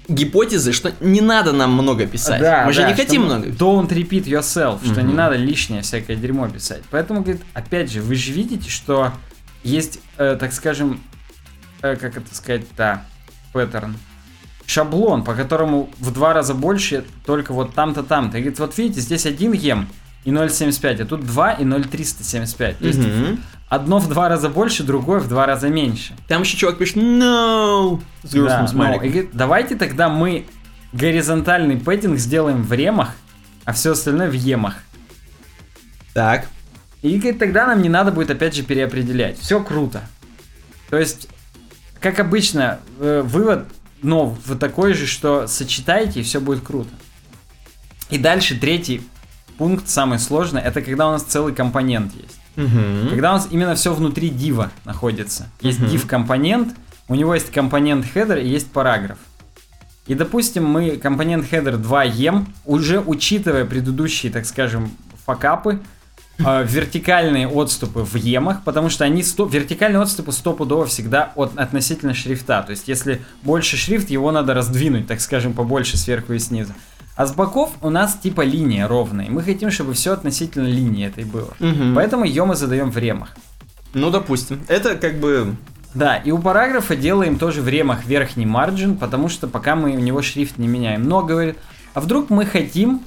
гипотезой, 0.08 0.74
что 0.74 0.92
не 1.00 1.22
надо 1.22 1.54
нам 1.54 1.72
много 1.74 2.06
писать. 2.06 2.42
Мы 2.66 2.74
же 2.74 2.84
не 2.84 2.94
что 2.94 3.04
хотим 3.04 3.24
много. 3.24 3.48
Don't 3.48 3.88
repeat 3.90 4.26
yourself, 4.26 4.80
что 4.92 5.02
не 5.02 5.14
надо 5.14 5.36
лишнее 5.38 5.82
всякое 5.84 6.16
дерьмо 6.18 6.50
писать. 6.50 6.82
Поэтому, 6.92 7.22
говорит, 7.22 7.42
опять 7.54 7.92
же, 7.92 8.02
вы 8.02 8.16
же 8.16 8.32
видите, 8.34 8.70
что 8.70 9.14
есть, 9.64 10.00
э, 10.18 10.36
так 10.40 10.52
скажем, 10.54 11.00
э, 11.82 11.96
как 11.96 12.18
это 12.18 12.36
сказать-то, 12.36 13.06
паттерн. 13.54 13.96
Шаблон, 14.66 15.24
по 15.24 15.34
которому 15.34 15.90
в 16.00 16.12
два 16.12 16.34
раза 16.34 16.54
больше, 16.54 17.04
только 17.26 17.52
вот 17.54 17.74
там-то, 17.74 18.04
там-то. 18.04 18.38
И 18.38 18.42
говорит, 18.42 18.60
вот 18.60 18.78
видите, 18.78 19.02
здесь 19.02 19.26
один 19.26 19.52
ем 19.52 19.88
и 20.24 20.32
0,75, 20.32 21.02
а 21.02 21.06
тут 21.06 21.26
2 21.26 21.54
и 21.54 21.64
0,375. 21.66 22.78
То 22.80 22.88
есть 22.88 23.00
Мгм. 23.00 23.42
одно 23.70 24.00
в 24.00 24.08
два 24.08 24.30
раза 24.30 24.50
больше, 24.50 24.84
другое 24.84 25.20
в 25.20 25.28
два 25.28 25.46
раза 25.46 25.68
меньше. 25.68 26.14
Там 26.28 26.44
еще 26.44 26.56
чувак 26.58 26.78
пишет 26.78 26.98
no 26.98 28.00
с 28.24 28.32
грустным 28.34 28.66
Да, 28.66 28.68
смайликом. 28.68 29.06
и 29.08 29.10
говорит, 29.10 29.30
давайте 29.34 29.76
тогда 29.76 30.08
мы 30.10 30.46
горизонтальный 30.94 31.78
пэддинг 31.78 32.18
сделаем 32.20 32.64
в 32.64 32.72
ремах, 32.72 33.16
а 33.66 33.74
все 33.74 33.92
остальное 33.94 34.30
в 34.30 34.34
емах. 34.34 34.76
Так. 36.14 36.48
И 37.02 37.18
говорит, 37.18 37.40
тогда 37.40 37.66
нам 37.66 37.82
не 37.82 37.90
надо 37.90 38.12
будет 38.12 38.30
опять 38.30 38.56
же 38.56 38.64
переопределять. 38.64 39.40
Все 39.40 39.62
круто. 39.64 40.02
То 40.90 40.98
есть, 40.98 41.28
как 42.02 42.20
обычно, 42.20 42.80
э, 43.00 43.22
вывод, 43.24 43.68
но 44.02 44.26
в 44.46 44.58
такой 44.58 44.94
же, 44.94 45.06
что 45.06 45.48
сочетайте 45.48 46.20
и 46.20 46.24
все 46.24 46.42
будет 46.42 46.64
круто. 46.64 46.90
И 48.10 48.18
дальше 48.18 48.60
третий 48.60 49.02
пункт, 49.58 49.88
самый 49.88 50.20
сложный, 50.20 50.62
это 50.62 50.82
когда 50.82 51.08
у 51.08 51.12
нас 51.12 51.24
целый 51.24 51.54
компонент 51.54 52.14
есть. 52.16 52.40
Мгм. 52.56 53.10
Когда 53.10 53.32
у 53.32 53.34
нас 53.36 53.48
именно 53.52 53.76
все 53.76 53.94
внутри 53.94 54.30
дива 54.30 54.72
находится. 54.84 55.50
Есть 55.62 55.80
Мгм. 55.80 55.90
div 55.90 56.08
компонент, 56.08 56.76
у 57.08 57.16
него 57.16 57.34
есть 57.34 57.52
компонент 57.52 58.06
header 58.14 58.42
и 58.42 58.48
есть 58.48 58.72
параграф. 58.72 59.18
И 60.08 60.16
допустим, 60.16 60.66
мы 60.66 60.98
компонент 60.98 61.46
header 61.52 61.78
2 61.78 62.04
ем, 62.04 62.52
уже 62.66 63.00
учитывая 63.00 63.66
предыдущие, 63.66 64.32
так 64.32 64.46
скажем, 64.46 64.92
факапы, 65.26 65.80
э, 66.46 66.66
вертикальные 66.68 67.48
отступы 67.48 68.02
в 68.02 68.16
емах, 68.16 68.64
потому 68.64 68.90
что 68.90 69.04
они 69.06 69.24
сто- 69.24 69.46
вертикальные 69.46 70.02
отступы 70.02 70.32
стопудово 70.32 70.86
всегда 70.86 71.32
от, 71.36 71.58
относительно 71.58 72.14
шрифта. 72.14 72.64
То 72.64 72.72
есть, 72.72 72.88
если 72.88 73.22
больше 73.44 73.78
шрифт, 73.78 74.10
его 74.10 74.32
надо 74.32 74.54
раздвинуть, 74.54 75.08
так 75.08 75.22
скажем, 75.22 75.54
побольше 75.54 75.98
сверху 75.98 76.34
и 76.34 76.40
снизу. 76.40 76.74
А 77.16 77.26
с 77.26 77.34
боков 77.34 77.72
у 77.82 77.90
нас 77.90 78.16
типа 78.16 78.42
линия 78.42 78.88
ровная. 78.88 79.30
Мы 79.30 79.44
хотим, 79.44 79.70
чтобы 79.70 79.94
все 79.94 80.14
относительно 80.14 80.68
линии 80.68 81.06
этой 81.06 81.24
было. 81.26 81.54
Мгм. 81.60 81.94
Поэтому 81.94 82.26
ее 82.26 82.46
мы 82.46 82.56
задаем 82.56 82.90
в 82.90 82.98
ремах. 82.98 83.30
Ну, 83.94 84.10
допустим. 84.10 84.62
Это 84.68 84.96
как 84.96 85.20
бы... 85.20 85.56
Да, 85.94 86.16
и 86.16 86.32
у 86.32 86.40
параграфа 86.40 86.96
делаем 86.96 87.38
тоже 87.38 87.62
в 87.62 87.68
ремах 87.68 88.06
верхний 88.06 88.46
марджин, 88.46 88.96
потому 88.96 89.28
что 89.28 89.48
пока 89.48 89.76
мы 89.76 89.92
у 89.92 90.00
него 90.00 90.22
шрифт 90.22 90.58
не 90.58 90.68
меняем. 90.68 91.04
Но 91.04 91.22
говорит, 91.22 91.58
а 91.94 92.00
вдруг 92.00 92.30
мы 92.30 92.46
хотим, 92.46 93.02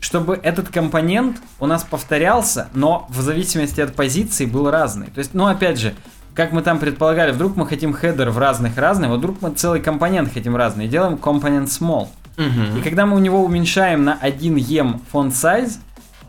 чтобы 0.00 0.38
этот 0.42 0.68
компонент 0.68 1.36
у 1.60 1.66
нас 1.66 1.82
повторялся, 1.84 2.68
но 2.74 3.06
в 3.10 3.20
зависимости 3.20 3.80
от 3.80 3.94
позиции 3.94 4.46
был 4.46 4.70
разный. 4.70 5.06
То 5.08 5.18
есть, 5.18 5.34
ну 5.34 5.46
опять 5.46 5.78
же, 5.78 5.94
как 6.34 6.52
мы 6.52 6.62
там 6.62 6.78
предполагали, 6.78 7.32
вдруг 7.32 7.56
мы 7.56 7.66
хотим 7.66 7.92
хедер 7.92 8.30
в 8.30 8.38
разных 8.38 8.76
разный, 8.76 9.08
вот 9.08 9.18
вдруг 9.18 9.42
мы 9.42 9.50
целый 9.54 9.80
компонент 9.80 10.32
хотим 10.32 10.54
разный, 10.54 10.84
и 10.84 10.88
делаем 10.88 11.18
компонент 11.18 11.68
small. 11.68 12.08
И 12.36 12.42
Мгм. 12.42 12.82
когда 12.84 13.04
мы 13.06 13.16
у 13.16 13.18
него 13.18 13.44
уменьшаем 13.44 14.04
на 14.04 14.14
1 14.14 14.56
ем 14.56 15.00
font 15.12 15.30
size, 15.30 15.78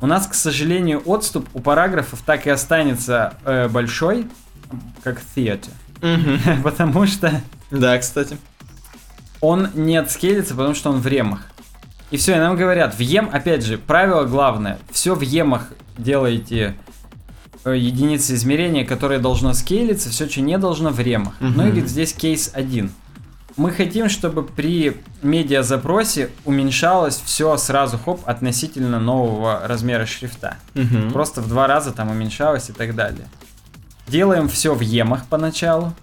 У 0.02 0.08
нас, 0.08 0.28
к 0.28 0.34
сожалению, 0.34 1.02
отступ 1.06 1.46
у 1.54 1.60
параграфов 1.60 2.22
так 2.26 2.48
и 2.48 2.50
останется 2.50 3.34
э, 3.44 3.68
большой, 3.68 4.28
как 5.04 5.20
theater. 5.36 5.70
Мгм. 6.02 6.62
Потому 6.64 7.06
что 7.06 7.42
Да, 7.70 7.98
кстати. 7.98 8.38
он 9.42 9.68
не 9.74 9.98
отскейлится, 9.98 10.56
потому 10.56 10.74
что 10.74 10.90
он 10.92 11.02
в 11.02 11.06
ремах. 11.08 11.42
И 12.12 12.18
все, 12.18 12.36
и 12.36 12.40
нам 12.40 12.56
говорят, 12.56 12.96
в 12.96 13.00
ем, 13.00 13.30
опять 13.32 13.64
же, 13.64 13.78
правило 13.78 14.24
главное, 14.26 14.80
все 14.92 15.14
в 15.14 15.22
емах 15.22 15.68
делаете 15.98 16.76
э, 17.66 17.78
единицы 17.78 18.34
измерения, 18.34 18.86
которые 18.86 19.20
должно 19.20 19.54
скейлиться, 19.54 20.10
все, 20.10 20.28
что 20.28 20.42
не 20.42 20.58
должно 20.58 20.90
в 20.90 21.00
ремах. 21.00 21.34
Ну 21.40 21.64
и 21.64 21.68
говорит, 21.68 21.90
здесь 21.90 22.14
кейс 22.14 22.52
один. 22.54 22.92
Мы 23.58 23.72
хотим, 23.72 24.08
чтобы 24.08 24.44
при 24.44 25.02
медиа-запросе 25.22 26.30
уменьшалось 26.46 27.22
все 27.24 27.58
сразу, 27.58 27.98
хоп, 27.98 28.22
относительно 28.26 29.00
нового 29.00 29.68
размера 29.68 30.06
шрифта. 30.06 30.56
Мгм. 30.76 31.12
Просто 31.12 31.42
в 31.42 31.50
два 31.50 31.68
раза 31.68 31.92
там 31.92 32.10
уменьшалось 32.10 32.70
и 32.70 32.74
так 32.74 32.96
далее. 32.96 33.28
Делаем 34.08 34.48
все 34.48 34.74
в 34.74 34.80
емах 34.80 35.26
поначалу. 35.26 35.94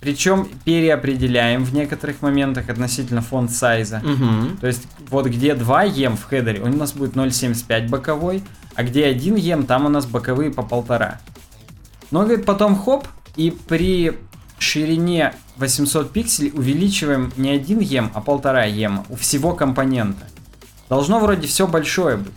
Причем 0.00 0.48
переопределяем 0.64 1.64
в 1.64 1.74
некоторых 1.74 2.22
моментах 2.22 2.68
относительно 2.68 3.20
фонд 3.20 3.50
сайза. 3.50 4.00
Мгм. 4.04 4.58
То 4.60 4.66
есть 4.68 4.86
вот 5.10 5.26
где 5.26 5.54
2 5.54 5.82
ем 5.84 6.16
в 6.16 6.24
хедере, 6.24 6.60
у 6.60 6.68
нас 6.68 6.92
будет 6.92 7.14
0.75 7.14 7.88
боковой, 7.88 8.44
а 8.74 8.84
где 8.84 9.06
1 9.06 9.34
ем, 9.36 9.66
там 9.66 9.86
у 9.86 9.88
нас 9.88 10.06
боковые 10.06 10.52
по 10.52 10.62
полтора. 10.62 11.20
Но 12.10 12.22
говорит, 12.24 12.46
потом 12.46 12.76
хоп, 12.76 13.06
и 13.36 13.50
при 13.50 14.16
ширине 14.58 15.34
800 15.56 16.12
пикселей 16.12 16.52
увеличиваем 16.54 17.32
не 17.36 17.50
1 17.50 17.80
ем, 17.80 18.10
а 18.14 18.20
полтора 18.20 18.64
ема 18.64 19.04
у 19.08 19.16
всего 19.16 19.52
компонента. 19.54 20.26
Должно 20.88 21.18
вроде 21.18 21.46
все 21.48 21.66
большое 21.66 22.16
быть. 22.16 22.32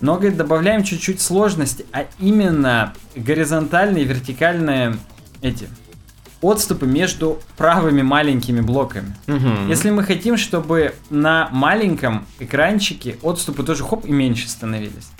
Но, 0.00 0.16
говорит, 0.16 0.36
добавляем 0.36 0.82
чуть-чуть 0.82 1.20
сложности, 1.20 1.84
а 1.92 2.06
именно 2.18 2.94
горизонтальные 3.14 4.04
и 4.04 4.06
вертикальные 4.06 4.96
эти 5.42 5.68
отступы 6.42 6.86
между 6.86 7.40
правыми 7.56 8.02
маленькими 8.02 8.60
блоками. 8.60 9.16
Мгм. 9.26 9.68
Если 9.68 9.90
мы 9.90 10.02
хотим, 10.02 10.36
чтобы 10.36 10.94
на 11.08 11.48
маленьком 11.52 12.26
экранчике 12.40 13.16
отступы 13.22 13.62
тоже 13.62 13.84
хоп 13.84 14.04
и 14.04 14.12
меньше 14.12 14.48
становились, 14.48 15.10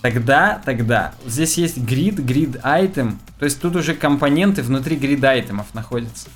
тогда, 0.00 0.62
тогда, 0.64 1.14
здесь 1.26 1.58
есть 1.58 1.76
grid, 1.78 2.16
grid 2.16 2.62
item, 2.62 3.16
то 3.38 3.44
есть 3.44 3.60
тут 3.60 3.76
уже 3.76 3.94
компоненты 3.94 4.62
внутри 4.62 4.96
grid 4.96 5.24
айтемов 5.24 5.74
находятся. 5.74 6.28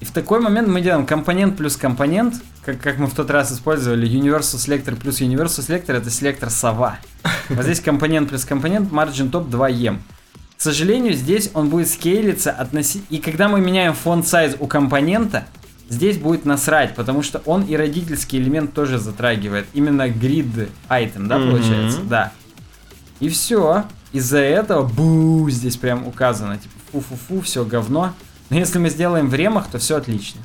И 0.00 0.04
в 0.04 0.12
такой 0.12 0.40
момент 0.40 0.68
мы 0.68 0.80
делаем 0.80 1.06
компонент 1.06 1.56
плюс 1.56 1.76
компонент, 1.76 2.34
как, 2.64 2.80
как 2.80 2.98
мы 2.98 3.06
в 3.06 3.14
тот 3.14 3.30
раз 3.30 3.52
использовали 3.52 4.08
Universal 4.08 4.56
Selector 4.56 4.96
плюс 4.96 5.20
Universal 5.20 5.66
Selector, 5.66 5.96
это 5.96 6.10
селектор 6.10 6.50
сова. 6.50 6.98
Вот 7.48 7.64
здесь 7.64 7.80
компонент 7.80 8.28
плюс 8.28 8.44
компонент, 8.44 8.92
margin 8.92 9.30
top 9.30 9.48
2 9.48 9.70
em. 9.70 9.98
К 10.58 10.60
сожалению, 10.60 11.12
здесь 11.14 11.52
он 11.54 11.68
будет 11.68 11.88
скейлиться 11.88 12.50
относительно... 12.50 13.06
И 13.16 13.18
когда 13.18 13.48
мы 13.48 13.60
меняем 13.60 13.94
фонд 13.94 14.26
сайз 14.26 14.56
у 14.58 14.66
компонента, 14.66 15.46
здесь 15.88 16.18
будет 16.18 16.44
насрать, 16.44 16.96
потому 16.96 17.22
что 17.22 17.40
он 17.46 17.62
и 17.62 17.76
родительский 17.76 18.40
элемент 18.40 18.74
тоже 18.74 18.98
затрагивает. 18.98 19.66
Именно 19.72 20.08
grid 20.08 20.68
item, 20.88 21.28
да, 21.28 21.38
получается? 21.38 22.00
Да. 22.02 22.32
И 23.20 23.28
все. 23.28 23.84
Из-за 24.12 24.38
этого 24.38 24.84
бу 24.84 25.48
здесь 25.48 25.76
прям 25.76 26.04
указано. 26.08 26.58
Типа 26.58 26.74
фу-фу-фу, 26.90 27.40
все 27.42 27.64
говно. 27.64 28.12
Но 28.50 28.58
если 28.58 28.80
мы 28.80 28.90
сделаем 28.90 29.28
в 29.28 29.34
ремах, 29.34 29.68
то 29.68 29.78
все 29.78 29.94
отлично. 29.94 30.40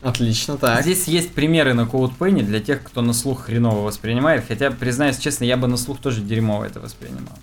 Отлично, 0.00 0.56
так. 0.56 0.82
Здесь 0.82 1.06
есть 1.06 1.34
примеры 1.34 1.74
на 1.74 1.82
CodePen 1.82 2.42
для 2.42 2.58
тех, 2.58 2.82
кто 2.82 3.00
на 3.00 3.12
слух 3.12 3.44
хреново 3.44 3.84
воспринимает. 3.84 4.44
Хотя, 4.48 4.72
признаюсь 4.72 5.18
честно, 5.18 5.44
я 5.44 5.56
бы 5.56 5.68
на 5.68 5.76
слух 5.76 6.00
тоже 6.00 6.20
дерьмово 6.20 6.64
это 6.64 6.80
воспринимал. 6.80 7.38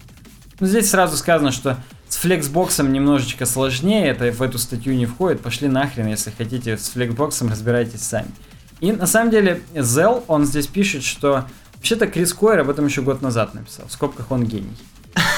Но 0.59 0.67
здесь 0.67 0.89
сразу 0.89 1.17
сказано, 1.17 1.51
что 1.51 1.77
с 2.07 2.17
флексбоксом 2.17 2.91
немножечко 2.91 3.45
сложнее, 3.45 4.07
это 4.07 4.31
в 4.31 4.41
эту 4.41 4.57
статью 4.57 4.95
не 4.95 5.05
входит. 5.05 5.41
Пошли 5.41 5.67
нахрен, 5.67 6.07
если 6.07 6.31
хотите 6.31 6.77
с 6.77 6.89
флексбоксом 6.89 7.49
разбирайтесь 7.49 8.01
сами. 8.01 8.29
И 8.79 8.91
на 8.91 9.07
самом 9.07 9.29
деле 9.31 9.61
Зел, 9.75 10.23
он 10.27 10.45
здесь 10.45 10.67
пишет, 10.67 11.03
что 11.03 11.45
вообще-то 11.75 12.07
Крис 12.07 12.33
Койер 12.33 12.59
об 12.61 12.69
этом 12.69 12.85
еще 12.85 13.01
год 13.01 13.21
назад 13.21 13.53
написал. 13.53 13.87
В 13.87 13.91
скобках 13.91 14.31
он 14.31 14.45
гений. 14.45 14.75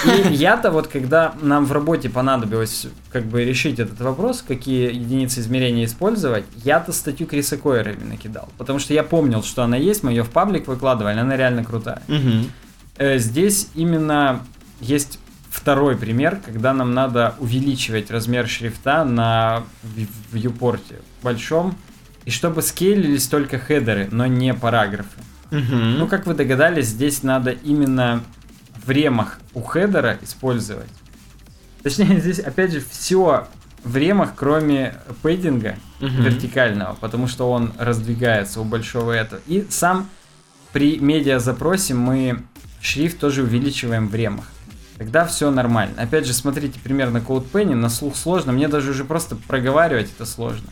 И 0.06 0.27
я-то 0.34 0.72
вот, 0.72 0.88
когда 0.88 1.34
нам 1.41 1.65
в 1.65 1.72
работе 1.72 2.10
понадобилось 2.10 2.88
как 3.11 3.26
бы 3.26 3.43
решить 3.43 3.80
этот 3.80 3.99
вопрос, 3.99 4.43
какие 4.48 4.93
единицы 4.93 5.39
измерения 5.39 5.85
использовать, 5.85 6.45
я-то 6.64 6.91
статью 6.91 7.27
Криса 7.27 7.57
Койера 7.57 7.93
именно 7.93 8.18
кидал. 8.18 8.49
Потому 8.57 8.80
что 8.80 8.93
я 8.93 9.03
помнил, 9.03 9.43
что 9.43 9.64
она 9.64 9.77
есть, 9.77 10.03
мы 10.03 10.11
ее 10.11 10.23
в 10.23 10.30
паблик 10.30 10.68
выкладывали, 10.68 11.18
она 11.18 11.35
реально 11.35 11.64
крутая. 11.64 12.02
Э, 12.98 13.18
Здесь 13.18 13.69
именно 13.76 14.45
есть 14.82 15.20
второй 15.49 15.95
пример, 15.98 16.40
когда 16.44 16.74
нам 16.74 16.94
надо 16.94 17.36
увеличивать 17.40 18.12
размер 18.12 18.48
шрифта 18.48 19.06
на 19.06 19.64
вьюпорте 20.32 20.95
большом, 21.24 21.78
и 22.26 22.32
чтобы 22.32 22.62
скейлились 22.62 23.28
только 23.28 23.58
хедеры, 23.60 24.08
но 24.12 24.26
не 24.28 24.53
параграфы. 24.53 25.20
Мгм. 25.52 25.99
Ну, 25.99 26.08
как 26.08 26.28
вы 26.28 26.34
догадались, 26.34 26.88
здесь 26.88 27.24
надо 27.24 27.52
именно 27.52 28.24
в 28.86 28.90
ремах 28.90 29.40
у 29.53 29.62
хедера 29.62 30.18
использовать. 30.22 30.90
Точнее, 31.84 32.20
здесь 32.20 32.40
опять 32.40 32.72
же 32.72 32.84
все 32.90 33.48
в 33.84 33.98
ремах, 33.98 34.34
кроме 34.36 34.95
пэддинга 35.22 35.76
Мгм. 35.99 36.24
вертикального, 36.24 36.95
потому 36.99 37.28
что 37.28 37.52
он 37.52 37.74
раздвигается 37.78 38.62
у 38.62 38.64
большого 38.64 39.12
этого. 39.12 39.41
И 39.48 39.66
сам 39.70 40.08
при 40.72 40.98
медиа-запросе 40.99 41.94
мы 41.95 42.44
шрифт 42.82 43.20
тоже 43.20 43.44
увеличиваем 43.44 44.08
в 44.08 44.16
ремах. 44.16 44.45
Тогда 45.02 45.26
все 45.26 45.49
нормально. 45.49 45.95
Опять 45.99 46.28
же, 46.28 46.34
смотрите 46.34 46.80
пример 46.80 47.10
на 47.10 47.18
CodePen, 47.18 47.73
на 47.73 47.90
слух 47.90 48.15
сложно, 48.15 48.52
мне 48.52 48.68
даже 48.68 48.91
уже 48.91 49.03
просто 49.03 49.36
проговаривать 49.36 50.11
это 50.15 50.28
сложно. 50.28 50.69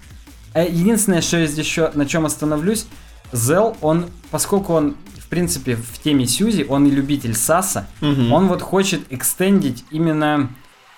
Э, 0.54 0.68
Единственное, 0.70 1.22
что 1.22 1.38
я 1.38 1.48
здесь 1.48 1.66
еще 1.66 1.90
на 1.96 2.06
чем 2.06 2.28
остановлюсь, 2.28 2.86
Zell, 3.32 3.76
он, 3.82 4.06
поскольку 4.30 4.74
он, 4.74 4.96
в 5.18 5.28
принципе, 5.30 5.78
в 5.78 5.98
теме 6.04 6.28
Сьюзи, 6.28 6.64
он 6.70 6.86
и 6.86 6.92
любитель 6.92 7.34
САСа, 7.34 7.88
Мгм. 8.02 8.32
он 8.32 8.48
вот 8.50 8.62
хочет 8.62 9.02
экстендить 9.10 9.84
именно 9.90 10.52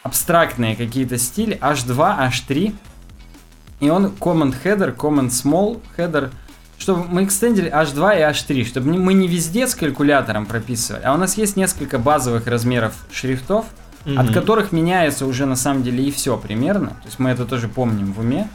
абстрактные 0.04 0.76
какие-то 0.76 1.18
стили 1.18 1.58
H2, 1.62 2.30
H3. 2.30 2.76
И 3.80 3.90
он 3.90 4.08
command 4.08 4.54
header, 4.62 4.94
command 4.94 5.30
small 5.30 5.80
header, 5.96 6.32
чтобы 6.82 7.06
мы 7.08 7.24
экстендили 7.24 7.72
H2 7.72 8.18
и 8.18 8.22
H3, 8.32 8.66
чтобы 8.66 8.98
мы 8.98 9.14
не 9.14 9.28
везде 9.28 9.68
с 9.68 9.76
калькулятором 9.76 10.48
прописывали, 10.48 11.04
а 11.04 11.14
у 11.14 11.18
нас 11.18 11.38
есть 11.38 11.56
несколько 11.56 12.00
базовых 12.00 12.48
размеров 12.48 12.96
шрифтов, 13.12 13.66
Мгм. 14.04 14.18
от 14.20 14.34
которых 14.34 14.72
меняется 14.72 15.28
уже 15.28 15.46
на 15.46 15.56
самом 15.56 15.84
деле 15.84 16.04
и 16.04 16.10
все 16.12 16.36
примерно. 16.36 16.88
То 16.90 17.06
есть 17.06 17.20
мы 17.20 17.30
это 17.30 17.46
тоже 17.46 17.68
помним 17.68 18.14
в 18.14 18.20
уме. 18.20 18.50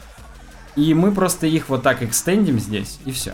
И 0.75 0.93
мы 0.93 1.13
просто 1.13 1.47
их 1.47 1.69
вот 1.69 1.83
так 1.83 2.03
экстендим 2.03 2.59
здесь, 2.59 2.99
и 3.05 3.11
все. 3.11 3.33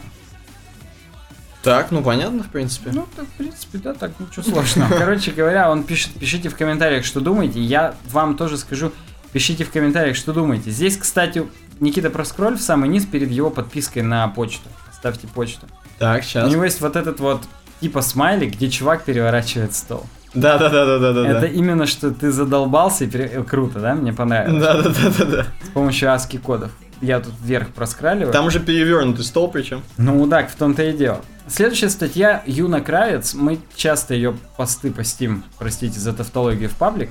Так, 1.64 1.90
ну 1.90 2.04
понятно, 2.04 2.44
в 2.44 2.50
принципе. 2.50 2.92
Ну, 2.94 3.08
так, 3.16 3.26
в 3.26 3.32
принципе, 3.32 3.80
да, 3.80 3.94
так 3.96 4.12
ничего 4.20 4.44
сложного. 4.44 4.90
Короче 4.98 5.32
говоря, 5.32 5.72
он 5.72 5.84
пишет, 5.84 6.12
пишите 6.14 6.50
в 6.50 6.56
комментариях, 6.56 7.04
что 7.04 7.20
думаете. 7.20 7.60
Я 7.60 7.96
вам 8.12 8.38
тоже 8.38 8.58
скажу, 8.60 8.92
пишите 9.32 9.64
в 9.64 9.72
комментариях, 9.72 10.16
что 10.16 10.34
думаете. 10.34 10.70
Здесь, 10.70 10.98
кстати, 10.98 11.48
Никита 11.80 12.12
проскроль 12.12 12.58
в 12.58 12.62
самый 12.62 12.90
низ 12.90 13.06
перед 13.08 13.32
его 13.32 13.50
подпиской 13.50 14.04
на 14.04 14.28
почту. 14.28 14.70
Ставьте 15.04 15.28
почту. 15.28 15.68
Так, 16.00 16.22
У 16.22 16.24
сейчас. 16.24 16.50
него 16.50 16.64
есть 16.64 16.80
вот 16.80 16.96
этот 16.96 17.20
вот 17.20 17.42
типа 17.82 18.02
смайлик, 18.02 18.54
где 18.54 18.70
чувак 18.70 19.04
переворачивает 19.04 19.74
стол. 19.76 20.06
Да, 20.34 20.58
да, 20.58 20.70
да, 20.70 20.86
да, 20.86 20.98
да, 20.98 21.12
да. 21.12 21.28
Это 21.30 21.46
именно 21.46 21.88
что 21.88 22.12
ты 22.12 22.32
задолбался 22.32 23.04
и 23.04 23.08
пере- 23.08 23.30
э, 23.30 23.44
круто, 23.44 23.82
да? 23.82 23.96
Мне 23.96 24.14
понравилось. 24.14 24.64
Да, 24.64 24.82
да, 24.82 24.90
да, 24.90 25.10
да, 25.20 25.26
да. 25.26 25.46
С 25.62 25.70
помощью 25.74 26.08
ASCII 26.08 26.40
кодов. 26.40 26.72
Я 27.02 27.20
тут 27.20 27.34
вверх 27.44 27.68
проскраливаю. 27.72 28.32
Там 28.32 28.46
уже 28.46 28.62
перевернутый 28.62 29.26
стол 29.26 29.52
причем. 29.52 29.82
Ну 29.98 30.26
так, 30.30 30.50
в 30.50 30.56
том-то 30.56 30.84
и 30.84 30.94
дело. 30.94 31.20
Следующая 31.50 31.90
статья 31.90 32.42
Юна 32.46 32.80
Кравец, 32.80 33.34
мы 33.34 33.60
часто 33.76 34.14
ее 34.14 34.38
посты 34.56 34.90
постим, 34.90 35.44
простите 35.60 36.00
за 36.00 36.14
тавтологию 36.14 36.70
в 36.70 36.76
паблик. 36.76 37.10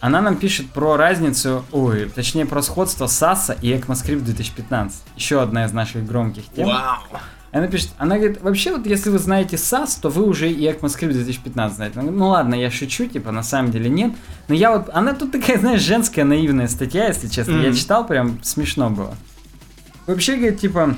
Она 0.00 0.22
нам 0.22 0.36
пишет 0.36 0.70
про 0.70 0.96
разницу, 0.96 1.64
ой, 1.72 2.08
точнее 2.08 2.46
про 2.46 2.62
сходство 2.62 3.06
САСа 3.06 3.54
и 3.60 3.68
ECMAScript 3.72 4.20
2015. 4.20 5.02
Еще 5.16 5.42
одна 5.42 5.66
из 5.66 5.72
наших 5.72 6.06
громких 6.06 6.44
тем. 6.56 6.68
Вау. 6.68 6.98
Она 7.52 7.66
пишет, 7.66 7.90
она 7.98 8.16
говорит, 8.16 8.40
вообще 8.42 8.70
вот 8.76 8.86
если 8.86 9.10
вы 9.10 9.18
знаете 9.18 9.56
SAS, 9.56 9.98
то 10.00 10.08
вы 10.08 10.24
уже 10.24 10.50
и 10.50 10.66
ECMAScript 10.66 11.12
2015 11.12 11.76
знаете. 11.76 11.94
Она 11.96 12.04
говорит, 12.04 12.18
ну 12.20 12.28
ладно, 12.28 12.54
я 12.54 12.70
шучу, 12.70 13.06
типа 13.06 13.30
на 13.32 13.42
самом 13.42 13.72
деле 13.72 13.90
нет. 13.90 14.12
Но 14.48 14.54
я 14.54 14.70
вот, 14.76 14.88
она 14.94 15.12
тут 15.14 15.32
такая, 15.32 15.58
знаешь, 15.58 15.82
женская 15.82 16.24
наивная 16.24 16.68
статья, 16.68 17.08
если 17.08 17.28
честно. 17.28 17.52
Я 17.56 17.68
Мгм. 17.68 17.74
читал, 17.74 18.06
прям 18.06 18.42
смешно 18.42 18.88
было. 18.88 19.14
Вообще, 20.06 20.36
говорит, 20.36 20.60
типа, 20.60 20.94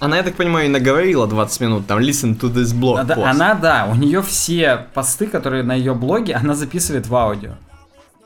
Она, 0.00 0.16
я 0.18 0.22
так 0.24 0.34
понимаю, 0.34 0.66
и 0.66 0.68
наговорила 0.68 1.26
20 1.26 1.60
минут, 1.60 1.86
там, 1.86 2.00
listen 2.00 2.38
to 2.38 2.52
this 2.52 2.74
blog 2.78 2.98
Она, 3.00 3.14
post. 3.14 3.24
она, 3.24 3.54
да, 3.54 3.86
у 3.90 3.94
нее 3.94 4.20
все 4.22 4.86
посты, 4.92 5.28
которые 5.28 5.62
на 5.62 5.72
ее 5.74 5.94
блоге, 5.94 6.34
она 6.34 6.54
записывает 6.54 7.06
в 7.06 7.14
аудио. 7.14 7.52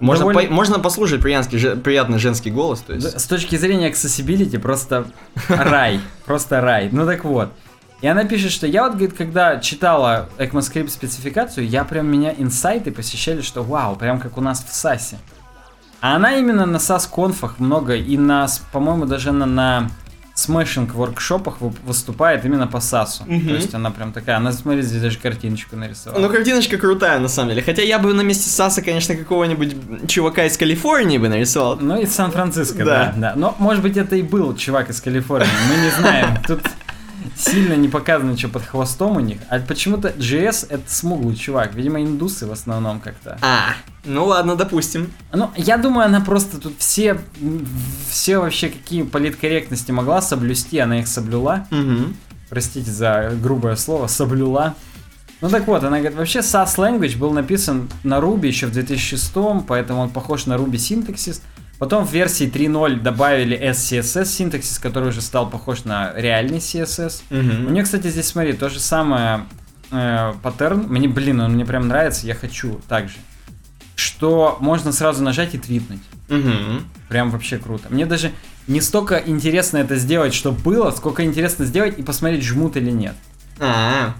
Можно, 0.00 0.26
довольно- 0.26 0.48
по- 0.48 0.54
можно 0.54 0.78
послушать 0.78 1.20
приятный, 1.20 1.58
же- 1.58 1.76
приятный 1.76 2.18
женский 2.18 2.50
голос, 2.50 2.80
то 2.80 2.92
есть. 2.94 3.18
С 3.20 3.24
точки 3.26 3.56
зрения 3.56 3.90
accessibility 3.90 4.58
просто 4.58 5.06
рай, 5.48 6.00
просто 6.24 6.60
рай. 6.60 6.88
Ну 6.92 7.04
так 7.06 7.24
вот. 7.24 7.50
И 8.00 8.06
она 8.06 8.24
пишет, 8.24 8.52
что 8.52 8.66
я 8.68 8.84
вот, 8.84 8.92
говорит, 8.92 9.14
когда 9.16 9.58
читала 9.58 10.28
ECMAScript 10.38 10.88
спецификацию, 10.88 11.66
я 11.68 11.82
прям 11.82 12.06
меня 12.06 12.32
инсайты 12.36 12.92
посещали, 12.92 13.40
что 13.40 13.64
вау, 13.64 13.96
прям 13.96 14.20
как 14.20 14.38
у 14.38 14.40
нас 14.40 14.64
в 14.64 14.72
САСе. 14.72 15.18
А 16.00 16.14
она 16.14 16.36
именно 16.36 16.64
на 16.64 16.76
SAS-конфах 16.76 17.54
много 17.58 17.96
и 17.96 18.16
на, 18.16 18.46
по-моему, 18.70 19.04
даже 19.04 19.32
на, 19.32 19.46
на 19.46 19.90
смешинг 20.38 20.94
воркшопах 20.94 21.56
выступает 21.60 22.44
именно 22.44 22.68
по 22.68 22.80
САСу. 22.80 23.24
Угу. 23.24 23.48
То 23.48 23.54
есть 23.54 23.74
она 23.74 23.90
прям 23.90 24.12
такая, 24.12 24.36
она, 24.36 24.52
смотри, 24.52 24.82
здесь 24.82 25.02
даже 25.02 25.18
картиночку 25.18 25.74
нарисовала. 25.74 26.20
Ну, 26.20 26.28
картиночка 26.28 26.78
крутая, 26.78 27.18
на 27.18 27.28
самом 27.28 27.50
деле. 27.50 27.62
Хотя 27.62 27.82
я 27.82 27.98
бы 27.98 28.14
на 28.14 28.20
месте 28.20 28.48
САСа, 28.48 28.80
конечно, 28.80 29.16
какого-нибудь 29.16 29.74
чувака 30.06 30.44
из 30.44 30.56
Калифорнии 30.56 31.18
бы 31.18 31.28
нарисовал. 31.28 31.76
Ну, 31.80 32.00
из 32.00 32.14
Сан-Франциско, 32.14 32.84
да. 32.84 32.84
да, 32.84 33.14
да. 33.16 33.32
Но, 33.34 33.56
может 33.58 33.82
быть, 33.82 33.96
это 33.96 34.14
и 34.14 34.22
был 34.22 34.54
чувак 34.56 34.90
из 34.90 35.00
Калифорнии, 35.00 35.50
мы 35.70 35.82
не 35.82 35.90
знаем. 35.90 36.38
Тут 36.46 36.60
сильно 37.36 37.74
не 37.74 37.88
показано, 37.88 38.36
что 38.36 38.48
под 38.48 38.64
хвостом 38.64 39.16
у 39.16 39.20
них. 39.20 39.38
А 39.48 39.58
почему-то 39.60 40.08
GS 40.08 40.66
это 40.68 40.82
смуглый 40.86 41.36
чувак. 41.36 41.74
Видимо, 41.74 42.02
индусы 42.02 42.46
в 42.46 42.52
основном 42.52 43.00
как-то. 43.00 43.38
А, 43.42 43.74
ну 44.04 44.24
ладно, 44.24 44.56
допустим. 44.56 45.12
Ну, 45.32 45.50
я 45.56 45.76
думаю, 45.76 46.06
она 46.06 46.20
просто 46.20 46.58
тут 46.58 46.74
все, 46.78 47.20
все 48.08 48.38
вообще 48.38 48.68
какие 48.68 49.02
политкорректности 49.02 49.92
могла 49.92 50.22
соблюсти, 50.22 50.78
она 50.78 51.00
их 51.00 51.08
соблюла. 51.08 51.66
Угу. 51.70 52.14
Простите 52.48 52.90
за 52.90 53.32
грубое 53.40 53.76
слово, 53.76 54.06
соблюла. 54.06 54.74
Ну 55.40 55.48
так 55.48 55.66
вот, 55.68 55.84
она 55.84 55.98
говорит, 55.98 56.18
вообще 56.18 56.40
SAS 56.40 56.76
Language 56.76 57.16
был 57.16 57.30
написан 57.30 57.88
на 58.02 58.18
Ruby 58.18 58.46
еще 58.48 58.66
в 58.66 58.72
2006, 58.72 59.32
поэтому 59.66 60.00
он 60.00 60.10
похож 60.10 60.46
на 60.46 60.54
Ruby 60.54 60.72
Syntaxis. 60.72 61.40
Потом 61.78 62.04
в 62.04 62.12
версии 62.12 62.50
3.0 62.50 63.00
добавили 63.00 63.58
SCSS 63.70 64.24
синтаксис, 64.24 64.78
который 64.78 65.10
уже 65.10 65.20
стал 65.20 65.48
похож 65.48 65.84
на 65.84 66.12
реальный 66.14 66.58
CSS. 66.58 67.22
Угу. 67.30 67.68
У 67.68 67.72
нее, 67.72 67.84
кстати, 67.84 68.08
здесь, 68.08 68.26
смотри, 68.26 68.52
то 68.54 68.68
же 68.68 68.80
самое 68.80 69.46
э, 69.92 70.32
паттерн. 70.42 70.86
Мне, 70.88 71.08
блин, 71.08 71.40
он 71.40 71.52
мне 71.52 71.64
прям 71.64 71.86
нравится, 71.86 72.26
я 72.26 72.34
хочу 72.34 72.80
так 72.88 73.08
же. 73.08 73.16
Что 73.94 74.56
можно 74.60 74.92
сразу 74.92 75.22
нажать 75.22 75.54
и 75.54 75.58
твитнуть. 75.58 76.02
Угу. 76.28 76.82
Прям 77.08 77.30
вообще 77.30 77.58
круто. 77.58 77.86
Мне 77.90 78.06
даже 78.06 78.32
не 78.66 78.80
столько 78.80 79.22
интересно 79.24 79.78
это 79.78 79.96
сделать, 79.96 80.34
что 80.34 80.50
было, 80.50 80.90
сколько 80.90 81.24
интересно 81.24 81.64
сделать 81.64 81.98
и 81.98 82.02
посмотреть, 82.02 82.42
жмут 82.42 82.76
или 82.76 82.90
нет. 82.90 83.14
А-а-а. 83.60 84.14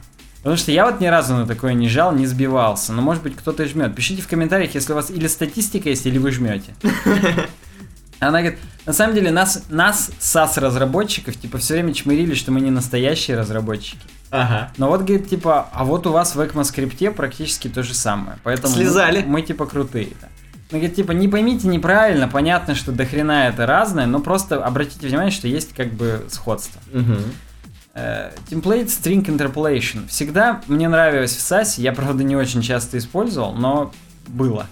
Потому 0.49 0.61
что 0.61 0.73
я 0.73 0.87
вот 0.87 0.99
ни 0.99 1.07
разу 1.07 1.35
на 1.35 1.47
такое 1.47 1.75
не 1.75 1.91
жал, 1.91 2.11
не 2.11 2.25
сбивался. 2.25 2.95
Но 2.95 3.03
может 3.03 3.23
быть 3.23 3.37
кто-то 3.37 3.67
жмет. 3.67 3.95
Пишите 3.95 4.23
в 4.23 4.29
комментариях, 4.29 4.75
если 4.75 4.93
у 4.93 4.95
вас 4.95 5.11
или 5.11 5.27
статистика 5.27 5.91
есть, 5.91 6.07
или 6.07 6.17
вы 6.17 6.31
жмете. 6.31 6.75
Она 8.19 8.41
говорит, 8.41 8.59
на 8.87 8.95
самом 8.95 9.15
деле 9.15 9.31
нас, 9.31 9.65
нас 9.69 10.11
SAS 10.19 10.59
разработчиков, 10.59 11.37
типа, 11.37 11.59
все 11.59 11.75
время 11.75 11.93
чмырили, 11.93 12.33
что 12.33 12.51
мы 12.51 12.63
не 12.63 12.71
настоящие 12.71 13.37
разработчики. 13.37 14.01
Ага. 14.31 14.73
Но 14.79 14.89
вот, 14.89 15.03
говорит, 15.03 15.29
типа, 15.29 15.69
а 15.71 15.85
вот 15.85 16.07
у 16.07 16.13
вас 16.13 16.35
в 16.35 16.41
ECMAScript 16.41 17.11
практически 17.11 17.69
то 17.69 17.83
же 17.83 17.93
самое. 17.93 18.39
Поэтому 18.43 18.75
Слезали. 18.75 19.21
Мы, 19.25 19.27
мы 19.27 19.43
типа, 19.43 19.67
крутые. 19.67 20.13
Да. 20.19 20.29
Она 20.71 20.79
говорит, 20.79 20.97
типа, 20.97 21.13
не 21.13 21.29
поймите 21.29 21.69
неправильно, 21.69 22.27
понятно, 22.27 22.75
что 22.75 22.91
дохрена 22.91 23.49
это 23.49 23.67
разное, 23.67 24.07
но 24.07 24.21
просто 24.21 24.65
обратите 24.65 25.09
внимание, 25.09 25.31
что 25.31 25.47
есть 25.47 25.75
как 25.75 25.93
бы 25.93 26.25
сходство. 26.31 26.81
Угу. 26.95 27.17
Template 27.95 28.87
String 28.87 29.25
Interpolation. 29.25 30.07
Всегда 30.09 30.63
мне 30.69 30.89
нравилось 30.89 31.35
в 31.35 31.41
SAS, 31.41 31.81
я, 31.81 31.93
правда, 31.93 32.23
не 32.23 32.37
очень 32.37 32.63
часто 32.63 32.99
использовал, 32.99 33.55
но 33.55 33.93
было. 34.27 34.67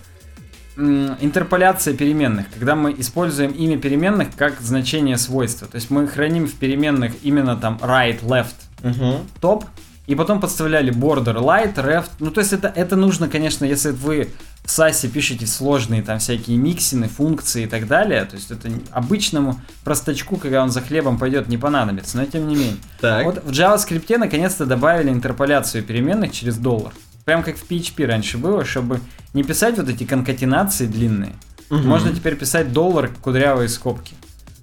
Интерполяция 0.76 1.94
переменных, 1.94 2.46
когда 2.52 2.74
мы 2.74 2.94
используем 2.98 3.50
имя 3.52 3.78
переменных 3.78 4.28
как 4.36 4.60
значение 4.60 5.16
свойства. 5.16 5.66
То 5.66 5.76
есть 5.76 5.90
мы 5.90 6.06
храним 6.06 6.46
в 6.46 6.54
переменных 6.54 7.14
именно 7.22 7.56
там 7.56 7.78
right, 7.82 8.22
left, 8.22 8.54
угу. 8.82 9.22
top, 9.40 9.64
и 10.06 10.14
потом 10.14 10.40
подставляли 10.40 10.92
border, 10.92 11.36
light, 11.36 11.74
left. 11.74 12.10
Ну, 12.20 12.30
то 12.30 12.40
есть 12.40 12.52
это, 12.52 12.68
это 12.68 12.96
нужно, 12.96 13.28
конечно, 13.28 13.64
если 13.64 13.90
вы 13.90 14.28
в 14.64 14.68
SAS 14.68 15.08
пишете 15.08 15.46
сложные 15.46 16.02
там 16.02 16.18
всякие 16.18 16.56
миксины, 16.56 17.08
функции 17.08 17.64
и 17.64 17.66
так 17.66 17.86
далее. 17.86 18.24
То 18.24 18.36
есть 18.36 18.50
это 18.50 18.70
обычному 18.90 19.60
простачку, 19.84 20.36
когда 20.36 20.62
он 20.62 20.70
за 20.70 20.80
хлебом 20.80 21.18
пойдет, 21.18 21.48
не 21.48 21.56
понадобится, 21.58 22.16
но 22.16 22.26
тем 22.26 22.48
не 22.48 22.56
менее. 22.56 22.76
Так. 23.00 23.24
Вот 23.24 23.44
в 23.44 23.50
JavaScript 23.50 24.18
наконец-то 24.18 24.66
добавили 24.66 25.10
интерполяцию 25.10 25.84
переменных 25.84 26.32
через 26.32 26.56
доллар. 26.56 26.92
Прям 27.24 27.42
как 27.42 27.56
в 27.56 27.68
PHP 27.68 28.06
раньше 28.06 28.38
было, 28.38 28.64
чтобы 28.64 29.00
не 29.34 29.42
писать 29.42 29.76
вот 29.76 29.88
эти 29.88 30.04
конкатенации 30.04 30.86
длинные. 30.86 31.34
Угу. 31.70 31.80
Можно 31.80 32.14
теперь 32.14 32.36
писать 32.36 32.72
доллар 32.72 33.10
кудрявые 33.22 33.68
скобки. 33.68 34.14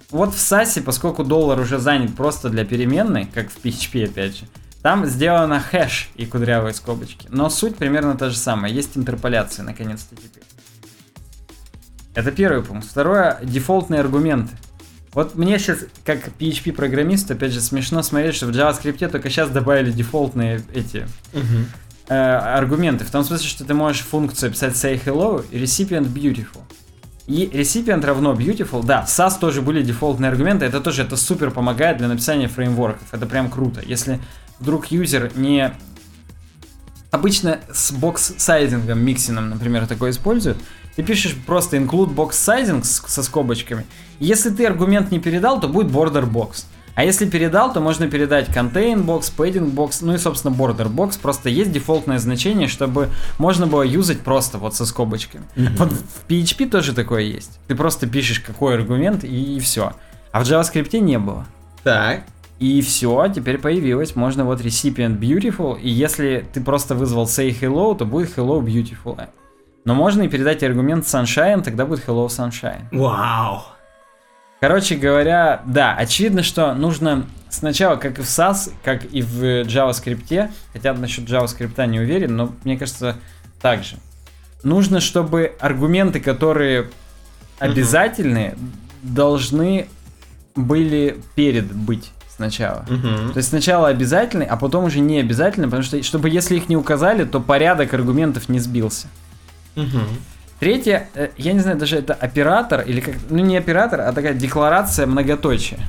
Вот 0.09 0.33
в 0.33 0.37
SAS, 0.37 0.81
поскольку 0.81 1.23
доллар 1.23 1.59
уже 1.59 1.79
занят 1.79 2.15
просто 2.15 2.49
для 2.49 2.63
переменной, 2.63 3.25
как 3.25 3.49
в 3.49 3.57
PHP 3.63 4.05
опять 4.05 4.37
же, 4.37 4.45
там 4.83 5.05
сделано 5.05 5.61
хэш 5.61 6.09
и 6.15 6.25
кудрявые 6.25 6.73
скобочки. 6.73 7.27
Но 7.31 7.49
суть 7.49 7.77
примерно 7.77 8.15
та 8.15 8.29
же 8.29 8.37
самая. 8.37 8.71
Есть 8.71 8.97
интерполяция, 8.97 9.63
наконец-то 9.63 10.15
теперь. 10.15 10.43
Это 12.13 12.31
первый 12.31 12.63
пункт. 12.63 12.85
Второе, 12.85 13.39
дефолтные 13.41 14.01
аргументы. 14.01 14.53
Вот 15.13 15.35
мне 15.35 15.57
сейчас, 15.57 15.79
как 16.03 16.27
PHP-программист, 16.37 17.31
опять 17.31 17.53
же, 17.53 17.61
смешно 17.61 18.03
смотреть, 18.03 18.35
что 18.35 18.47
в 18.47 18.49
JavaScript 18.49 19.07
только 19.07 19.29
сейчас 19.29 19.49
добавили 19.49 19.91
дефолтные 19.91 20.61
эти 20.73 21.07
угу. 21.33 21.65
э, 22.09 22.13
аргументы. 22.13 23.05
В 23.05 23.11
том 23.11 23.23
смысле, 23.23 23.47
что 23.47 23.63
ты 23.63 23.73
можешь 23.73 24.01
функцию 24.01 24.51
писать 24.51 24.73
say 24.73 25.01
hello 25.01 25.45
и 25.49 25.59
recipient 25.59 26.11
beautiful. 26.11 26.61
И 27.27 27.49
recipient 27.53 28.05
равно 28.05 28.33
beautiful. 28.33 28.83
Да, 28.83 29.03
в 29.03 29.07
SAS 29.07 29.39
тоже 29.39 29.61
были 29.61 29.81
дефолтные 29.81 30.29
аргументы. 30.29 30.65
Это 30.65 30.81
тоже 30.81 31.03
это 31.03 31.15
супер 31.15 31.51
помогает 31.51 31.99
для 31.99 32.09
написания 32.09 32.49
фреймворков. 32.49 33.13
Это 33.13 33.25
прям 33.27 33.49
круто. 33.49 33.81
Если 33.85 34.19
вдруг 34.59 34.87
юзер 34.87 35.31
не... 35.35 35.73
Обычно 37.11 37.59
с 37.71 37.91
бокс-сайзингом, 37.91 38.99
миксином, 38.99 39.49
например, 39.49 39.85
такое 39.85 40.11
используют. 40.11 40.57
Ты 40.95 41.03
пишешь 41.03 41.35
просто 41.45 41.77
include 41.77 42.13
box 42.13 42.31
sizing 42.31 42.83
со 42.83 43.23
скобочками. 43.23 43.85
Если 44.19 44.49
ты 44.49 44.65
аргумент 44.65 45.11
не 45.11 45.19
передал, 45.19 45.59
то 45.59 45.67
будет 45.67 45.91
border 45.91 46.29
box. 46.29 46.65
А 46.95 47.03
если 47.03 47.27
передал, 47.27 47.73
то 47.73 47.79
можно 47.79 48.07
передать 48.07 48.49
contain 48.49 49.03
box, 49.03 49.33
padding 49.35 49.73
box, 49.73 49.97
ну 50.01 50.13
и, 50.13 50.17
собственно, 50.17 50.53
border 50.53 50.93
box. 50.93 51.19
Просто 51.19 51.49
есть 51.49 51.71
дефолтное 51.71 52.19
значение, 52.19 52.67
чтобы 52.67 53.09
можно 53.39 53.65
было 53.65 53.81
юзать 53.81 54.21
просто 54.21 54.59
вот 54.59 54.75
со 54.75 54.85
скобочками. 54.85 55.43
Mm-hmm. 55.55 55.77
Вот 55.77 55.91
в 55.91 56.29
PHP 56.29 56.69
тоже 56.69 56.93
такое 56.93 57.23
есть. 57.23 57.59
Ты 57.67 57.75
просто 57.75 58.07
пишешь 58.07 58.39
какой 58.39 58.75
аргумент 58.75 59.23
и, 59.23 59.55
и 59.55 59.59
все. 59.59 59.93
А 60.31 60.43
в 60.43 60.47
JavaScript 60.47 60.97
не 60.99 61.17
было. 61.17 61.47
Так. 61.83 62.23
И 62.59 62.81
все, 62.81 63.27
теперь 63.33 63.57
появилось. 63.57 64.15
Можно 64.15 64.45
вот 64.45 64.61
recipient 64.61 65.19
beautiful. 65.19 65.79
И 65.79 65.89
если 65.89 66.45
ты 66.53 66.61
просто 66.61 66.95
вызвал 66.95 67.25
say 67.25 67.49
hello, 67.49 67.97
то 67.97 68.05
будет 68.05 68.37
hello 68.37 68.61
beautiful. 68.63 69.27
Но 69.85 69.95
можно 69.95 70.21
и 70.21 70.27
передать 70.29 70.63
аргумент 70.63 71.05
sunshine, 71.05 71.61
тогда 71.61 71.85
будет 71.85 72.07
hello 72.07 72.27
sunshine. 72.27 72.83
Вау. 72.91 73.63
Короче 74.61 74.95
говоря, 74.95 75.61
да, 75.65 75.93
очевидно, 75.93 76.41
что 76.41 76.73
нужно 76.73 77.25
сначала, 77.49 77.97
как 77.97 78.19
и 78.19 78.21
в 78.21 78.25
SAS, 78.25 78.71
как 78.81 79.03
и 79.03 79.21
в 79.21 79.43
JavaScript, 79.63 80.49
хотя 80.71 80.93
насчет 80.93 81.25
JavaScript 81.25 81.85
не 81.87 81.99
уверен, 81.99 82.37
но 82.37 82.53
мне 82.63 82.77
кажется, 82.77 83.17
так 83.61 83.83
же. 83.83 83.97
Нужно, 84.63 85.01
чтобы 85.01 85.53
аргументы, 85.59 86.21
которые 86.21 86.89
обязательные, 87.59 88.51
uh 88.51 88.57
должны 89.03 89.89
были 90.55 91.17
перед 91.35 91.71
быть 91.73 92.12
сначала. 92.35 92.85
Угу. 92.89 93.33
То 93.33 93.37
есть 93.37 93.49
сначала 93.49 93.89
обязательный, 93.89 94.45
а 94.45 94.57
потом 94.57 94.85
уже 94.85 94.99
не 94.99 95.19
обязательный, 95.19 95.67
потому 95.67 95.83
что, 95.83 96.01
чтобы 96.03 96.29
если 96.29 96.55
их 96.55 96.69
не 96.69 96.77
указали, 96.77 97.23
то 97.23 97.39
порядок 97.39 97.93
аргументов 97.93 98.49
не 98.49 98.59
сбился. 98.59 99.07
Угу. 99.75 99.99
Третье, 100.59 101.09
э, 101.13 101.29
я 101.37 101.53
не 101.53 101.59
знаю, 101.59 101.77
даже 101.77 101.97
это 101.97 102.13
оператор 102.13 102.81
или 102.81 103.01
как, 103.01 103.15
ну 103.29 103.39
не 103.39 103.57
оператор, 103.57 104.01
а 104.01 104.13
такая 104.13 104.33
декларация 104.33 105.05
многоточия. 105.05 105.79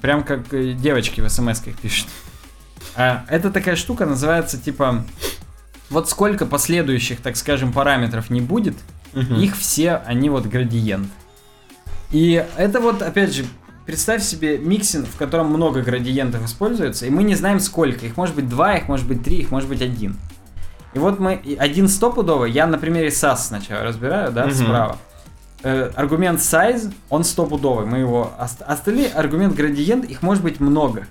Прям 0.00 0.24
как 0.24 0.52
э, 0.52 0.72
девочки 0.72 1.20
в 1.20 1.28
смс-ках 1.28 1.76
пишут. 1.76 2.08
А, 2.96 3.24
это 3.28 3.50
такая 3.50 3.76
штука 3.76 4.06
называется 4.06 4.58
типа, 4.58 5.04
вот 5.90 6.08
сколько 6.08 6.46
последующих, 6.46 7.20
так 7.20 7.36
скажем, 7.36 7.72
параметров 7.72 8.30
не 8.30 8.40
будет, 8.40 8.74
угу. 9.14 9.34
их 9.34 9.56
все, 9.56 10.02
они 10.06 10.30
вот 10.30 10.46
градиент. 10.46 11.08
И 12.10 12.44
это 12.56 12.80
вот, 12.80 13.02
опять 13.02 13.34
же, 13.34 13.44
представь 13.86 14.22
себе 14.22 14.58
миксин, 14.58 15.06
в 15.08 15.16
котором 15.16 15.48
много 15.48 15.82
градиентов 15.82 16.44
используется, 16.44 17.06
и 17.06 17.10
мы 17.10 17.22
не 17.22 17.34
знаем 17.34 17.60
сколько. 17.60 18.06
Их 18.06 18.16
может 18.16 18.34
быть 18.34 18.48
два, 18.48 18.74
их 18.76 18.88
может 18.88 19.06
быть 19.06 19.22
три, 19.24 19.38
их 19.38 19.50
может 19.50 19.68
быть 19.68 19.82
один. 19.82 20.16
И 20.94 20.98
вот 20.98 21.18
мы 21.18 21.40
один 21.58 21.88
стопудовый, 21.88 22.50
я 22.50 22.66
на 22.66 22.78
примере 22.78 23.08
Sass 23.08 23.36
сначала 23.38 23.82
разбираю, 23.84 24.30
да, 24.32 24.46
Мгм. 24.46 24.54
справа. 24.54 24.96
Э, 25.64 25.90
аргумент 25.94 26.40
size, 26.40 26.92
он 27.08 27.24
стопудовый, 27.24 27.86
мы 27.86 27.98
его... 27.98 28.32
ост- 28.38 28.62
Остальные 28.66 29.08
аргумент 29.08 29.54
градиент, 29.54 30.04
их 30.04 30.20
может 30.22 30.42
быть 30.42 30.60
много. 30.60 31.06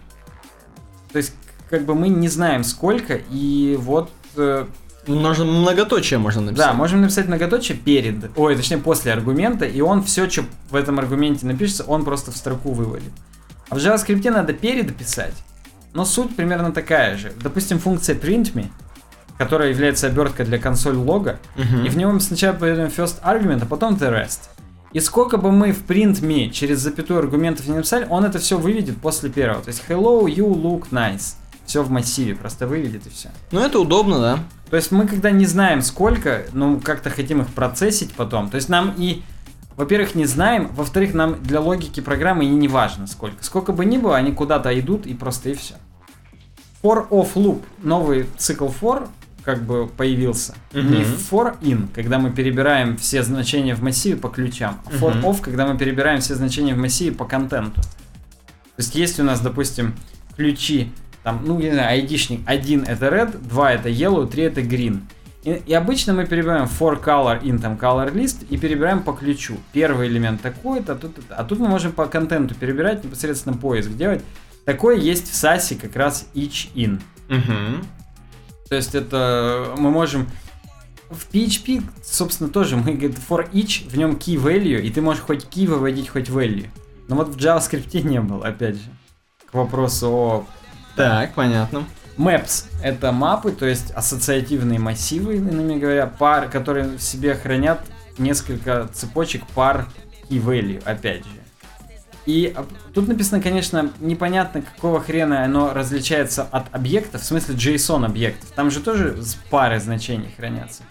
То 1.12 1.18
есть, 1.18 1.34
как 1.70 1.86
бы 1.86 1.96
мы 1.96 2.10
не 2.10 2.28
знаем 2.28 2.64
сколько, 2.64 3.20
и 3.30 3.78
вот... 3.80 4.12
э, 4.36 4.66
Можно 5.08 5.46
многоточие 5.46 6.20
можно 6.20 6.42
написать. 6.42 6.68
да, 6.68 6.74
можем 6.74 7.02
написать 7.02 7.28
многоточие 7.28 7.78
перед, 7.78 8.32
ой, 8.38 8.56
точнее 8.56 8.78
после 8.78 9.12
аргумента, 9.14 9.66
и 9.66 9.82
он 9.82 10.04
все, 10.04 10.30
что 10.30 10.44
в 10.70 10.76
этом 10.76 11.00
аргументе 11.00 11.46
напишется, 11.48 11.84
он 11.86 12.06
просто 12.06 12.32
в 12.32 12.38
строку 12.38 12.72
вывалит. 12.72 13.12
А 13.70 13.76
в 13.76 13.78
JavaScript 13.80 14.30
надо 14.30 14.54
перед 14.54 14.96
писать, 14.96 15.34
но 15.94 16.06
суть 16.06 16.36
примерно 16.36 16.72
такая 16.72 17.18
же. 17.18 17.34
Допустим, 17.42 17.80
функция 17.80 18.16
printme, 18.16 18.68
которая 19.38 19.70
является 19.70 20.06
оберткой 20.08 20.46
для 20.46 20.60
консоль 20.60 20.96
лога, 20.96 21.40
Мгм. 21.56 21.86
и 21.86 21.90
в 21.90 21.98
нем 21.98 22.20
сначала 22.20 22.56
передаем 22.56 22.90
first 22.90 23.22
argument, 23.24 23.64
а 23.64 23.66
потом 23.66 23.96
the 23.96 24.12
rest. 24.12 24.50
И 24.94 25.00
сколько 25.00 25.38
бы 25.38 25.52
мы 25.52 25.72
в 25.72 25.84
printme 25.88 26.50
через 26.52 26.80
запятую 26.80 27.20
аргументов 27.20 27.66
не 27.68 27.74
написали, 27.76 28.06
он 28.10 28.26
это 28.26 28.38
все 28.40 28.58
выведет 28.58 28.98
после 28.98 29.30
первого. 29.30 29.62
То 29.64 29.70
есть 29.70 29.84
hello, 29.88 30.26
you 30.26 30.48
look 30.54 30.90
nice. 30.92 31.36
Все 31.66 31.82
в 31.82 31.90
массиве, 31.90 32.36
просто 32.36 32.68
выведет 32.68 33.08
и 33.08 33.10
все. 33.10 33.30
Ну, 33.52 33.62
это 33.62 33.80
удобно, 33.80 34.20
да. 34.20 34.40
То 34.72 34.78
есть 34.78 34.92
мы 34.92 35.06
когда 35.06 35.32
не 35.32 35.46
знаем 35.46 35.82
сколько, 35.82 36.46
ну 36.54 36.80
как-то 36.80 37.10
хотим 37.10 37.42
их 37.42 37.50
процессить 37.50 38.14
потом. 38.14 38.50
То 38.50 38.56
есть 38.56 38.70
нам 38.70 38.94
и, 38.98 39.22
во-первых, 39.76 40.16
не 40.16 40.26
знаем, 40.26 40.70
во-вторых, 40.74 41.14
нам 41.14 41.44
для 41.44 41.60
логики 41.60 42.00
программы 42.00 42.46
и 42.46 42.50
не 42.50 42.70
важно 42.70 43.06
сколько. 43.06 43.44
Сколько 43.44 43.74
бы 43.74 43.84
ни 43.84 43.98
было, 43.98 44.16
они 44.16 44.32
куда-то 44.32 44.78
идут 44.80 45.06
и 45.06 45.14
просто 45.14 45.50
и 45.50 45.56
все. 45.56 45.76
For 46.82 47.08
of 47.10 47.34
loop, 47.36 47.64
новый 47.84 48.28
цикл 48.38 48.68
for, 48.70 49.10
как 49.44 49.62
бы 49.64 49.88
появился. 49.88 50.56
Мгм. 50.72 50.92
Не 50.92 51.02
for 51.04 51.60
in, 51.62 51.90
когда 51.94 52.18
мы 52.18 52.32
перебираем 52.32 52.96
все 52.96 53.24
значения 53.24 53.76
в 53.76 53.84
массиве 53.84 54.16
по 54.16 54.30
ключам, 54.30 54.80
а 54.86 54.90
for 54.92 55.14
Мгм. 55.16 55.26
of, 55.26 55.42
когда 55.42 55.68
мы 55.68 55.78
перебираем 55.78 56.22
все 56.22 56.34
значения 56.36 56.76
в 56.76 56.78
массиве 56.78 57.14
по 57.14 57.26
контенту. 57.26 57.82
То 57.82 58.78
есть 58.78 58.96
есть 58.96 59.20
у 59.20 59.24
нас, 59.24 59.42
допустим, 59.42 59.96
ключи, 60.38 60.92
там, 61.24 61.42
ну, 61.46 61.60
не 61.60 61.72
знаю, 61.72 61.90
айдишник, 61.90 62.42
один 62.46 62.84
это 62.84 63.08
red, 63.08 63.38
два 63.48 63.74
это 63.74 63.90
yellow, 63.90 64.28
три 64.28 64.44
это 64.44 64.62
green. 64.62 65.02
И, 65.44 65.62
и 65.66 65.74
обычно 65.74 66.14
мы 66.14 66.26
перебираем 66.26 66.66
for 66.66 67.04
color 67.04 67.42
in 67.42 67.60
там 67.60 67.74
color 67.74 68.14
list 68.14 68.46
и 68.50 68.58
перебираем 68.58 69.02
по 69.02 69.14
ключу. 69.14 69.58
Первый 69.74 70.08
элемент 70.08 70.42
такой-то, 70.42 70.94
а 70.94 70.96
тут, 70.96 71.18
а 71.30 71.44
тут 71.44 71.60
мы 71.60 71.68
можем 71.68 71.92
по 71.92 72.06
контенту 72.06 72.56
перебирать, 72.56 73.04
непосредственно 73.04 73.58
поиск 73.58 73.92
делать. 73.92 74.24
Такое 74.66 74.98
есть 74.98 75.32
в 75.32 75.34
SASE 75.34 75.80
как 75.80 75.96
раз 75.96 76.28
each 76.36 76.70
in. 76.76 77.02
Мгм. 77.30 77.84
То 78.70 78.76
есть 78.76 78.94
это 78.94 79.74
мы 79.78 79.90
можем 79.90 80.28
в 81.10 81.28
PHP, 81.34 81.84
собственно, 82.04 82.50
тоже 82.50 82.78
мы 82.78 82.94
говорит 82.94 83.18
for 83.30 83.50
each, 83.52 83.90
в 83.90 83.98
нем 83.98 84.12
key 84.12 84.36
value, 84.36 84.80
и 84.80 84.90
ты 84.90 85.02
можешь 85.02 85.24
хоть 85.24 85.46
key 85.46 85.68
выводить, 85.68 86.08
хоть 86.08 86.30
value. 86.30 86.68
Но 87.08 87.16
вот 87.16 87.30
в 87.30 87.38
JavaScript 87.38 88.02
не 88.08 88.22
было, 88.22 88.48
опять 88.48 88.76
же. 88.76 88.90
К 89.50 89.56
вопросу 89.56 90.08
о 90.10 90.46
Так, 90.96 91.34
понятно. 91.34 91.86
Maps— 92.18 92.66
это 92.84 93.12
мапы, 93.12 93.52
то 93.52 93.66
есть 93.66 93.92
ассоциативные 93.92 94.80
массивы, 94.80 95.38
иными 95.38 95.80
говоря, 95.80 96.06
пар, 96.08 96.50
которые 96.50 96.98
в 96.98 97.02
себе 97.02 97.34
хранят 97.36 97.80
несколько 98.18 98.90
цепочек 98.94 99.48
пар 99.56 99.88
и 100.30 100.38
value, 100.38 100.84
опять 100.84 101.24
же. 101.24 101.32
И 102.28 102.54
об- 102.56 102.68
тут 102.94 103.08
написано, 103.08 103.42
конечно, 103.42 103.90
непонятно, 104.00 104.62
какого 104.62 105.02
хрена 105.02 105.44
оно 105.44 105.74
различается 105.74 106.44
от 106.44 106.66
объектов, 106.76 107.22
в 107.22 107.26
смысле 107.26 107.56
JSON 107.56 108.06
объектов. 108.06 108.50
Там 108.52 108.70
же 108.70 108.82
тоже 108.82 109.18
пары 109.50 109.80
значений 109.80 110.32
хранятся. 110.38 110.84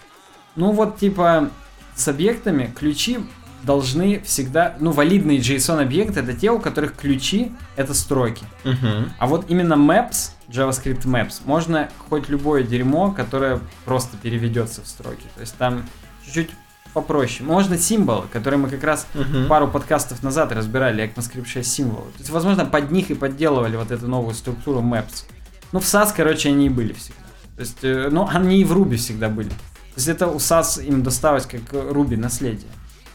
Ну 0.55 0.71
вот, 0.71 0.97
типа, 0.97 1.49
с 1.95 2.07
объектами 2.09 2.65
ключи 2.77 3.19
должны 3.63 4.21
всегда... 4.21 4.75
Ну, 4.79 4.91
валидные 4.91 5.39
JSON 5.39 5.81
объекты— 5.81 6.19
это 6.21 6.33
те, 6.33 6.51
у 6.51 6.59
которых 6.59 6.95
ключи— 6.95 7.51
это 7.75 7.93
строки. 7.93 8.43
Мгм. 8.63 9.13
А 9.17 9.27
вот 9.27 9.45
именно 9.49 9.73
Maps, 9.75 10.31
JavaScript 10.49 11.03
Maps, 11.05 11.41
можно 11.45 11.89
хоть 12.09 12.29
любое 12.29 12.63
дерьмо, 12.63 13.11
которое 13.11 13.59
просто 13.85 14.17
переведется 14.17 14.81
в 14.81 14.87
строки. 14.87 15.25
То 15.35 15.41
есть 15.41 15.55
там 15.57 15.83
чуть-чуть 16.25 16.49
попроще. 16.93 17.47
Можно 17.47 17.77
символы, 17.77 18.27
которые 18.33 18.59
мы 18.59 18.69
как 18.69 18.83
раз 18.83 19.07
Мгм. 19.13 19.47
пару 19.47 19.67
подкастов 19.67 20.23
назад 20.23 20.51
разбирали, 20.51 21.03
ECMAScript 21.03 21.45
6 21.45 21.71
символы. 21.71 22.11
То 22.11 22.19
есть, 22.19 22.29
возможно, 22.29 22.65
под 22.65 22.91
них 22.91 23.11
и 23.11 23.13
подделывали 23.13 23.77
вот 23.77 23.91
эту 23.91 24.07
новую 24.07 24.33
структуру 24.35 24.81
Maps. 24.81 25.23
Ну, 25.71 25.79
в 25.79 25.83
SAS, 25.83 26.11
короче, 26.15 26.49
они 26.49 26.65
и 26.65 26.69
были 26.69 26.91
всегда. 26.93 27.21
То 27.55 27.61
есть, 27.61 27.77
э, 27.83 28.09
ну, 28.11 28.27
они 28.29 28.59
и 28.59 28.65
в 28.65 28.73
Ruby 28.73 28.97
всегда 28.97 29.29
были. 29.29 29.47
То 29.49 29.55
есть, 29.97 30.07
это 30.09 30.27
у 30.27 30.35
SAS 30.37 30.83
им 30.85 31.01
досталось 31.03 31.45
как 31.45 31.61
Ruby 31.71 32.17
наследие. 32.17 32.69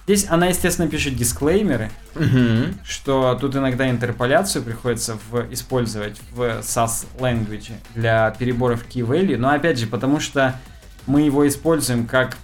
Здесь 0.07 0.27
она, 0.29 0.47
естественно, 0.47 0.89
пишет 0.89 1.17
дисклеймеры, 1.17 1.91
Мгм. 2.15 2.79
что 2.85 3.37
тут 3.41 3.57
иногда 3.57 3.91
интерполяцию 3.91 4.63
приходится 4.63 5.19
в, 5.31 5.53
использовать 5.53 6.21
в 6.33 6.43
SAS 6.61 7.07
language 7.19 7.73
для 7.97 8.31
переборов 8.39 8.85
key 8.89 9.05
value, 9.05 9.37
но 9.37 9.51
опять 9.51 9.79
же, 9.81 9.89
потому 9.89 10.21
что 10.21 10.55
мы 11.09 11.23
его 11.23 11.47
используем 11.49 12.07
как 12.07 12.37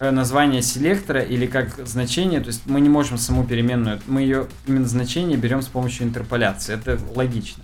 э, 0.00 0.10
название 0.10 0.62
селектора 0.62 1.20
или 1.20 1.46
как 1.46 1.86
значение, 1.86 2.40
то 2.40 2.46
есть 2.46 2.62
мы 2.64 2.80
не 2.80 2.88
можем 2.88 3.18
саму 3.18 3.44
переменную, 3.44 4.00
мы 4.06 4.22
ее 4.22 4.46
именно 4.66 4.86
значение 4.88 5.36
берем 5.36 5.60
с 5.60 5.66
помощью 5.66 6.06
интерполяции, 6.06 6.74
это 6.74 6.98
логично. 7.14 7.62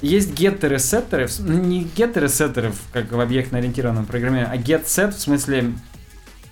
Есть 0.00 0.32
геттеры, 0.32 0.78
сеттеры, 0.78 1.28
ну, 1.38 1.52
не 1.62 1.84
геттеры, 1.84 2.28
сеттеры, 2.28 2.72
как 2.94 3.12
в 3.12 3.20
объектно-ориентированном 3.20 4.06
программировании, 4.06 4.58
а 4.58 4.60
get 4.60 4.84
set 4.86 5.12
в 5.12 5.18
смысле 5.20 5.72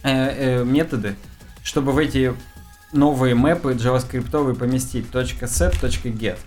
э, 0.03 0.61
э, 0.61 0.65
методы, 0.65 1.17
чтобы 1.63 1.93
в 1.93 1.99
эти 1.99 2.35
новые 2.93 3.35
мэпы 3.35 3.73
JavaScript 3.73 4.55
поместить 4.55 5.07
.set, 5.11 5.81
.get. 5.81 6.39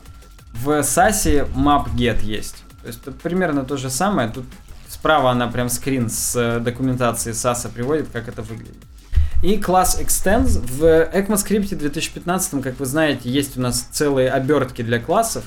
В 0.54 0.70
SAS 0.82 1.50
map.get 1.54 2.24
есть. 2.24 2.64
То 2.82 2.88
есть 2.88 3.04
тут 3.04 3.20
примерно 3.20 3.64
то 3.64 3.78
же 3.78 3.90
самое. 3.90 4.30
Тут 4.30 4.46
справа 4.88 5.32
она 5.32 5.48
прям 5.48 5.70
скрин 5.70 6.10
с 6.10 6.36
э, 6.36 6.60
документации 6.60 7.32
SAS 7.32 7.70
приводит, 7.72 8.10
как 8.12 8.28
это 8.28 8.42
выглядит. 8.42 8.78
И 9.44 9.58
класс 9.58 10.00
Extends. 10.00 10.60
В 10.60 10.84
ECMAScript 10.84 11.76
2015, 11.76 12.64
как 12.64 12.80
вы 12.80 12.86
знаете, 12.86 13.30
есть 13.30 13.58
у 13.58 13.62
нас 13.62 13.82
целые 13.92 14.30
обертки 14.30 14.82
для 14.82 15.00
классов. 15.00 15.44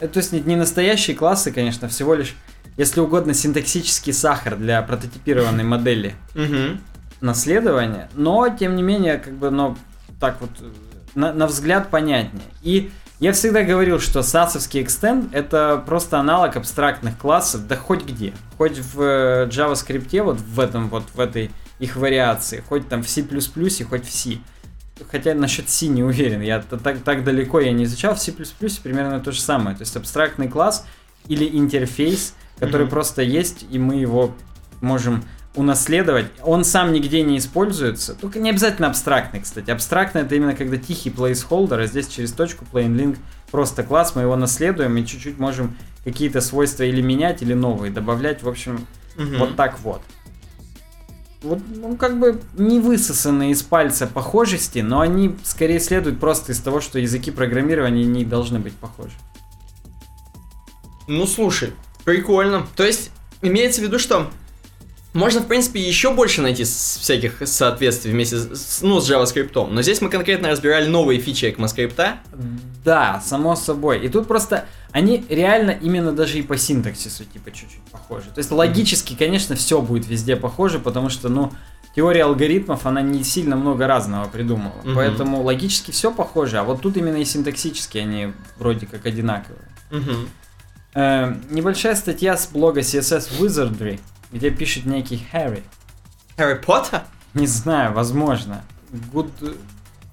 Это, 0.00 0.14
то 0.14 0.18
есть 0.18 0.32
не, 0.32 0.56
настоящие 0.56 1.16
классы, 1.16 1.52
конечно, 1.52 1.88
всего 1.88 2.14
лишь, 2.14 2.34
если 2.76 3.00
угодно, 3.00 3.34
синтаксический 3.34 4.12
сахар 4.12 4.56
для 4.56 4.80
прототипированной 4.82 5.64
модели 5.64 6.14
Мгм. 6.34 6.80
Наследование, 7.22 8.08
но 8.14 8.48
тем 8.48 8.76
не 8.76 8.82
менее, 8.82 9.18
как 9.18 9.34
бы, 9.34 9.50
но 9.50 9.76
так 10.20 10.40
вот 10.40 10.50
на, 11.14 11.32
на 11.32 11.46
взгляд 11.46 11.88
понятнее. 11.90 12.44
И 12.62 12.90
я 13.20 13.32
всегда 13.32 13.62
говорил, 13.62 14.00
что 14.00 14.22
сасовский 14.22 14.82
extend 14.82 15.28
это 15.32 15.82
просто 15.86 16.18
аналог 16.18 16.56
абстрактных 16.56 17.16
классов, 17.18 17.66
да 17.68 17.76
хоть 17.76 18.04
где, 18.04 18.32
хоть 18.58 18.78
в 18.78 19.00
э, 19.00 19.48
JavaScript, 19.48 20.22
вот 20.22 20.40
в 20.40 20.58
этом 20.60 20.88
вот 20.88 21.04
в 21.14 21.20
этой 21.20 21.50
их 21.78 21.96
вариации, 21.96 22.62
хоть 22.68 22.88
там 22.88 23.02
в 23.02 23.08
C++, 23.08 23.22
хоть 23.22 24.04
в 24.04 24.10
C. 24.10 24.38
Хотя 25.10 25.34
насчет 25.34 25.68
C 25.68 25.86
не 25.86 26.02
уверен, 26.02 26.40
я 26.40 26.60
так, 26.60 27.02
так 27.02 27.24
далеко 27.24 27.60
я 27.60 27.72
не 27.72 27.84
изучал, 27.84 28.14
в 28.14 28.20
C++ 28.20 28.32
примерно 28.82 29.20
то 29.20 29.32
же 29.32 29.40
самое. 29.40 29.76
То 29.76 29.82
есть 29.82 29.96
абстрактный 29.96 30.48
класс 30.48 30.86
или 31.28 31.48
интерфейс, 31.58 32.34
который 32.58 32.82
Мгм. 32.82 32.90
просто 32.90 33.22
есть, 33.22 33.66
и 33.70 33.78
мы 33.78 33.96
его 33.96 34.34
можем 34.80 35.24
унаследовать. 35.54 36.26
Он 36.42 36.64
сам 36.64 36.92
нигде 36.92 37.22
не 37.22 37.38
используется. 37.38 38.14
Только 38.14 38.38
не 38.38 38.50
обязательно 38.50 38.88
абстрактный, 38.88 39.40
кстати. 39.40 39.70
Абстрактный 39.70 40.22
это 40.22 40.34
именно 40.34 40.54
когда 40.54 40.76
тихий 40.76 41.10
placeholder, 41.10 41.82
а 41.82 41.86
здесь 41.86 42.08
через 42.08 42.32
точку 42.32 42.64
plain 42.72 42.94
link 42.96 43.18
просто 43.50 43.82
класс, 43.82 44.14
мы 44.14 44.22
его 44.22 44.36
наследуем 44.36 44.96
и 44.96 45.04
чуть-чуть 45.06 45.38
можем 45.38 45.76
какие-то 46.04 46.40
свойства 46.40 46.84
или 46.84 47.02
менять, 47.02 47.42
или 47.42 47.52
новые 47.54 47.92
добавлять. 47.92 48.42
В 48.42 48.48
общем, 48.48 48.86
Мгм. 49.16 49.38
вот 49.38 49.56
так 49.56 49.78
вот. 49.80 50.00
Вот, 51.42 51.58
ну, 51.74 51.96
как 51.96 52.18
бы 52.18 52.40
не 52.56 52.78
высосанные 52.78 53.50
из 53.50 53.62
пальца 53.62 54.06
похожести, 54.06 54.78
но 54.78 55.00
они 55.00 55.36
скорее 55.42 55.80
следуют 55.80 56.20
просто 56.20 56.52
из 56.52 56.60
того, 56.60 56.80
что 56.80 56.98
языки 57.00 57.30
программирования 57.32 58.04
не 58.04 58.24
должны 58.24 58.58
быть 58.60 58.74
похожи. 58.74 59.14
Ну 61.08 61.26
слушай, 61.26 61.72
прикольно. 62.04 62.66
То 62.76 62.84
есть, 62.84 63.10
имеется 63.42 63.80
в 63.80 63.84
виду, 63.84 63.98
что 63.98 64.30
можно, 65.14 65.40
в 65.40 65.46
принципе, 65.46 65.80
еще 65.80 66.14
больше 66.14 66.40
найти 66.40 66.64
всяких 66.64 67.46
соответствий 67.46 68.12
вместе 68.12 68.38
с, 68.38 68.80
ну, 68.80 69.00
с 69.00 69.10
JavaScript. 69.10 69.68
Но 69.70 69.82
здесь 69.82 70.00
мы 70.00 70.08
конкретно 70.08 70.48
разбирали 70.48 70.88
новые 70.88 71.20
фичи 71.20 71.46
ECMAScript. 71.46 72.16
Да, 72.84 73.22
само 73.24 73.54
собой. 73.54 74.00
И 74.00 74.08
тут 74.08 74.26
просто 74.26 74.64
они 74.92 75.24
реально 75.28 75.70
именно 75.70 76.12
даже 76.12 76.38
и 76.38 76.42
по 76.42 76.56
синтаксису 76.56 77.24
типа 77.24 77.50
чуть-чуть 77.50 77.82
похожи. 77.90 78.30
То 78.30 78.38
есть 78.38 78.50
логически, 78.50 79.14
конечно, 79.14 79.54
все 79.54 79.80
будет 79.82 80.06
везде 80.06 80.36
похоже, 80.36 80.78
потому 80.78 81.10
что, 81.10 81.28
ну, 81.28 81.52
теория 81.94 82.24
алгоритмов, 82.24 82.86
она 82.86 83.02
не 83.02 83.22
сильно 83.24 83.56
много 83.56 83.86
разного 83.86 84.28
придумала. 84.28 84.80
Мгм. 84.84 84.94
Поэтому 84.94 85.42
логически 85.42 85.90
все 85.90 86.10
похоже, 86.10 86.58
а 86.58 86.64
вот 86.64 86.80
тут 86.80 86.96
именно 86.96 87.16
и 87.16 87.24
синтаксически 87.24 87.98
они 87.98 88.32
вроде 88.58 88.86
как 88.86 89.06
одинаковые. 89.06 89.68
Мгм. 89.90 90.28
Э, 90.94 91.34
небольшая 91.50 91.94
статья 91.96 92.36
с 92.36 92.48
блога 92.48 92.80
CSS 92.80 93.30
Wizardry, 93.38 93.98
где 94.32 94.50
пишет 94.50 94.86
некий 94.86 95.24
Harry. 95.32 95.62
Harry 96.36 96.62
Potter? 96.64 97.02
Не 97.34 97.46
знаю, 97.46 97.92
возможно. 97.92 98.64
Good, 99.12 99.56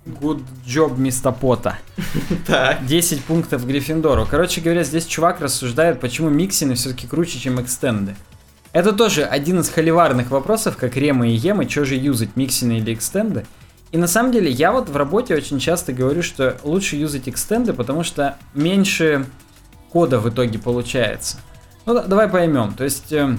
good 0.06 0.44
job, 0.66 0.98
мистер 0.98 1.34
Пота. 1.34 1.78
Так. 2.48 2.86
10 2.86 3.24
пунктов 3.24 3.66
Гриффиндору. 3.66 4.28
Короче 4.30 4.62
говоря, 4.62 4.84
здесь 4.84 5.06
чувак 5.06 5.42
рассуждает, 5.42 6.00
почему 6.00 6.30
миксины 6.30 6.76
все-таки 6.76 7.08
круче, 7.08 7.40
чем 7.40 7.62
экстенды. 7.62 8.16
Это 8.72 8.94
тоже 8.94 9.24
один 9.24 9.60
из 9.60 9.70
холиварных 9.70 10.30
вопросов, 10.30 10.78
как 10.78 10.96
ремы 10.96 11.30
и 11.30 11.36
емы, 11.36 11.68
что 11.68 11.86
же 11.86 11.96
юзать, 11.96 12.36
миксины 12.36 12.78
или 12.78 12.94
экстенды. 12.94 13.46
И 13.92 13.98
на 13.98 14.08
самом 14.08 14.32
деле 14.32 14.52
я 14.52 14.72
вот 14.72 14.90
в 14.90 14.96
работе 14.96 15.36
очень 15.36 15.60
часто 15.60 15.94
говорю, 15.94 16.22
что 16.22 16.58
лучше 16.64 16.96
юзать 16.96 17.28
экстенды, 17.28 17.74
потому 17.74 18.04
что 18.04 18.38
меньше 18.54 19.26
кода 19.92 20.20
в 20.20 20.30
итоге 20.30 20.60
получается. 20.60 21.38
Ну, 21.88 21.96
да, 21.96 22.04
давай 22.04 22.28
поймем. 22.28 22.74
То 22.74 22.84
есть, 22.84 23.12
э, 23.12 23.36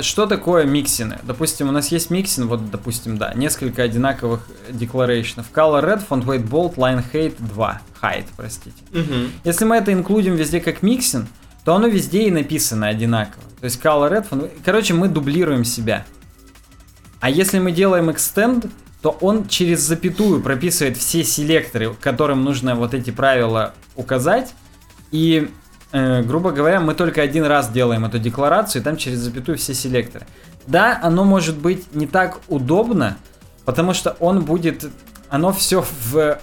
что 0.00 0.26
такое 0.26 0.64
миксины? 0.64 1.18
Допустим, 1.22 1.68
у 1.68 1.72
нас 1.72 1.92
есть 1.92 2.10
миксин, 2.10 2.46
вот, 2.46 2.70
допустим, 2.70 3.18
да, 3.18 3.34
несколько 3.34 3.82
одинаковых 3.82 4.48
декларейшнов. 4.70 5.46
Color 5.52 5.84
red, 5.84 6.08
font 6.08 6.24
weight 6.24 6.48
bold, 6.48 6.76
line 6.76 7.04
height 7.12 7.34
2. 7.38 7.82
Height, 8.00 8.24
простите. 8.36 8.76
Мгм. 8.92 9.32
Если 9.44 9.64
мы 9.64 9.76
это 9.76 9.92
инклюдим 9.92 10.34
везде 10.34 10.60
как 10.60 10.82
миксин, 10.82 11.28
то 11.64 11.74
оно 11.74 11.88
везде 11.88 12.24
и 12.24 12.30
написано 12.30 12.88
одинаково. 12.88 13.44
То 13.60 13.64
есть 13.66 13.80
color 13.80 14.10
red, 14.10 14.28
font... 14.28 14.50
короче, 14.64 14.94
мы 14.94 15.08
дублируем 15.08 15.64
себя. 15.64 16.04
А 17.20 17.30
если 17.30 17.58
мы 17.58 17.70
делаем 17.70 18.10
extend, 18.10 18.70
то 19.02 19.10
он 19.20 19.46
через 19.48 19.80
запятую 19.80 20.42
прописывает 20.42 20.96
все 20.96 21.22
селекторы, 21.24 21.94
которым 22.00 22.44
нужно 22.44 22.76
вот 22.76 22.94
эти 22.94 23.10
правила 23.10 23.74
указать. 23.94 24.54
И, 25.10 25.50
э, 25.92 26.22
грубо 26.22 26.50
говоря, 26.50 26.80
мы 26.80 26.94
только 26.94 27.22
один 27.22 27.44
раз 27.44 27.70
делаем 27.70 28.04
эту 28.04 28.18
декларацию, 28.18 28.82
и 28.82 28.84
там 28.84 28.96
через 28.96 29.18
запятую 29.18 29.58
все 29.58 29.74
селекторы. 29.74 30.26
Да, 30.66 30.98
оно 31.02 31.24
может 31.24 31.56
быть 31.58 31.94
не 31.94 32.06
так 32.06 32.38
удобно, 32.48 33.16
потому 33.64 33.94
что 33.94 34.16
он 34.20 34.44
будет, 34.44 34.88
оно 35.28 35.52
все 35.52 35.84
в 36.10 36.38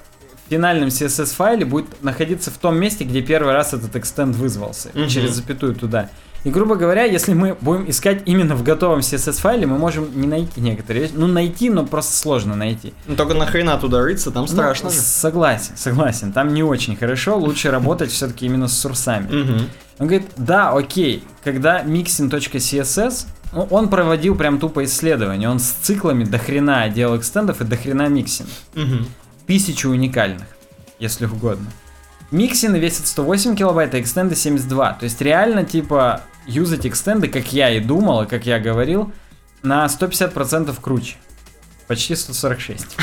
финальном 0.50 0.90
CSS 0.90 1.36
файле 1.36 1.64
будет 1.66 2.04
находиться 2.04 2.50
в 2.52 2.58
том 2.58 2.78
месте, 2.78 3.04
где 3.04 3.22
первый 3.22 3.54
раз 3.54 3.74
этот 3.74 3.96
extend 3.96 4.32
вызвался, 4.34 4.90
Мгм. 4.94 5.08
через 5.08 5.32
запятую 5.32 5.76
туда. 5.76 6.10
И, 6.46 6.50
грубо 6.50 6.76
говоря, 6.76 7.04
если 7.04 7.34
мы 7.34 7.58
будем 7.60 7.90
искать 7.90 8.22
именно 8.26 8.56
в 8.56 8.64
готовом 8.64 9.00
CSS 9.00 9.42
файле, 9.42 9.68
мы 9.68 9.78
можем 9.78 10.10
не 10.20 10.26
найти 10.28 10.62
некоторые 10.62 11.04
вещи. 11.04 11.14
Ну, 11.16 11.28
найти, 11.28 11.70
но 11.70 11.86
просто 11.86 12.16
сложно 12.16 12.56
найти. 12.56 12.94
Ну, 13.08 13.16
только 13.16 13.34
нахрена 13.34 13.78
туда 13.78 14.02
рыться, 14.02 14.32
там 14.32 14.48
страшно 14.48 14.86
Ну, 14.90 14.96
же. 14.96 15.02
Согласен, 15.02 15.76
согласен. 15.76 16.32
Там 16.32 16.54
не 16.54 16.64
очень 16.64 16.96
хорошо. 16.96 17.38
Лучше 17.38 17.72
работать 17.72 18.12
все-таки 18.12 18.46
именно 18.46 18.68
с 18.70 18.78
сурсами. 18.80 19.68
Он 20.00 20.08
говорит, 20.08 20.28
да, 20.38 20.72
окей, 20.72 21.24
когда 21.44 21.84
mixin.css, 21.84 23.28
ну, 23.52 23.64
он 23.70 23.90
проводил 23.90 24.36
прям 24.36 24.60
тупо 24.60 24.86
исследование. 24.86 25.50
Он 25.50 25.60
с 25.60 25.72
циклами 25.72 26.24
до 26.24 26.38
хрена 26.38 26.88
делал 26.88 27.18
экстендов 27.18 27.60
и 27.60 27.66
до 27.66 27.76
хрена 27.76 28.08
миксин. 28.08 28.46
Тысячу 29.46 29.90
уникальных, 29.90 30.48
если 31.00 31.26
угодно. 31.26 31.66
Миксины 32.32 32.78
весят 32.78 33.08
108 33.08 33.56
килобайт, 33.56 33.94
а 33.96 34.00
экстенды 34.00 34.36
72. 34.36 34.94
То 34.94 35.04
есть 35.06 35.20
реально, 35.22 35.64
типа, 35.64 36.22
юзать 36.46 36.86
экстенды, 36.86 37.28
как 37.28 37.52
я 37.52 37.70
и 37.72 37.80
думал, 37.80 38.24
и 38.24 38.28
как 38.28 38.46
я 38.46 38.60
говорил, 38.60 39.12
на 39.64 39.86
150% 39.86 40.76
круче. 40.80 41.16
Почти 41.88 42.16
146. 42.16 42.98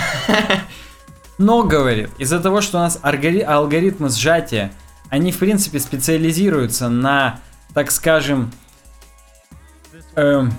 Но, 1.39 1.65
говорит, 1.65 2.11
из-за 2.19 2.40
того, 2.40 2.61
что 2.61 2.78
у 2.78 2.81
нас 2.81 2.98
алгори- 3.03 3.43
алгоритмы 3.43 4.09
сжатия, 4.09 4.73
они, 5.11 5.32
в 5.32 5.39
принципе, 5.39 5.81
специализируются 5.81 6.89
на, 6.89 7.40
так 7.74 7.90
скажем, 7.90 8.53
эм, 10.15 10.53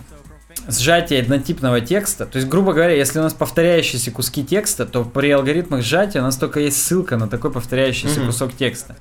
сжатие 0.68 1.22
однотипного 1.22 1.82
текста. 1.82 2.26
То 2.26 2.38
есть, 2.38 2.48
грубо 2.50 2.74
говоря, 2.74 2.94
если 2.94 3.20
у 3.20 3.24
нас 3.24 3.34
повторяющиеся 3.34 4.12
куски 4.12 4.44
текста, 4.44 4.86
то 4.86 5.04
при 5.04 5.30
алгоритмах 5.32 5.82
сжатия 5.84 6.20
у 6.20 6.24
нас 6.24 6.38
только 6.38 6.60
есть 6.60 6.82
ссылка 6.82 7.18
на 7.18 7.28
такой 7.28 7.52
повторяющийся 7.52 8.20
Мгм. 8.20 8.28
кусок 8.28 8.54
текста. 8.56 8.96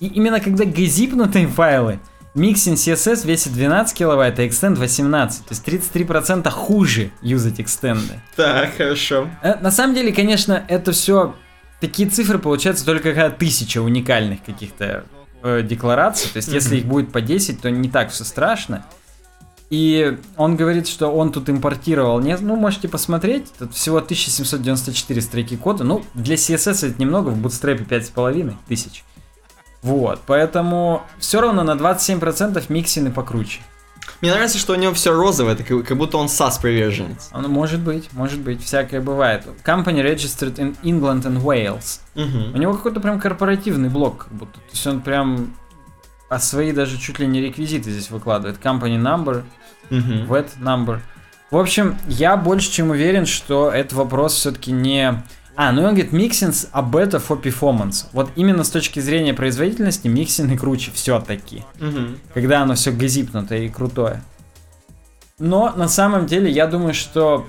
И 0.00 0.06
именно 0.06 0.40
когда 0.40 0.64
газипнутые 0.64 1.46
файлы, 1.46 2.00
миксин 2.34 2.74
CSS 2.74 3.26
весит 3.26 3.52
12 3.52 3.96
килобайт, 3.96 4.38
а 4.38 4.42
extend 4.44 4.74
18. 4.76 5.44
То 5.46 5.54
есть 5.54 5.64
33% 5.64 6.50
хуже 6.50 7.10
юзать 7.22 7.60
экстенды. 7.60 8.20
Так, 8.36 8.76
хорошо. 8.76 9.28
Э, 9.42 9.54
На 9.60 9.70
самом 9.70 9.94
деле, 9.94 10.12
конечно, 10.12 10.64
это 10.68 10.92
все 10.92 11.34
такие 11.80 12.08
цифры 12.08 12.38
получаются 12.38 12.84
только 12.84 13.10
когда 13.12 13.30
тысяча 13.30 13.80
уникальных 13.82 14.42
каких-то 14.44 15.04
э, 15.42 15.62
деклараций. 15.62 16.30
То 16.32 16.38
есть, 16.38 16.48
если 16.52 16.76
их 16.78 16.84
будет 16.86 17.12
по 17.12 17.20
10, 17.20 17.60
то 17.60 17.70
не 17.70 17.88
так 17.88 18.10
все 18.10 18.24
страшно. 18.24 18.86
И 19.72 20.18
он 20.36 20.56
говорит, 20.56 20.86
что 20.86 21.08
он 21.08 21.32
тут 21.32 21.48
импортировал, 21.48 22.20
не, 22.20 22.36
ну, 22.36 22.56
можете 22.56 22.88
посмотреть, 22.88 23.50
тут 23.58 23.72
всего 23.72 23.96
1794 23.96 25.22
строки 25.22 25.56
кода. 25.56 25.82
Ну, 25.82 26.04
для 26.12 26.34
CSS 26.34 26.88
это 26.90 27.00
немного, 27.00 27.30
в 27.30 27.38
Bootstrap 27.38 27.88
5,5 27.88 28.52
тысяч. 28.68 29.02
Вот, 29.80 30.20
поэтому 30.26 31.00
все 31.18 31.40
равно 31.40 31.62
на 31.62 31.70
27% 31.70 32.62
миксины 32.68 33.10
покруче. 33.10 33.60
Мне 34.20 34.32
нравится, 34.32 34.58
что 34.58 34.74
у 34.74 34.76
него 34.76 34.92
все 34.92 35.10
розовое, 35.10 35.54
это 35.54 35.64
как, 35.64 35.96
будто 35.96 36.18
он 36.18 36.26
SAS 36.26 36.60
приверженец. 36.60 37.30
Оно 37.32 37.48
может 37.48 37.80
быть, 37.80 38.12
может 38.12 38.40
быть, 38.40 38.62
всякое 38.62 39.00
бывает. 39.00 39.46
Company 39.64 40.02
registered 40.04 40.56
in 40.56 40.76
England 40.82 41.22
and 41.22 41.42
Wales. 41.42 42.00
У 42.14 42.20
Мгм. 42.20 42.60
него 42.60 42.74
какой-то 42.74 43.00
прям 43.00 43.18
корпоративный 43.18 43.88
блок, 43.88 44.24
как 44.24 44.34
будто. 44.34 44.58
То 44.60 44.70
есть 44.72 44.86
он 44.86 45.00
прям 45.00 45.54
а 46.32 46.38
свои 46.38 46.72
даже 46.72 46.96
чуть 46.96 47.18
ли 47.18 47.26
не 47.26 47.42
реквизиты 47.42 47.90
здесь 47.90 48.10
выкладывает. 48.10 48.58
Company 48.58 48.96
number, 48.98 49.42
Мгм. 49.92 50.24
VAT 50.24 50.48
number. 50.60 51.00
В 51.50 51.58
общем, 51.58 51.98
я 52.08 52.36
больше 52.36 52.70
чем 52.70 52.90
уверен, 52.90 53.26
что 53.26 53.70
этот 53.70 53.92
вопрос 53.92 54.34
все-таки 54.34 54.72
не... 54.72 55.22
А, 55.54 55.70
ну 55.70 55.82
и 55.82 55.84
он 55.84 55.90
говорит, 55.90 56.12
mixins 56.12 56.68
are 56.72 56.80
better 56.80 57.18
for 57.18 57.40
performance. 57.40 58.06
Вот 58.12 58.30
именно 58.36 58.64
с 58.64 58.70
точки 58.70 59.00
зрения 59.00 59.34
производительности 59.34 60.08
миксины 60.08 60.56
круче 60.56 60.90
все-таки. 60.94 61.62
Мгм. 61.78 62.18
Когда 62.32 62.62
оно 62.62 62.74
все 62.74 62.90
газипнутое 62.90 63.64
и 63.64 63.68
крутое. 63.68 64.22
Но 65.38 65.72
на 65.76 65.88
самом 65.88 66.26
деле 66.26 66.50
я 66.50 66.66
думаю, 66.66 66.94
что 66.94 67.46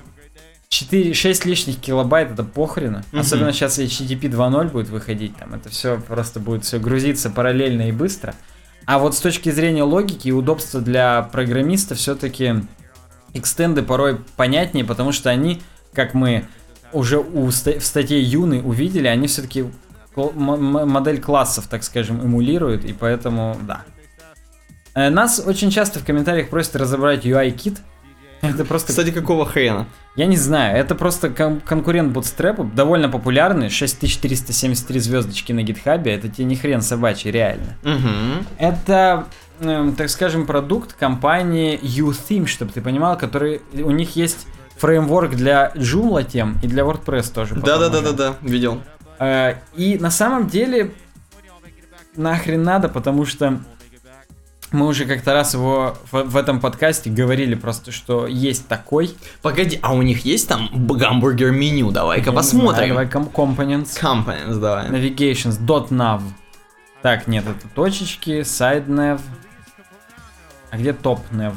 4-6 0.68 1.46
лишних 1.46 1.80
килобайт 1.80 2.32
это 2.32 2.44
похрена. 2.44 3.04
Мгм. 3.10 3.20
Особенно 3.20 3.52
сейчас 3.52 3.78
HTTP 3.78 4.28
2.0 4.28 4.70
будет 4.70 4.88
выходить, 4.90 5.36
там 5.36 5.54
это 5.54 5.70
все 5.70 5.98
просто 5.98 6.40
будет 6.40 6.64
все 6.64 6.78
грузиться 6.78 7.30
параллельно 7.30 7.88
и 7.88 7.92
быстро. 7.92 8.34
А 8.86 8.98
вот 8.98 9.14
с 9.14 9.20
точки 9.20 9.50
зрения 9.50 9.82
логики 9.82 10.28
и 10.28 10.32
удобства 10.32 10.80
для 10.80 11.22
программиста 11.22 11.94
все-таки 11.94 12.56
экстенды 13.32 13.82
порой 13.82 14.20
понятнее, 14.36 14.84
потому 14.84 15.12
что 15.12 15.30
они, 15.30 15.62
как 15.92 16.14
мы 16.14 16.44
уже 16.92 17.18
у 17.18 17.46
в 17.46 17.52
статье 17.52 18.20
Юны 18.20 18.62
увидели, 18.62 19.06
они 19.06 19.26
все-таки 19.26 19.66
модель 20.16 21.20
классов, 21.20 21.66
так 21.68 21.82
скажем, 21.82 22.20
эмулируют, 22.20 22.84
и 22.84 22.92
поэтому 22.92 23.56
да. 23.62 23.82
Э, 24.94 25.10
Нас 25.10 25.42
очень 25.44 25.70
часто 25.70 25.98
в 25.98 26.04
комментариях 26.04 26.48
просят 26.50 26.76
разобрать 26.76 27.26
UI-кит. 27.26 27.80
Это 28.50 28.64
просто 28.64 28.88
Кстати, 28.88 29.10
какого 29.10 29.46
хрена? 29.46 29.86
я 30.16 30.26
не 30.26 30.36
знаю, 30.36 30.76
это 30.76 30.94
просто 30.94 31.30
кон- 31.30 31.60
конкурент 31.60 32.16
Bootstrap, 32.16 32.74
довольно 32.74 33.08
популярный, 33.08 33.68
6373 33.70 35.00
звездочки 35.00 35.52
на 35.52 35.62
гитхабе, 35.62 36.12
это 36.12 36.28
тебе 36.28 36.44
не 36.44 36.56
хрен 36.56 36.82
собачий, 36.82 37.30
реально. 37.30 37.76
Мгм. 37.82 38.46
Это, 38.58 39.26
эм, 39.60 39.94
так 39.94 40.08
скажем, 40.10 40.46
продукт 40.46 40.92
компании 40.92 41.78
UTheme, 41.82 42.46
чтобы 42.46 42.72
ты 42.72 42.80
понимал, 42.80 43.16
который, 43.18 43.60
у 43.72 43.90
них 43.90 44.16
есть 44.16 44.46
фреймворк 44.78 45.34
для 45.34 45.72
Joomla 45.74 46.24
тем 46.24 46.58
и 46.62 46.66
для 46.66 46.82
WordPress 46.82 47.32
тоже. 47.32 47.54
Да-да-да-да-да, 47.54 48.34
видел. 48.42 48.80
Э, 49.18 49.54
И 49.76 49.98
на 49.98 50.10
самом 50.10 50.48
деле 50.48 50.90
нахрен 52.16 52.62
надо, 52.62 52.88
потому 52.88 53.24
что 53.26 53.60
мы 54.74 54.86
уже 54.86 55.06
как-то 55.06 55.32
раз 55.32 55.54
его 55.54 55.96
в, 56.12 56.22
в 56.24 56.36
этом 56.36 56.60
подкасте 56.60 57.08
говорили 57.08 57.54
просто, 57.54 57.92
что 57.92 58.26
есть 58.26 58.68
такой. 58.68 59.14
Погоди, 59.40 59.78
а 59.82 59.94
у 59.94 60.02
них 60.02 60.24
есть 60.26 60.48
там 60.48 60.68
гамбургер 60.72 61.50
меню? 61.52 61.90
Давай-ка 61.90 62.26
Да, 62.26 62.32
посмотрим. 62.32 62.88
Давай 62.90 63.06
com- 63.06 63.32
components. 63.32 63.98
Components, 64.00 64.58
давай. 64.60 64.88
Navigations, 64.90 65.58
.nav. 65.90 66.20
Так, 67.02 67.26
нет, 67.26 67.44
это 67.46 67.68
точечки, 67.74 68.40
side 68.40 68.86
nav. 68.88 69.20
А 70.70 70.76
где 70.76 70.90
top 70.90 71.20
nav? 71.30 71.54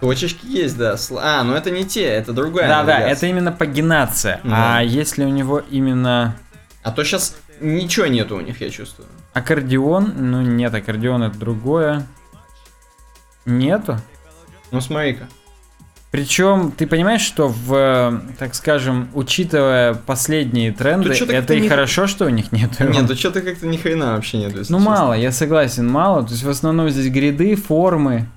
Точечки 0.00 0.44
есть, 0.46 0.76
да. 0.76 0.96
А, 1.20 1.42
ну 1.44 1.54
это 1.54 1.70
не 1.70 1.84
те, 1.84 2.02
это 2.04 2.32
другая. 2.32 2.68
Да, 2.68 2.82
да, 2.82 2.92
навигация. 2.94 3.12
это 3.16 3.26
именно 3.26 3.52
пагинация. 3.52 4.40
Да. 4.44 4.78
А 4.78 4.82
если 4.82 5.24
у 5.24 5.28
него 5.28 5.62
именно 5.70 6.36
А 6.82 6.90
то 6.90 7.04
сейчас 7.04 7.36
ничего 7.60 8.06
нету 8.06 8.36
у 8.36 8.40
них, 8.40 8.60
я 8.60 8.70
чувствую. 8.70 9.06
аккордеон, 9.34 10.12
ну 10.16 10.42
нет, 10.42 10.74
аккордеон 10.74 11.22
это 11.22 11.38
другое. 11.38 12.06
Нету. 13.46 13.98
Ну 14.70 14.80
смотри-ка. 14.80 15.28
Причем, 16.14 16.70
ты 16.70 16.86
понимаешь, 16.86 17.22
что 17.22 17.48
в, 17.48 17.74
э, 17.74 18.20
так 18.38 18.54
скажем, 18.54 19.08
учитывая 19.14 19.94
последние 19.94 20.70
тренды, 20.70 21.12
это 21.12 21.54
и 21.54 21.62
не- 21.62 21.68
хорошо, 21.68 22.06
что 22.06 22.26
у 22.26 22.28
них 22.28 22.52
нету. 22.52 22.84
Нет, 22.84 23.08
тут 23.08 23.18
что-то 23.18 23.40
как-то 23.40 23.66
ни 23.66 23.76
хрена 23.76 24.12
вообще 24.14 24.38
нету. 24.38 24.58
если 24.58 24.72
ну 24.72 24.78
честно. 24.78 24.92
мало, 24.92 25.14
я 25.14 25.32
согласен, 25.32 25.90
мало. 25.90 26.22
То 26.22 26.30
есть 26.30 26.44
в 26.44 26.48
основном 26.48 26.88
здесь 26.88 27.10
гриды, 27.12 27.56
формы. 27.56 28.28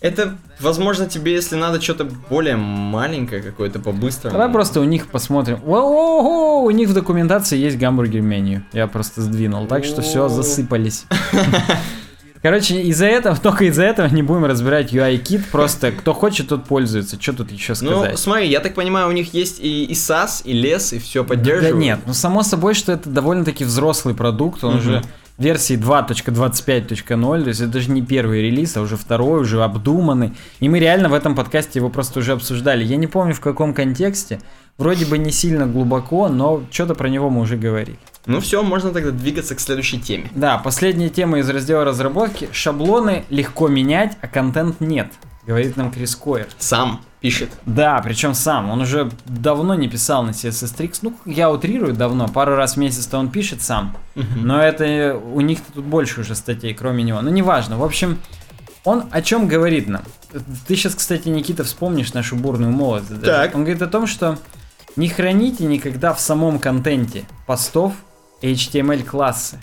Это, 0.00 0.36
возможно, 0.58 1.06
тебе, 1.06 1.32
если 1.34 1.54
надо 1.54 1.80
что-то 1.80 2.08
более 2.28 2.56
маленькое 2.56 3.40
какое-то 3.40 3.78
по-быстрому. 3.78 4.32
Давай 4.32 4.52
просто 4.52 4.80
у 4.80 4.84
них 4.84 5.06
посмотрим. 5.06 5.60
О-о-о, 5.64 6.64
у 6.64 6.70
них 6.72 6.88
в 6.88 6.92
документации 6.92 7.56
есть 7.56 7.78
гамбургер 7.78 8.20
меню. 8.20 8.62
Я 8.72 8.88
просто 8.88 9.22
сдвинул, 9.22 9.68
так 9.68 9.84
что 9.84 10.02
все 10.02 10.28
засыпались. 10.28 11.06
Короче, 12.46 12.80
из-за 12.82 13.06
этого, 13.06 13.36
только 13.42 13.64
из-за 13.64 13.82
этого 13.82 14.06
не 14.06 14.22
будем 14.22 14.44
разбирать 14.44 14.92
UI-кит. 14.92 15.46
Просто 15.50 15.90
кто 15.90 16.14
хочет, 16.14 16.46
тот 16.48 16.64
пользуется. 16.64 17.20
Что 17.20 17.32
тут 17.32 17.50
еще 17.50 17.72
Ну, 17.80 17.90
сказать? 18.02 18.18
смотри, 18.20 18.48
я 18.48 18.60
так 18.60 18.74
понимаю, 18.74 19.08
у 19.08 19.12
них 19.12 19.34
есть 19.34 19.58
и, 19.58 19.84
и 19.84 19.92
SAS, 19.94 20.42
и 20.44 20.52
лес, 20.52 20.92
и 20.92 21.00
все 21.00 21.22
Да 21.24 21.30
поддерживают. 21.30 21.76
нет, 21.76 21.98
ну 22.06 22.14
само 22.14 22.44
собой, 22.44 22.74
что 22.74 22.92
это 22.92 23.10
довольно-таки 23.10 23.64
взрослый 23.64 24.14
продукт, 24.14 24.62
он 24.62 24.76
уже 24.76 25.02
версии 25.38 25.76
2.25.0, 25.76 27.42
то 27.42 27.48
есть 27.48 27.60
это 27.60 27.70
даже 27.70 27.90
не 27.90 28.00
первый 28.02 28.42
релиз, 28.42 28.76
а 28.76 28.80
уже 28.80 28.96
второй, 28.96 29.40
уже 29.40 29.62
обдуманный. 29.62 30.32
И 30.60 30.68
мы 30.68 30.78
реально 30.78 31.08
в 31.08 31.14
этом 31.14 31.34
подкасте 31.34 31.80
его 31.80 31.88
просто 31.90 32.20
уже 32.20 32.32
обсуждали. 32.32 32.84
Я 32.84 32.96
не 32.96 33.08
помню 33.08 33.34
в 33.34 33.40
каком 33.40 33.74
контексте, 33.74 34.40
вроде 34.78 35.04
бы 35.04 35.18
не 35.18 35.32
сильно 35.32 35.66
глубоко, 35.66 36.28
но 36.28 36.62
что-то 36.70 36.94
про 36.94 37.08
него 37.08 37.28
мы 37.28 37.40
уже 37.42 37.56
говорили. 37.56 37.98
Ну 38.26 38.40
все, 38.40 38.62
можно 38.62 38.90
тогда 38.90 39.10
двигаться 39.12 39.54
к 39.54 39.60
следующей 39.60 40.00
теме. 40.00 40.30
Да, 40.34 40.58
последняя 40.58 41.08
тема 41.08 41.38
из 41.38 41.48
раздела 41.48 41.84
разработки. 41.84 42.48
Шаблоны 42.52 43.24
легко 43.30 43.68
менять, 43.68 44.16
а 44.20 44.26
контент 44.26 44.80
нет, 44.80 45.12
говорит 45.46 45.76
нам 45.76 45.92
Крис 45.92 46.16
Койер. 46.16 46.48
Сам 46.58 47.00
пишет. 47.20 47.50
Да, 47.66 48.00
причем 48.02 48.34
сам. 48.34 48.70
Он 48.70 48.80
уже 48.80 49.10
давно 49.24 49.74
не 49.74 49.88
писал 49.88 50.22
на 50.24 50.30
CSS 50.30 50.76
Tricks. 50.76 50.98
Ну, 51.02 51.14
я 51.24 51.50
утрирую 51.50 51.94
давно. 51.94 52.28
Пару 52.28 52.56
раз 52.56 52.74
в 52.74 52.76
месяц-то 52.78 53.18
он 53.18 53.30
пишет 53.30 53.62
сам. 53.62 53.96
Но 54.14 54.60
это 54.60 55.16
у 55.16 55.40
них 55.40 55.60
тут 55.74 55.84
больше 55.84 56.20
уже 56.20 56.34
статей, 56.34 56.74
кроме 56.74 57.04
него. 57.04 57.20
Ну, 57.20 57.30
неважно. 57.30 57.78
В 57.78 57.84
общем, 57.84 58.18
он 58.84 59.04
о 59.10 59.22
чем 59.22 59.48
говорит 59.48 59.88
нам? 59.88 60.02
Ты 60.66 60.76
сейчас, 60.76 60.94
кстати, 60.94 61.28
Никита, 61.28 61.64
вспомнишь 61.64 62.12
нашу 62.12 62.36
бурную 62.36 62.72
молодость. 62.72 63.22
Так. 63.22 63.54
Он 63.54 63.62
говорит 63.62 63.82
о 63.82 63.88
том, 63.88 64.06
что 64.06 64.38
не 64.96 65.08
храните 65.08 65.64
никогда 65.64 66.12
в 66.12 66.20
самом 66.20 66.58
контенте 66.58 67.24
постов 67.46 67.92
HTML-классы. 68.42 69.58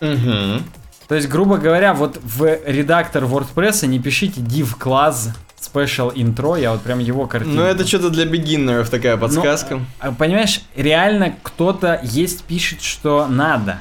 Угу. 0.00 0.62
То 1.08 1.14
есть, 1.14 1.28
грубо 1.28 1.56
говоря, 1.56 1.94
вот 1.94 2.20
в 2.22 2.44
редактор 2.66 3.24
WordPress 3.24 3.86
не 3.86 3.98
пишите 3.98 4.40
div 4.40 4.78
class 4.78 5.30
special 5.60 6.14
intro, 6.14 6.60
я 6.60 6.72
вот 6.72 6.82
прям 6.82 6.98
его 6.98 7.26
картинку. 7.26 7.56
Ну 7.56 7.62
это 7.62 7.86
что-то 7.86 8.10
для 8.10 8.24
бигиннеров 8.26 8.90
такая 8.90 9.16
подсказка. 9.16 9.80
А, 9.98 10.12
Понимаешь, 10.12 10.60
реально 10.76 11.34
кто-то 11.42 12.00
есть 12.02 12.44
пишет, 12.44 12.82
что 12.82 13.26
надо. 13.26 13.80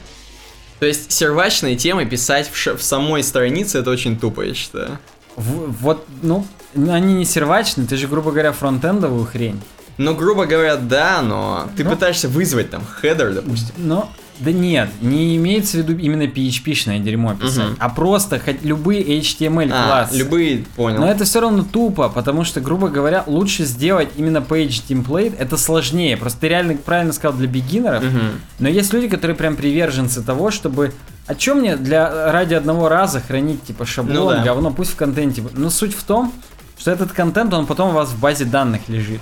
То 0.80 0.86
есть 0.86 1.12
сервачные 1.12 1.76
темы 1.76 2.06
писать 2.06 2.50
в, 2.52 2.78
в 2.78 2.84
самой 2.84 3.24
странице 3.24 3.80
это 3.80 3.90
очень 3.92 4.18
тупо, 4.18 4.42
я 4.42 4.54
считаю. 4.54 5.00
В- 5.36 5.72
вот, 5.82 6.06
ну, 6.22 6.46
они 6.76 7.14
не 7.14 7.26
сервачные, 7.26 7.88
ты 7.88 7.98
же, 7.98 8.08
грубо 8.08 8.32
говоря, 8.32 8.52
фронтендовую 8.52 9.26
хрень. 9.26 9.62
Ну, 9.98 10.16
грубо 10.16 10.46
говоря, 10.46 10.76
да, 10.78 11.22
но 11.22 11.68
ты 11.76 11.84
Ну. 11.84 11.92
пытаешься 11.92 12.28
вызвать 12.28 12.70
там 12.70 12.84
хедер, 12.86 13.34
допустим. 13.34 13.74
Но, 13.78 14.10
да 14.40 14.52
нет, 14.52 14.90
не 15.02 15.36
имеется 15.38 15.78
в 15.78 15.80
виду 15.82 15.98
именно 15.98 16.24
PHP-шное 16.28 17.00
дерьмо 17.00 17.34
писать, 17.34 17.70
Мгм. 17.70 17.78
а 17.80 17.90
просто 17.90 18.40
хоть 18.40 18.62
любые 18.64 19.02
HTML 19.04 19.72
А, 19.74 19.88
классы. 19.88 20.18
любые, 20.20 20.66
понял. 20.76 21.00
Но 21.00 21.10
это 21.10 21.24
все 21.26 21.40
равно 21.42 21.64
тупо, 21.64 22.10
потому 22.10 22.44
что, 22.44 22.62
грубо 22.62 22.90
говоря, 22.90 23.24
лучше 23.26 23.66
сделать 23.66 24.10
именно 24.18 24.38
page 24.38 24.84
template, 24.88 25.36
это 25.40 25.58
сложнее. 25.58 26.16
Просто 26.18 26.42
ты 26.42 26.50
реально 26.50 26.76
правильно 26.78 27.12
сказал 27.14 27.36
для 27.36 27.48
бигинеров, 27.48 28.04
Мгм. 28.04 28.22
но 28.60 28.70
есть 28.70 28.94
люди, 28.94 29.08
которые 29.08 29.36
прям 29.36 29.56
приверженцы 29.56 30.22
того, 30.22 30.52
чтобы... 30.52 30.94
А 31.26 31.34
чё 31.36 31.56
мне 31.56 31.76
для 31.76 32.32
ради 32.32 32.54
одного 32.54 32.88
раза 32.88 33.20
хранить, 33.20 33.64
типа, 33.64 33.86
шаблон, 33.86 34.16
Ну 34.16 34.30
да. 34.30 34.44
говно, 34.44 34.72
пусть 34.72 34.92
в 34.92 34.96
контенте. 34.96 35.44
Но 35.56 35.70
суть 35.72 35.94
в 35.96 36.04
том, 36.04 36.32
что 36.78 36.92
этот 36.92 37.12
контент, 37.12 37.52
он 37.54 37.66
потом 37.66 37.90
у 37.90 37.94
вас 37.94 38.10
в 38.10 38.20
базе 38.20 38.46
данных 38.46 38.82
лежит. 38.88 39.20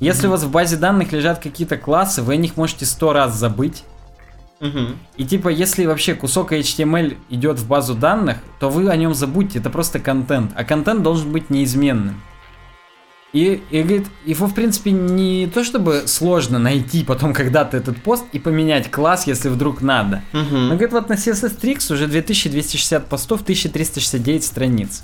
Если 0.00 0.26
у 0.26 0.30
вас 0.30 0.44
в 0.44 0.50
базе 0.50 0.76
данных 0.76 1.12
лежат 1.12 1.40
какие-то 1.40 1.76
классы, 1.76 2.22
вы 2.22 2.34
о 2.34 2.36
них 2.36 2.56
можете 2.56 2.86
сто 2.86 3.12
раз 3.12 3.34
забыть. 3.34 3.84
Мгм. 4.60 4.96
И 5.16 5.24
типа, 5.24 5.48
если 5.48 5.86
вообще 5.86 6.14
кусок 6.14 6.52
HTML 6.52 7.16
идет 7.30 7.58
в 7.58 7.66
базу 7.66 7.94
данных, 7.94 8.38
то 8.60 8.70
вы 8.70 8.88
о 8.88 8.96
нем 8.96 9.14
забудьте, 9.14 9.58
это 9.58 9.70
просто 9.70 9.98
контент. 9.98 10.52
А 10.54 10.64
контент 10.64 11.02
должен 11.02 11.32
быть 11.32 11.50
неизменным. 11.50 12.20
И, 13.32 13.62
и 13.70 13.82
говорит, 13.82 14.06
его 14.24 14.46
в 14.46 14.54
принципе 14.54 14.90
не 14.90 15.46
то 15.48 15.62
чтобы 15.62 16.04
сложно 16.06 16.58
найти 16.58 17.04
потом 17.04 17.34
когда-то 17.34 17.76
этот 17.76 18.02
пост 18.02 18.24
и 18.32 18.38
поменять 18.38 18.90
класс, 18.90 19.26
если 19.26 19.48
вдруг 19.48 19.82
надо. 19.82 20.22
Мгм. 20.32 20.68
Но 20.68 20.74
говорит, 20.74 20.92
вот 20.92 21.08
на 21.08 21.14
CSS 21.14 21.60
Tricks 21.60 21.92
уже 21.92 22.06
2260 22.06 23.06
постов, 23.06 23.42
1369 23.42 24.44
страниц. 24.44 25.02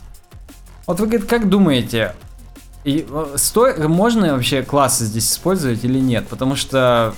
Вот 0.86 1.00
вы, 1.00 1.06
говорит, 1.06 1.28
как 1.28 1.48
думаете, 1.48 2.14
и, 2.84 3.06
э, 3.08 3.34
сто... 3.36 3.72
можно 3.88 4.34
вообще 4.34 4.62
классы 4.62 5.04
здесь 5.04 5.30
использовать 5.30 5.84
или 5.84 5.98
нет? 5.98 6.26
Потому 6.28 6.54
что... 6.56 7.14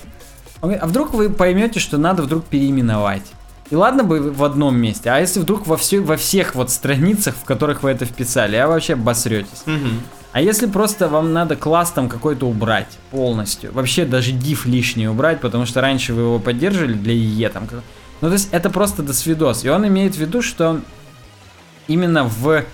Говорит, 0.62 0.82
А 0.82 0.86
вдруг 0.86 1.12
вы 1.12 1.28
поймете, 1.28 1.80
что 1.80 1.98
надо 1.98 2.22
вдруг 2.22 2.44
переименовать? 2.44 3.24
И 3.70 3.74
ладно 3.74 4.04
бы 4.04 4.30
в 4.30 4.44
одном 4.44 4.76
месте, 4.76 5.10
а 5.10 5.18
если 5.18 5.40
вдруг 5.40 5.66
во, 5.66 5.76
все, 5.76 5.98
во 6.00 6.16
всех 6.16 6.54
вот 6.54 6.70
страницах, 6.70 7.34
в 7.34 7.44
которых 7.44 7.82
вы 7.82 7.90
это 7.90 8.04
вписали, 8.04 8.54
а 8.54 8.68
вообще 8.68 8.92
обосретесь. 8.92 9.64
Мгм. 9.66 10.02
А 10.30 10.40
если 10.40 10.66
просто 10.66 11.08
вам 11.08 11.32
надо 11.32 11.56
класс 11.56 11.90
там 11.90 12.08
какой-то 12.08 12.46
убрать 12.46 12.98
полностью, 13.10 13.72
вообще 13.72 14.04
даже 14.04 14.32
div 14.32 14.68
лишний 14.68 15.08
убрать, 15.08 15.40
потому 15.40 15.66
что 15.66 15.80
раньше 15.80 16.14
вы 16.14 16.22
его 16.22 16.38
поддерживали 16.38 16.92
для 16.92 17.14
IE 17.14 17.48
там. 17.48 17.66
Ну 18.20 18.28
то 18.28 18.34
есть 18.34 18.50
это 18.52 18.70
просто 18.70 19.02
досвидос. 19.02 19.64
И 19.64 19.68
он 19.68 19.86
имеет 19.88 20.14
в 20.14 20.18
виду, 20.18 20.42
что 20.42 20.80
именно 21.88 22.24
в 22.24 22.64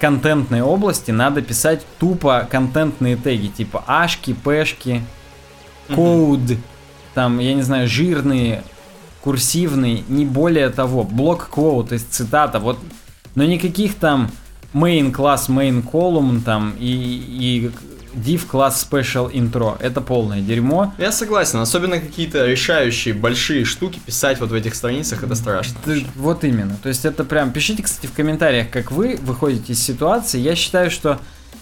контентной 0.00 0.62
области 0.62 1.10
надо 1.10 1.42
писать 1.42 1.86
тупо 1.98 2.48
контентные 2.50 3.16
теги, 3.16 3.48
типа 3.48 3.84
ашки, 3.86 4.32
пешки, 4.32 5.02
код, 5.94 6.40
там, 7.14 7.38
я 7.38 7.54
не 7.54 7.62
знаю, 7.62 7.86
жирные, 7.86 8.62
курсивные, 9.20 10.02
не 10.08 10.24
более 10.24 10.70
того, 10.70 11.04
блок 11.04 11.50
quote, 11.52 11.88
то 11.88 11.94
есть 11.94 12.12
цитата, 12.12 12.58
вот, 12.58 12.78
но 13.34 13.44
никаких 13.44 13.94
там 13.96 14.30
main 14.72 15.12
класс, 15.12 15.48
main 15.48 15.84
column 15.84 16.40
там 16.42 16.74
и, 16.78 16.86
и 16.86 17.70
div 18.14 18.46
класс 18.46 18.86
special 18.90 19.30
intro, 19.32 19.76
это 19.80 20.00
полное 20.00 20.40
дерьмо. 20.40 20.92
Я 20.98 21.12
согласен, 21.12 21.58
особенно 21.58 21.98
какие-то 22.00 22.46
решающие 22.46 23.14
большие 23.14 23.64
штуки 23.64 24.00
писать 24.04 24.40
вот 24.40 24.50
в 24.50 24.54
этих 24.54 24.74
страницах, 24.74 25.22
это 25.22 25.34
страшно. 25.34 25.76
Т- 25.84 26.04
Вот 26.16 26.44
именно. 26.44 26.76
То 26.82 26.88
есть 26.88 27.04
это 27.04 27.24
прям... 27.24 27.52
Пишите, 27.52 27.82
кстати, 27.82 28.06
в 28.06 28.12
комментариях, 28.12 28.70
как 28.70 28.90
вы 28.90 29.18
выходите 29.22 29.72
из 29.72 29.82
ситуации. 29.82 30.38
Я 30.40 30.54
считаю, 30.56 30.90
что 30.90 31.18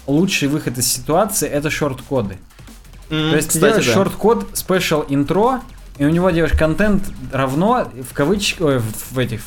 лучший 0.07 0.47
выход 0.47 0.77
из 0.77 0.91
ситуации 0.91 1.47
это 1.47 1.69
шорт-коды. 1.69 2.37
М, 3.09 3.31
То 3.31 3.35
есть 3.37 3.49
ты 3.49 3.53
кстати, 3.55 3.71
делаешь 3.71 3.85
да. 3.87 3.93
шорт-код 3.93 4.47
special 4.53 5.07
intro, 5.07 5.61
и 5.97 6.05
у 6.05 6.09
него 6.09 6.29
делаешь 6.31 6.57
контент 6.57 7.03
равно 7.31 7.91
в 8.09 8.13
кавычках, 8.13 8.81
в, 9.11 9.19
этих, 9.19 9.41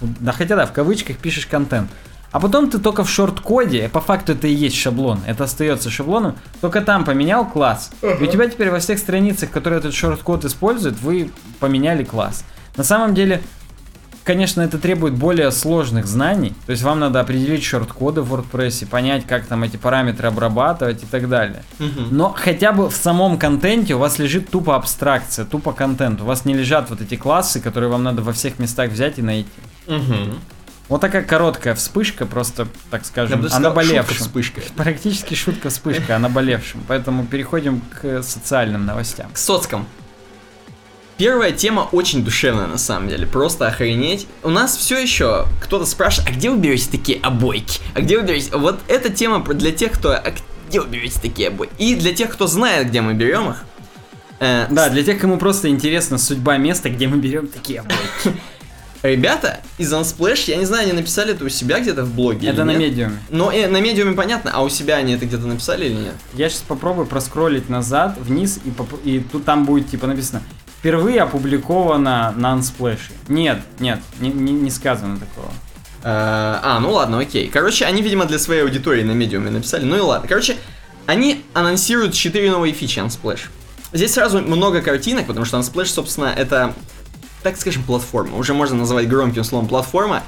да 0.00 0.32
хотя 0.32 0.54
да, 0.56 0.66
в 0.66 0.72
кавычках 0.72 1.16
пишешь 1.18 1.46
контент. 1.46 1.90
А 2.36 2.38
потом 2.38 2.68
ты 2.68 2.78
только 2.78 3.02
в 3.02 3.08
шорт-коде, 3.08 3.88
по 3.88 4.02
факту 4.02 4.32
это 4.32 4.46
и 4.46 4.52
есть 4.52 4.76
шаблон, 4.76 5.20
это 5.26 5.44
остается 5.44 5.88
шаблоном, 5.88 6.36
только 6.60 6.82
там 6.82 7.06
поменял 7.06 7.46
класс. 7.46 7.90
И 8.02 8.22
у 8.22 8.26
тебя 8.26 8.46
теперь 8.46 8.70
во 8.70 8.78
всех 8.78 8.98
страницах, 8.98 9.50
которые 9.50 9.78
этот 9.78 9.94
шорт-код 9.94 10.44
использует, 10.44 11.00
вы 11.00 11.30
поменяли 11.60 12.04
класс. 12.04 12.44
На 12.76 12.84
самом 12.84 13.14
деле, 13.14 13.40
конечно, 14.22 14.60
это 14.60 14.76
требует 14.76 15.14
более 15.14 15.50
сложных 15.50 16.04
знаний. 16.06 16.52
То 16.66 16.72
есть 16.72 16.82
вам 16.82 17.00
надо 17.00 17.20
определить 17.20 17.64
шорт-коды 17.64 18.20
в 18.20 18.34
WordPress, 18.34 18.86
понять, 18.86 19.26
как 19.26 19.46
там 19.46 19.62
эти 19.62 19.78
параметры 19.78 20.28
обрабатывать 20.28 21.04
и 21.04 21.06
так 21.06 21.30
далее. 21.30 21.62
Мгм. 21.78 22.08
Но 22.10 22.34
хотя 22.36 22.72
бы 22.72 22.90
в 22.90 22.96
самом 22.96 23.38
контенте 23.38 23.94
у 23.94 23.98
вас 23.98 24.18
лежит 24.18 24.50
тупо 24.50 24.76
абстракция, 24.76 25.46
тупо 25.46 25.72
контент. 25.72 26.20
У 26.20 26.26
вас 26.26 26.44
не 26.44 26.52
лежат 26.52 26.90
вот 26.90 27.00
эти 27.00 27.14
классы, 27.14 27.60
которые 27.60 27.88
вам 27.88 28.02
надо 28.02 28.20
во 28.20 28.34
всех 28.34 28.58
местах 28.58 28.90
взять 28.90 29.18
и 29.18 29.22
найти. 29.22 29.48
Мгм. 29.86 30.34
Вот 30.88 31.00
такая 31.00 31.22
короткая 31.22 31.74
вспышка, 31.74 32.26
просто, 32.26 32.68
так 32.90 33.02
Я 33.02 33.06
скажем, 33.06 33.40
бы 33.40 33.48
о 33.48 33.58
наболевшем. 33.58 34.16
вспышка. 34.16 34.60
Практически 34.76 35.34
шутка 35.34 35.68
вспышка 35.70 36.14
о 36.16 36.18
наболевшем. 36.20 36.84
Поэтому 36.86 37.26
переходим 37.26 37.80
к 37.80 38.22
социальным 38.22 38.86
новостям. 38.86 39.30
К 39.32 39.36
соцкам. 39.36 39.86
Первая 41.16 41.50
тема 41.50 41.88
очень 41.92 42.22
душевная 42.24 42.66
на 42.66 42.76
самом 42.78 43.08
деле, 43.08 43.26
просто 43.26 43.66
охренеть. 43.66 44.26
У 44.42 44.50
нас 44.50 44.76
все 44.76 44.98
еще 44.98 45.46
кто-то 45.62 45.86
спрашивает, 45.86 46.30
а 46.30 46.34
где 46.34 46.50
вы 46.50 46.58
берете 46.58 46.90
такие 46.90 47.18
обойки? 47.20 47.80
А 47.94 48.02
где 48.02 48.18
вы 48.20 48.26
берете? 48.26 48.54
Вот 48.54 48.78
эта 48.86 49.08
тема 49.08 49.42
для 49.42 49.72
тех, 49.72 49.92
кто, 49.92 50.10
а 50.12 50.34
где 50.68 50.80
вы 50.80 50.88
берете 50.88 51.18
такие 51.20 51.48
обойки? 51.48 51.72
И 51.78 51.94
для 51.94 52.14
тех, 52.14 52.30
кто 52.30 52.46
знает, 52.46 52.88
где 52.88 53.00
мы 53.00 53.14
берем 53.14 53.48
их. 53.50 53.64
Э, 54.40 54.66
Да, 54.70 54.90
для 54.90 55.02
тех, 55.02 55.18
кому 55.18 55.38
просто 55.38 55.68
интересна 55.70 56.18
судьба 56.18 56.58
места, 56.58 56.90
где 56.90 57.08
мы 57.08 57.16
берем 57.16 57.48
такие 57.48 57.80
обойки. 57.80 58.38
Ребята 59.02 59.60
из 59.78 59.92
Unsplash, 59.92 60.44
я 60.50 60.56
не 60.56 60.64
знаю, 60.64 60.84
они 60.84 60.92
написали 60.92 61.32
это 61.34 61.44
у 61.44 61.48
себя 61.48 61.80
где-то 61.80 62.04
в 62.04 62.12
блоге 62.14 62.48
Это 62.48 62.64
на 62.64 62.70
нет. 62.72 62.80
медиуме. 62.90 63.18
Но 63.30 63.52
э, 63.52 63.68
на 63.68 63.80
медиуме 63.80 64.14
понятно, 64.14 64.50
а 64.54 64.62
у 64.62 64.68
себя 64.68 64.96
они 64.96 65.14
это 65.14 65.26
где-то 65.26 65.46
написали 65.46 65.86
или 65.86 65.94
нет? 65.94 66.14
Я 66.34 66.48
сейчас 66.48 66.62
попробую 66.62 67.06
проскролить 67.06 67.68
назад, 67.68 68.16
вниз, 68.18 68.58
и, 68.64 68.70
поп- 68.70 69.00
и 69.04 69.20
тут 69.20 69.44
там 69.44 69.64
будет 69.64 69.90
типа 69.90 70.06
написано 70.06 70.42
впервые 70.80 71.20
опубликовано 71.22 72.32
на 72.36 72.54
Unsplash. 72.56 73.00
Нет, 73.28 73.60
нет, 73.80 74.00
не, 74.20 74.30
не- 74.30 74.52
не 74.52 74.70
сказано 74.70 75.18
такого. 75.18 75.48
Э, 76.02 76.58
А, 76.62 76.78
ну 76.80 76.92
ладно, 76.92 77.18
окей. 77.20 77.48
Короче, 77.48 77.84
они, 77.84 78.02
видимо, 78.02 78.24
для 78.26 78.38
своей 78.38 78.62
аудитории 78.62 79.02
на 79.02 79.12
медиуме 79.12 79.50
написали. 79.50 79.84
Ну 79.84 79.96
и 79.96 80.00
ладно. 80.00 80.28
Короче, 80.28 80.56
они 81.06 81.44
анонсируют 81.54 82.14
4 82.14 82.50
новые 82.50 82.72
фичи 82.72 82.98
Unsplash. 83.00 83.40
Здесь 83.92 84.12
сразу 84.14 84.40
много 84.40 84.80
картинок, 84.82 85.26
потому 85.26 85.44
что 85.46 85.58
Unsplash, 85.58 85.86
собственно, 85.86 86.26
это, 86.26 86.74
так 87.50 87.60
скажем, 87.60 87.82
платформа. 87.84 88.36
Уже 88.38 88.54
можно 88.54 88.76
назвать 88.76 89.08
громким 89.08 89.44
словом 89.44 89.68
платформа. 89.68 90.22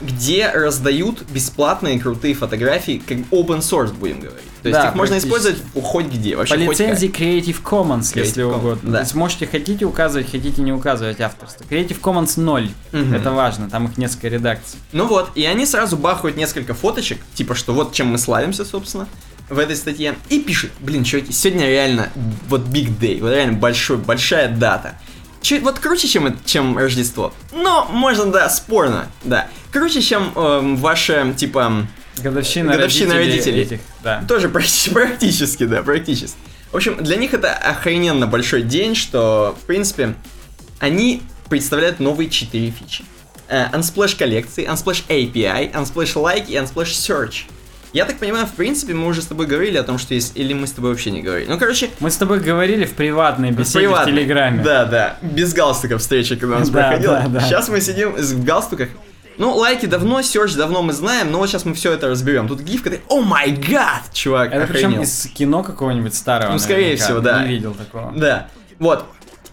где 0.00 0.50
раздают 0.50 1.22
бесплатные 1.30 2.00
крутые 2.00 2.34
фотографии, 2.34 3.00
как 3.06 3.18
open 3.30 3.60
source 3.60 3.92
будем 3.94 4.18
говорить. 4.20 4.42
То 4.62 4.68
есть 4.68 4.80
Да, 4.80 4.88
их 4.88 4.94
можно 4.96 5.16
использовать 5.18 5.58
хоть 5.82 6.06
где, 6.06 6.36
вообще 6.36 6.54
По 6.56 6.58
лицензии 6.58 7.08
Creative 7.08 7.62
Commons, 7.62 8.00
Creative 8.12 8.18
если 8.18 8.44
Commons, 8.44 8.56
угодно. 8.58 8.90
да. 8.90 8.98
То 8.98 9.04
есть 9.04 9.14
можете, 9.14 9.46
хотите 9.46 9.84
указывать, 9.84 10.30
хотите 10.30 10.62
не 10.62 10.72
указывать 10.72 11.20
авторство. 11.20 11.62
Creative 11.64 11.98
Commons 12.00 12.32
0. 12.38 12.68
Мгм. 12.92 13.14
Это 13.14 13.30
важно, 13.30 13.70
там 13.70 13.86
их 13.86 13.96
несколько 13.96 14.28
редакций. 14.28 14.78
Ну 14.92 15.06
вот, 15.06 15.30
и 15.36 15.44
они 15.44 15.64
сразу 15.64 15.96
бахают 15.96 16.36
несколько 16.36 16.74
фоточек, 16.74 17.18
типа 17.34 17.54
что 17.54 17.72
вот 17.72 17.92
чем 17.92 18.08
мы 18.08 18.18
славимся, 18.18 18.64
собственно, 18.64 19.06
в 19.48 19.58
этой 19.58 19.76
статье, 19.76 20.16
и 20.28 20.40
пишут, 20.40 20.72
блин, 20.80 21.04
чуваки, 21.04 21.32
сегодня 21.32 21.66
реально 21.68 22.08
вот 22.48 22.62
big 22.62 22.98
day, 22.98 23.20
вот 23.20 23.30
реально 23.30 23.52
большой, 23.58 23.96
большая 23.98 24.48
дата. 24.48 24.94
Чуть, 25.44 25.62
вот 25.62 25.78
круче, 25.78 26.08
чем, 26.08 26.34
чем 26.46 26.78
Рождество. 26.78 27.34
Но, 27.52 27.84
можно, 27.90 28.24
да, 28.32 28.48
спорно, 28.48 29.08
да. 29.24 29.48
Круче, 29.70 30.00
чем 30.00 30.32
эм, 30.34 30.76
ваше, 30.76 31.34
типа, 31.36 31.86
Годовщина, 32.16 32.72
Годовщина 32.72 33.12
родителей, 33.14 33.36
родителей. 33.36 33.62
этих, 33.62 33.80
да. 34.02 34.24
Тоже 34.26 34.48
практи- 34.48 34.90
практически, 34.94 35.64
да, 35.66 35.82
практически. 35.82 36.38
В 36.72 36.76
общем, 36.76 36.96
для 37.04 37.16
них 37.16 37.34
это 37.34 37.52
охрененно 37.52 38.26
большой 38.26 38.62
день, 38.62 38.94
что, 38.94 39.54
в 39.62 39.66
принципе, 39.66 40.14
они 40.78 41.20
представляют 41.50 42.00
новые 42.00 42.30
четыре 42.30 42.70
фичи. 42.70 43.04
Э, 43.48 43.66
Unsplash 43.70 44.16
коллекции, 44.16 44.66
Unsplash 44.66 45.04
API, 45.08 45.70
Unsplash 45.74 46.14
Like 46.14 46.46
и 46.48 46.54
Unsplash 46.54 46.92
Search. 46.94 47.42
Я 47.94 48.04
так 48.04 48.18
понимаю, 48.18 48.44
в 48.46 48.52
принципе, 48.52 48.92
мы 48.92 49.06
уже 49.06 49.22
с 49.22 49.26
тобой 49.26 49.46
говорили 49.46 49.78
о 49.78 49.84
том, 49.84 49.98
что 49.98 50.14
есть, 50.14 50.36
или 50.36 50.52
мы 50.52 50.66
с 50.66 50.72
тобой 50.72 50.90
вообще 50.90 51.10
не 51.12 51.22
говорили. 51.22 51.48
Ну, 51.48 51.58
короче, 51.58 51.90
Мы 52.00 52.10
с 52.10 52.16
тобой 52.16 52.40
говорили 52.40 52.84
в 52.84 52.92
приватной 52.92 53.52
беседе 53.52 53.86
приватно. 53.86 54.12
в 54.12 54.14
Телеграме. 54.14 54.62
Да, 54.64 54.84
да, 54.84 55.16
без 55.22 55.54
галстуков 55.54 56.00
встреча, 56.02 56.34
когда 56.36 56.56
у 56.56 56.58
нас 56.58 56.70
Да, 56.70 56.88
проходила. 56.88 57.20
да, 57.20 57.28
да. 57.28 57.40
Сейчас 57.40 57.68
мы 57.68 57.80
сидим 57.80 58.12
в 58.16 58.44
галстуках. 58.44 58.88
Ну, 59.38 59.54
лайки 59.54 59.86
давно, 59.86 60.22
серч 60.22 60.54
давно 60.54 60.82
мы 60.82 60.92
знаем, 60.92 61.30
но 61.32 61.38
вот 61.38 61.48
сейчас 61.48 61.64
мы 61.64 61.74
все 61.74 61.92
это 61.92 62.08
разберем. 62.08 62.46
Тут 62.48 62.60
гиф, 62.60 62.82
который, 62.82 63.00
о 63.08 63.20
май 63.20 63.50
гад, 63.52 64.02
чувак, 64.12 64.52
Это 64.52 64.66
причем 64.66 64.88
охренел. 64.88 65.02
из 65.02 65.26
кино 65.32 65.62
какого-нибудь 65.62 66.14
старого. 66.14 66.52
Ну, 66.52 66.58
скорее 66.58 66.82
наверняка. 66.96 67.04
всего, 67.04 67.20
да. 67.20 67.42
Не 67.42 67.48
видел 67.48 67.74
такого. 67.74 68.12
Да, 68.16 68.48
вот. 68.80 69.04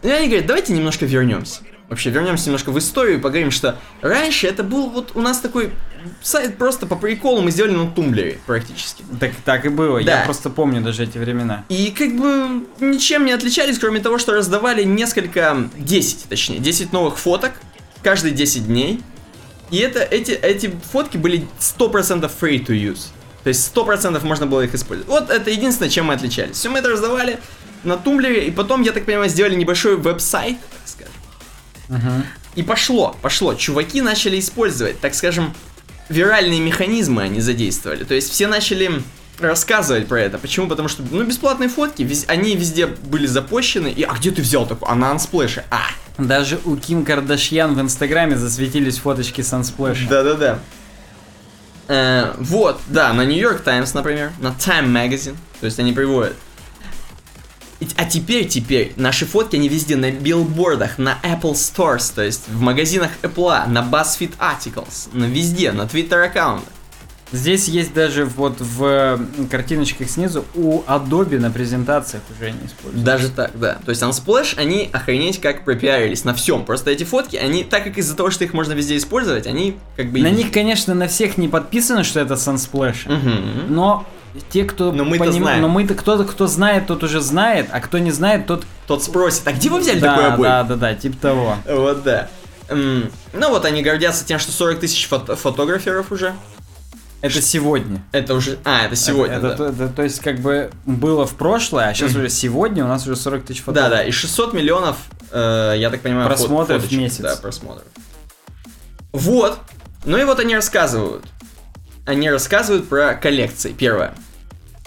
И 0.03 0.09
они 0.09 0.27
говорят, 0.27 0.47
давайте 0.47 0.73
немножко 0.73 1.05
вернемся. 1.05 1.61
Вообще, 1.91 2.09
вернемся 2.09 2.45
немножко 2.45 2.71
в 2.71 2.79
историю 2.79 3.17
и 3.17 3.21
поговорим, 3.21 3.51
что 3.51 3.77
раньше 4.01 4.47
это 4.47 4.63
был 4.63 4.89
вот 4.89 5.11
у 5.13 5.19
нас 5.19 5.41
такой 5.41 5.73
сайт 6.21 6.57
просто 6.57 6.87
по 6.87 6.95
приколу 6.95 7.41
мы 7.41 7.51
сделали 7.51 7.73
на 7.73 7.91
тумблере 7.91 8.39
практически. 8.45 9.03
Так, 9.19 9.33
так 9.43 9.65
и 9.65 9.69
было. 9.69 10.01
Да. 10.01 10.19
Я 10.19 10.23
просто 10.23 10.49
помню 10.49 10.81
даже 10.81 11.03
эти 11.03 11.17
времена. 11.17 11.65
И 11.67 11.91
как 11.91 12.15
бы 12.15 12.65
ничем 12.79 13.25
не 13.25 13.33
отличались, 13.33 13.77
кроме 13.77 13.99
того, 13.99 14.19
что 14.19 14.31
раздавали 14.33 14.83
несколько, 14.83 15.67
10 15.75 16.29
точнее, 16.29 16.59
10 16.59 16.93
новых 16.93 17.17
фоток 17.17 17.51
каждые 18.01 18.33
10 18.33 18.67
дней. 18.67 19.01
И 19.69 19.79
это, 19.79 19.99
эти, 19.99 20.31
эти 20.31 20.73
фотки 20.93 21.17
были 21.17 21.45
100% 21.59 22.31
free 22.39 22.65
to 22.65 22.69
use. 22.69 23.07
То 23.43 23.49
есть 23.49 23.69
100% 23.75 24.25
можно 24.25 24.45
было 24.47 24.61
их 24.61 24.73
использовать. 24.73 25.09
Вот 25.09 25.29
это 25.29 25.51
единственное, 25.51 25.89
чем 25.89 26.05
мы 26.05 26.13
отличались. 26.13 26.55
Все 26.55 26.69
мы 26.69 26.79
это 26.79 26.87
раздавали 26.87 27.37
на 27.83 27.97
тумблере, 27.97 28.45
и 28.45 28.51
потом, 28.51 28.81
я 28.81 28.91
так 28.91 29.05
понимаю, 29.05 29.29
сделали 29.29 29.55
небольшой 29.55 29.97
веб-сайт, 29.97 30.57
И 32.55 32.63
пошло, 32.63 33.15
пошло. 33.21 33.53
Чуваки 33.55 34.01
начали 34.01 34.39
использовать, 34.39 34.99
так 34.99 35.13
скажем, 35.15 35.53
виральные 36.09 36.59
механизмы 36.59 37.23
они 37.23 37.39
задействовали. 37.41 38.03
То 38.03 38.13
есть 38.13 38.29
все 38.31 38.47
начали 38.47 39.01
рассказывать 39.39 40.07
про 40.07 40.19
это. 40.21 40.37
Почему? 40.37 40.67
Потому 40.67 40.87
что, 40.87 41.03
ну, 41.09 41.23
бесплатные 41.23 41.69
фотки, 41.69 42.03
вез- 42.03 42.25
они 42.27 42.55
везде 42.55 42.85
были 42.87 43.25
запущены. 43.25 43.87
И, 43.87 44.03
а 44.03 44.13
где 44.13 44.31
ты 44.31 44.41
взял 44.41 44.65
такой? 44.67 44.87
А 44.89 44.95
на 44.95 45.11
Unsplash. 45.13 45.63
А, 45.71 45.81
Даже 46.17 46.59
у 46.65 46.75
Ким 46.75 47.05
Кардашьян 47.05 47.73
в 47.73 47.81
Инстаграме 47.81 48.37
засветились 48.37 48.97
фоточки 48.97 49.41
Sunsplash. 49.41 50.07
да-да-да. 50.09 50.59
Э, 51.87 52.33
вот, 52.37 52.79
да, 52.87 53.11
на 53.13 53.25
New 53.25 53.37
York 53.39 53.63
Times, 53.63 53.93
например, 53.93 54.31
на 54.39 54.49
Time 54.49 54.85
Magazine. 54.91 55.35
То 55.59 55.65
есть 55.65 55.79
они 55.79 55.91
приводят. 55.93 56.35
А 57.95 58.05
теперь, 58.05 58.47
теперь, 58.47 58.93
наши 58.95 59.25
фотки, 59.25 59.55
они 59.55 59.67
везде 59.67 59.95
на 59.95 60.11
билбордах, 60.11 60.97
на 60.97 61.17
Apple 61.23 61.53
Stores, 61.53 62.11
то 62.13 62.23
есть 62.23 62.47
в 62.47 62.61
магазинах 62.61 63.11
Apple, 63.21 63.67
на 63.67 63.79
BuzzFeed 63.79 64.33
Articles, 64.37 65.09
на 65.13 65.25
везде, 65.25 65.71
на 65.71 65.83
Twitter 65.83 66.23
аккаунтах. 66.23 66.69
Здесь 67.31 67.69
есть 67.69 67.93
даже 67.93 68.25
вот 68.25 68.59
в 68.59 69.19
картиночках 69.49 70.09
снизу 70.09 70.43
у 70.53 70.81
Adobe 70.81 71.39
на 71.39 71.49
презентациях 71.49 72.23
уже 72.29 72.47
они 72.47 72.65
используют. 72.65 73.05
Даже 73.05 73.29
так, 73.29 73.51
да. 73.57 73.79
То 73.85 73.91
есть 73.91 74.01
Unsplash, 74.01 74.57
они 74.57 74.89
охренеть 74.91 75.39
как 75.39 75.63
пропиарились 75.63 76.25
на 76.25 76.33
всем. 76.33 76.65
Просто 76.65 76.91
эти 76.91 77.05
фотки, 77.05 77.37
они, 77.37 77.63
так 77.63 77.85
как 77.85 77.97
из-за 77.97 78.17
того, 78.17 78.31
что 78.31 78.43
их 78.43 78.53
можно 78.53 78.73
везде 78.73 78.97
использовать, 78.97 79.47
они 79.47 79.77
как 79.95 80.11
бы... 80.11 80.19
На 80.19 80.29
них, 80.29 80.51
конечно, 80.51 80.93
на 80.93 81.07
всех 81.07 81.37
не 81.37 81.47
подписано, 81.47 82.03
что 82.03 82.19
это 82.19 82.33
Sunsplash. 82.33 83.09
Мгм. 83.09 83.73
Но 83.73 84.05
те, 84.49 84.63
кто 84.65 84.91
Но 84.91 85.03
мы-то 85.05 85.25
поним- 85.25 85.41
знаем. 85.43 85.61
но 85.61 85.67
мы-то 85.67 85.93
кто-то, 85.95 86.23
кто 86.25 86.47
знает, 86.47 86.87
тот 86.87 87.03
уже 87.03 87.19
знает, 87.21 87.67
а 87.71 87.79
кто 87.81 87.97
не 87.99 88.11
знает, 88.11 88.47
тот. 88.47 88.65
Тот 88.87 89.03
спросит, 89.03 89.47
а 89.47 89.51
где 89.53 89.69
вы 89.69 89.79
взяли 89.79 89.99
да, 89.99 90.15
такой 90.15 90.27
обои? 90.33 90.43
да, 90.43 90.63
да, 90.63 90.75
да, 90.75 90.95
типа 90.95 91.17
того. 91.21 91.55
Вот 91.67 92.03
да. 92.03 92.29
Ну 92.69 93.09
вот 93.49 93.65
они 93.65 93.81
гордятся 93.81 94.25
тем, 94.25 94.39
что 94.39 94.51
40 94.51 94.79
тысяч 94.79 95.07
фото- 95.07 95.35
фотограферов 95.35 96.11
уже. 96.11 96.33
Это 97.21 97.39
сегодня. 97.39 98.01
Это 98.13 98.33
уже... 98.33 98.57
А, 98.65 98.85
это 98.85 98.95
сегодня, 98.95 99.35
Это, 99.35 99.49
да. 99.49 99.55
то, 99.55 99.65
это- 99.67 99.87
то 99.89 100.01
есть, 100.01 100.21
как 100.21 100.39
бы 100.39 100.71
было 100.87 101.27
в 101.27 101.35
прошлое, 101.35 101.89
а 101.89 101.93
сейчас 101.93 102.15
уже 102.15 102.29
сегодня 102.29 102.83
у 102.83 102.87
нас 102.87 103.03
уже 103.05 103.15
40 103.15 103.43
тысяч 103.45 103.59
Да, 103.59 103.65
фотографий. 103.65 103.95
да, 103.97 104.03
и 104.05 104.11
600 104.11 104.53
миллионов, 104.53 104.95
э, 105.29 105.75
я 105.77 105.91
так 105.91 106.01
понимаю, 106.01 106.27
фот- 106.27 106.37
Просмотров 106.37 106.77
в 106.79 106.81
фоточек. 106.81 106.99
месяц. 106.99 107.19
Да, 107.19 107.35
просмотров. 107.35 107.83
Вот. 109.11 109.59
Ну 110.05 110.17
и 110.17 110.23
вот 110.23 110.39
они 110.39 110.55
рассказывают. 110.55 111.23
Они 112.05 112.29
рассказывают 112.29 112.89
про 112.89 113.13
коллекции. 113.13 113.73
Первое. 113.77 114.13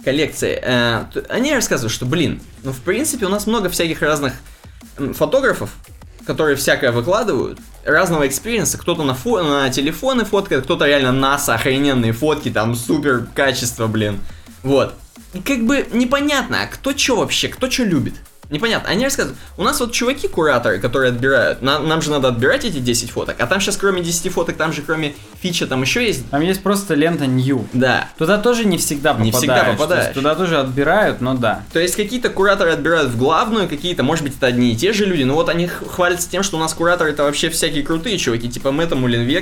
Коллекции. 0.05 0.59
Э, 0.62 1.05
они 1.28 1.55
рассказывают, 1.55 1.93
что, 1.93 2.07
блин, 2.07 2.41
ну 2.62 2.73
в 2.73 2.81
принципе 2.81 3.27
у 3.27 3.28
нас 3.28 3.47
много 3.47 3.69
всяких 3.70 4.03
разных 4.03 4.35
фотографов, 5.15 5.70
которые 6.27 6.57
всякое 6.57 6.93
выкладывают, 6.93 7.59
разного 7.85 8.27
экспириенса, 8.27 8.78
кто-то 8.78 9.03
на, 9.05 9.12
фо- 9.12 9.43
на 9.43 9.70
телефоны 9.70 10.24
фоткает, 10.24 10.65
кто-то 10.65 10.86
реально 10.86 11.12
НАСА, 11.12 11.55
охрененные 11.55 12.12
фотки, 12.12 12.51
там 12.51 12.74
супер 12.74 13.27
качество, 13.35 13.86
блин. 13.86 14.20
Вот. 14.62 14.95
И 15.32 15.41
как 15.41 15.65
бы 15.65 15.86
непонятно, 15.93 16.62
а 16.62 16.66
кто 16.66 16.97
что 16.97 17.16
вообще, 17.16 17.49
кто 17.49 17.70
что 17.70 17.85
любит. 17.85 18.15
Непонятно. 18.51 18.89
Они 18.89 19.05
рассказывают, 19.05 19.39
у 19.57 19.62
нас 19.62 19.81
вот 19.81 19.93
чуваки-кураторы, 19.93 20.79
которые 20.79 21.11
отбирают, 21.11 21.62
на- 21.62 21.79
нам 21.79 22.03
же 22.03 22.11
надо 22.11 22.29
отбирать 22.29 22.65
эти 22.65 22.79
10 22.79 23.11
фоток, 23.11 23.37
а 23.39 23.47
там 23.47 23.61
сейчас 23.61 23.77
кроме 23.77 24.03
10 24.03 24.29
фоток, 24.33 24.57
там 24.57 24.73
же 24.73 24.83
кроме 24.83 25.15
фича, 25.41 25.66
там 25.66 25.83
еще 25.83 26.05
есть... 26.05 26.29
Там 26.31 26.41
есть 26.41 26.62
просто 26.62 26.95
лента 26.95 27.25
New. 27.25 27.66
Да. 27.73 28.09
Туда 28.19 28.39
тоже 28.39 28.65
не 28.65 28.79
всегда 28.79 29.12
Не 29.15 29.31
попадаешь. 29.31 29.37
всегда 29.39 29.61
то 29.61 29.66
есть 29.71 29.79
попадаешь. 29.81 30.15
Туда 30.15 30.35
тоже 30.35 30.59
отбирают, 30.59 31.21
но 31.21 31.35
да. 31.35 31.62
То 31.73 31.79
есть 31.79 31.97
какие-то 31.97 32.29
кураторы 32.31 32.71
отбирают 32.73 33.11
в 33.11 33.16
главную, 33.19 33.69
какие-то, 33.69 34.03
может 34.03 34.25
быть, 34.25 34.37
это 34.37 34.47
одни 34.47 34.73
и 34.73 34.77
те 34.77 34.93
же 34.93 35.05
люди, 35.05 35.23
но 35.23 35.35
вот 35.35 35.49
они 35.49 35.66
хвалятся 35.66 36.31
тем, 36.31 36.43
что 36.43 36.57
у 36.57 36.61
нас 36.61 36.75
кураторы 36.75 37.11
это 37.11 37.25
вообще 37.25 37.51
всякие 37.51 37.83
крутые 37.83 38.19
чуваки, 38.19 38.49
типа 38.49 38.73
Мэтта 38.73 38.97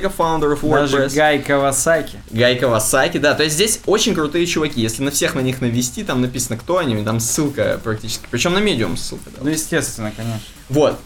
фаундеров 0.09 0.61
Даже 0.63 0.97
WordPress. 0.97 1.15
Гай 1.15 1.39
Кавасаки. 1.41 2.19
Гай 2.31 2.57
Кавасаки, 2.57 3.19
да, 3.19 3.35
то 3.35 3.43
есть 3.43 3.55
здесь 3.57 3.81
очень 3.87 4.15
крутые 4.15 4.47
чуваки. 4.47 4.81
Если 4.81 5.03
на 5.03 5.11
всех 5.11 5.35
на 5.35 5.41
них 5.41 5.61
навести, 5.61 6.05
там 6.05 6.21
написано, 6.21 6.57
кто 6.57 6.79
они, 6.79 7.03
там 7.05 7.21
ссылка 7.21 7.81
практически. 7.83 8.27
Причем 8.31 8.53
на 8.55 8.59
медиум 8.59 8.92
ссылка. 8.97 9.31
да. 9.31 9.39
Ну, 9.43 9.51
естественно, 9.51 10.13
конечно. 10.17 10.47
Вот. 10.69 10.99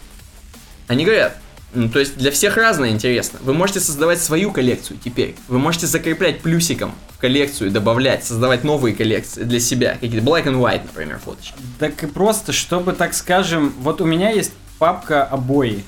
Они 0.89 1.05
говорят, 1.05 1.37
ну, 1.75 1.89
то 1.89 1.99
есть 1.99 2.17
для 2.17 2.31
всех 2.31 2.57
разное 2.57 2.91
интересно. 2.91 3.39
Вы 3.43 3.53
можете 3.53 3.81
создавать 3.81 4.23
свою 4.23 4.53
коллекцию 4.53 4.99
теперь. 5.03 5.35
Вы 5.49 5.59
можете 5.59 5.87
закреплять 5.87 6.41
плюсиком 6.41 6.95
в 7.11 7.19
коллекцию, 7.19 7.71
добавлять, 7.71 8.25
создавать 8.25 8.65
новые 8.65 8.95
коллекции 8.95 9.43
для 9.43 9.61
себя. 9.61 9.95
Какие-то 10.01 10.25
black 10.27 10.45
and 10.45 10.61
white, 10.61 10.83
например, 10.87 11.19
фоточки. 11.19 11.55
Так 11.79 12.03
и 12.03 12.07
просто, 12.07 12.53
чтобы, 12.53 12.93
так 12.93 13.15
скажем, 13.15 13.75
вот 13.81 14.01
у 14.01 14.05
меня 14.07 14.31
есть 14.31 14.53
папка 14.79 15.25
обои. 15.25 15.85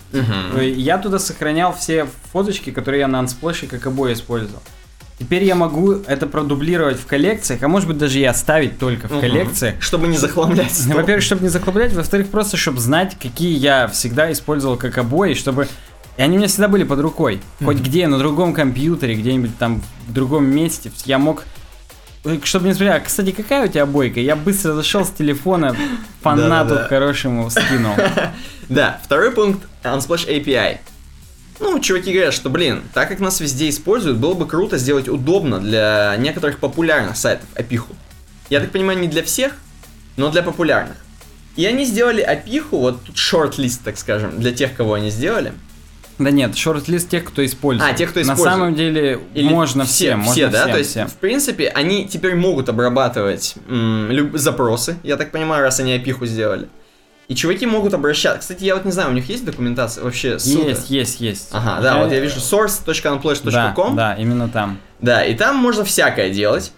И 0.61 0.71
Я 0.71 0.99
туда 0.99 1.19
сохранял 1.19 1.75
все 1.75 2.09
фоточки, 2.33 2.71
которые 2.71 3.01
я 3.01 3.09
на 3.09 3.21
Unsplash 3.23 3.67
как 3.67 3.87
обои 3.87 4.15
использовал. 4.15 4.63
Теперь 5.19 5.43
я 5.45 5.57
могу 5.57 5.93
это 5.95 6.27
продублировать 6.29 6.99
в 7.01 7.07
коллекциях, 7.07 7.63
а 7.63 7.69
может 7.69 7.89
быть 7.89 7.99
даже 7.99 8.21
и 8.21 8.25
оставить 8.25 8.79
только 8.79 9.09
в 9.09 9.13
Мгм. 9.13 9.21
коллекциях. 9.21 9.83
Чтобы 9.83 10.07
не 10.07 10.17
захламлять 10.17 10.69
Ну, 10.69 10.83
стол. 10.85 10.95
Во-первых, 10.97 11.25
чтобы 11.25 11.43
не 11.43 11.49
захлоплять, 11.49 11.93
во-вторых, 11.93 12.29
просто 12.29 12.57
чтобы 12.57 12.79
знать, 12.79 13.17
какие 13.21 13.57
я 13.59 13.89
всегда 13.89 14.31
использовал 14.31 14.77
как 14.77 14.97
обои, 14.99 15.35
чтобы... 15.35 15.67
И 16.17 16.23
они 16.23 16.37
у 16.37 16.39
меня 16.39 16.49
всегда 16.49 16.69
были 16.69 16.85
под 16.85 17.01
рукой. 17.01 17.41
Хоть 17.65 17.79
где, 17.79 18.07
на 18.07 18.19
другом 18.19 18.53
компьютере, 18.55 19.15
где-нибудь 19.15 19.57
там 19.59 19.83
в 20.07 20.13
другом 20.13 20.47
месте. 20.47 20.91
Я 21.05 21.19
мог... 21.19 21.45
Э, 22.25 22.39
Чтобы 22.43 22.67
не 22.69 22.73
смотрели, 22.75 22.93
а, 22.97 23.01
кстати, 23.01 23.31
какая 23.33 23.65
у 23.67 23.69
тебя 23.69 23.85
обойка? 23.85 24.21
Я 24.21 24.35
быстро 24.37 24.73
зашел 24.75 25.05
с 25.05 25.11
телефона, 25.11 25.77
фанату 26.23 26.79
хорошему 26.89 27.51
скинул. 27.51 27.95
Да, 28.69 29.01
второй 29.03 29.31
пункт 29.33 29.67
Unsplash 29.83 30.29
API. 30.29 30.79
Ну, 31.61 31.79
чуваки 31.81 32.13
говорят, 32.13 32.35
что, 32.35 32.51
блин, 32.51 32.83
так 32.95 33.09
как 33.09 33.19
нас 33.21 33.41
везде 33.41 33.69
используют, 33.69 34.19
было 34.19 34.35
бы 34.35 34.47
круто 34.47 34.79
сделать 34.79 35.09
удобно 35.09 35.59
для 35.59 36.15
некоторых 36.19 36.59
популярных 36.59 37.17
сайтов 37.17 37.47
опиху. 37.55 37.95
Я 38.49 38.61
так 38.61 38.71
понимаю, 38.71 38.99
не 38.99 39.09
для 39.09 39.23
всех, 39.23 39.57
но 40.17 40.31
для 40.31 40.43
популярных. 40.43 40.97
И 41.57 41.67
они 41.67 41.85
сделали 41.85 42.21
опиху, 42.21 42.79
вот 42.79 43.03
тут 43.05 43.17
шорт-лист, 43.17 43.83
так 43.83 43.99
скажем, 43.99 44.39
для 44.39 44.53
тех, 44.53 44.75
кого 44.77 44.95
они 44.95 45.11
сделали. 45.11 45.53
Да 46.19 46.31
нет, 46.31 46.57
шорт-лист 46.57 47.09
тех, 47.09 47.25
кто 47.25 47.45
использует. 47.45 47.93
А, 47.93 47.95
тех, 47.95 48.11
кто 48.11 48.21
На 48.21 48.23
использует. 48.23 48.49
самом 48.51 48.75
деле 48.75 49.21
Или 49.35 49.49
можно 49.49 49.85
все, 49.85 49.93
всем, 49.95 50.23
все, 50.23 50.47
можно 50.47 50.49
да? 50.51 50.59
всем, 50.63 50.73
То 50.73 50.79
есть, 50.79 50.91
всем. 50.91 51.09
в 51.09 51.15
принципе, 51.15 51.69
они 51.69 52.07
теперь 52.09 52.35
могут 52.37 52.69
обрабатывать 52.69 53.55
м, 53.69 54.11
люб- 54.11 54.37
запросы, 54.37 54.97
я 55.03 55.17
так 55.17 55.31
понимаю, 55.33 55.63
раз 55.63 55.79
они 55.81 55.93
опиху 55.95 56.27
сделали. 56.27 56.69
И 57.29 57.35
чуваки 57.35 57.67
могут 57.67 57.93
обращаться. 57.93 58.41
Кстати, 58.41 58.65
я 58.65 58.75
вот 58.75 58.87
не 58.87 58.91
знаю, 58.93 59.11
у 59.11 59.13
них 59.13 59.29
есть 59.29 59.45
документация 59.45 60.03
вообще 60.03 60.39
ссылка? 60.39 60.69
Есть, 60.71 60.91
есть, 60.91 61.21
есть. 61.21 61.49
Ага, 61.53 61.81
да, 61.83 61.99
Э, 61.99 62.03
вот 62.05 62.11
я 62.13 62.21
вижу 62.21 62.37
source.unplash.com. 62.41 63.95
Да, 63.97 64.15
да, 64.15 64.15
именно 64.15 64.49
там. 64.49 64.79
Да, 65.01 65.23
и 65.25 65.35
там 65.35 65.57
можно 65.57 65.85
всякое 65.85 66.31
делать. 66.31 66.73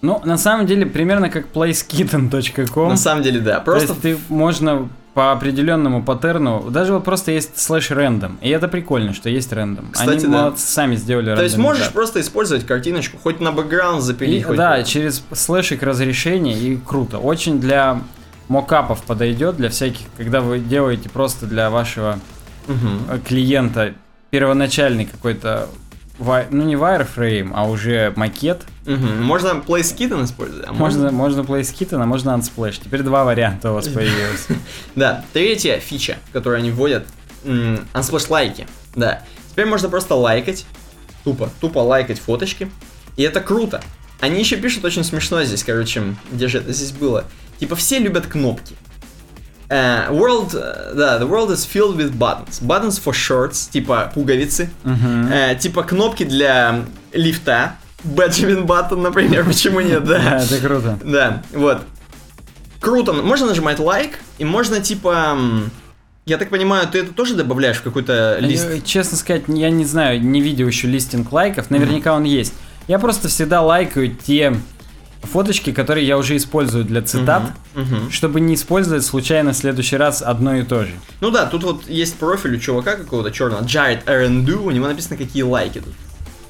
Ну, 0.00 0.20
на 0.24 0.38
самом 0.38 0.66
деле, 0.66 0.86
примерно 0.86 1.28
как 1.28 1.46
playskitten.com. 1.52 2.88
На 2.88 2.96
самом 2.96 3.22
деле, 3.22 3.40
да. 3.40 3.58
То 3.58 3.64
Просто 3.66 3.88
есть 3.90 4.00
ты 4.02 4.18
можно 4.28 4.88
по 5.14 5.30
определенному 5.32 6.02
паттерну, 6.02 6.70
даже 6.70 6.94
вот 6.94 7.04
просто 7.04 7.32
есть 7.32 7.58
слэш 7.60 7.90
рандом, 7.90 8.38
и 8.40 8.48
это 8.48 8.66
прикольно, 8.68 9.12
что 9.12 9.28
есть 9.28 9.52
рандом. 9.52 9.90
Кстати, 9.92 10.10
Они 10.10 10.22
да. 10.22 10.28
молодцы, 10.30 10.66
сами 10.66 10.96
сделали 10.96 11.36
То 11.36 11.42
есть 11.42 11.58
можешь 11.58 11.82
рандомизацию. 11.82 11.92
просто 11.92 12.20
использовать 12.22 12.66
картиночку, 12.66 13.18
хоть 13.22 13.38
на 13.38 13.52
бэкграунд 13.52 13.98
И, 14.00 14.02
запилить, 14.06 14.44
хоть 14.44 14.56
да, 14.56 14.70
куда. 14.76 14.84
через 14.84 15.22
слэшик 15.34 15.82
разрешение, 15.82 16.58
и 16.58 16.78
круто. 16.78 17.18
Очень 17.18 17.60
для 17.60 18.00
мокапов 18.48 19.02
подойдет, 19.02 19.56
для 19.56 19.68
всяких, 19.70 20.06
когда 20.16 20.40
вы 20.40 20.58
делаете 20.58 21.08
просто 21.08 21.46
для 21.46 21.70
вашего 21.70 22.18
э, 22.68 23.18
клиента 23.26 23.94
первоначальный 24.30 25.04
какой-то, 25.04 25.68
ну 26.18 26.64
не 26.64 26.74
wireframe, 26.74 27.52
а 27.54 27.68
уже 27.68 28.12
макет. 28.16 28.62
Мгм. 28.86 29.22
Можно 29.24 29.62
PlaySkitten 29.66 30.24
использовать. 30.24 30.66
а 30.68 30.72
Можно, 30.72 31.10
можно 31.10 31.40
PlaySkitten, 31.42 32.02
а 32.02 32.06
можно 32.06 32.30
Unsplash. 32.30 32.80
Теперь 32.82 33.02
два 33.02 33.24
варианта 33.24 33.70
у 33.70 33.74
вас 33.74 33.88
появилось. 33.88 34.46
Да, 34.94 35.24
третья 35.32 35.78
фича, 35.78 36.16
которую 36.32 36.58
они 36.58 36.70
вводят, 36.70 37.06
Unsplash 37.44 38.26
лайки. 38.28 38.66
Да, 38.94 39.22
теперь 39.50 39.66
можно 39.66 39.88
просто 39.88 40.14
лайкать, 40.14 40.66
тупо, 41.24 41.50
тупо 41.60 41.78
лайкать 41.78 42.18
фоточки, 42.18 42.70
и 43.16 43.22
это 43.22 43.40
круто. 43.40 43.82
Они 44.20 44.38
еще 44.38 44.56
пишут 44.56 44.84
очень 44.84 45.02
смешно 45.02 45.42
здесь, 45.42 45.64
короче, 45.64 46.14
где 46.30 46.46
же 46.46 46.58
это 46.58 46.72
здесь 46.72 46.92
было. 46.92 47.24
Типа 47.62 47.76
все 47.76 48.00
любят 48.00 48.26
кнопки. 48.26 48.74
Э, 49.68 50.08
world, 50.10 50.52
э, 50.52 50.94
да, 50.96 51.20
the 51.20 51.30
world 51.30 51.50
is 51.50 51.64
filled 51.64 51.96
with 51.96 52.10
buttons. 52.12 52.60
Buttons 52.60 53.00
for 53.00 53.12
shorts, 53.12 53.70
типа 53.70 54.10
пуговицы. 54.12 54.68
Мгм. 54.82 55.28
Э, 55.32 55.54
типа 55.54 55.84
кнопки 55.84 56.24
для 56.24 56.80
лифта. 57.12 57.76
Benjamin 58.02 58.66
Button, 58.66 58.96
например, 58.96 59.44
почему 59.46 59.78
нет, 59.78 60.04
Да, 60.04 60.42
это 60.42 60.58
круто. 60.58 60.98
Да, 61.04 61.44
вот. 61.52 61.82
Круто. 62.80 63.12
Можно 63.12 63.46
нажимать 63.46 63.78
лайк, 63.78 64.18
и 64.38 64.44
можно 64.44 64.80
типа... 64.80 65.38
Я 66.26 66.38
так 66.38 66.48
понимаю, 66.48 66.88
ты 66.88 66.98
это 66.98 67.12
тоже 67.14 67.36
добавляешь 67.36 67.76
в 67.76 67.82
какой-то 67.82 68.38
лист? 68.40 68.84
Честно 68.84 69.16
сказать, 69.16 69.44
я 69.46 69.70
не 69.70 69.84
знаю, 69.84 70.20
не 70.20 70.40
видел 70.40 70.66
еще 70.66 70.88
листинг 70.88 71.30
лайков, 71.30 71.70
наверняка 71.70 72.14
он 72.14 72.24
есть. 72.24 72.54
Я 72.88 72.98
просто 72.98 73.28
всегда 73.28 73.62
лайкаю 73.62 74.16
те 74.16 74.52
фоточки, 75.22 75.72
которые 75.72 76.06
я 76.06 76.18
уже 76.18 76.36
использую 76.36 76.84
для 76.84 77.02
цитат, 77.02 77.42
Мгм, 77.74 77.84
мгм. 77.96 78.10
чтобы 78.10 78.40
не 78.40 78.54
использовать 78.54 79.04
случайно 79.04 79.52
в 79.52 79.56
следующий 79.56 79.96
раз 79.96 80.22
одно 80.22 80.54
и 80.56 80.62
то 80.62 80.84
же. 80.84 80.92
Ну 81.20 81.30
да, 81.30 81.46
тут 81.46 81.62
вот 81.64 81.88
есть 81.88 82.16
профиль 82.16 82.56
у 82.56 82.58
чувака 82.58 82.96
какого-то 82.96 83.30
черного, 83.30 83.62
Jared 83.62 84.04
Arendu, 84.04 84.56
у 84.64 84.70
него 84.70 84.86
написано, 84.88 85.16
какие 85.16 85.42
лайки 85.42 85.78
тут. 85.80 85.94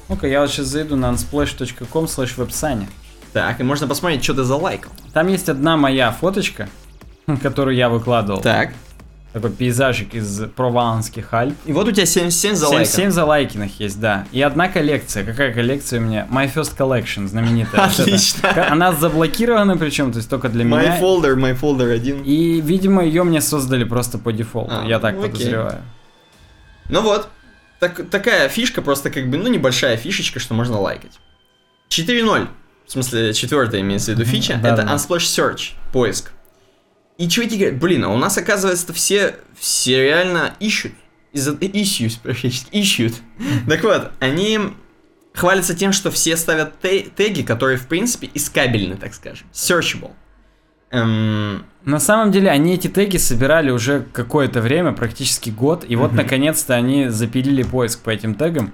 Ну-ка, 0.09 0.27
я 0.27 0.41
вот 0.41 0.49
сейчас 0.51 0.65
зайду 0.67 0.95
на 0.95 1.11
unsplash.com 1.11 2.05
slash 2.05 2.31
вебсане. 2.37 2.89
Так, 3.31 3.59
и 3.59 3.63
можно 3.63 3.87
посмотреть, 3.87 4.23
что 4.23 4.33
ты 4.33 4.43
за 4.43 4.55
лайкал. 4.55 4.91
Там 5.13 5.27
есть 5.27 5.49
одна 5.49 5.77
моя 5.77 6.11
фоточка, 6.11 6.69
которую 7.41 7.75
я 7.75 7.89
выкладывал. 7.89 8.41
Так. 8.41 8.73
Такой 9.33 9.49
пейзажик 9.49 10.13
из 10.13 10.41
Прованских 10.55 11.33
Альп. 11.33 11.55
И 11.65 11.73
вот 11.73 11.87
у 11.87 11.91
тебя 11.91 12.05
77 12.05 12.53
за 12.53 12.67
лайков. 12.69 12.93
7 12.93 13.09
залайкиных 13.09 13.79
есть, 13.79 13.99
да. 13.99 14.27
И 14.31 14.39
одна 14.43 14.67
коллекция. 14.67 15.25
Какая 15.25 15.51
коллекция 15.51 15.99
у 15.99 16.03
меня? 16.03 16.27
My 16.31 16.53
First 16.53 16.77
Collection, 16.77 17.27
знаменитая. 17.27 17.85
Отлично. 17.85 18.71
Она 18.71 18.93
заблокирована, 18.93 19.75
причем, 19.75 20.11
то 20.11 20.17
есть 20.19 20.29
только 20.29 20.49
для 20.49 20.63
My 20.63 20.81
меня. 20.81 20.99
folder, 20.99 21.35
my 21.35 21.59
folder 21.59 21.91
один. 21.91 22.21
И, 22.21 22.61
видимо, 22.61 23.03
ее 23.03 23.23
мне 23.23 23.41
создали 23.41 23.83
просто 23.85 24.19
по 24.19 24.31
дефолту. 24.31 24.81
А, 24.81 24.85
я 24.85 24.99
так 24.99 25.15
окей. 25.17 25.31
подозреваю. 25.31 25.81
Ну 26.89 27.01
вот, 27.01 27.27
так, 27.79 28.07
такая 28.11 28.49
фишка, 28.49 28.83
просто 28.83 29.09
как 29.09 29.27
бы, 29.29 29.37
ну, 29.37 29.47
небольшая 29.49 29.97
фишечка, 29.97 30.39
что 30.39 30.53
можно 30.53 30.79
лайкать. 30.79 31.19
4.0, 31.89 32.47
в 32.85 32.91
смысле, 32.91 33.33
четвертая 33.33 33.81
имеется 33.81 34.11
в 34.11 34.15
виду 34.19 34.29
фича, 34.29 34.59
Да, 34.61 34.73
это 34.73 34.83
да. 34.83 34.93
Unsplash 34.93 35.17
Search, 35.19 35.71
поиск. 35.91 36.31
И 37.17 37.27
чуваки 37.29 37.57
говорят, 37.57 37.79
блин, 37.79 38.05
а 38.05 38.09
у 38.09 38.17
нас, 38.17 38.37
оказывается, 38.37 38.91
все, 38.93 39.35
все 39.57 40.01
реально 40.03 40.55
ищут. 40.59 40.93
Из-за 41.31 41.51
issues, 41.53 42.19
практически, 42.21 42.69
ищут. 42.75 43.13
Так 43.67 43.83
вот, 43.83 44.11
они 44.19 44.59
хвалятся 45.33 45.73
тем, 45.75 45.91
что 45.93 46.11
все 46.11 46.37
ставят 46.37 46.79
те- 46.81 47.01
теги, 47.03 47.41
которые, 47.41 47.77
в 47.77 47.87
принципе, 47.87 48.29
искабельны, 48.33 48.97
так 48.97 49.13
скажем. 49.13 49.47
Searchable. 49.51 50.11
Эм, 50.91 51.65
На 51.85 51.99
самом 51.99 52.31
деле, 52.31 52.49
они 52.51 52.75
эти 52.75 52.87
теги 52.87 53.17
собирали 53.17 53.71
уже 53.71 54.05
какое-то 54.13 54.61
время, 54.61 54.91
практически 54.93 55.49
год. 55.49 55.85
И 55.87 55.95
вот, 55.95 56.13
наконец-то, 56.13 56.75
они 56.75 57.09
запилили 57.09 57.63
поиск 57.63 58.01
по 58.03 58.11
этим 58.11 58.35
тегам. 58.35 58.71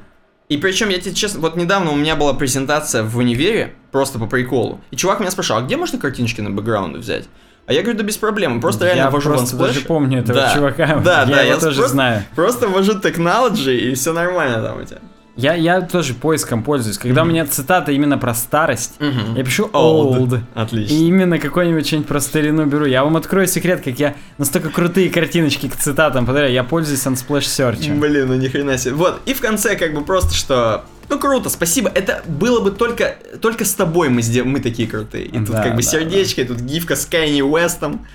И 0.49 0.57
причем, 0.57 0.89
я 0.89 0.99
тебе 0.99 1.13
честно, 1.13 1.39
вот 1.41 1.55
недавно 1.55 1.91
у 1.91 1.95
меня 1.95 2.15
была 2.15 2.33
презентация 2.33 3.03
в 3.03 3.15
универе, 3.17 3.73
просто 3.91 4.19
по 4.19 4.25
приколу. 4.27 4.81
И 4.91 4.95
чувак 4.97 5.19
меня 5.21 5.31
спрашивал, 5.31 5.61
а 5.61 5.63
где 5.63 5.77
можно 5.77 5.97
картиночки 5.97 6.41
на 6.41 6.49
бэкграунды 6.49 6.99
взять? 6.99 7.29
А 7.69 7.73
я 7.73 7.83
говорю, 7.83 7.99
да 7.99 8.03
без 8.03 8.17
проблем, 8.17 8.59
просто 8.61 8.85
реально 8.85 9.01
я 9.03 9.09
ввожу 9.11 9.29
просто 9.29 9.55
в 9.55 9.59
Unsplash. 9.61 9.67
даже 9.67 9.81
помню 9.81 10.19
этого 10.21 10.39
Да. 10.39 10.53
чувака. 10.55 10.87
Да, 11.05 11.19
я 11.21 11.25
да, 11.27 11.41
его 11.41 11.53
я 11.53 11.59
тоже 11.59 11.75
просто- 11.77 11.87
знаю. 11.93 12.23
Просто 12.35 12.67
ввожу 12.67 12.93
technology, 12.99 13.77
и 13.77 13.93
все 13.93 14.11
нормально 14.11 14.63
там 14.63 14.81
у 14.81 14.83
тебя. 14.83 14.97
Я, 15.39 15.53
я 15.53 15.81
тоже 15.81 16.13
поиском 16.13 16.63
пользуюсь. 16.63 16.97
Когда 16.97 17.23
у 17.23 17.25
меня 17.25 17.45
цитата 17.45 17.91
именно 17.91 18.17
про 18.17 18.33
старость, 18.33 18.93
Мгм. 18.99 19.35
я 19.35 19.43
пишу 19.43 19.69
old. 19.73 20.41
Отлично. 20.53 20.93
И 20.93 20.97
именно 21.07 21.39
какой-нибудь 21.39 21.87
что-нибудь 21.87 22.07
про 22.07 22.19
старину 22.19 22.65
беру. 22.65 22.85
Я 22.85 23.03
вам 23.03 23.15
открою 23.17 23.47
секрет, 23.47 23.81
как 23.83 23.99
я 23.99 24.15
настолько 24.37 24.69
крутые 24.69 25.09
картиночки 25.09 25.69
к 25.69 25.75
цитатам 25.75 26.25
подаряю. 26.25 26.51
Я 26.53 26.63
пользуюсь 26.63 27.05
Unsplash 27.05 27.39
Search. 27.47 27.97
Блин, 27.99 28.27
ну 28.27 28.35
ни 28.35 28.47
хрена 28.47 28.77
себе. 28.77 28.95
Вот, 28.95 29.21
и 29.25 29.33
в 29.33 29.39
конце 29.41 29.75
как 29.75 29.93
бы 29.93 30.01
просто, 30.03 30.33
что... 30.35 30.83
Ну 31.09 31.17
круто, 31.17 31.49
спасибо. 31.49 31.89
Это 31.95 32.21
было 32.27 32.59
бы 32.59 32.69
только, 32.69 33.15
только 33.41 33.65
с 33.65 33.73
тобой 33.73 34.09
мы, 34.09 34.21
сдел... 34.21 34.45
мы 34.45 34.59
такие 34.59 34.87
крутые. 34.87 35.25
И 35.25 35.37
тут 35.39 35.49
Да, 35.51 35.63
как 35.63 35.71
бы 35.75 35.81
да, 35.81 35.89
сердечко, 35.89 36.41
и 36.41 36.45
тут 36.45 36.59
гифка 36.59 36.95
с 36.95 37.05
Кайни 37.07 37.41
Уэстом. 37.41 38.05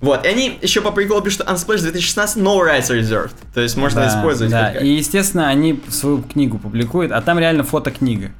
Вот, 0.00 0.24
и 0.26 0.28
они 0.28 0.58
еще 0.60 0.80
по 0.82 0.90
приколу 0.90 1.22
пишут, 1.22 1.42
что 1.42 1.52
Unsplash 1.52 1.80
2016 1.80 2.36
no 2.36 2.58
rights 2.60 2.90
reserved. 2.90 3.32
То 3.54 3.60
есть 3.60 3.76
можно 3.76 4.02
Да, 4.02 4.08
использовать 4.08 4.50
Да, 4.50 4.70
и 4.72 4.88
естественно 4.88 5.48
они 5.48 5.80
свою 5.88 6.22
книгу 6.22 6.58
публикуют, 6.58 7.10
а 7.12 7.20
там 7.22 7.38
реально 7.38 7.62
фотокнига. 7.64 8.30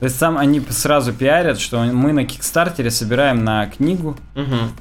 То 0.00 0.06
есть 0.06 0.18
там 0.18 0.36
они 0.36 0.60
сразу 0.70 1.12
пиарят, 1.12 1.60
что 1.60 1.82
мы 1.84 2.12
на 2.12 2.24
Кикстартере 2.24 2.90
собираем 2.90 3.44
на 3.44 3.66
книгу 3.66 4.16
Мгм. 4.34 4.72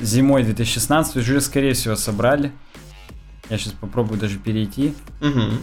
зимой 0.00 0.44
2016, 0.44 1.16
уже 1.16 1.40
скорее 1.40 1.74
всего 1.74 1.94
собрали. 1.94 2.52
Я 3.50 3.58
сейчас 3.58 3.74
попробую 3.74 4.18
даже 4.18 4.38
перейти. 4.38 4.94
Мгм. 5.20 5.58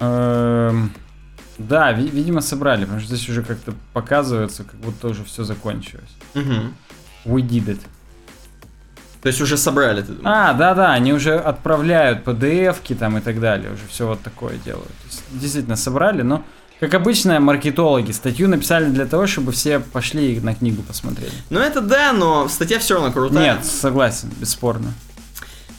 Эм, 0.00 0.90
Да, 1.56 1.92
ви- 1.92 2.08
видимо 2.08 2.40
собрали, 2.40 2.80
потому 2.82 2.98
что 3.00 3.14
здесь 3.14 3.28
уже 3.28 3.42
как-то 3.44 3.74
показывается, 3.92 4.64
как 4.64 4.74
будто 4.80 5.06
уже 5.08 5.22
все 5.24 5.44
закончилось. 5.44 6.10
Мгм. 6.34 6.74
We 7.24 7.42
did 7.42 7.66
it. 7.66 7.80
То 9.24 9.28
есть 9.28 9.40
уже 9.40 9.56
собрали, 9.56 10.02
ты 10.02 10.12
думаешь? 10.12 10.22
А, 10.26 10.52
да-да, 10.52 10.92
они 10.92 11.12
уже 11.14 11.36
отправляют 11.38 12.24
PDF-ки 12.24 12.94
там 12.94 13.16
и 13.18 13.20
так 13.22 13.40
далее, 13.40 13.72
уже 13.72 13.82
все 13.88 14.06
вот 14.06 14.20
такое 14.20 14.58
делают. 14.58 14.90
Действительно 15.32 15.76
собрали, 15.76 16.20
но, 16.20 16.44
как 16.78 16.92
обычно, 16.92 17.40
маркетологи 17.40 18.12
статью 18.12 18.48
написали 18.48 18.84
для 18.84 19.06
того, 19.06 19.26
чтобы 19.26 19.52
все 19.52 19.80
пошли 19.80 20.38
на 20.40 20.54
книгу 20.54 20.82
посмотрели. 20.82 21.32
Ну 21.48 21.58
это 21.58 21.80
да, 21.80 22.12
но 22.12 22.48
статья 22.48 22.78
все 22.78 22.94
равно 22.94 23.12
крутая. 23.12 23.54
Нет, 23.56 23.64
согласен, 23.64 24.30
бесспорно. 24.38 24.92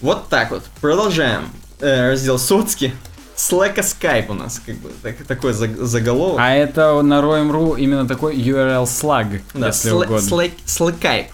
Вот 0.02 0.28
так 0.28 0.50
вот. 0.50 0.64
Продолжаем. 0.82 1.44
Э, 1.80 2.10
раздел 2.10 2.40
соцки. 2.40 2.96
Slack 3.36 3.78
и 3.78 3.82
Skype 3.82 4.26
у 4.30 4.34
нас, 4.34 4.60
как 4.66 4.76
бы, 4.78 4.90
так- 5.04 5.18
такой 5.28 5.52
заг- 5.54 5.84
заголовок. 5.84 6.40
А 6.42 6.52
это 6.56 7.00
на 7.04 7.20
Roam.ru 7.20 7.78
именно 7.80 8.08
такой 8.08 8.36
URL 8.38 8.88
slug, 8.88 9.28
Да, 9.54 9.68
если 9.68 9.92
Sla- 9.92 10.06
угодно. 10.06 10.26
Slack, 10.28 10.52
Slack. 10.66 11.26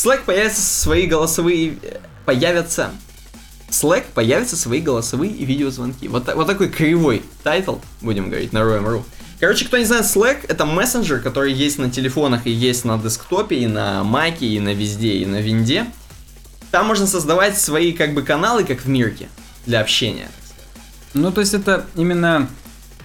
Slack 0.00 0.24
появятся 0.24 0.62
свои 0.62 1.06
голосовые... 1.06 1.76
э, 1.82 1.98
Появятся... 2.24 2.90
Slack 3.70 4.04
появятся 4.14 4.56
свои 4.56 4.80
голосовые 4.80 5.30
и 5.32 5.44
видеозвонки. 5.44 6.06
Вот, 6.08 6.32
вот 6.34 6.46
такой 6.46 6.70
кривой 6.70 7.22
title, 7.44 7.76
будем 8.00 8.28
говорить, 8.30 8.52
на 8.52 8.58
Roam.ru. 8.58 9.04
Короче, 9.38 9.64
кто 9.66 9.76
не 9.78 9.84
знает, 9.84 10.06
Slack 10.06 10.38
это 10.48 10.64
мессенджер, 10.64 11.20
который 11.20 11.52
есть 11.52 11.78
на 11.78 11.90
телефонах 11.90 12.46
и 12.46 12.50
есть 12.50 12.84
на 12.84 12.98
десктопе, 12.98 13.56
и 13.56 13.66
на 13.66 14.02
маке, 14.02 14.46
и 14.46 14.58
на 14.58 14.72
везде, 14.74 15.18
и 15.18 15.26
на 15.26 15.40
винде. 15.40 15.86
Там 16.70 16.86
можно 16.86 17.06
создавать 17.06 17.58
свои 17.58 17.92
как 17.92 18.14
бы 18.14 18.22
каналы, 18.22 18.64
как 18.64 18.80
в 18.80 18.88
Мирке, 18.88 19.28
для 19.66 19.80
общения. 19.80 20.30
Ну, 21.14 21.30
то 21.30 21.40
есть 21.40 21.52
это 21.54 21.86
именно 21.94 22.48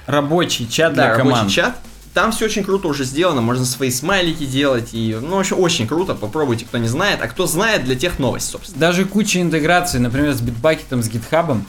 рабочий 0.07 0.67
чат 0.69 0.93
для 0.93 1.09
Да, 1.09 1.17
рабочий 1.17 1.29
команд. 1.33 1.51
чат. 1.51 1.77
Там 2.15 2.31
все 2.31 2.45
очень 2.45 2.63
круто 2.63 2.87
уже 2.87 3.03
сделано, 3.03 3.41
можно 3.41 3.65
свои 3.65 3.91
смайлики 3.91 4.45
делать, 4.45 4.91
и, 4.93 5.17
ну, 5.21 5.35
вообще 5.35 5.53
очень 5.53 5.85
круто, 5.85 6.15
попробуйте, 6.15 6.63
кто 6.63 6.77
не 6.77 6.87
знает, 6.87 7.19
а 7.21 7.27
кто 7.27 7.45
знает, 7.45 7.83
для 7.83 7.95
тех 7.95 8.19
новость, 8.19 8.49
собственно. 8.49 8.79
Даже 8.79 9.03
куча 9.03 9.41
интеграций, 9.41 9.99
например, 9.99 10.31
с 10.33 10.39
битбакетом, 10.39 11.03
с 11.03 11.09
гитхабом. 11.09 11.65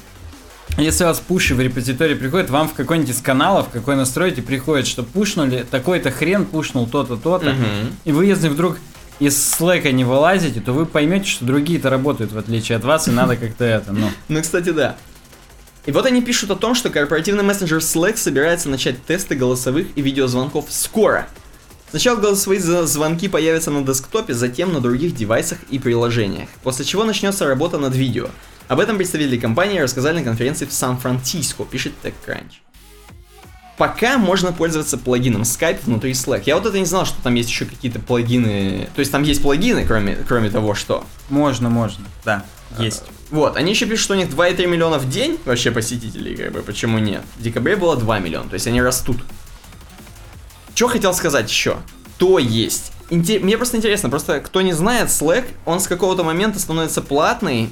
Если 0.78 1.02
у 1.02 1.08
вас 1.08 1.18
пуши 1.18 1.56
в 1.56 1.60
репозитории 1.60 2.14
приходят, 2.14 2.48
вам 2.48 2.68
в 2.68 2.74
какой-нибудь 2.74 3.10
из 3.10 3.20
каналов, 3.20 3.70
какой 3.72 3.96
настроите, 3.96 4.40
приходит, 4.40 4.86
что 4.86 5.02
пушнули, 5.02 5.66
такой-то 5.68 6.12
хрен 6.12 6.46
пушнул 6.46 6.86
то-то, 6.86 7.16
то-то. 7.16 7.50
Мгм. 7.50 7.96
И 8.04 8.12
вы, 8.12 8.26
если 8.26 8.48
вдруг 8.48 8.78
из 9.18 9.50
слэка 9.50 9.90
не 9.90 10.04
вылазите, 10.04 10.60
то 10.60 10.72
вы 10.72 10.86
поймете, 10.86 11.28
что 11.28 11.44
другие-то 11.44 11.90
работают 11.90 12.30
в 12.30 12.38
отличие 12.38 12.76
от 12.76 12.84
вас, 12.84 13.08
и 13.08 13.10
надо 13.10 13.36
как-то 13.36 13.64
это, 13.64 13.92
ну. 13.92 14.10
Ну, 14.28 14.42
кстати, 14.42 14.70
да. 14.70 14.94
И 15.86 15.92
вот 15.92 16.04
они 16.04 16.20
пишут 16.20 16.50
о 16.50 16.56
том, 16.56 16.74
что 16.74 16.90
корпоративный 16.90 17.44
мессенджер 17.44 17.78
Slack 17.78 18.16
собирается 18.16 18.68
начать 18.68 19.04
тесты 19.06 19.36
голосовых 19.36 19.86
и 19.94 20.02
видеозвонков 20.02 20.66
скоро. 20.68 21.28
Сначала 21.90 22.18
голосовые 22.18 22.60
звонки 22.60 23.28
появятся 23.28 23.70
на 23.70 23.84
десктопе, 23.84 24.34
затем 24.34 24.72
на 24.72 24.80
других 24.80 25.14
девайсах 25.14 25.58
и 25.70 25.78
приложениях, 25.78 26.48
после 26.64 26.84
чего 26.84 27.04
начнется 27.04 27.46
работа 27.46 27.78
над 27.78 27.94
видео. 27.94 28.28
Об 28.66 28.80
этом 28.80 28.96
представители 28.96 29.38
компании 29.38 29.78
рассказали 29.78 30.18
на 30.18 30.24
конференции 30.24 30.66
в 30.66 30.72
Сан-Франциско, 30.72 31.64
пишет 31.64 31.92
TechCrunch. 32.02 32.54
Пока 33.78 34.18
можно 34.18 34.52
пользоваться 34.52 34.98
плагином 34.98 35.42
Skype 35.42 35.80
внутри 35.84 36.12
Slack. 36.12 36.42
Я 36.46 36.56
вот 36.56 36.66
это 36.66 36.78
не 36.78 36.86
знал, 36.86 37.06
что 37.06 37.22
там 37.22 37.34
есть 37.34 37.50
еще 37.50 37.66
какие-то 37.66 38.00
плагины. 38.00 38.88
То 38.96 39.00
есть 39.00 39.12
там 39.12 39.22
есть 39.22 39.42
плагины, 39.42 39.86
кроме, 39.86 40.16
кроме 40.16 40.50
того, 40.50 40.74
что. 40.74 41.04
Можно, 41.28 41.68
можно, 41.68 42.04
да, 42.24 42.44
есть. 42.78 43.04
Вот, 43.30 43.56
они 43.56 43.70
еще 43.72 43.86
пишут, 43.86 44.04
что 44.04 44.14
у 44.14 44.16
них 44.16 44.28
2,3 44.28 44.66
миллиона 44.66 44.98
в 44.98 45.08
день 45.08 45.38
вообще 45.44 45.70
посетителей, 45.70 46.36
как 46.36 46.52
бы, 46.52 46.62
почему 46.62 46.98
нет? 46.98 47.22
В 47.38 47.42
декабре 47.42 47.76
было 47.76 47.96
2 47.96 48.18
миллиона, 48.20 48.48
то 48.48 48.54
есть 48.54 48.66
они 48.66 48.80
растут. 48.80 49.18
Что 50.74 50.88
хотел 50.88 51.14
сказать 51.14 51.48
еще? 51.50 51.78
То 52.18 52.38
есть. 52.38 52.92
Инте- 53.08 53.38
Мне 53.38 53.56
просто 53.56 53.76
интересно, 53.76 54.10
просто 54.10 54.40
кто 54.40 54.62
не 54.62 54.72
знает, 54.72 55.08
Slack, 55.10 55.44
он 55.64 55.78
с 55.78 55.86
какого-то 55.86 56.24
момента 56.24 56.58
становится 56.58 57.00
платный, 57.02 57.70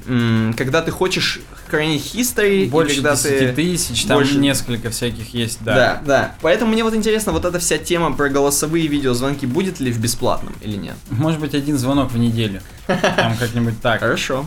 когда 0.56 0.81
ты 0.81 0.93
хочешь 0.93 1.40
хранить 1.68 2.14
history, 2.14 2.68
Больше 2.70 2.97
когда 2.97 3.16
10 3.16 3.39
ты... 3.40 3.52
тысяч, 3.52 4.05
там 4.05 4.18
больше- 4.18 4.39
несколько 4.39 4.90
всяких 4.90 5.35
есть, 5.35 5.59
да. 5.62 5.74
Да, 5.74 6.02
да. 6.06 6.35
Поэтому 6.40 6.72
мне 6.72 6.85
вот 6.85 6.94
интересно, 6.94 7.32
вот 7.32 7.44
эта 7.44 7.59
вся 7.59 7.78
тема 7.78 8.12
про 8.12 8.28
голосовые 8.28 8.86
видеозвонки 8.86 9.44
будет 9.44 9.81
ли 9.81 9.90
в 9.90 9.98
бесплатном 9.98 10.55
или 10.60 10.76
нет? 10.76 10.94
Может 11.10 11.40
быть, 11.40 11.52
один 11.55 11.78
звонок 11.78 12.12
в 12.12 12.16
неделю. 12.18 12.60
Там 12.86 13.36
как-нибудь 13.36 13.81
так. 13.82 14.01
Хорошо. 14.01 14.47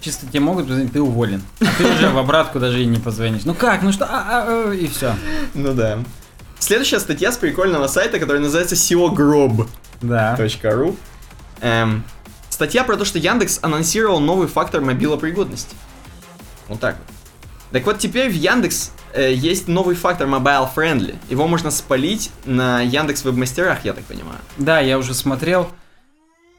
Чисто 0.00 0.26
тебе 0.26 0.40
могут 0.40 0.66
позвонить, 0.66 0.92
ты 0.92 1.00
уволен. 1.00 1.42
А 1.60 1.66
ты 1.78 1.86
уже 1.86 2.08
в 2.10 2.18
обратку 2.18 2.60
даже 2.60 2.82
и 2.82 2.86
не 2.86 2.98
позвонишь. 2.98 3.44
Ну 3.44 3.54
как, 3.54 3.82
ну 3.82 3.92
что, 3.92 4.04
а, 4.04 4.24
а, 4.28 4.44
а, 4.68 4.72
и 4.72 4.86
все. 4.86 5.14
Ну 5.54 5.74
да. 5.74 5.98
Следующая 6.58 7.00
статья 7.00 7.32
с 7.32 7.36
прикольного 7.36 7.86
сайта, 7.86 8.18
который 8.18 8.40
называется 8.40 8.74
SEOGrob. 8.74 9.68
Да. 10.00 10.34
Эм, 11.60 12.04
статья 12.50 12.84
про 12.84 12.96
то, 12.96 13.04
что 13.04 13.18
Яндекс 13.18 13.58
анонсировал 13.62 14.20
новый 14.20 14.48
фактор 14.48 14.80
мобилопригодности. 14.80 15.76
Вот 16.68 16.80
так 16.80 16.96
вот. 16.96 17.16
Так 17.72 17.84
вот, 17.84 17.98
теперь 17.98 18.30
в 18.30 18.34
Яндекс 18.34 18.92
э, 19.12 19.32
есть 19.34 19.68
новый 19.68 19.96
фактор 19.96 20.28
Mobile 20.28 20.68
Friendly. 20.74 21.16
Его 21.28 21.46
можно 21.46 21.70
спалить 21.70 22.30
на 22.44 22.80
Яндекс 22.80 23.24
веб-мастерах, 23.24 23.84
я 23.84 23.92
так 23.92 24.04
понимаю. 24.04 24.38
Да, 24.56 24.80
я 24.80 24.98
уже 24.98 25.14
смотрел. 25.14 25.70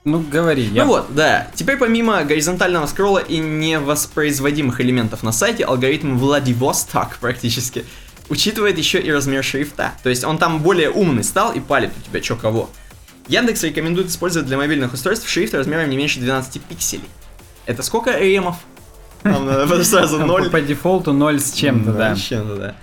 Ну, 0.07 0.21
говори. 0.21 0.63
Я... 0.63 0.85
Ну 0.85 0.91
вот, 0.91 1.13
да. 1.13 1.49
Теперь 1.53 1.75
помимо 1.75 2.23
горизонтального 2.23 2.85
скролла 2.87 3.19
и 3.19 3.39
невоспроизводимых 3.39 4.79
элементов 4.79 5.21
на 5.21 5.33
сайте, 5.33 5.65
алгоритм 5.65 6.17
Владивосток 6.17 7.17
практически 7.17 7.83
учитывает 8.29 8.77
еще 8.77 9.01
и 9.01 9.11
размер 9.11 9.43
шрифта. 9.43 9.91
То 10.03 10.09
есть 10.09 10.23
он 10.23 10.37
там 10.37 10.59
более 10.61 10.89
умный 10.89 11.25
стал 11.25 11.51
и 11.51 11.59
палит 11.59 11.91
у 11.97 12.09
тебя 12.09 12.21
чё 12.21 12.37
кого. 12.37 12.69
Яндекс 13.27 13.63
рекомендует 13.63 14.07
использовать 14.07 14.47
для 14.47 14.55
мобильных 14.55 14.93
устройств 14.93 15.27
шрифт 15.27 15.53
размером 15.53 15.89
не 15.89 15.97
меньше 15.97 16.21
12 16.21 16.61
пикселей. 16.61 17.03
Это 17.65 17.83
сколько 17.83 18.17
ремов? 18.17 18.55
Нам 19.23 19.45
надо 19.45 19.83
сразу 19.83 20.19
По- 20.19 20.25
0. 20.25 20.49
По 20.49 20.61
дефолту 20.61 21.11
0 21.11 21.41
с 21.41 21.51
чем-то, 21.51 21.91
да. 21.91 22.15
С 22.15 22.19
чем-то, 22.19 22.55
да. 22.55 22.75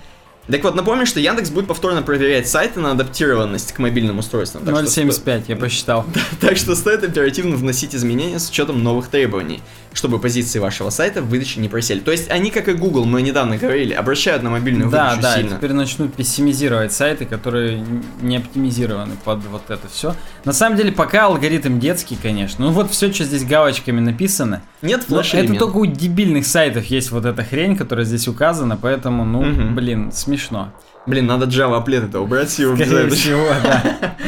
Так 0.51 0.63
вот, 0.63 0.75
напомню, 0.75 1.07
что 1.07 1.21
Яндекс 1.21 1.51
будет 1.51 1.67
повторно 1.67 2.03
проверять 2.03 2.49
сайты 2.49 2.79
на 2.81 2.91
адаптированность 2.91 3.73
к 3.73 3.79
мобильным 3.79 4.19
устройствам. 4.19 4.65
Так 4.65 4.77
что 4.77 5.03
0.75, 5.03 5.45
я 5.49 5.57
посчитал. 5.57 6.05
так 6.41 6.59
что 6.59 6.77
стоит 6.77 7.03
оперативно 7.03 7.57
вносить 7.57 7.95
изменения 7.95 8.39
с 8.39 8.51
учетом 8.51 8.83
новых 8.83 9.09
требований, 9.09 9.63
чтобы 9.95 10.19
позиции 10.19 10.59
вашего 10.59 10.91
сайта 10.91 11.23
в 11.23 11.29
выдаче 11.29 11.61
не 11.61 11.69
просели. 11.69 12.01
То 12.01 12.11
есть 12.11 12.31
они, 12.31 12.51
как 12.51 12.69
и 12.69 12.73
Google, 12.75 13.07
мы 13.07 13.23
недавно 13.23 13.57
говорили, 13.57 13.95
обращают 13.95 14.43
на 14.43 14.51
мобильную 14.51 14.91
Да, 14.91 15.05
выдачу 15.11 15.23
да, 15.23 15.37
сильно. 15.37 15.57
теперь 15.57 15.73
начнут 15.73 16.13
пессимизировать 16.15 16.93
сайты, 16.93 17.25
которые 17.25 17.83
не 18.21 18.37
оптимизированы 18.37 19.15
под 19.25 19.45
вот 19.47 19.63
это 19.71 19.89
все. 19.89 20.15
На 20.45 20.53
самом 20.53 20.77
деле, 20.77 20.93
пока 20.93 21.25
алгоритм 21.27 21.79
детский, 21.79 22.19
конечно. 22.21 22.67
Ну 22.67 22.73
вот 22.73 22.91
все, 22.91 23.13
что 23.13 23.25
здесь 23.25 23.45
галочками 23.45 24.01
написано. 24.01 24.63
Нет 24.83 25.05
Но 25.09 25.23
флеш 25.23 25.35
это 25.35 25.55
только 25.55 25.77
у 25.77 25.87
дебильных 25.87 26.45
сайтов 26.47 26.85
есть 26.87 27.11
вот 27.11 27.25
эта 27.25 27.43
хрень, 27.45 27.77
которая 27.77 28.05
здесь 28.05 28.29
указана, 28.29 28.77
поэтому, 28.77 29.25
ну, 29.25 29.43
Мгм. 29.43 29.75
блин, 29.75 30.13
смешно. 30.13 30.73
Блин, 31.07 31.27
надо 31.27 31.47
Java 31.47 31.77
аплет 31.77 32.05
это 32.05 32.21
убрать 32.21 32.59
его 32.59 32.75
Скорее 32.75 33.11
всего, 33.11 33.47
да. 33.63 33.83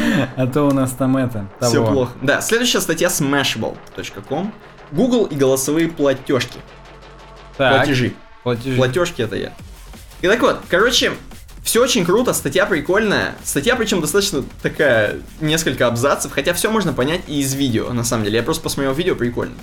А 0.37 0.47
то 0.47 0.63
у 0.65 0.71
нас 0.73 0.91
там 0.93 1.17
это. 1.17 1.47
Все 1.61 1.85
плохо. 1.85 2.13
Да, 2.23 2.41
следующая 2.41 2.81
статья 2.81 3.09
smashable.com. 3.09 4.53
Google 4.93 5.25
и 5.27 5.35
голосовые 5.35 5.89
платежки. 5.89 6.59
Так, 7.57 7.77
Платежи. 7.77 8.13
платежи. 8.43 8.77
Платежки 8.77 9.23
это 9.23 9.37
я. 9.37 9.53
И 10.23 10.29
так 10.29 10.41
вот, 10.41 10.61
короче, 10.69 11.13
все 11.63 11.83
очень 11.83 12.05
круто, 12.05 12.33
статья 12.33 12.65
прикольная. 12.67 13.35
Статья, 13.43 13.77
причем 13.77 14.01
достаточно 14.01 14.45
такая, 14.63 15.17
несколько 15.41 15.87
абзацев, 15.87 16.33
хотя 16.33 16.53
все 16.55 16.71
можно 16.71 16.93
понять 16.93 17.23
и 17.27 17.41
из 17.41 17.55
видео, 17.55 17.93
на 17.93 18.05
самом 18.05 18.25
деле. 18.25 18.37
Я 18.37 18.43
просто 18.43 18.63
посмотрел 18.63 18.95
видео, 18.95 19.15
прикольно. 19.17 19.55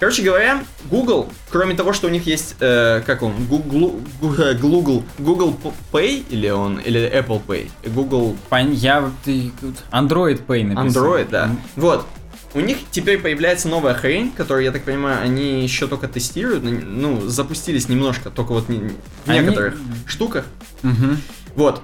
Короче 0.00 0.22
говоря, 0.22 0.64
Google, 0.90 1.28
кроме 1.50 1.74
того, 1.74 1.92
что 1.92 2.06
у 2.06 2.10
них 2.10 2.26
есть, 2.26 2.56
э, 2.58 3.02
как 3.04 3.22
он, 3.22 3.34
Google, 3.46 4.00
Google, 4.20 5.04
Google 5.18 5.56
Pay 5.92 6.24
или 6.30 6.48
он, 6.48 6.78
или 6.78 7.00
Apple 7.00 7.42
Pay, 7.46 7.70
Google 7.86 8.34
Я 8.72 9.10
ты 9.24 9.52
Android 9.92 10.44
Pay 10.46 10.64
написано. 10.64 11.04
Android, 11.04 11.28
да. 11.28 11.50
Вот. 11.76 12.06
У 12.52 12.60
них 12.60 12.78
теперь 12.90 13.18
появляется 13.18 13.68
новая 13.68 13.94
хрень, 13.94 14.32
которую, 14.32 14.64
я 14.64 14.72
так 14.72 14.82
понимаю, 14.82 15.22
они 15.22 15.62
еще 15.62 15.86
только 15.86 16.08
тестируют. 16.08 16.64
Ну, 16.64 17.28
запустились 17.28 17.88
немножко, 17.88 18.30
только 18.30 18.52
вот 18.52 18.66
в 18.66 18.70
Они- 18.70 19.40
некоторых 19.40 19.76
штуках. 20.06 20.46
мгм. 20.82 21.18
Вот. 21.54 21.82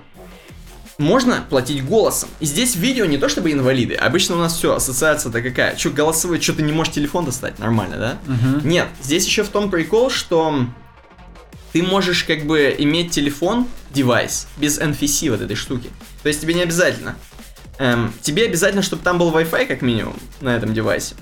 Можно 0.98 1.44
платить 1.50 1.84
голосом. 1.84 2.30
И 2.40 2.46
здесь 2.46 2.74
видео 2.74 3.04
не 3.04 3.18
то 3.18 3.28
чтобы 3.28 3.52
инвалиды. 3.52 3.94
Обычно 3.94 4.36
у 4.36 4.38
нас 4.38 4.56
все, 4.56 4.74
ассоциация-то 4.74 5.42
какая. 5.42 5.76
Че, 5.76 5.90
голосовой, 5.90 6.40
что 6.40 6.54
ты 6.54 6.62
не 6.62 6.72
можешь 6.72 6.94
телефон 6.94 7.26
достать? 7.26 7.58
Нормально, 7.58 7.96
да? 7.98 8.18
Мгм. 8.26 8.66
Нет, 8.66 8.88
здесь 9.02 9.26
еще 9.26 9.44
в 9.44 9.48
том 9.50 9.70
прикол, 9.70 10.08
что 10.10 10.64
ты 11.72 11.82
можешь 11.82 12.24
как 12.24 12.46
бы 12.46 12.74
иметь 12.78 13.10
телефон, 13.10 13.66
девайс, 13.92 14.48
без 14.56 14.78
NFC 14.80 15.28
вот 15.30 15.42
этой 15.42 15.54
штуки. 15.54 15.90
То 16.22 16.28
есть 16.30 16.40
тебе 16.40 16.54
не 16.54 16.62
обязательно. 16.62 17.14
Эм, 17.78 18.12
тебе 18.22 18.44
обязательно, 18.46 18.82
чтобы 18.82 19.02
там 19.02 19.18
был 19.18 19.30
Wi-Fi 19.32 19.66
как 19.66 19.82
минимум 19.82 20.16
на 20.40 20.56
этом 20.56 20.72
девайсе. 20.72 21.14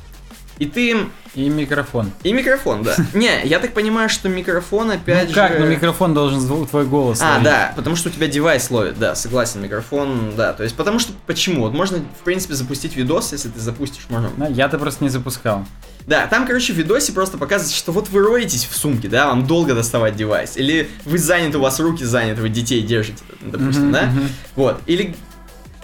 И 0.59 0.66
ты... 0.66 0.97
И 1.35 1.48
микрофон. 1.48 2.12
И 2.22 2.32
микрофон, 2.32 2.85
да. 2.85 2.94
Не, 3.12 3.44
я 3.44 3.59
так 3.59 3.74
понимаю, 3.74 4.09
что 4.09 4.28
микрофон 4.28 4.93
опять 4.93 5.31
ну 5.31 5.35
как, 5.35 5.55
же... 5.55 5.59
ну 5.59 5.66
микрофон 5.66 6.14
должен 6.14 6.47
твой 6.68 6.85
голос 6.86 7.20
А, 7.20 7.31
ловить. 7.32 7.43
да, 7.44 7.72
потому 7.74 7.97
что 7.97 8.09
у 8.09 8.12
тебя 8.12 8.28
девайс 8.28 8.70
ловит, 8.70 8.97
да, 8.97 9.16
согласен, 9.16 9.60
микрофон, 9.62 10.35
да, 10.36 10.52
то 10.52 10.62
есть 10.62 10.76
потому 10.76 11.01
что, 11.01 11.12
почему, 11.26 11.62
вот 11.62 11.72
можно, 11.72 11.98
в 11.98 12.22
принципе, 12.24 12.55
запустить 12.55 12.94
видос, 12.94 13.32
если 13.32 13.48
ты 13.48 13.59
запустишь, 13.59 14.05
можно, 14.10 14.31
Да, 14.36 14.47
Я-то 14.47 14.78
просто 14.78 15.02
не 15.02 15.10
запускал. 15.10 15.66
да, 16.06 16.28
там, 16.28 16.47
короче, 16.47 16.72
в 16.72 16.76
видосе 16.76 17.10
просто 17.12 17.36
показывается, 17.36 17.76
что 17.76 17.90
вот 17.90 18.09
вы 18.10 18.22
роетесь 18.22 18.64
в 18.64 18.76
сумке, 18.76 19.09
да, 19.09 19.26
вам 19.26 19.44
долго 19.48 19.74
доставать 19.74 20.14
девайс, 20.14 20.56
или 20.56 20.89
вы 21.05 21.18
заняты, 21.18 21.59
у 21.59 21.62
вас 21.62 21.81
руки 21.81 22.05
заняты, 22.05 22.43
вы 22.43 22.48
детей 22.48 22.81
держите, 22.82 23.24
допустим, 23.40 23.86
Мгм, 23.86 23.93
да, 23.93 24.02
мгм. 24.06 24.28
вот, 24.55 24.81
или 24.86 25.16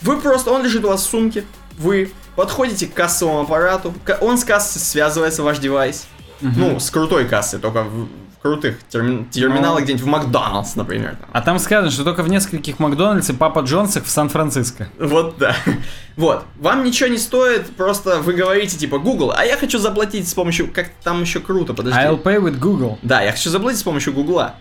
вы 0.03 0.17
просто, 0.19 0.51
он 0.51 0.63
лежит 0.65 0.85
у 0.85 0.89
вас 0.89 1.03
в 1.07 1.11
сумке, 1.11 1.45
вы 1.79 2.11
подходите 2.37 2.87
к 2.87 2.95
кассовому 2.95 3.41
аппарату, 3.43 3.93
он 4.21 4.39
с 4.39 4.45
кассы 4.45 4.79
связывается, 4.79 5.43
ваш 5.43 5.59
девайс, 5.59 6.07
Мгм. 6.41 6.55
ну, 6.61 6.81
с 6.81 6.91
крутой 6.91 7.27
кассой, 7.27 7.59
только 7.61 7.83
в, 7.83 8.09
крутых 8.43 8.77
терми- 8.91 9.29
терминалах 9.29 9.81
Ну. 9.81 9.85
где-нибудь 9.85 10.05
в 10.05 10.09
Макдоналдс, 10.09 10.75
например, 10.75 11.17
там. 11.17 11.29
А 11.35 11.43
там 11.43 11.59
сказано, 11.59 11.91
что 11.91 12.05
только 12.05 12.23
в 12.23 12.31
нескольких 12.31 12.79
Макдональдсе 12.79 13.35
Папа 13.35 13.61
Джонсах 13.61 14.05
в 14.07 14.11
Сан-Франциско. 14.11 14.89
Вот, 14.99 15.37
да. 15.37 15.55
Вот. 16.17 16.45
Вам 16.59 16.83
ничего 16.85 17.11
не 17.11 17.19
стоит, 17.19 17.77
просто 17.77 18.21
вы 18.21 18.33
говорите, 18.33 18.79
типа, 18.79 18.99
Google, 18.99 19.35
а 19.37 19.45
я 19.45 19.59
хочу 19.59 19.79
заплатить 19.79 20.27
с 20.27 20.33
помощью... 20.33 20.71
Как 20.73 20.89
там 21.05 21.21
еще 21.21 21.41
круто, 21.41 21.75
подожди. 21.75 21.99
I'll 22.01 22.23
pay 22.23 22.41
with 22.43 22.57
Google. 22.59 22.99
Да, 23.03 23.21
я 23.21 23.33
хочу 23.33 23.51
заплатить 23.51 23.81
с 23.81 23.83
помощью 23.83 24.15
Гугла. 24.15 24.55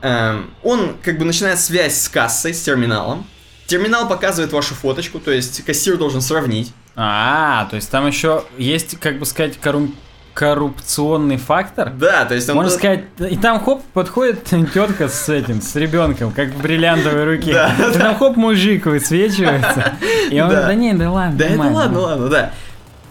Эм, 0.00 0.50
он 0.62 0.94
как 1.02 1.18
бы 1.18 1.24
начинает 1.24 1.58
связь 1.58 2.00
с 2.00 2.08
кассой, 2.08 2.54
с 2.54 2.62
терминалом. 2.62 3.26
Терминал 3.68 4.08
показывает 4.08 4.50
вашу 4.52 4.74
фоточку, 4.74 5.20
то 5.20 5.30
есть 5.30 5.62
кассир 5.64 5.96
должен 5.98 6.20
сравнить. 6.22 6.72
А, 6.96 7.66
то 7.70 7.76
есть 7.76 7.88
там 7.90 8.06
еще 8.06 8.44
есть, 8.56 8.98
как 8.98 9.18
бы 9.18 9.26
сказать, 9.26 9.58
коррум- 9.62 9.94
коррупционный 10.32 11.36
фактор. 11.36 11.90
Да, 11.90 12.24
то 12.24 12.34
есть 12.34 12.48
он... 12.48 12.56
Можно 12.56 12.72
сказать, 12.72 13.04
и 13.30 13.36
там 13.36 13.62
хоп, 13.62 13.82
подходит 13.92 14.44
тетка 14.72 15.08
с 15.08 15.28
этим, 15.28 15.60
с 15.60 15.76
ребенком, 15.76 16.32
как 16.32 16.48
в 16.48 16.62
бриллиантовой 16.62 17.24
руке. 17.36 17.52
Да, 17.52 17.74
и 17.94 17.98
там 17.98 18.16
хоп, 18.16 18.36
мужик 18.36 18.86
высвечивается. 18.86 19.92
И 20.30 20.40
он, 20.40 20.48
Да. 20.48 20.66
да 20.66 20.74
не, 20.74 20.94
да 20.94 21.10
ладно, 21.10 21.36
Да 21.38 21.44
это 21.44 21.54
нормально». 21.56 21.76
ладно, 21.78 22.00
ладно, 22.00 22.28
да. 22.28 22.52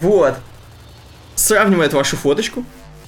Вот. 0.00 0.34
Сравнивает 1.36 1.92
вашу 1.92 2.16
фоточку, 2.16 2.64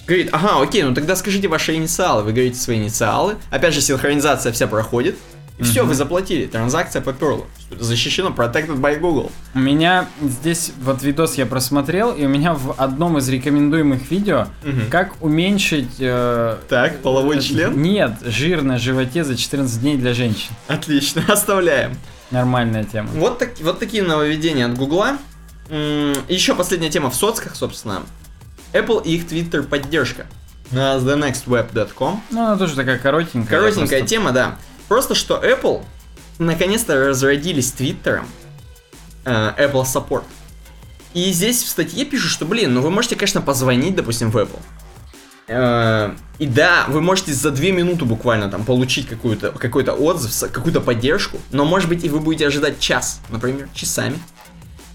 говорит, 0.07 0.29
ага, 0.33 0.63
окей, 0.63 0.85
ну 0.85 0.95
тогда 0.95 1.17
скажите 1.17 1.49
ваши 1.49 1.75
инициалы. 1.75 2.23
Вы 2.23 2.33
говорите 2.33 2.59
свои 2.61 2.77
инициалы. 2.77 3.37
Опять 3.51 3.75
же, 3.75 3.81
синхронизация 3.81 4.53
вся 4.53 4.69
проходит. 4.69 5.17
И 5.61 5.63
все, 5.63 5.85
вы 5.85 5.95
заплатили, 5.95 6.47
транзакция 6.47 7.03
поперла. 7.03 7.45
Защищено, 7.79 8.31
protected 8.31 8.79
by 8.81 8.99
Google. 8.99 9.31
У 9.55 9.59
меня 9.59 10.09
здесь 10.23 10.73
вот 10.83 11.03
видос 11.03 11.35
я 11.35 11.47
просмотрел, 11.47 12.13
и 12.13 12.25
у 12.25 12.29
меня 12.29 12.55
в 12.55 12.75
одном 12.81 13.19
из 13.19 13.29
рекомендуемых 13.29 14.11
видео, 14.11 14.49
как 14.91 15.13
уменьшить... 15.23 15.97
э, 16.01 16.57
Так, 16.69 17.01
половой 17.03 17.41
член? 17.41 17.81
Нет, 17.81 18.13
жир 18.25 18.63
на 18.63 18.79
животе 18.79 19.23
за 19.23 19.37
14 19.37 19.81
дней 19.81 19.97
для 19.97 20.15
женщин. 20.15 20.51
Отлично, 20.67 21.23
оставляем. 21.29 21.97
Нормальная 22.31 22.85
тема. 22.85 23.09
Вот, 23.15 23.39
так, 23.39 23.51
вот 23.61 23.79
такие 23.79 24.03
нововведения 24.03 24.65
от 24.67 24.77
Гугла. 24.77 25.19
Еще 25.69 26.55
последняя 26.55 26.91
тема 26.91 27.11
в 27.11 27.15
соцках, 27.15 27.55
собственно. 27.55 28.03
Apple 28.73 29.03
и 29.05 29.17
их 29.17 29.27
Twitter 29.27 29.63
поддержка. 29.63 30.27
На 30.71 30.97
thenextweb.com. 30.99 32.23
Ну, 32.31 32.41
она 32.47 32.57
тоже 32.57 32.77
такая 32.77 32.99
коротенькая. 32.99 33.59
Коротенькая 33.59 33.99
просто- 34.01 34.07
тема, 34.07 34.31
да. 34.33 34.57
Просто 34.91 35.15
что 35.15 35.41
Apple 35.41 35.85
наконец-то 36.41 36.97
разродились 37.11 37.71
Твиттером 37.71 38.27
э, 39.25 39.31
Apple 39.57 39.85
Support. 39.85 40.25
И 41.15 41.31
здесь 41.31 41.63
в 41.63 41.69
статье 41.69 42.05
пишут, 42.05 42.33
что, 42.33 42.45
блин, 42.45 42.75
ну 42.75 42.81
вы 42.81 42.91
можете, 42.91 43.15
конечно, 43.15 43.41
позвонить, 43.41 43.95
допустим, 43.95 44.33
в 44.33 44.37
Apple. 44.37 44.59
Э, 45.47 46.13
и 46.41 46.47
да, 46.47 46.87
вы 46.89 47.03
можете 47.03 47.33
за 47.33 47.53
две 47.53 47.71
минуты 47.71 48.05
буквально 48.05 48.51
там 48.51 48.65
получить 48.65 49.07
какую-то, 49.07 49.53
какой-то 49.53 49.93
отзыв, 49.93 50.51
какую-то 50.51 50.81
поддержку, 50.81 51.39
но 51.53 51.65
может 51.65 51.89
быть 51.89 52.03
и 52.03 52.09
вы 52.09 52.19
будете 52.19 52.49
ожидать 52.49 52.81
час, 52.81 53.21
например, 53.29 53.69
часами. 53.73 54.19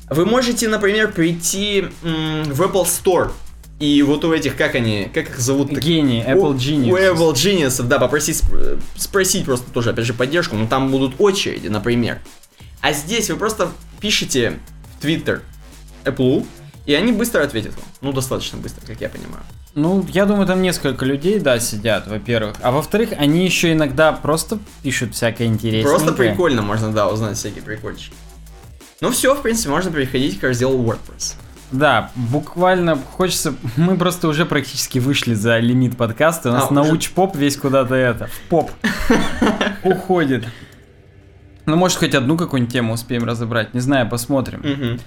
Вы 0.10 0.26
можете, 0.26 0.68
например, 0.68 1.14
прийти 1.14 1.88
в 2.02 2.62
Apple 2.62 2.84
Store 2.84 3.32
и 3.80 4.02
вот 4.04 4.24
у 4.24 4.34
этих, 4.34 4.56
как 4.56 4.76
они, 4.76 5.10
как 5.14 5.30
их 5.30 5.40
зовут? 5.40 5.70
Гений, 5.70 6.24
Apple 6.24 6.56
Genius. 6.56 6.92
У 6.92 6.98
Apple 6.98 7.34
Genius, 7.34 7.84
да, 7.84 8.00
попросить, 8.00 8.38
сп- 8.42 8.80
спросить 8.96 9.46
просто 9.46 9.70
тоже, 9.72 9.90
опять 9.90 10.06
же, 10.06 10.14
поддержку, 10.14 10.56
но 10.56 10.66
там 10.68 10.92
будут 10.92 11.16
очереди, 11.20 11.68
например. 11.68 12.20
А 12.82 12.94
здесь 12.94 13.30
вы 13.30 13.36
просто 13.36 13.70
пишете 14.00 14.60
в 15.00 15.04
Twitter 15.06 15.42
Apple, 16.06 16.46
и 16.86 16.94
они 16.94 17.12
быстро 17.12 17.44
ответят 17.44 17.76
вам. 17.76 17.86
Ну, 18.02 18.14
достаточно 18.14 18.58
быстро, 18.60 18.86
как 18.86 19.02
я 19.02 19.10
понимаю. 19.10 19.44
Ну, 19.74 20.06
я 20.14 20.26
думаю, 20.26 20.48
там 20.48 20.62
несколько 20.62 21.04
людей, 21.04 21.40
да, 21.40 21.60
сидят, 21.60 22.08
во-первых. 22.08 22.56
А 22.62 22.72
во-вторых, 22.72 23.10
они 23.18 23.44
еще 23.44 23.74
иногда 23.74 24.14
просто 24.14 24.58
пишут 24.84 25.16
всякое 25.16 25.48
интересненькое. 25.48 25.96
Просто 25.98 26.14
прикольно 26.14 26.62
можно, 26.62 26.94
да, 26.94 27.10
узнать 27.10 27.38
всякие 27.38 27.62
прикольчики. 27.64 28.14
Ну 29.02 29.12
все, 29.12 29.36
в 29.36 29.42
принципе, 29.42 29.70
можно 29.72 29.92
переходить 29.92 30.40
к 30.40 30.44
разделу 30.44 30.82
WordPress. 30.82 31.34
Да, 31.72 32.12
буквально 32.16 32.96
хочется... 32.96 33.56
Мы 33.76 33.98
просто 33.98 34.28
уже 34.28 34.46
практически 34.46 35.00
вышли 35.00 35.34
за 35.34 35.58
лимит 35.60 35.98
подкаста. 35.98 36.50
У 36.50 36.54
нас 36.54 36.64
А, 36.64 36.66
уже? 36.68 36.74
науч-поп 36.76 37.36
весь 37.36 37.58
куда-то 37.58 37.96
это, 37.96 38.28
в 38.28 38.40
поп 38.50 38.72
уходит. 39.84 40.46
Ну, 41.66 41.76
может, 41.76 41.98
хоть 41.98 42.14
одну 42.14 42.38
какую-нибудь 42.38 42.72
тему 42.74 42.94
успеем 42.94 43.24
разобрать. 43.24 43.74
Не 43.74 43.80
знаю, 43.80 44.08
посмотрим. 44.10 45.00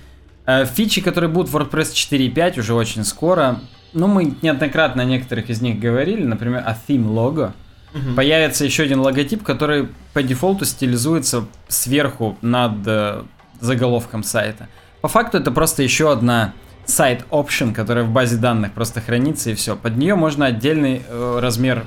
Э, 0.46 0.64
Фичи, 0.66 1.00
которые 1.00 1.30
будут 1.30 1.50
в 1.50 1.56
WordPress 1.56 1.92
4.5 1.92 2.60
уже 2.60 2.74
очень 2.74 3.04
скоро. 3.04 3.60
Ну, 3.92 4.06
мы 4.08 4.34
неоднократно 4.42 5.02
о 5.02 5.04
некоторых 5.04 5.50
из 5.50 5.60
них 5.60 5.78
говорили. 5.78 6.24
Например, 6.24 6.62
о 6.66 6.72
theme 6.72 7.06
logo. 7.06 7.52
Мгм. 7.94 8.16
Появится 8.16 8.64
еще 8.64 8.82
один 8.82 9.00
логотип, 9.00 9.42
который 9.42 9.88
по 10.12 10.22
дефолту 10.22 10.64
стилизуется 10.64 11.46
сверху 11.68 12.36
над 12.42 12.86
э, 12.86 13.22
заголовком 13.60 14.22
сайта. 14.24 14.68
По 15.00 15.08
факту 15.08 15.38
это 15.38 15.50
просто 15.50 15.82
еще 15.82 16.10
одна 16.12 16.52
сайт 16.84 17.24
option, 17.30 17.74
которая 17.74 18.04
в 18.04 18.10
базе 18.10 18.36
данных 18.36 18.72
просто 18.72 19.00
хранится 19.00 19.50
и 19.50 19.54
все. 19.54 19.76
Под 19.76 19.96
нее 19.96 20.14
можно 20.14 20.46
отдельный 20.46 21.02
э, 21.06 21.38
размер 21.40 21.84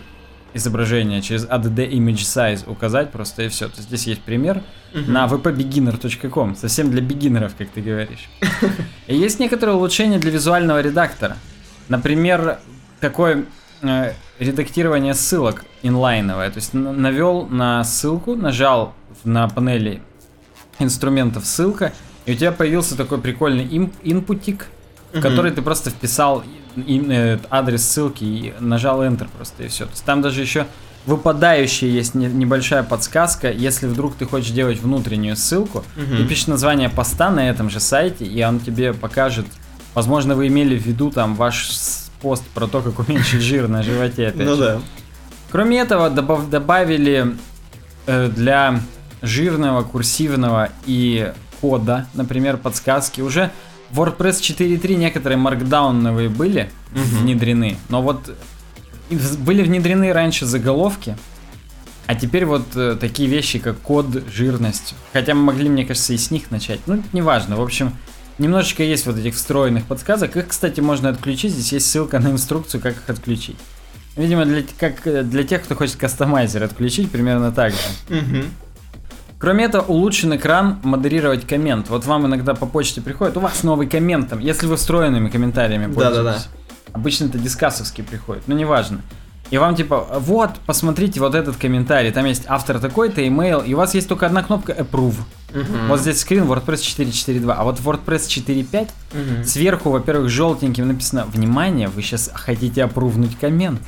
изображения 0.54 1.22
через 1.22 1.46
add 1.46 1.64
image 1.76 2.16
size 2.24 2.70
указать 2.70 3.12
просто 3.12 3.44
и 3.44 3.48
все. 3.50 3.68
То 3.68 3.78
есть 3.78 3.88
здесь 3.88 4.08
есть 4.08 4.22
пример 4.22 4.62
Мгм. 4.94 5.14
на 5.14 5.26
vpbeginner.com, 5.26 6.56
совсем 6.56 6.92
для 6.92 7.02
бигинеров, 7.02 7.56
как 7.58 7.70
ты 7.70 7.82
говоришь. 7.82 8.30
И 9.08 9.16
есть 9.16 9.40
некоторые 9.40 9.76
улучшения 9.78 10.20
для 10.20 10.32
визуального 10.32 10.82
редактора. 10.82 11.38
Например, 11.88 12.60
такое 13.00 13.46
э, 13.82 14.12
редактирование 14.40 15.14
ссылок 15.14 15.64
инлайновое. 15.82 16.50
То 16.52 16.58
есть 16.58 16.74
навел 16.74 17.48
на 17.48 17.84
ссылку, 17.86 18.36
нажал 18.36 18.94
на 19.24 19.48
панели 19.48 20.02
инструментов 20.80 21.46
ссылка, 21.46 21.94
и 22.26 22.34
у 22.34 22.36
тебя 22.36 22.52
появился 22.52 22.96
такой 22.98 23.20
прикольный 23.20 23.66
им- 23.66 23.94
инпутик, 24.04 24.68
в 25.12 25.16
Мгм. 25.18 25.22
который 25.24 25.52
ты 25.52 25.62
просто 25.62 25.90
вписал 25.90 26.44
э, 26.78 27.38
адрес 27.50 27.84
ссылки 27.88 28.24
и 28.24 28.54
нажал 28.60 29.04
Enter 29.04 29.28
просто 29.36 29.64
и 29.64 29.68
все. 29.68 29.86
То 29.86 29.92
есть 29.92 30.06
там 30.06 30.22
даже 30.22 30.42
еще 30.42 30.68
выпадающая 31.06 31.90
есть 31.90 32.14
не- 32.16 32.28
небольшая 32.28 32.84
подсказка, 32.84 33.52
если 33.52 33.88
вдруг 33.88 34.16
ты 34.16 34.26
хочешь 34.26 34.52
делать 34.52 34.80
внутреннюю 34.82 35.36
ссылку, 35.36 35.84
Мгм. 35.98 36.18
ты 36.18 36.26
пишешь 36.26 36.48
название 36.48 36.90
поста 36.90 37.30
на 37.32 37.50
этом 37.50 37.70
же 37.70 37.80
сайте, 37.80 38.24
и 38.26 38.44
он 38.44 38.60
тебе 38.60 38.94
покажет, 38.94 39.46
возможно, 39.96 40.36
вы 40.36 40.48
имели 40.48 40.78
в 40.78 40.86
виду 40.86 41.10
там 41.12 41.36
ваш 41.36 41.70
пост 42.22 42.44
про 42.54 42.68
то, 42.68 42.82
как 42.82 43.00
уменьшить 43.00 43.42
жир 43.42 43.68
на 43.68 43.82
животе. 43.84 44.28
опять 44.28 44.46
Ну 44.48 44.56
же. 44.56 44.62
да. 44.62 44.82
Кроме 45.52 45.80
этого, 45.80 46.10
добав- 46.10 46.50
добавили 46.50 47.36
э, 48.08 48.30
для 48.30 48.80
жирного, 49.22 49.84
курсивного 49.84 50.70
и 50.86 51.32
кода, 51.62 52.08
например, 52.16 52.58
подсказки. 52.58 53.22
Уже 53.22 53.52
в 53.92 54.02
WordPress 54.02 54.40
4.3 54.42 54.96
некоторые 54.96 55.38
маркдауновые 55.38 56.30
были 56.30 56.70
Мгм. 56.92 57.04
внедрены, 57.04 57.78
но 57.90 58.02
вот 58.02 58.36
были 59.40 59.62
внедрены 59.64 60.12
раньше 60.14 60.46
заголовки, 60.46 61.18
а 62.08 62.16
теперь 62.16 62.46
вот 62.46 62.76
э, 62.76 62.98
такие 63.00 63.30
вещи, 63.30 63.60
как 63.60 63.78
код, 63.80 64.06
жирность. 64.34 64.96
Хотя 65.14 65.34
мы 65.36 65.44
могли, 65.44 65.70
мне 65.70 65.86
кажется, 65.86 66.14
и 66.14 66.18
с 66.18 66.32
них 66.32 66.52
начать. 66.52 66.80
Ну, 66.86 67.02
неважно. 67.14 67.56
В 67.56 67.62
общем, 67.62 67.94
немножечко 68.38 68.84
есть 68.84 69.06
вот 69.06 69.18
этих 69.18 69.36
встроенных 69.36 69.86
подсказок. 69.86 70.36
Их, 70.36 70.48
кстати, 70.50 70.82
можно 70.82 71.10
отключить. 71.10 71.54
Здесь 71.54 71.72
есть 71.74 71.90
ссылка 71.90 72.20
на 72.20 72.30
инструкцию, 72.32 72.82
как 72.82 72.94
их 72.98 73.10
отключить. 73.10 73.56
Видимо, 74.18 74.44
для, 74.46 74.64
как, 74.78 75.08
э, 75.08 75.24
для 75.24 75.44
тех, 75.44 75.64
кто 75.64 75.76
хочет 75.76 75.96
кастомайзер 75.96 76.64
отключить, 76.64 77.10
примерно 77.12 77.52
так 77.54 77.72
же. 77.72 77.78
Мгм. 78.10 78.46
Кроме 79.42 79.66
этого, 79.66 79.82
улучшен 79.82 80.36
экран 80.36 80.78
модерировать 80.84 81.48
коммент. 81.48 81.90
Вот 81.90 82.06
вам 82.06 82.28
иногда 82.28 82.54
по 82.54 82.68
почте 82.68 83.02
приходит, 83.02 83.38
у 83.38 83.40
вас 83.40 83.64
новый 83.64 83.88
коммент 83.88 84.30
там, 84.30 84.38
если 84.40 84.68
вы 84.68 84.76
встроенными 84.76 85.30
комментариями 85.30 85.92
Да-да-да. 85.92 86.16
пользуетесь. 86.16 86.50
Обычно 86.94 87.26
это 87.26 87.40
дискассовский 87.40 88.04
приходит, 88.04 88.48
но 88.48 88.54
неважно. 88.54 89.02
И 89.50 89.58
вам 89.58 89.76
типа, 89.76 90.08
вот, 90.20 90.52
посмотрите 90.66 91.20
вот 91.20 91.36
этот 91.36 91.58
комментарий, 91.58 92.12
там 92.12 92.26
есть 92.26 92.44
автор 92.48 92.80
такой-то, 92.80 93.22
email, 93.22 93.66
и 93.66 93.74
у 93.74 93.78
вас 93.78 93.96
есть 93.96 94.08
только 94.08 94.26
одна 94.26 94.44
кнопка 94.44 94.72
approve. 94.72 95.16
Мгм. 95.54 95.88
Вот 95.90 96.00
здесь 96.00 96.20
скрин 96.22 96.46
WordPress 96.46 96.78
4.4.2, 96.98 97.54
а 97.58 97.64
вот 97.64 97.80
WordPress 97.80 98.28
4.5 98.28 98.90
Мгм. 99.14 99.44
сверху, 99.44 99.90
во-первых, 99.90 100.30
желтеньким 100.30 100.88
написано 100.88 101.26
«Внимание, 101.26 101.90
вы 101.90 102.02
сейчас 102.02 102.32
хотите 102.34 102.84
опрувнуть 102.84 103.38
коммент». 103.38 103.82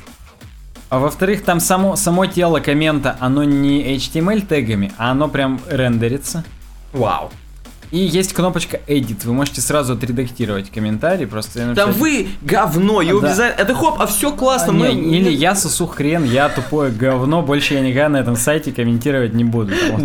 А 0.90 0.98
во-вторых, 0.98 1.42
там 1.44 1.60
само, 1.60 1.96
само 1.96 2.26
тело 2.26 2.60
коммента, 2.60 3.16
оно 3.20 3.42
не 3.44 3.96
HTML 3.96 4.46
тегами, 4.46 4.92
а 4.98 5.10
оно 5.10 5.28
прям 5.28 5.60
рендерится. 5.68 6.44
Вау. 6.92 7.30
И 7.90 7.98
есть 7.98 8.32
кнопочка 8.32 8.80
Edit, 8.88 9.24
вы 9.24 9.32
можете 9.34 9.60
сразу 9.60 9.92
отредактировать 9.92 10.70
комментарий, 10.70 11.26
просто... 11.26 11.64
Написать, 11.66 11.96
вы 11.96 12.26
говно, 12.42 13.02
you 13.02 13.20
Да. 13.20 13.32
design- 13.32 13.54
Это 13.56 13.74
хоп, 13.74 14.00
а 14.00 14.06
все 14.06 14.32
классно. 14.32 14.70
«А, 14.70 14.72
мы... 14.72 14.92
не, 14.92 15.18
Или 15.18 15.30
я 15.30 15.54
сосу 15.54 15.86
хрен, 15.86 16.24
я 16.24 16.48
тупое 16.48 16.90
говно, 16.90 17.42
больше 17.42 17.74
я 17.74 17.80
никогда 17.80 18.08
на 18.08 18.16
этом 18.16 18.36
сайте 18.36 18.72
комментировать 18.72 19.32
не 19.34 19.44
буду. 19.44 19.72
Там 19.90 20.04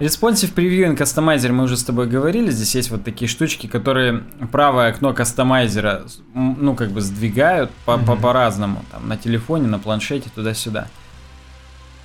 Responsive 0.00 0.52
Preview 0.54 0.86
and 0.92 0.96
Customizer 0.98 1.52
мы 1.52 1.64
уже 1.64 1.76
с 1.76 1.84
тобой 1.84 2.08
говорили. 2.08 2.50
Здесь 2.50 2.74
есть 2.74 2.90
вот 2.90 3.04
такие 3.04 3.28
штучки, 3.28 3.68
которые 3.68 4.24
правое 4.50 4.88
окно 4.90 5.14
кастомайзера, 5.14 6.04
ну, 6.34 6.74
как 6.74 6.90
бы 6.90 7.00
сдвигают 7.00 7.70
по- 7.84 7.96
по- 7.98 8.16
по-разному. 8.16 8.84
Там 8.90 9.08
на 9.08 9.16
телефоне, 9.16 9.68
на 9.68 9.78
планшете, 9.78 10.30
туда-сюда. 10.34 10.88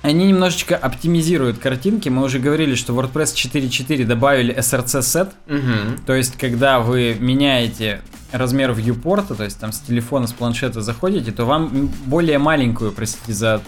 Они 0.02 0.28
немножечко 0.28 0.76
оптимизируют 0.76 1.58
картинки. 1.58 2.08
Мы 2.08 2.22
уже 2.22 2.38
говорили, 2.38 2.74
что 2.76 2.94
WordPress 2.94 3.34
4.4 3.34 4.04
добавили 4.06 4.56
SRC 4.56 5.00
set. 5.00 5.32
Мгм. 5.46 5.98
То 6.06 6.14
есть, 6.14 6.38
когда 6.38 6.78
вы 6.78 7.16
меняете 7.18 8.00
размер 8.32 8.70
viewport, 8.70 9.34
то 9.34 9.42
есть 9.44 9.58
там 9.58 9.72
с 9.72 9.80
телефона, 9.80 10.28
с 10.28 10.32
планшета 10.32 10.80
заходите, 10.80 11.32
то 11.32 11.44
вам 11.44 11.90
более 12.06 12.38
маленькую, 12.38 12.92
простите 12.92 13.32
за, 13.34 13.60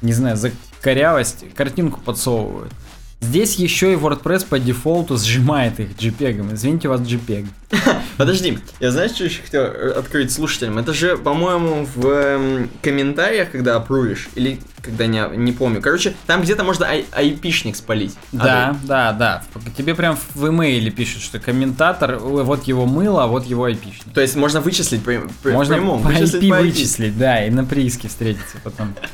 не 0.00 0.14
знаю, 0.14 0.36
за 0.38 0.50
корявость, 0.80 1.44
картинку 1.54 2.00
подсовывают. 2.00 2.72
Здесь 3.20 3.56
еще 3.56 3.92
и 3.92 3.96
WordPress 3.96 4.46
по 4.46 4.60
дефолту 4.60 5.16
сжимает 5.16 5.80
их 5.80 5.90
JPEG. 5.90 6.54
Извините, 6.54 6.86
у 6.88 6.92
вас 6.92 7.00
JPEG. 7.00 7.46
Подожди, 8.16 8.58
я 8.78 8.92
знаешь, 8.92 9.10
что 9.10 9.24
еще 9.24 9.42
хотел 9.42 9.62
э, 9.62 9.90
открыть 9.90 10.32
слушателям? 10.32 10.78
Это 10.78 10.94
же, 10.94 11.16
по-моему, 11.16 11.86
в 11.96 12.06
эм, 12.06 12.70
комментариях, 12.80 13.50
когда 13.50 13.74
опрувишь, 13.74 14.28
или 14.36 14.60
когда 14.82 15.06
не, 15.06 15.20
не 15.36 15.50
помню. 15.50 15.82
Короче, 15.82 16.14
там 16.26 16.42
где-то 16.42 16.62
можно 16.62 16.86
ай- 16.86 17.06
айпишник 17.10 17.74
спалить. 17.74 18.14
Да, 18.30 18.76
да, 18.84 19.12
да. 19.12 19.42
Тебе 19.76 19.96
прям 19.96 20.16
в 20.34 20.48
имейле 20.48 20.92
пишут, 20.92 21.22
что 21.22 21.40
комментатор, 21.40 22.18
вот 22.18 22.64
его 22.64 22.86
мыло, 22.86 23.24
а 23.24 23.26
вот 23.26 23.44
его 23.46 23.64
айпишник. 23.64 24.14
То 24.14 24.20
есть 24.20 24.36
можно 24.36 24.60
вычислить 24.60 25.02
при, 25.02 25.20
при, 25.42 25.52
Можно 25.52 25.74
прямом, 25.74 26.02
по 26.02 26.08
вычислить 26.08 26.44
IP. 26.44 26.60
вычислить, 26.60 27.18
да, 27.18 27.44
и 27.44 27.50
на 27.50 27.64
прииске 27.64 28.06
встретиться 28.06 28.58
потом. 28.62 28.94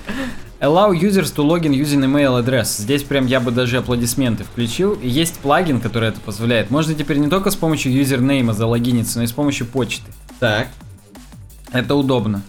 Allow 0.65 0.93
users 0.93 1.31
to 1.33 1.43
login 1.43 1.75
using 1.75 2.03
email 2.03 2.43
address. 2.43 2.81
Здесь 2.81 3.03
прям 3.03 3.27
я 3.27 3.39
бы 3.39 3.51
даже 3.51 3.77
аплодисменты 3.77 4.45
включил. 4.45 4.95
И 4.95 5.07
есть 5.07 5.39
плагин, 5.41 5.79
который 5.79 6.09
это 6.09 6.21
позволяет. 6.21 6.71
Можно 6.71 6.95
теперь 6.95 7.19
не 7.19 7.29
только 7.29 7.51
с 7.51 7.57
помощью 7.57 7.93
юзернейма 7.93 8.55
залогиниться, 8.55 9.19
но 9.19 9.25
и 9.25 9.27
с 9.27 9.33
помощью 9.33 9.67
почты. 9.67 10.11
Так. 10.41 10.69
Это 11.71 11.95
удобно. 11.95 12.41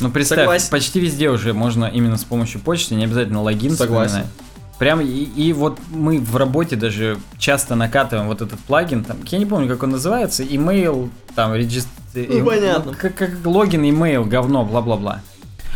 Ну, 0.00 0.10
представь, 0.10 0.40
Согласен. 0.40 0.70
почти 0.72 0.98
везде 0.98 1.30
уже 1.30 1.52
можно 1.52 1.84
именно 1.84 2.16
с 2.16 2.24
помощью 2.24 2.60
почты, 2.60 2.96
не 2.96 3.04
обязательно 3.04 3.42
логин 3.42 3.76
Согласен. 3.76 4.08
вспоминать. 4.08 4.32
Прям 4.80 5.00
и, 5.00 5.06
и 5.06 5.52
вот 5.52 5.78
мы 5.90 6.18
в 6.18 6.36
работе 6.36 6.74
даже 6.74 7.18
часто 7.38 7.76
накатываем 7.76 8.26
вот 8.26 8.42
этот 8.42 8.58
плагин, 8.60 9.04
там, 9.04 9.18
я 9.26 9.38
не 9.38 9.46
помню, 9.46 9.68
как 9.68 9.84
он 9.84 9.90
называется, 9.90 10.42
email, 10.42 11.10
там, 11.36 11.54
регистр... 11.54 11.90
Ну, 12.14 12.44
понятно. 12.44 12.94
как, 12.94 13.14
как 13.14 13.44
логин, 13.44 13.82
email, 13.82 14.24
говно, 14.24 14.64
бла-бла-бла. 14.64 15.20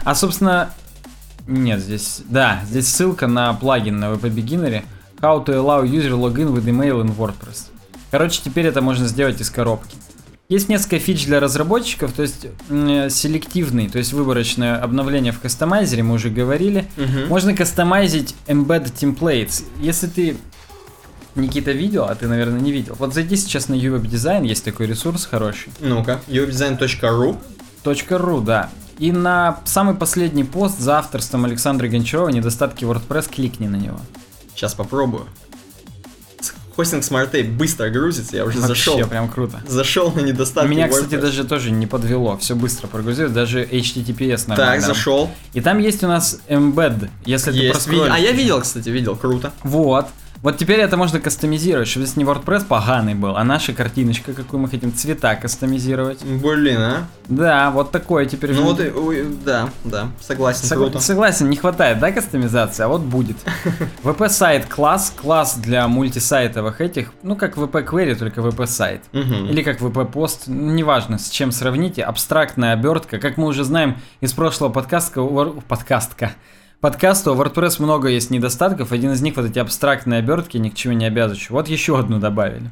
А, 0.05 0.15
собственно, 0.15 0.71
нет, 1.47 1.81
здесь, 1.81 2.23
да, 2.29 2.61
здесь 2.69 2.89
ссылка 2.89 3.27
на 3.27 3.53
плагин 3.55 3.99
на 3.99 4.07
WP 4.07 4.35
Beginner, 4.35 4.83
how 5.21 5.45
to 5.45 5.55
allow 5.55 5.85
user 5.85 6.13
login 6.13 6.53
with 6.55 6.67
email 6.67 7.01
in 7.03 7.15
WordPress. 7.17 7.69
Короче, 8.11 8.41
теперь 8.45 8.67
это 8.67 8.83
можно 8.83 9.07
сделать 9.07 9.41
из 9.41 9.51
коробки. 9.51 9.97
Есть 10.49 10.69
несколько 10.69 10.99
фич 10.99 11.25
для 11.25 11.41
разработчиков, 11.41 12.13
то 12.13 12.23
есть 12.23 12.47
м, 12.69 13.09
селективный, 13.09 13.89
то 13.89 13.97
есть 13.99 14.13
выборочное 14.13 14.77
обновление 14.77 15.33
в 15.33 15.41
кастомайзере, 15.41 16.03
мы 16.03 16.15
уже 16.17 16.29
говорили. 16.29 16.87
Мгм. 16.97 17.29
Можно 17.29 17.55
кастомайзить 17.55 18.35
embed 18.49 18.93
templates. 18.93 19.65
Если 19.81 20.09
ты 20.09 20.37
Никита 21.35 21.73
видел, 21.73 22.05
а 22.05 22.15
ты, 22.15 22.29
наверное, 22.29 22.61
не 22.61 22.73
видел. 22.73 22.95
Вот 22.99 23.15
зайди 23.15 23.37
сейчас 23.37 23.69
на 23.69 23.75
UWeb 23.75 24.03
Design, 24.03 24.47
есть 24.47 24.65
такой 24.65 24.87
ресурс 24.87 25.25
хороший. 25.25 25.73
Ну-ка, 25.81 26.21
uwebdesign.ru 26.29 27.39
.ru, 27.85 28.45
да. 28.45 28.71
И 29.03 29.11
на 29.11 29.59
самый 29.65 29.97
последний 29.97 30.45
пост 30.45 30.79
за 30.79 30.99
авторством 30.99 31.45
Александра 31.45 31.89
Гончарова 31.89 32.29
«Недостатки 32.29 32.85
WordPress» 32.85 33.29
кликни 33.35 33.67
на 33.67 33.75
него. 33.75 33.99
Сейчас 34.55 34.75
попробую. 34.75 35.27
Хостинг 36.77 37.03
SmartTape 37.03 37.51
быстро 37.57 37.91
грузится, 37.91 38.37
я 38.37 38.45
уже 38.45 38.61
Вообще 38.61 38.69
зашел. 38.93 39.09
прям 39.09 39.29
круто. 39.29 39.61
Зашел 39.67 40.13
на 40.13 40.21
недостатки 40.21 40.71
Меня, 40.71 40.87
кстати, 40.89 41.15
WordPress. 41.15 41.21
даже 41.21 41.45
тоже 41.45 41.71
не 41.73 41.89
подвело. 41.89 42.37
Все 42.37 42.55
быстро 42.55 42.87
прогрузилось, 42.87 43.33
даже 43.33 43.65
HTTPS 43.65 44.47
Так, 44.47 44.49
нормально. 44.57 44.87
зашел. 44.87 45.29
И 45.53 45.61
там 45.61 45.81
есть 45.81 46.05
у 46.05 46.07
нас 46.07 46.39
embed, 46.49 47.11
если 47.25 47.51
ты 47.51 47.57
Есть. 47.59 47.73
проскроллишь. 47.73 48.05
Ви- 48.05 48.11
А 48.13 48.19
я 48.21 48.31
видел, 48.31 48.61
кстати, 48.61 48.89
видел, 48.89 49.17
круто. 49.17 49.53
Вот. 49.65 50.07
Вот 50.43 50.59
теперь 50.59 50.81
это 50.81 50.97
можно 50.97 51.21
кастомизировать, 51.21 51.87
чтобы 51.87 52.05
здесь 52.05 52.17
не 52.17 52.25
WordPress 52.25 52.65
поганый 52.67 53.15
был, 53.15 53.37
а 53.37 53.45
наша 53.45 53.73
картиночка, 53.73 54.33
какую 54.33 54.59
мы 54.59 54.69
хотим, 54.69 54.93
цвета 54.93 55.37
кастомизировать. 55.37 56.25
Блин, 56.25 56.79
а? 56.81 57.07
Да, 57.29 57.71
вот 57.71 57.93
такое 57.93 58.27
теперь. 58.27 58.53
Ну 58.53 58.63
вот, 58.65 58.81
и- 58.81 58.91
ой, 58.91 59.25
да, 59.45 59.69
да, 59.85 60.09
согласен, 60.21 60.65
Согла- 60.65 60.87
круто. 60.91 60.99
Согласен, 60.99 61.49
не 61.49 61.57
хватает, 61.57 62.01
да, 62.01 62.11
кастомизации, 62.11 62.83
а 62.83 62.89
вот 62.89 63.03
будет. 63.03 63.37
VP-сайт 64.03 64.67
класс, 64.67 65.13
класс 65.17 65.55
для 65.55 65.87
мультисайтовых 65.87 66.81
этих, 66.81 67.13
ну 67.23 67.37
как 67.37 67.57
VP-query, 67.57 68.17
только 68.17 68.41
VP-сайт. 68.41 69.03
Мгм. 69.13 69.47
Или 69.47 69.63
как 69.63 69.81
VP-пост, 69.81 70.49
ну, 70.49 70.73
неважно, 70.73 71.19
с 71.21 71.31
чем 71.31 71.53
сравните, 71.53 72.03
абстрактная 72.03 72.73
обертка. 72.73 73.21
Как 73.21 73.37
мы 73.37 73.47
уже 73.47 73.63
знаем 73.63 73.99
из 74.21 74.33
прошлого 74.33 74.73
Wor- 74.73 75.63
подкастка, 75.69 76.33
подкаста 76.83 77.31
у 77.31 77.37
WordPress 77.37 77.81
много 77.81 78.09
есть 78.09 78.31
недостатков. 78.31 78.91
Один 78.91 79.13
из 79.13 79.23
них 79.23 79.37
вот 79.37 79.47
эти 79.47 79.59
абстрактные 79.61 80.19
обертки, 80.19 80.59
ни 80.59 80.69
к 80.69 80.75
чему 80.75 80.95
не 80.95 81.07
обязывающие. 81.07 81.51
Вот 81.51 81.69
еще 81.69 81.99
одну 81.99 82.19
добавили. 82.19 82.71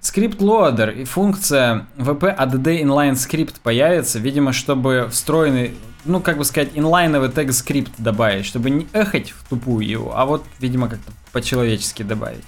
Скрипт 0.00 0.40
loader 0.40 0.92
и 0.92 1.04
функция 1.04 1.86
VP 1.96 2.36
ADD 2.36 2.82
inline 2.82 3.12
script 3.12 3.54
появится, 3.62 4.18
видимо, 4.18 4.52
чтобы 4.52 5.08
встроенный, 5.10 5.76
ну, 6.04 6.20
как 6.20 6.38
бы 6.38 6.44
сказать, 6.44 6.70
инлайновый 6.74 7.30
тег 7.30 7.52
скрипт 7.52 7.92
добавить, 7.98 8.44
чтобы 8.44 8.68
не 8.68 8.88
эхать 8.92 9.30
в 9.30 9.48
тупую 9.48 9.86
его, 9.86 10.18
а 10.18 10.26
вот, 10.26 10.44
видимо, 10.58 10.88
как-то 10.88 11.12
по-человечески 11.32 12.02
добавить. 12.02 12.44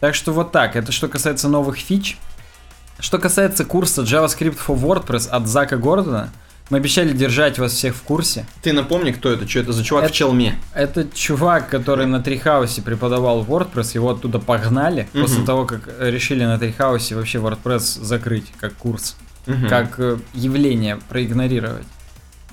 Так 0.00 0.14
что 0.14 0.32
вот 0.32 0.52
так, 0.52 0.76
это 0.76 0.92
что 0.92 1.08
касается 1.08 1.48
новых 1.48 1.78
фич. 1.78 2.18
Что 2.98 3.18
касается 3.18 3.64
курса 3.64 4.02
JavaScript 4.02 4.58
for 4.66 4.78
WordPress 4.78 5.28
от 5.30 5.46
Зака 5.46 5.78
Гордона, 5.78 6.28
мы 6.72 6.78
обещали 6.78 7.12
держать 7.12 7.58
вас 7.58 7.72
всех 7.74 7.94
в 7.94 8.00
курсе. 8.00 8.46
Ты 8.62 8.72
напомни, 8.72 9.10
кто 9.12 9.30
это, 9.30 9.46
что 9.46 9.60
это 9.60 9.72
за 9.74 9.84
чувак 9.84 10.04
Это- 10.04 10.12
в 10.14 10.16
челме? 10.16 10.58
Это 10.74 11.06
чувак, 11.12 11.68
который 11.68 12.06
на 12.06 12.22
Трихаусе 12.22 12.80
преподавал 12.80 13.44
WordPress, 13.44 13.90
его 13.92 14.08
оттуда 14.08 14.38
погнали 14.38 15.06
Мгм. 15.12 15.22
после 15.26 15.44
того, 15.44 15.66
как 15.66 15.90
решили 16.00 16.46
на 16.46 16.58
Трихаусе 16.58 17.14
вообще 17.14 17.40
WordPress 17.40 18.02
закрыть 18.02 18.46
как 18.58 18.72
курс, 18.72 19.16
Мгм. 19.44 19.68
как 19.68 20.00
э, 20.00 20.16
явление 20.32 20.96
проигнорировать. 21.10 21.84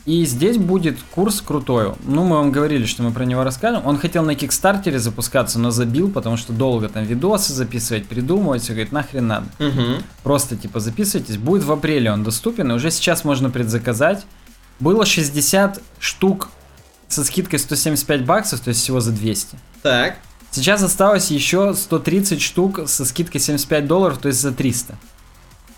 И 0.10 0.26
здесь 0.26 0.58
будет 0.58 0.98
курс 1.12 1.40
крутой. 1.40 1.94
Ну, 2.04 2.24
мы 2.24 2.38
вам 2.38 2.52
говорили, 2.52 2.88
что 2.88 3.04
мы 3.04 3.12
про 3.12 3.26
него 3.26 3.44
расскажем. 3.44 3.86
Он 3.86 4.00
хотел 4.00 4.24
на 4.24 4.34
Кикстартере 4.34 4.98
запускаться, 4.98 5.60
но 5.60 5.70
забил, 5.70 6.10
потому 6.10 6.36
что 6.36 6.52
долго 6.52 6.90
там 6.90 7.04
видосы 7.04 7.54
записывать, 7.54 8.08
придумывать. 8.08 8.64
Все 8.64 8.74
говорит, 8.74 8.92
нахрен 8.92 9.28
надо. 9.28 9.46
Мгм. 9.60 10.02
Просто 10.24 10.56
типа 10.56 10.80
записывайтесь. 10.80 11.38
Будет 11.38 11.64
в 11.64 11.72
апреле 11.72 12.12
он 12.12 12.24
доступен, 12.24 12.72
и 12.72 12.74
уже 12.74 12.90
сейчас 12.90 13.24
можно 13.24 13.52
предзаказать. 13.52 14.26
Было 14.80 15.06
60 15.06 15.80
штук 16.00 16.50
со 17.08 17.24
скидкой 17.24 17.60
175 17.60 18.26
баксов, 18.26 18.62
то 18.62 18.70
есть 18.70 18.82
всего 18.82 19.02
за 19.02 19.12
200. 19.12 19.60
Так. 19.84 20.18
Сейчас 20.50 20.82
осталось 20.82 21.30
еще 21.30 21.76
130 21.76 22.42
штук 22.42 22.80
со 22.88 23.06
скидкой 23.06 23.42
75 23.42 23.86
долларов, 23.86 24.18
то 24.18 24.30
есть 24.30 24.42
за 24.42 24.54
300. 24.54 24.98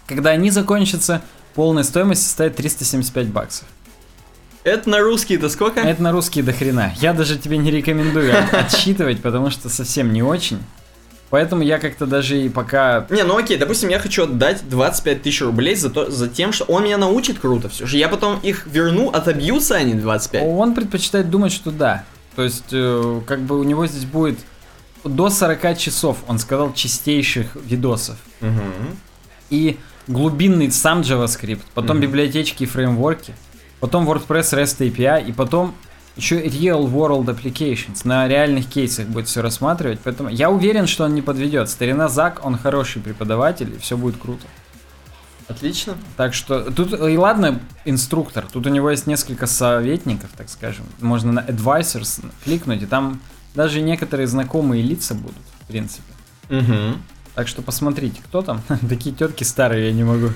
Когда 0.07 0.29
они 0.29 0.51
закончатся, 0.51 1.21
полная 1.53 1.83
стоимость 1.83 2.23
составит 2.23 2.55
375 2.55 3.27
баксов. 3.27 3.67
Это 4.63 4.89
на 4.89 4.99
русский-то 4.99 5.49
сколько? 5.49 5.79
Это 5.79 6.01
на 6.03 6.11
русский 6.11 6.41
до 6.41 6.53
хрена. 6.53 6.93
Я 6.97 7.13
даже 7.13 7.37
тебе 7.37 7.57
не 7.57 7.71
рекомендую 7.71 8.31
от- 8.37 8.53
отсчитывать, 8.73 9.21
потому 9.21 9.49
что 9.49 9.69
совсем 9.69 10.13
не 10.13 10.21
очень. 10.21 10.59
Поэтому 11.31 11.63
я 11.63 11.79
как-то 11.79 12.05
даже 12.05 12.37
и 12.39 12.49
пока... 12.49 13.07
Не, 13.09 13.23
ну 13.23 13.37
окей, 13.37 13.57
допустим, 13.57 13.89
я 13.89 13.99
хочу 13.99 14.23
отдать 14.25 14.67
25 14.69 15.21
тысяч 15.23 15.41
рублей 15.41 15.75
за, 15.75 15.89
то, 15.89 16.11
за 16.11 16.27
тем, 16.27 16.51
что 16.51 16.65
он 16.65 16.83
меня 16.83 16.97
научит 16.97 17.39
круто 17.39 17.69
все 17.69 17.85
же. 17.85 17.97
Я 17.97 18.09
потом 18.09 18.37
их 18.39 18.67
верну, 18.67 19.09
отобьются 19.09 19.75
они 19.75 19.93
25. 19.93 20.43
Он 20.45 20.75
предпочитает 20.75 21.29
думать, 21.29 21.53
что 21.53 21.71
да. 21.71 22.03
То 22.35 22.43
есть, 22.43 22.65
э, 22.73 23.21
как 23.25 23.39
бы 23.41 23.57
у 23.59 23.63
него 23.63 23.87
здесь 23.87 24.03
будет 24.05 24.39
до 25.05 25.29
40 25.29 25.77
часов, 25.77 26.17
он 26.27 26.37
сказал, 26.37 26.73
чистейших 26.73 27.55
видосов. 27.65 28.17
Мгм. 28.41 28.97
И 29.49 29.77
глубинный 30.07 30.69
сам 30.71 30.99
JavaScript, 31.01 31.61
потом 31.73 31.97
Мгм. 31.97 32.07
библиотечки 32.07 32.63
и 32.63 32.65
фреймворки, 32.65 33.33
потом 33.81 34.09
WordPress 34.09 34.53
REST 34.53 34.89
API, 34.89 35.27
и 35.27 35.33
потом 35.33 35.75
еще 36.15 36.41
Real 36.41 36.89
World 36.89 37.25
Applications. 37.25 38.01
На 38.05 38.27
реальных 38.27 38.69
кейсах 38.69 39.07
будет 39.07 39.27
все 39.27 39.41
рассматривать. 39.41 39.99
Поэтому 40.03 40.29
я 40.29 40.49
уверен, 40.49 40.87
что 40.87 41.05
он 41.05 41.15
не 41.15 41.21
подведет. 41.21 41.69
Старина 41.69 42.07
Зак, 42.07 42.45
он 42.45 42.57
хороший 42.57 43.01
преподаватель, 43.01 43.73
и 43.75 43.77
все 43.79 43.97
будет 43.97 44.17
круто. 44.17 44.45
Отлично. 45.47 45.95
Так 46.15 46.33
что 46.33 46.71
тут 46.71 46.93
и 46.93 47.17
ладно 47.17 47.59
инструктор, 47.83 48.45
тут 48.51 48.65
у 48.67 48.69
него 48.69 48.89
есть 48.89 49.05
несколько 49.07 49.47
советников, 49.47 50.29
так 50.37 50.49
скажем. 50.49 50.85
Можно 51.01 51.33
на 51.33 51.39
advisors 51.41 52.23
кликнуть, 52.45 52.83
и 52.83 52.85
там 52.85 53.19
даже 53.53 53.81
некоторые 53.81 54.27
знакомые 54.27 54.81
лица 54.81 55.13
будут, 55.13 55.43
в 55.61 55.67
принципе. 55.67 56.03
Мгм. 56.49 57.01
Так 57.35 57.47
что 57.47 57.61
посмотрите, 57.61 58.21
кто 58.23 58.41
там. 58.41 58.61
Такие 58.89 59.15
тетки 59.15 59.43
старые, 59.43 59.87
я 59.87 59.93
не 59.93 60.03
могу. 60.03 60.29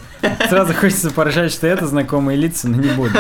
Сразу 0.50 0.74
хочется 0.74 1.12
поржать, 1.12 1.52
что 1.52 1.68
это 1.68 1.88
знакомые 1.88 2.38
лица, 2.38 2.68
но 2.70 2.78
не 2.78 2.90
буду. 2.90 3.14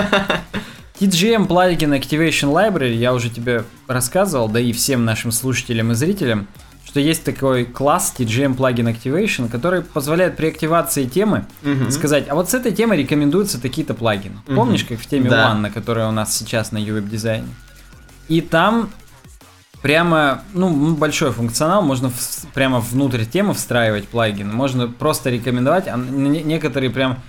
TGM 0.99 1.47
плагин 1.47 1.93
Activation 1.93 2.53
Library, 2.53 2.93
я 2.95 3.13
уже 3.13 3.29
тебе 3.29 3.65
рассказывал, 3.87 4.47
да 4.47 4.59
и 4.61 4.71
всем 4.71 5.03
нашим 5.03 5.31
слушателям 5.33 5.91
и 5.91 5.95
зрителям, 5.95 6.47
что 6.85 7.01
есть 7.01 7.25
такой 7.25 7.65
класс 7.65 8.13
TGM 8.17 8.53
плагин 8.55 8.87
Activation, 8.87 9.49
который 9.49 9.81
позволяет 9.81 10.37
при 10.37 10.47
активации 10.47 11.03
темы 11.05 11.45
Мгм. 11.63 11.91
сказать, 11.91 12.27
а 12.29 12.35
вот 12.35 12.49
с 12.49 12.53
этой 12.53 12.71
темой 12.71 12.97
рекомендуются 12.99 13.59
такие-то 13.61 13.93
плагины. 13.93 14.37
Мгм. 14.47 14.55
Помнишь, 14.55 14.85
как 14.85 14.99
в 14.99 15.05
теме 15.05 15.29
Да. 15.29 15.51
One, 15.51 15.57
на 15.59 15.69
которой 15.69 16.05
у 16.07 16.11
нас 16.11 16.33
сейчас 16.33 16.71
на 16.71 16.77
UWeb 16.77 17.09
дизайне? 17.09 17.49
И 18.29 18.39
там 18.39 18.89
прямо, 19.85 20.41
ну, 20.55 20.95
большой 20.95 21.31
функционал, 21.31 21.83
можно 21.83 22.07
вс- 22.07 22.47
прямо 22.55 22.79
внутрь 22.79 23.23
темы 23.23 23.53
встраивать 23.53 24.07
плагины, 24.07 24.51
можно 24.51 24.87
просто 24.87 25.29
рекомендовать, 25.29 25.87
а 25.87 25.95
некоторые 25.95 26.89
прям 26.89 27.19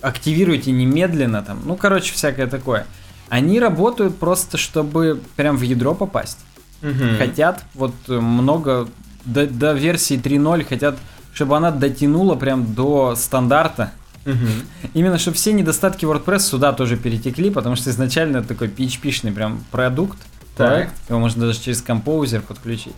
активируйте 0.00 0.70
немедленно 0.70 1.42
там, 1.42 1.60
ну, 1.64 1.74
короче, 1.74 2.14
всякое 2.14 2.46
такое. 2.46 2.86
Они 3.28 3.58
работают 3.58 4.16
просто, 4.16 4.58
чтобы 4.58 5.20
прям 5.34 5.56
в 5.56 5.62
ядро 5.62 5.92
попасть. 5.92 6.38
Мгм. 6.82 7.18
хотят 7.18 7.64
вот 7.74 7.94
много 8.06 8.88
до, 9.24 9.48
до 9.48 9.72
версии 9.72 10.16
3.0 10.16 10.64
хотят, 10.64 10.96
чтобы 11.34 11.56
она 11.56 11.72
дотянула 11.72 12.36
прям 12.36 12.74
до 12.74 13.16
стандарта. 13.16 13.90
Мгм. 14.24 14.48
Именно, 14.94 15.18
чтобы 15.18 15.36
все 15.36 15.52
недостатки 15.52 16.04
WordPress 16.04 16.38
сюда 16.38 16.72
тоже 16.72 16.96
перетекли, 16.96 17.50
потому 17.50 17.74
что 17.74 17.90
изначально 17.90 18.36
это 18.36 18.48
такой 18.48 18.68
PHP-шный 18.68 19.32
прям 19.32 19.64
продукт, 19.72 20.18
Так. 20.56 20.90
его 21.08 21.18
можно 21.18 21.46
даже 21.46 21.60
через 21.60 21.80
композер 21.82 22.42
подключить. 22.42 22.94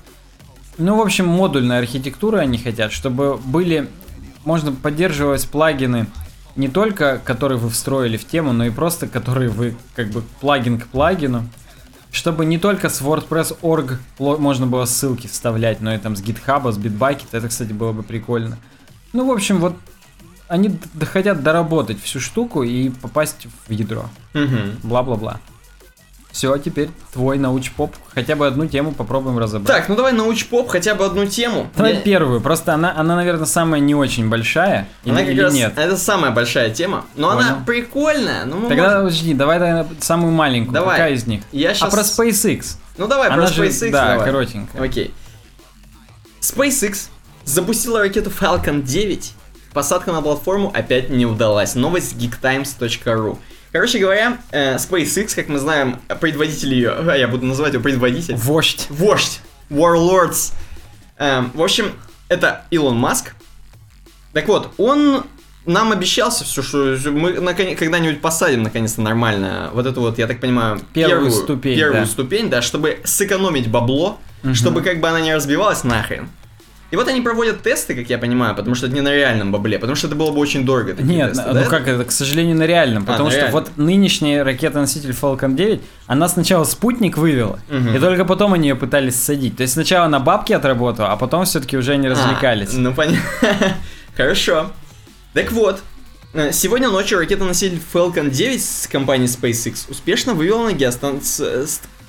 Ну, 0.77 0.97
в 0.97 1.01
общем, 1.01 1.27
модульная 1.29 1.79
архитектура 1.79 2.39
они 2.39 2.59
хотят, 2.59 2.93
чтобы 2.93 3.37
были, 3.37 3.89
можно 4.45 4.73
поддерживать 4.73 5.49
плагины 5.49 6.07
не 6.57 6.69
только, 6.69 7.21
которые 7.25 7.59
вы 7.59 7.69
встроили 7.71 8.17
в 8.17 8.27
тему, 8.27 8.53
но 8.53 8.65
и 8.65 8.71
просто, 8.71 9.07
которые 9.07 9.51
вы, 9.51 9.77
как 9.95 10.09
бы, 10.09 10.23
плагин 10.41 10.81
к 10.81 10.87
плагину, 10.89 11.49
чтобы 12.13 12.45
не 12.45 12.59
только 12.59 12.89
с 12.89 13.01
WordPress.org 13.01 13.99
можно 14.19 14.67
было 14.67 14.85
ссылки 14.85 15.27
вставлять, 15.27 15.81
но 15.81 15.93
и 15.95 15.99
там 15.99 16.15
с 16.17 16.23
GitHub, 16.23 16.71
с 16.71 16.79
Bitbucket, 16.79 17.27
это, 17.33 17.49
кстати, 17.49 17.73
было 17.73 17.93
бы 17.93 18.03
прикольно. 18.03 18.57
Ну, 19.13 19.29
в 19.29 19.33
общем, 19.33 19.59
вот 19.59 19.77
они 20.49 20.79
хотят 21.01 21.43
доработать 21.43 22.01
всю 22.03 22.21
штуку 22.21 22.63
и 22.63 22.91
попасть 22.91 23.47
в 23.67 23.73
ядро. 23.73 24.09
Бла-бла-бла. 24.83 25.41
Все, 26.35 26.57
теперь 26.59 26.91
твой 27.13 27.39
научпоп. 27.39 27.95
Хотя 28.13 28.35
бы 28.35 28.45
одну 28.49 28.67
тему 28.67 28.91
попробуем 28.91 29.39
разобрать. 29.39 29.69
Так, 29.79 29.89
ну 29.89 29.95
давай 29.95 30.13
научпоп, 30.13 30.69
хотя 30.69 30.97
бы 30.97 31.05
одну 31.05 31.27
тему. 31.27 31.71
Давай 31.77 31.95
Я- 31.95 32.01
первую. 32.01 32.41
Просто 32.41 32.75
она, 32.75 32.93
она, 32.97 33.15
наверное, 33.15 33.47
самая 33.47 33.81
не 33.81 33.95
очень 33.95 34.29
большая. 34.29 34.89
Она 35.07 35.21
или, 35.21 35.27
как 35.27 35.35
или 35.35 35.41
раз, 35.43 35.55
нет? 35.55 35.73
это 35.77 35.97
самая 35.97 36.33
большая 36.33 36.71
тема, 36.71 37.05
но 37.15 37.31
она 37.31 37.51
Понял. 37.53 37.65
прикольная. 37.65 38.47
Ну, 38.47 38.57
мы 38.57 38.69
Тогда 38.69 38.83
можем- 38.87 38.99
подожди, 39.05 39.35
давай, 39.35 39.59
давай 39.61 39.87
самую 40.01 40.33
маленькую. 40.33 40.75
Давай. 40.75 40.97
Какая 40.99 41.13
из 41.15 41.25
них? 41.29 41.43
Я 41.53 41.71
А 41.71 41.75
щас- 41.75 41.95
про 41.95 42.01
SpaceX. 42.03 42.79
Ну 42.99 43.07
давай, 43.07 43.29
Она 43.29 43.37
про 43.45 43.47
же, 43.47 43.63
SpaceX 43.69 43.91
да, 43.93 44.09
давай. 44.15 44.27
коротенькая. 44.27 44.83
Окей. 44.83 45.15
SpaceX 46.41 47.09
запустила 47.45 48.01
ракету 48.01 48.31
Falcon 48.31 48.83
9. 48.83 49.35
Посадка 49.73 50.11
на 50.11 50.21
платформу 50.21 50.73
опять 50.75 51.11
не 51.11 51.27
удалась. 51.27 51.77
Новость 51.77 52.17
geektimes.ru. 52.17 53.39
Короче 53.75 53.99
говоря, 53.99 54.39
э, 54.53 54.77
SpaceX, 54.77 55.35
как 55.35 55.49
мы 55.49 55.59
знаем, 55.59 55.99
предводитель 56.21 56.73
ее, 56.75 56.91
а 56.93 57.17
я 57.17 57.27
буду 57.27 57.45
называть 57.45 57.73
его 57.73 57.83
предводитель, 57.83 58.37
Вождь. 58.37 58.87
вождь, 58.89 59.41
Warlords. 59.69 60.53
Эм, 61.19 61.51
в 61.53 61.61
общем, 61.61 61.91
это 62.29 62.67
Илон 62.71 62.97
Маск. 62.97 63.35
Так 64.33 64.47
вот, 64.47 64.73
он 64.77 65.25
нам 65.67 65.91
обещался 65.91 66.45
все, 66.45 66.63
что 66.63 66.97
мы 67.11 67.41
наконец- 67.41 67.77
когда-нибудь 67.77 68.21
посадим 68.21 68.63
наконец-то 68.63 69.01
нормально 69.01 69.71
вот 69.73 69.87
эту 69.87 70.03
вот, 70.03 70.19
я 70.19 70.29
так 70.29 70.39
понимаю, 70.39 70.81
Первую 70.93 71.33
ступень, 71.33 71.77
первую 71.77 72.03
да. 72.03 72.07
ступень, 72.07 72.51
да, 72.51 72.63
чтобы 72.63 73.01
сэкономить 73.03 73.69
бабло, 73.69 74.21
чтобы 74.53 74.83
как 74.83 75.01
бы 75.01 75.09
она 75.09 75.21
не 75.21 75.35
разбивалась 75.35 75.83
нахрен. 75.83 76.29
И 76.91 76.97
вот 76.97 77.09
они 77.09 77.23
проводят 77.23 77.63
тесты, 77.63 77.95
как 77.97 78.09
я 78.09 78.19
понимаю, 78.19 78.55
потому 78.55 78.77
что 78.77 78.87
это 78.87 78.95
не 78.95 79.01
на 79.01 79.13
реальном 79.13 79.51
бабле, 79.51 79.79
потому 79.81 79.97
что 79.97 80.07
это 80.07 80.15
было 80.15 80.31
бы 80.31 80.39
очень 80.39 80.65
дорого. 80.65 80.93
такие 80.95 81.17
Нет, 81.17 81.33
тесты, 81.33 81.49
ну 81.49 81.55
да? 81.55 81.65
как 81.65 81.89
это, 81.89 82.05
к 82.05 82.13
сожалению, 82.13 82.57
на 82.57 82.65
реальном. 82.67 83.05
Потому 83.05 83.25
на 83.25 83.31
что 83.31 83.41
реальном. 83.41 83.61
вот 83.65 83.77
нынешняя 83.77 84.45
ракета-носитель 84.45 85.11
Falcon 85.11 85.55
9, 85.57 85.81
она 86.07 86.29
сначала 86.29 86.63
спутник 86.65 87.17
вывела, 87.17 87.59
Мгм. 87.69 87.97
и 87.97 87.99
только 87.99 88.25
потом 88.25 88.53
они 88.53 88.69
ее 88.69 88.77
пытались 88.77 89.17
садить. 89.17 89.57
То 89.57 89.63
есть 89.63 89.73
сначала 89.73 90.07
на 90.09 90.21
бабки 90.21 90.53
отработала, 90.53 91.11
а 91.11 91.17
потом 91.17 91.45
все-таки 91.47 91.77
уже 91.77 91.93
они 91.95 92.09
развлекались. 92.09 92.73
А, 92.75 92.77
ну 92.77 92.95
понятно. 92.95 93.21
Хорошо. 94.17 94.71
Так 95.33 95.51
вот, 95.51 95.83
э, 96.35 96.53
сегодня 96.53 96.91
ночью 96.91 97.19
ракета-носитель 97.19 97.81
Falcon 97.93 98.31
9 98.31 98.63
с 98.65 98.87
компании 98.87 99.27
SpaceX 99.27 99.91
успешно 99.91 100.35
вывела 100.35 100.69
на 100.69 100.73
геостан- 100.75 101.21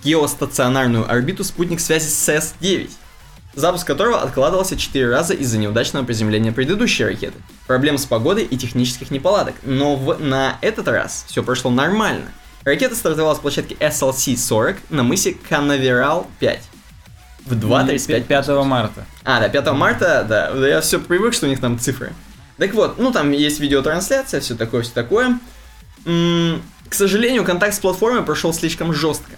геостационарную 0.04 1.10
орбиту 1.12 1.44
спутник 1.44 1.80
связи 1.80 2.08
CS-9, 2.08 2.90
запуск 3.56 3.88
которого 3.88 4.22
откладывался 4.22 4.76
4 4.78 5.10
раза 5.10 5.34
из-за 5.34 5.58
неудачного 5.58 6.04
приземления 6.06 6.52
предыдущей 6.52 7.06
ракеты, 7.06 7.38
проблем 7.68 7.98
с 7.98 8.06
погодой 8.06 8.44
и 8.44 8.58
технических 8.58 9.12
неполадок. 9.12 9.56
Но 9.64 9.96
в- 9.96 10.20
на 10.22 10.58
этот 10.62 10.88
раз 10.88 11.26
все 11.28 11.42
прошло 11.44 11.72
нормально. 11.72 12.26
Ракета 12.64 12.96
стартовала 12.96 13.36
с 13.36 13.40
площадки 13.40 13.76
SLC-40 13.80 14.78
на 14.90 15.04
мысе 15.04 15.36
Канаверал 15.50 16.28
5 16.40 16.62
в 17.46 17.54
2.35 17.54 18.24
5 18.26 18.48
марта. 18.66 19.06
а, 19.24 19.40
да, 19.40 19.50
5 19.50 19.72
марта, 19.74 20.26
да. 20.28 20.52
Да 20.52 20.68
Я 20.68 20.82
все 20.82 21.00
привык, 21.00 21.34
что 21.34 21.46
у 21.46 21.50
них 21.50 21.60
там 21.62 21.78
цифры. 21.80 22.14
Так 22.58 22.74
вот, 22.74 22.98
ну 22.98 23.12
там 23.12 23.32
есть 23.32 23.60
видеотрансляция, 23.60 24.40
все 24.42 24.56
такое, 24.56 24.82
все 24.82 24.94
такое. 24.94 25.38
М, 26.06 26.62
к 26.90 26.94
сожалению, 26.94 27.44
контакт 27.44 27.76
с 27.76 27.80
платформой 27.80 28.24
прошел 28.24 28.54
слишком 28.54 28.94
жестко. 28.94 29.32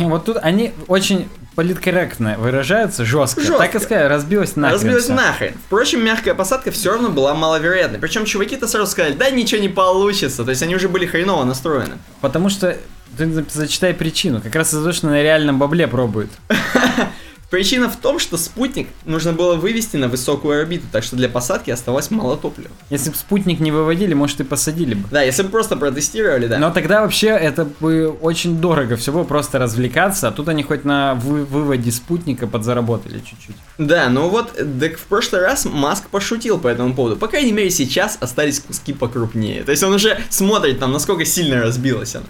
И 0.00 0.04
Вот 0.04 0.24
тут 0.24 0.38
они 0.40 0.72
очень 0.88 1.28
политкорректно 1.56 2.36
выражаются, 2.38 3.04
жестко. 3.04 3.40
Жестко. 3.40 3.58
Так 3.58 3.74
и 3.74 3.78
сказать, 3.80 4.08
разбилась 4.08 4.56
нахрен. 4.56 4.74
Разбилась 4.74 5.04
всё. 5.04 5.14
нахрен. 5.14 5.54
Впрочем, 5.66 6.04
мягкая 6.04 6.34
посадка 6.34 6.70
все 6.70 6.92
равно 6.92 7.10
была 7.10 7.34
маловероятной. 7.34 7.98
Причем 7.98 8.24
чуваки-то 8.24 8.66
сразу 8.66 8.90
сказали, 8.90 9.12
да 9.14 9.30
ничего 9.30 9.60
не 9.60 9.68
получится. 9.68 10.44
То 10.44 10.50
есть 10.50 10.62
они 10.62 10.74
уже 10.74 10.88
были 10.88 11.06
хреново 11.06 11.44
настроены. 11.44 11.98
Потому 12.20 12.48
что 12.48 12.76
ты 13.18 13.30
за- 13.30 13.44
зачитай 13.50 13.92
причину. 13.92 14.40
Как 14.40 14.54
раз 14.54 14.68
из-за 14.68 14.80
того, 14.80 14.92
что 14.92 15.08
на 15.08 15.22
реальном 15.22 15.58
бабле 15.58 15.86
пробуют. 15.88 16.30
Причина 17.50 17.90
в 17.90 17.96
том, 17.96 18.20
что 18.20 18.36
спутник 18.36 18.86
нужно 19.04 19.32
было 19.32 19.56
вывести 19.56 19.96
на 19.96 20.06
высокую 20.06 20.60
орбиту, 20.60 20.86
так 20.92 21.02
что 21.02 21.16
для 21.16 21.28
посадки 21.28 21.70
оставалось 21.72 22.08
мало 22.12 22.36
топлива. 22.36 22.70
Если 22.90 23.10
бы 23.10 23.16
спутник 23.16 23.58
не 23.58 23.72
выводили, 23.72 24.14
может 24.14 24.40
и 24.40 24.44
посадили 24.44 24.94
бы. 24.94 25.08
Да, 25.10 25.20
если 25.22 25.42
бы 25.42 25.48
просто 25.48 25.76
протестировали, 25.76 26.46
да. 26.46 26.58
Но 26.58 26.70
тогда 26.70 27.00
вообще 27.02 27.26
это 27.30 27.64
бы 27.64 28.08
очень 28.08 28.60
дорого 28.60 28.94
всего 28.96 29.24
просто 29.24 29.58
развлекаться, 29.58 30.28
а 30.28 30.30
тут 30.30 30.48
они 30.48 30.62
хоть 30.62 30.84
на 30.84 31.14
вы- 31.16 31.44
выводе 31.44 31.90
спутника 31.90 32.46
подзаработали 32.46 33.18
чуть-чуть. 33.18 33.56
Да, 33.78 34.08
ну 34.10 34.28
вот, 34.28 34.52
так 34.80 34.96
в 34.96 35.02
прошлый 35.06 35.42
раз 35.42 35.64
Маск 35.64 36.08
пошутил 36.08 36.56
по 36.56 36.68
этому 36.68 36.94
поводу. 36.94 37.16
По 37.16 37.26
крайней 37.26 37.52
мере, 37.52 37.70
сейчас 37.70 38.16
остались 38.20 38.60
куски 38.60 38.92
покрупнее. 38.92 39.64
То 39.64 39.72
есть 39.72 39.82
он 39.82 39.92
уже 39.92 40.20
смотрит 40.28 40.78
там, 40.78 40.92
насколько 40.92 41.24
сильно 41.24 41.60
разбилась 41.60 42.14
она. 42.14 42.26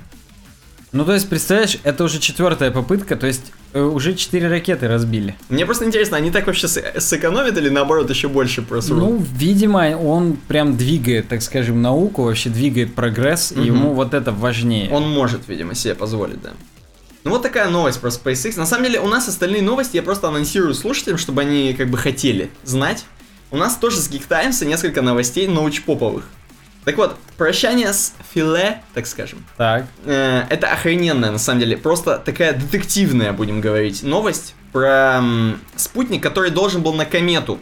Ну 0.92 1.04
то 1.04 1.12
есть, 1.12 1.28
представляешь, 1.28 1.76
это 1.84 2.04
уже 2.04 2.18
четвертая 2.18 2.70
попытка, 2.70 3.16
то 3.16 3.26
есть 3.26 3.52
уже 3.74 4.14
четыре 4.14 4.48
ракеты 4.48 4.88
разбили. 4.88 5.36
Мне 5.48 5.64
просто 5.66 5.84
интересно, 5.84 6.16
они 6.16 6.30
так 6.30 6.46
вообще 6.46 6.66
сэ- 6.66 6.98
сэкономят 7.00 7.56
или 7.56 7.68
наоборот 7.68 8.10
еще 8.10 8.28
больше 8.28 8.62
просрут? 8.62 8.98
Ну, 8.98 9.24
видимо, 9.36 9.96
он 9.96 10.36
прям 10.48 10.76
двигает, 10.76 11.28
так 11.28 11.42
скажем, 11.42 11.80
науку, 11.82 12.24
вообще 12.24 12.50
двигает 12.50 12.94
прогресс, 12.94 13.52
и 13.52 13.56
Мгм. 13.56 13.64
ему 13.64 13.92
вот 13.94 14.14
это 14.14 14.32
важнее. 14.32 14.90
Он 14.90 15.08
может, 15.08 15.42
видимо, 15.48 15.74
себе 15.74 15.94
позволить, 15.94 16.42
да. 16.42 16.50
Ну 17.22 17.30
вот 17.32 17.42
такая 17.42 17.68
новость 17.68 18.00
про 18.00 18.08
SpaceX. 18.08 18.56
На 18.58 18.64
самом 18.66 18.84
деле 18.86 18.98
у 19.00 19.06
нас 19.06 19.28
остальные 19.28 19.62
новости 19.62 19.96
я 19.96 20.02
просто 20.02 20.28
анонсирую 20.28 20.74
слушателям, 20.74 21.18
чтобы 21.18 21.42
они 21.42 21.74
как 21.74 21.88
бы 21.90 21.98
хотели 21.98 22.50
знать. 22.64 23.04
У 23.50 23.56
нас 23.56 23.76
тоже 23.76 23.98
с 23.98 24.10
Geek 24.10 24.22
Times 24.28 24.64
несколько 24.64 25.02
новостей 25.02 25.46
научпоповых. 25.46 26.24
Так 26.84 26.96
вот, 26.96 27.16
прощание 27.36 27.92
с 27.92 28.14
филе, 28.32 28.80
так 28.94 29.06
скажем. 29.06 29.44
Так. 29.56 29.86
Э, 30.04 30.44
это 30.48 30.68
охрененная, 30.68 31.30
на 31.30 31.38
самом 31.38 31.60
деле, 31.60 31.76
просто 31.76 32.18
такая 32.18 32.54
детективная, 32.54 33.32
будем 33.32 33.60
говорить, 33.60 34.02
новость 34.02 34.54
про 34.72 35.18
м, 35.18 35.60
спутник, 35.76 36.22
который 36.22 36.50
должен 36.50 36.82
был 36.82 36.94
на 36.94 37.04
комету 37.04 37.58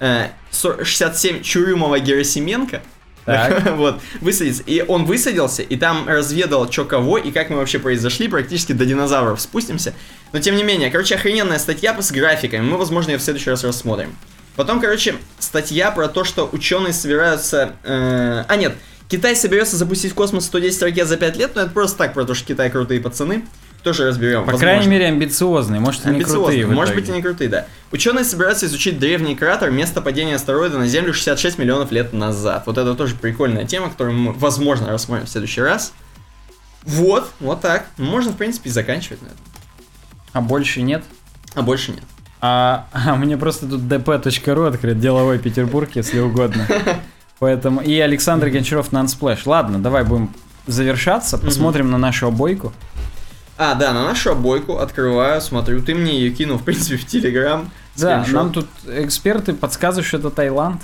э, 0.00 0.28
67 0.52 1.42
Чурюмова 1.42 1.98
Герасименко 1.98 2.80
Так. 3.26 3.72
вот, 3.76 4.00
высадиться. 4.20 4.62
И 4.64 4.82
он 4.82 5.04
высадился, 5.04 5.62
и 5.62 5.76
там 5.76 6.08
разведал, 6.08 6.70
что 6.70 6.84
кого, 6.86 7.18
и 7.18 7.32
как 7.32 7.50
мы 7.50 7.56
вообще 7.56 7.78
произошли, 7.78 8.28
практически 8.28 8.72
до 8.72 8.86
динозавров 8.86 9.40
спустимся. 9.40 9.92
Но 10.32 10.40
тем 10.40 10.56
не 10.56 10.62
менее, 10.62 10.90
короче, 10.90 11.16
охрененная 11.16 11.58
статья 11.58 12.00
с 12.00 12.10
графиками, 12.12 12.62
мы, 12.62 12.78
возможно, 12.78 13.10
ее 13.10 13.18
в 13.18 13.22
следующий 13.22 13.50
раз 13.50 13.62
рассмотрим. 13.62 14.14
Потом, 14.56 14.80
короче, 14.80 15.16
статья 15.38 15.90
про 15.90 16.08
то, 16.08 16.24
что 16.24 16.48
ученые 16.50 16.92
собираются... 16.92 17.72
э, 17.82 18.44
А, 18.46 18.56
нет, 18.56 18.74
Китай 19.08 19.36
соберется 19.36 19.76
запустить 19.76 20.12
в 20.12 20.14
космос 20.14 20.46
110 20.46 20.82
ракет 20.82 21.08
за 21.08 21.16
5 21.16 21.36
лет, 21.36 21.54
но 21.54 21.62
это 21.62 21.70
просто 21.70 21.98
так, 21.98 22.14
про 22.14 22.24
то, 22.24 22.34
что 22.34 22.46
Китай 22.46 22.70
крутые 22.70 23.00
пацаны. 23.00 23.44
Тоже 23.82 24.06
разберем. 24.06 24.40
По 24.40 24.52
возможно. 24.52 24.66
крайней 24.66 24.86
мере, 24.86 25.06
амбициозный, 25.06 25.78
может, 25.78 26.06
и 26.06 26.08
не 26.08 26.22
крутые 26.22 26.66
Может 26.66 26.94
быть 26.94 27.06
и 27.06 27.12
не 27.12 27.20
крутые, 27.20 27.50
да. 27.50 27.66
Ученые 27.92 28.24
собираются 28.24 28.64
изучить 28.64 28.98
древний 28.98 29.36
кратер, 29.36 29.70
место 29.70 30.00
падения 30.00 30.36
астероида 30.36 30.78
на 30.78 30.88
Землю 30.88 31.12
66 31.12 31.58
миллионов 31.58 31.92
лет 31.92 32.14
назад. 32.14 32.62
Вот 32.64 32.78
это 32.78 32.94
тоже 32.94 33.14
прикольная 33.14 33.66
тема, 33.66 33.90
которую 33.90 34.16
мы, 34.16 34.32
возможно, 34.32 34.90
рассмотрим 34.90 35.26
в 35.26 35.28
следующий 35.28 35.60
раз. 35.60 35.92
Вот, 36.84 37.30
вот 37.40 37.60
так. 37.60 37.86
Можно, 37.98 38.32
в 38.32 38.36
принципе, 38.36 38.70
и 38.70 38.72
заканчивать 38.72 39.20
на 39.20 39.26
этом. 39.26 39.38
А 40.32 40.40
больше 40.40 40.80
нет? 40.80 41.04
А 41.54 41.60
больше 41.60 41.92
нет. 41.92 42.04
А, 42.46 42.88
а 42.92 43.16
мне 43.16 43.38
просто 43.38 43.66
тут 43.66 43.80
dp.ru 43.80 44.68
открыт, 44.68 45.00
деловой 45.00 45.38
Петербург, 45.38 45.88
если 45.94 46.18
угодно. 46.18 46.66
Поэтому 47.38 47.80
и 47.80 47.98
Александр 47.98 48.50
Гончаров 48.50 48.92
на 48.92 49.02
Unsplash. 49.02 49.40
Ладно, 49.46 49.78
давай 49.78 50.04
будем 50.04 50.28
завершаться, 50.66 51.38
посмотрим 51.38 51.90
на 51.90 51.96
нашу 51.96 52.26
обойку. 52.26 52.74
А, 53.56 53.74
да, 53.74 53.94
на 53.94 54.04
нашу 54.04 54.32
обойку 54.32 54.76
открываю, 54.76 55.40
смотрю. 55.40 55.80
Ты 55.80 55.94
мне 55.94 56.18
ее 56.18 56.32
кинул, 56.32 56.58
в 56.58 56.64
принципе, 56.64 56.98
в 56.98 57.06
Телеграм. 57.06 57.70
Да, 57.96 58.26
нам 58.28 58.52
тут 58.52 58.66
эксперты 58.88 59.54
подсказывают, 59.54 60.06
что 60.06 60.18
это 60.18 60.28
Таиланд. 60.28 60.82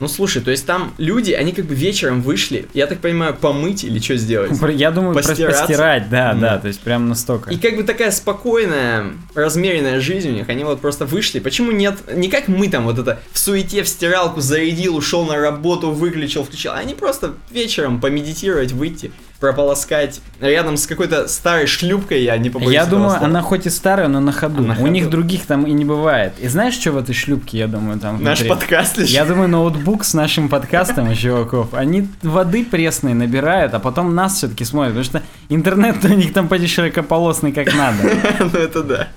Ну 0.00 0.08
слушай, 0.08 0.42
то 0.42 0.50
есть 0.50 0.66
там 0.66 0.92
люди, 0.98 1.32
они 1.32 1.52
как 1.52 1.66
бы 1.66 1.74
вечером 1.74 2.20
вышли, 2.20 2.66
я 2.74 2.86
так 2.86 2.98
понимаю, 2.98 3.34
помыть 3.34 3.84
или 3.84 4.00
что 4.00 4.16
сделать? 4.16 4.50
Я 4.72 4.90
думаю, 4.90 5.14
постирать, 5.14 6.10
да, 6.10 6.34
Да. 6.34 6.40
да, 6.40 6.58
то 6.58 6.68
есть 6.68 6.80
прям 6.80 7.08
настолько. 7.08 7.50
И 7.52 7.56
как 7.56 7.76
бы 7.76 7.84
такая 7.84 8.10
спокойная, 8.10 9.12
размеренная 9.34 10.00
жизнь 10.00 10.30
у 10.30 10.32
них, 10.32 10.48
они 10.48 10.64
вот 10.64 10.80
просто 10.80 11.06
вышли. 11.06 11.38
Почему 11.38 11.70
нет, 11.70 11.96
не 12.12 12.28
как 12.28 12.48
мы 12.48 12.68
там 12.68 12.84
вот 12.84 12.98
это 12.98 13.20
в 13.32 13.38
суете 13.38 13.82
в 13.84 13.88
стиралку 13.88 14.40
зарядил, 14.40 14.96
ушел 14.96 15.24
на 15.24 15.36
работу, 15.36 15.90
выключил, 15.92 16.44
включил. 16.44 16.72
Они 16.72 16.94
просто 16.94 17.34
вечером 17.50 18.00
помедитировать, 18.00 18.72
выйти, 18.72 19.12
прополоскать 19.40 20.20
рядом 20.40 20.76
с 20.76 20.86
какой-то 20.86 21.28
старой 21.28 21.66
шлюпкой, 21.66 22.22
я 22.22 22.36
не 22.38 22.50
побоюсь 22.50 22.72
Я 22.72 22.86
думаю, 22.86 23.10
слова. 23.10 23.26
она 23.26 23.42
хоть 23.42 23.66
и 23.66 23.70
старая, 23.70 24.08
но 24.08 24.20
на 24.20 24.32
ходу. 24.32 24.62
На 24.62 24.72
У 24.74 24.76
ходу. 24.76 24.88
них 24.88 25.10
других 25.10 25.44
там 25.46 25.64
и 25.66 25.72
не 25.72 25.84
бывает. 25.84 26.32
И 26.40 26.48
знаешь, 26.48 26.74
что 26.74 26.92
в 26.92 26.96
этой 26.98 27.14
шлюпке, 27.14 27.58
я 27.58 27.66
думаю, 27.66 27.98
там 27.98 28.22
Наш 28.22 28.40
внутри? 28.40 28.48
подкаст 28.48 28.96
лишь. 28.98 29.10
Я 29.10 29.24
думаю, 29.24 29.48
ноутбук 29.48 30.04
с 30.04 30.14
нашим 30.14 30.48
подкастом 30.48 31.14
чуваков, 31.14 31.74
они 31.74 32.08
воды 32.22 32.64
пресной 32.64 33.14
набирают, 33.14 33.74
а 33.74 33.80
потом 33.80 34.14
нас 34.14 34.34
все-таки 34.36 34.64
смотрят, 34.64 34.94
потому 34.94 35.04
что 35.04 35.22
интернет 35.48 36.04
у 36.04 36.08
них 36.08 36.32
там 36.32 36.48
почти 36.48 36.66
широкополосный 36.68 37.52
как 37.52 37.74
надо. 37.74 37.98
Ну 38.40 38.58
это 38.58 38.82
да. 38.82 39.08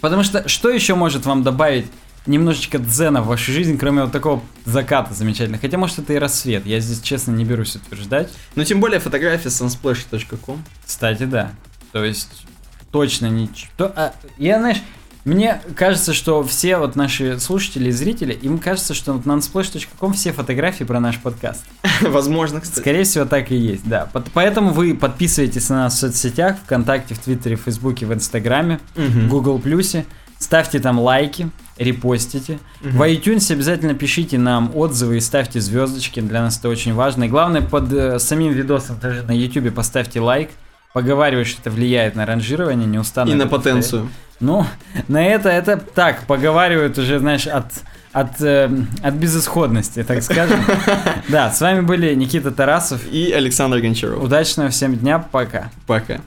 Потому 0.00 0.22
что 0.22 0.48
что 0.48 0.68
еще 0.70 0.94
может 0.94 1.26
вам 1.26 1.42
добавить 1.42 1.86
немножечко 2.26 2.78
дзена 2.78 3.22
в 3.22 3.26
вашу 3.26 3.52
жизнь, 3.52 3.78
кроме 3.78 4.02
вот 4.02 4.12
такого 4.12 4.42
заката 4.64 5.14
замечательного? 5.14 5.60
Хотя, 5.60 5.78
может, 5.78 5.98
это 5.98 6.12
и 6.12 6.16
рассвет. 6.18 6.66
Я 6.66 6.80
здесь, 6.80 7.00
честно, 7.00 7.32
не 7.32 7.44
берусь 7.44 7.76
утверждать. 7.76 8.30
Ну 8.54 8.64
тем 8.64 8.80
более 8.80 9.00
фотография 9.00 9.48
sunsplash.com. 9.48 10.62
Кстати, 10.86 11.24
да. 11.24 11.52
То 11.92 12.04
есть, 12.04 12.46
точно 12.90 13.26
ничего. 13.26 13.68
А, 13.78 14.12
я, 14.38 14.58
знаешь, 14.58 14.82
мне 15.24 15.60
кажется, 15.74 16.14
что 16.14 16.44
все 16.44 16.76
вот 16.76 16.94
наши 16.94 17.40
слушатели 17.40 17.88
и 17.88 17.90
зрители, 17.90 18.32
им 18.32 18.58
кажется, 18.58 18.94
что 18.94 19.12
вот 19.12 19.26
на 19.26 19.32
unsplash.com 19.32 20.12
все 20.12 20.32
фотографии 20.32 20.84
про 20.84 21.00
наш 21.00 21.18
подкаст. 21.18 21.64
Возможно, 22.00 22.60
кстати. 22.60 22.78
Скорее 22.80 23.02
всего, 23.02 23.24
так 23.24 23.50
и 23.50 23.56
есть, 23.56 23.88
да. 23.88 24.08
Поэтому 24.34 24.70
вы 24.70 24.94
подписываетесь 24.94 25.68
на 25.68 25.76
нас 25.76 25.94
в 25.94 25.98
соцсетях, 25.98 26.56
ВКонтакте, 26.64 27.14
в 27.14 27.18
Твиттере, 27.18 27.56
в 27.56 27.62
Фейсбуке, 27.62 28.06
в 28.06 28.14
Инстаграме, 28.14 28.78
в 28.94 29.00
Мгм. 29.00 29.28
Google 29.28 29.58
Плюсе. 29.58 30.06
Ставьте 30.38 30.78
там 30.78 31.00
лайки, 31.00 31.50
репостите. 31.78 32.58
Мгм. 32.80 32.98
В 32.98 33.02
iTunes 33.02 33.52
обязательно 33.52 33.94
пишите 33.94 34.38
нам 34.38 34.70
отзывы 34.74 35.18
и 35.18 35.20
ставьте 35.20 35.60
звездочки, 35.60 36.20
для 36.20 36.42
нас 36.42 36.58
это 36.58 36.68
очень 36.68 36.94
важно. 36.94 37.24
И 37.24 37.28
главное, 37.28 37.62
под 37.62 37.92
э, 37.92 38.18
самим 38.18 38.52
видосом 38.52 38.98
тоже 38.98 39.22
на 39.22 39.32
YouTube 39.32 39.74
поставьте 39.74 40.20
лайк. 40.20 40.50
Поговариваю, 40.92 41.44
что 41.44 41.60
это 41.60 41.70
влияет 41.70 42.14
на 42.14 42.24
ранжирование, 42.24 42.86
не 42.86 42.98
устану. 42.98 43.30
И 43.30 43.34
на 43.34 43.46
повторять. 43.46 43.84
потенцию. 43.84 44.08
Ну, 44.40 44.66
на 45.08 45.24
это, 45.24 45.48
это 45.48 45.76
так, 45.76 46.26
поговаривают 46.26 46.96
уже, 46.98 47.18
знаешь, 47.18 47.46
от, 47.46 47.66
от, 48.12 48.40
э, 48.40 48.70
от 49.02 49.14
безысходности, 49.14 50.02
так 50.02 50.22
скажем. 50.22 50.58
Да, 51.28 51.50
с 51.50 51.60
вами 51.60 51.80
были 51.80 52.14
Никита 52.14 52.50
Тарасов. 52.50 53.02
И 53.10 53.30
Александр 53.32 53.80
Гончаров. 53.80 54.22
Удачного 54.22 54.70
всем 54.70 54.96
дня, 54.96 55.18
пока. 55.18 55.70
Пока. 55.86 56.20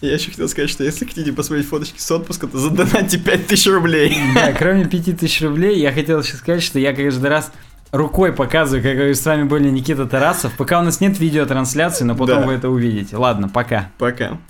Я 0.00 0.14
еще 0.14 0.30
хотел 0.30 0.48
сказать, 0.48 0.70
что 0.70 0.84
если 0.84 1.04
хотите 1.04 1.32
посмотреть 1.32 1.66
фоточки 1.68 1.98
с 1.98 2.10
отпуска, 2.10 2.46
то 2.46 2.58
задонатьте 2.58 3.18
5000 3.18 3.66
рублей. 3.68 4.16
Да, 4.34 4.52
кроме 4.52 4.84
5000 4.84 5.42
рублей, 5.42 5.80
я 5.80 5.92
хотел 5.92 6.20
еще 6.20 6.36
сказать, 6.36 6.62
что 6.62 6.78
я 6.78 6.92
каждый 6.94 7.28
раз 7.28 7.50
рукой 7.90 8.32
показываю, 8.32 8.82
как 8.82 9.16
с 9.16 9.26
вами 9.26 9.42
были 9.44 9.68
Никита 9.70 10.06
Тарасов. 10.06 10.52
Пока 10.56 10.78
у 10.78 10.82
нас 10.84 11.00
нет 11.00 11.18
видеотрансляции, 11.18 12.04
но 12.04 12.14
потом 12.14 12.42
Да. 12.42 12.46
вы 12.46 12.52
это 12.52 12.68
увидите. 12.68 13.16
Ладно, 13.16 13.48
пока. 13.48 13.90
Пока. 13.98 14.38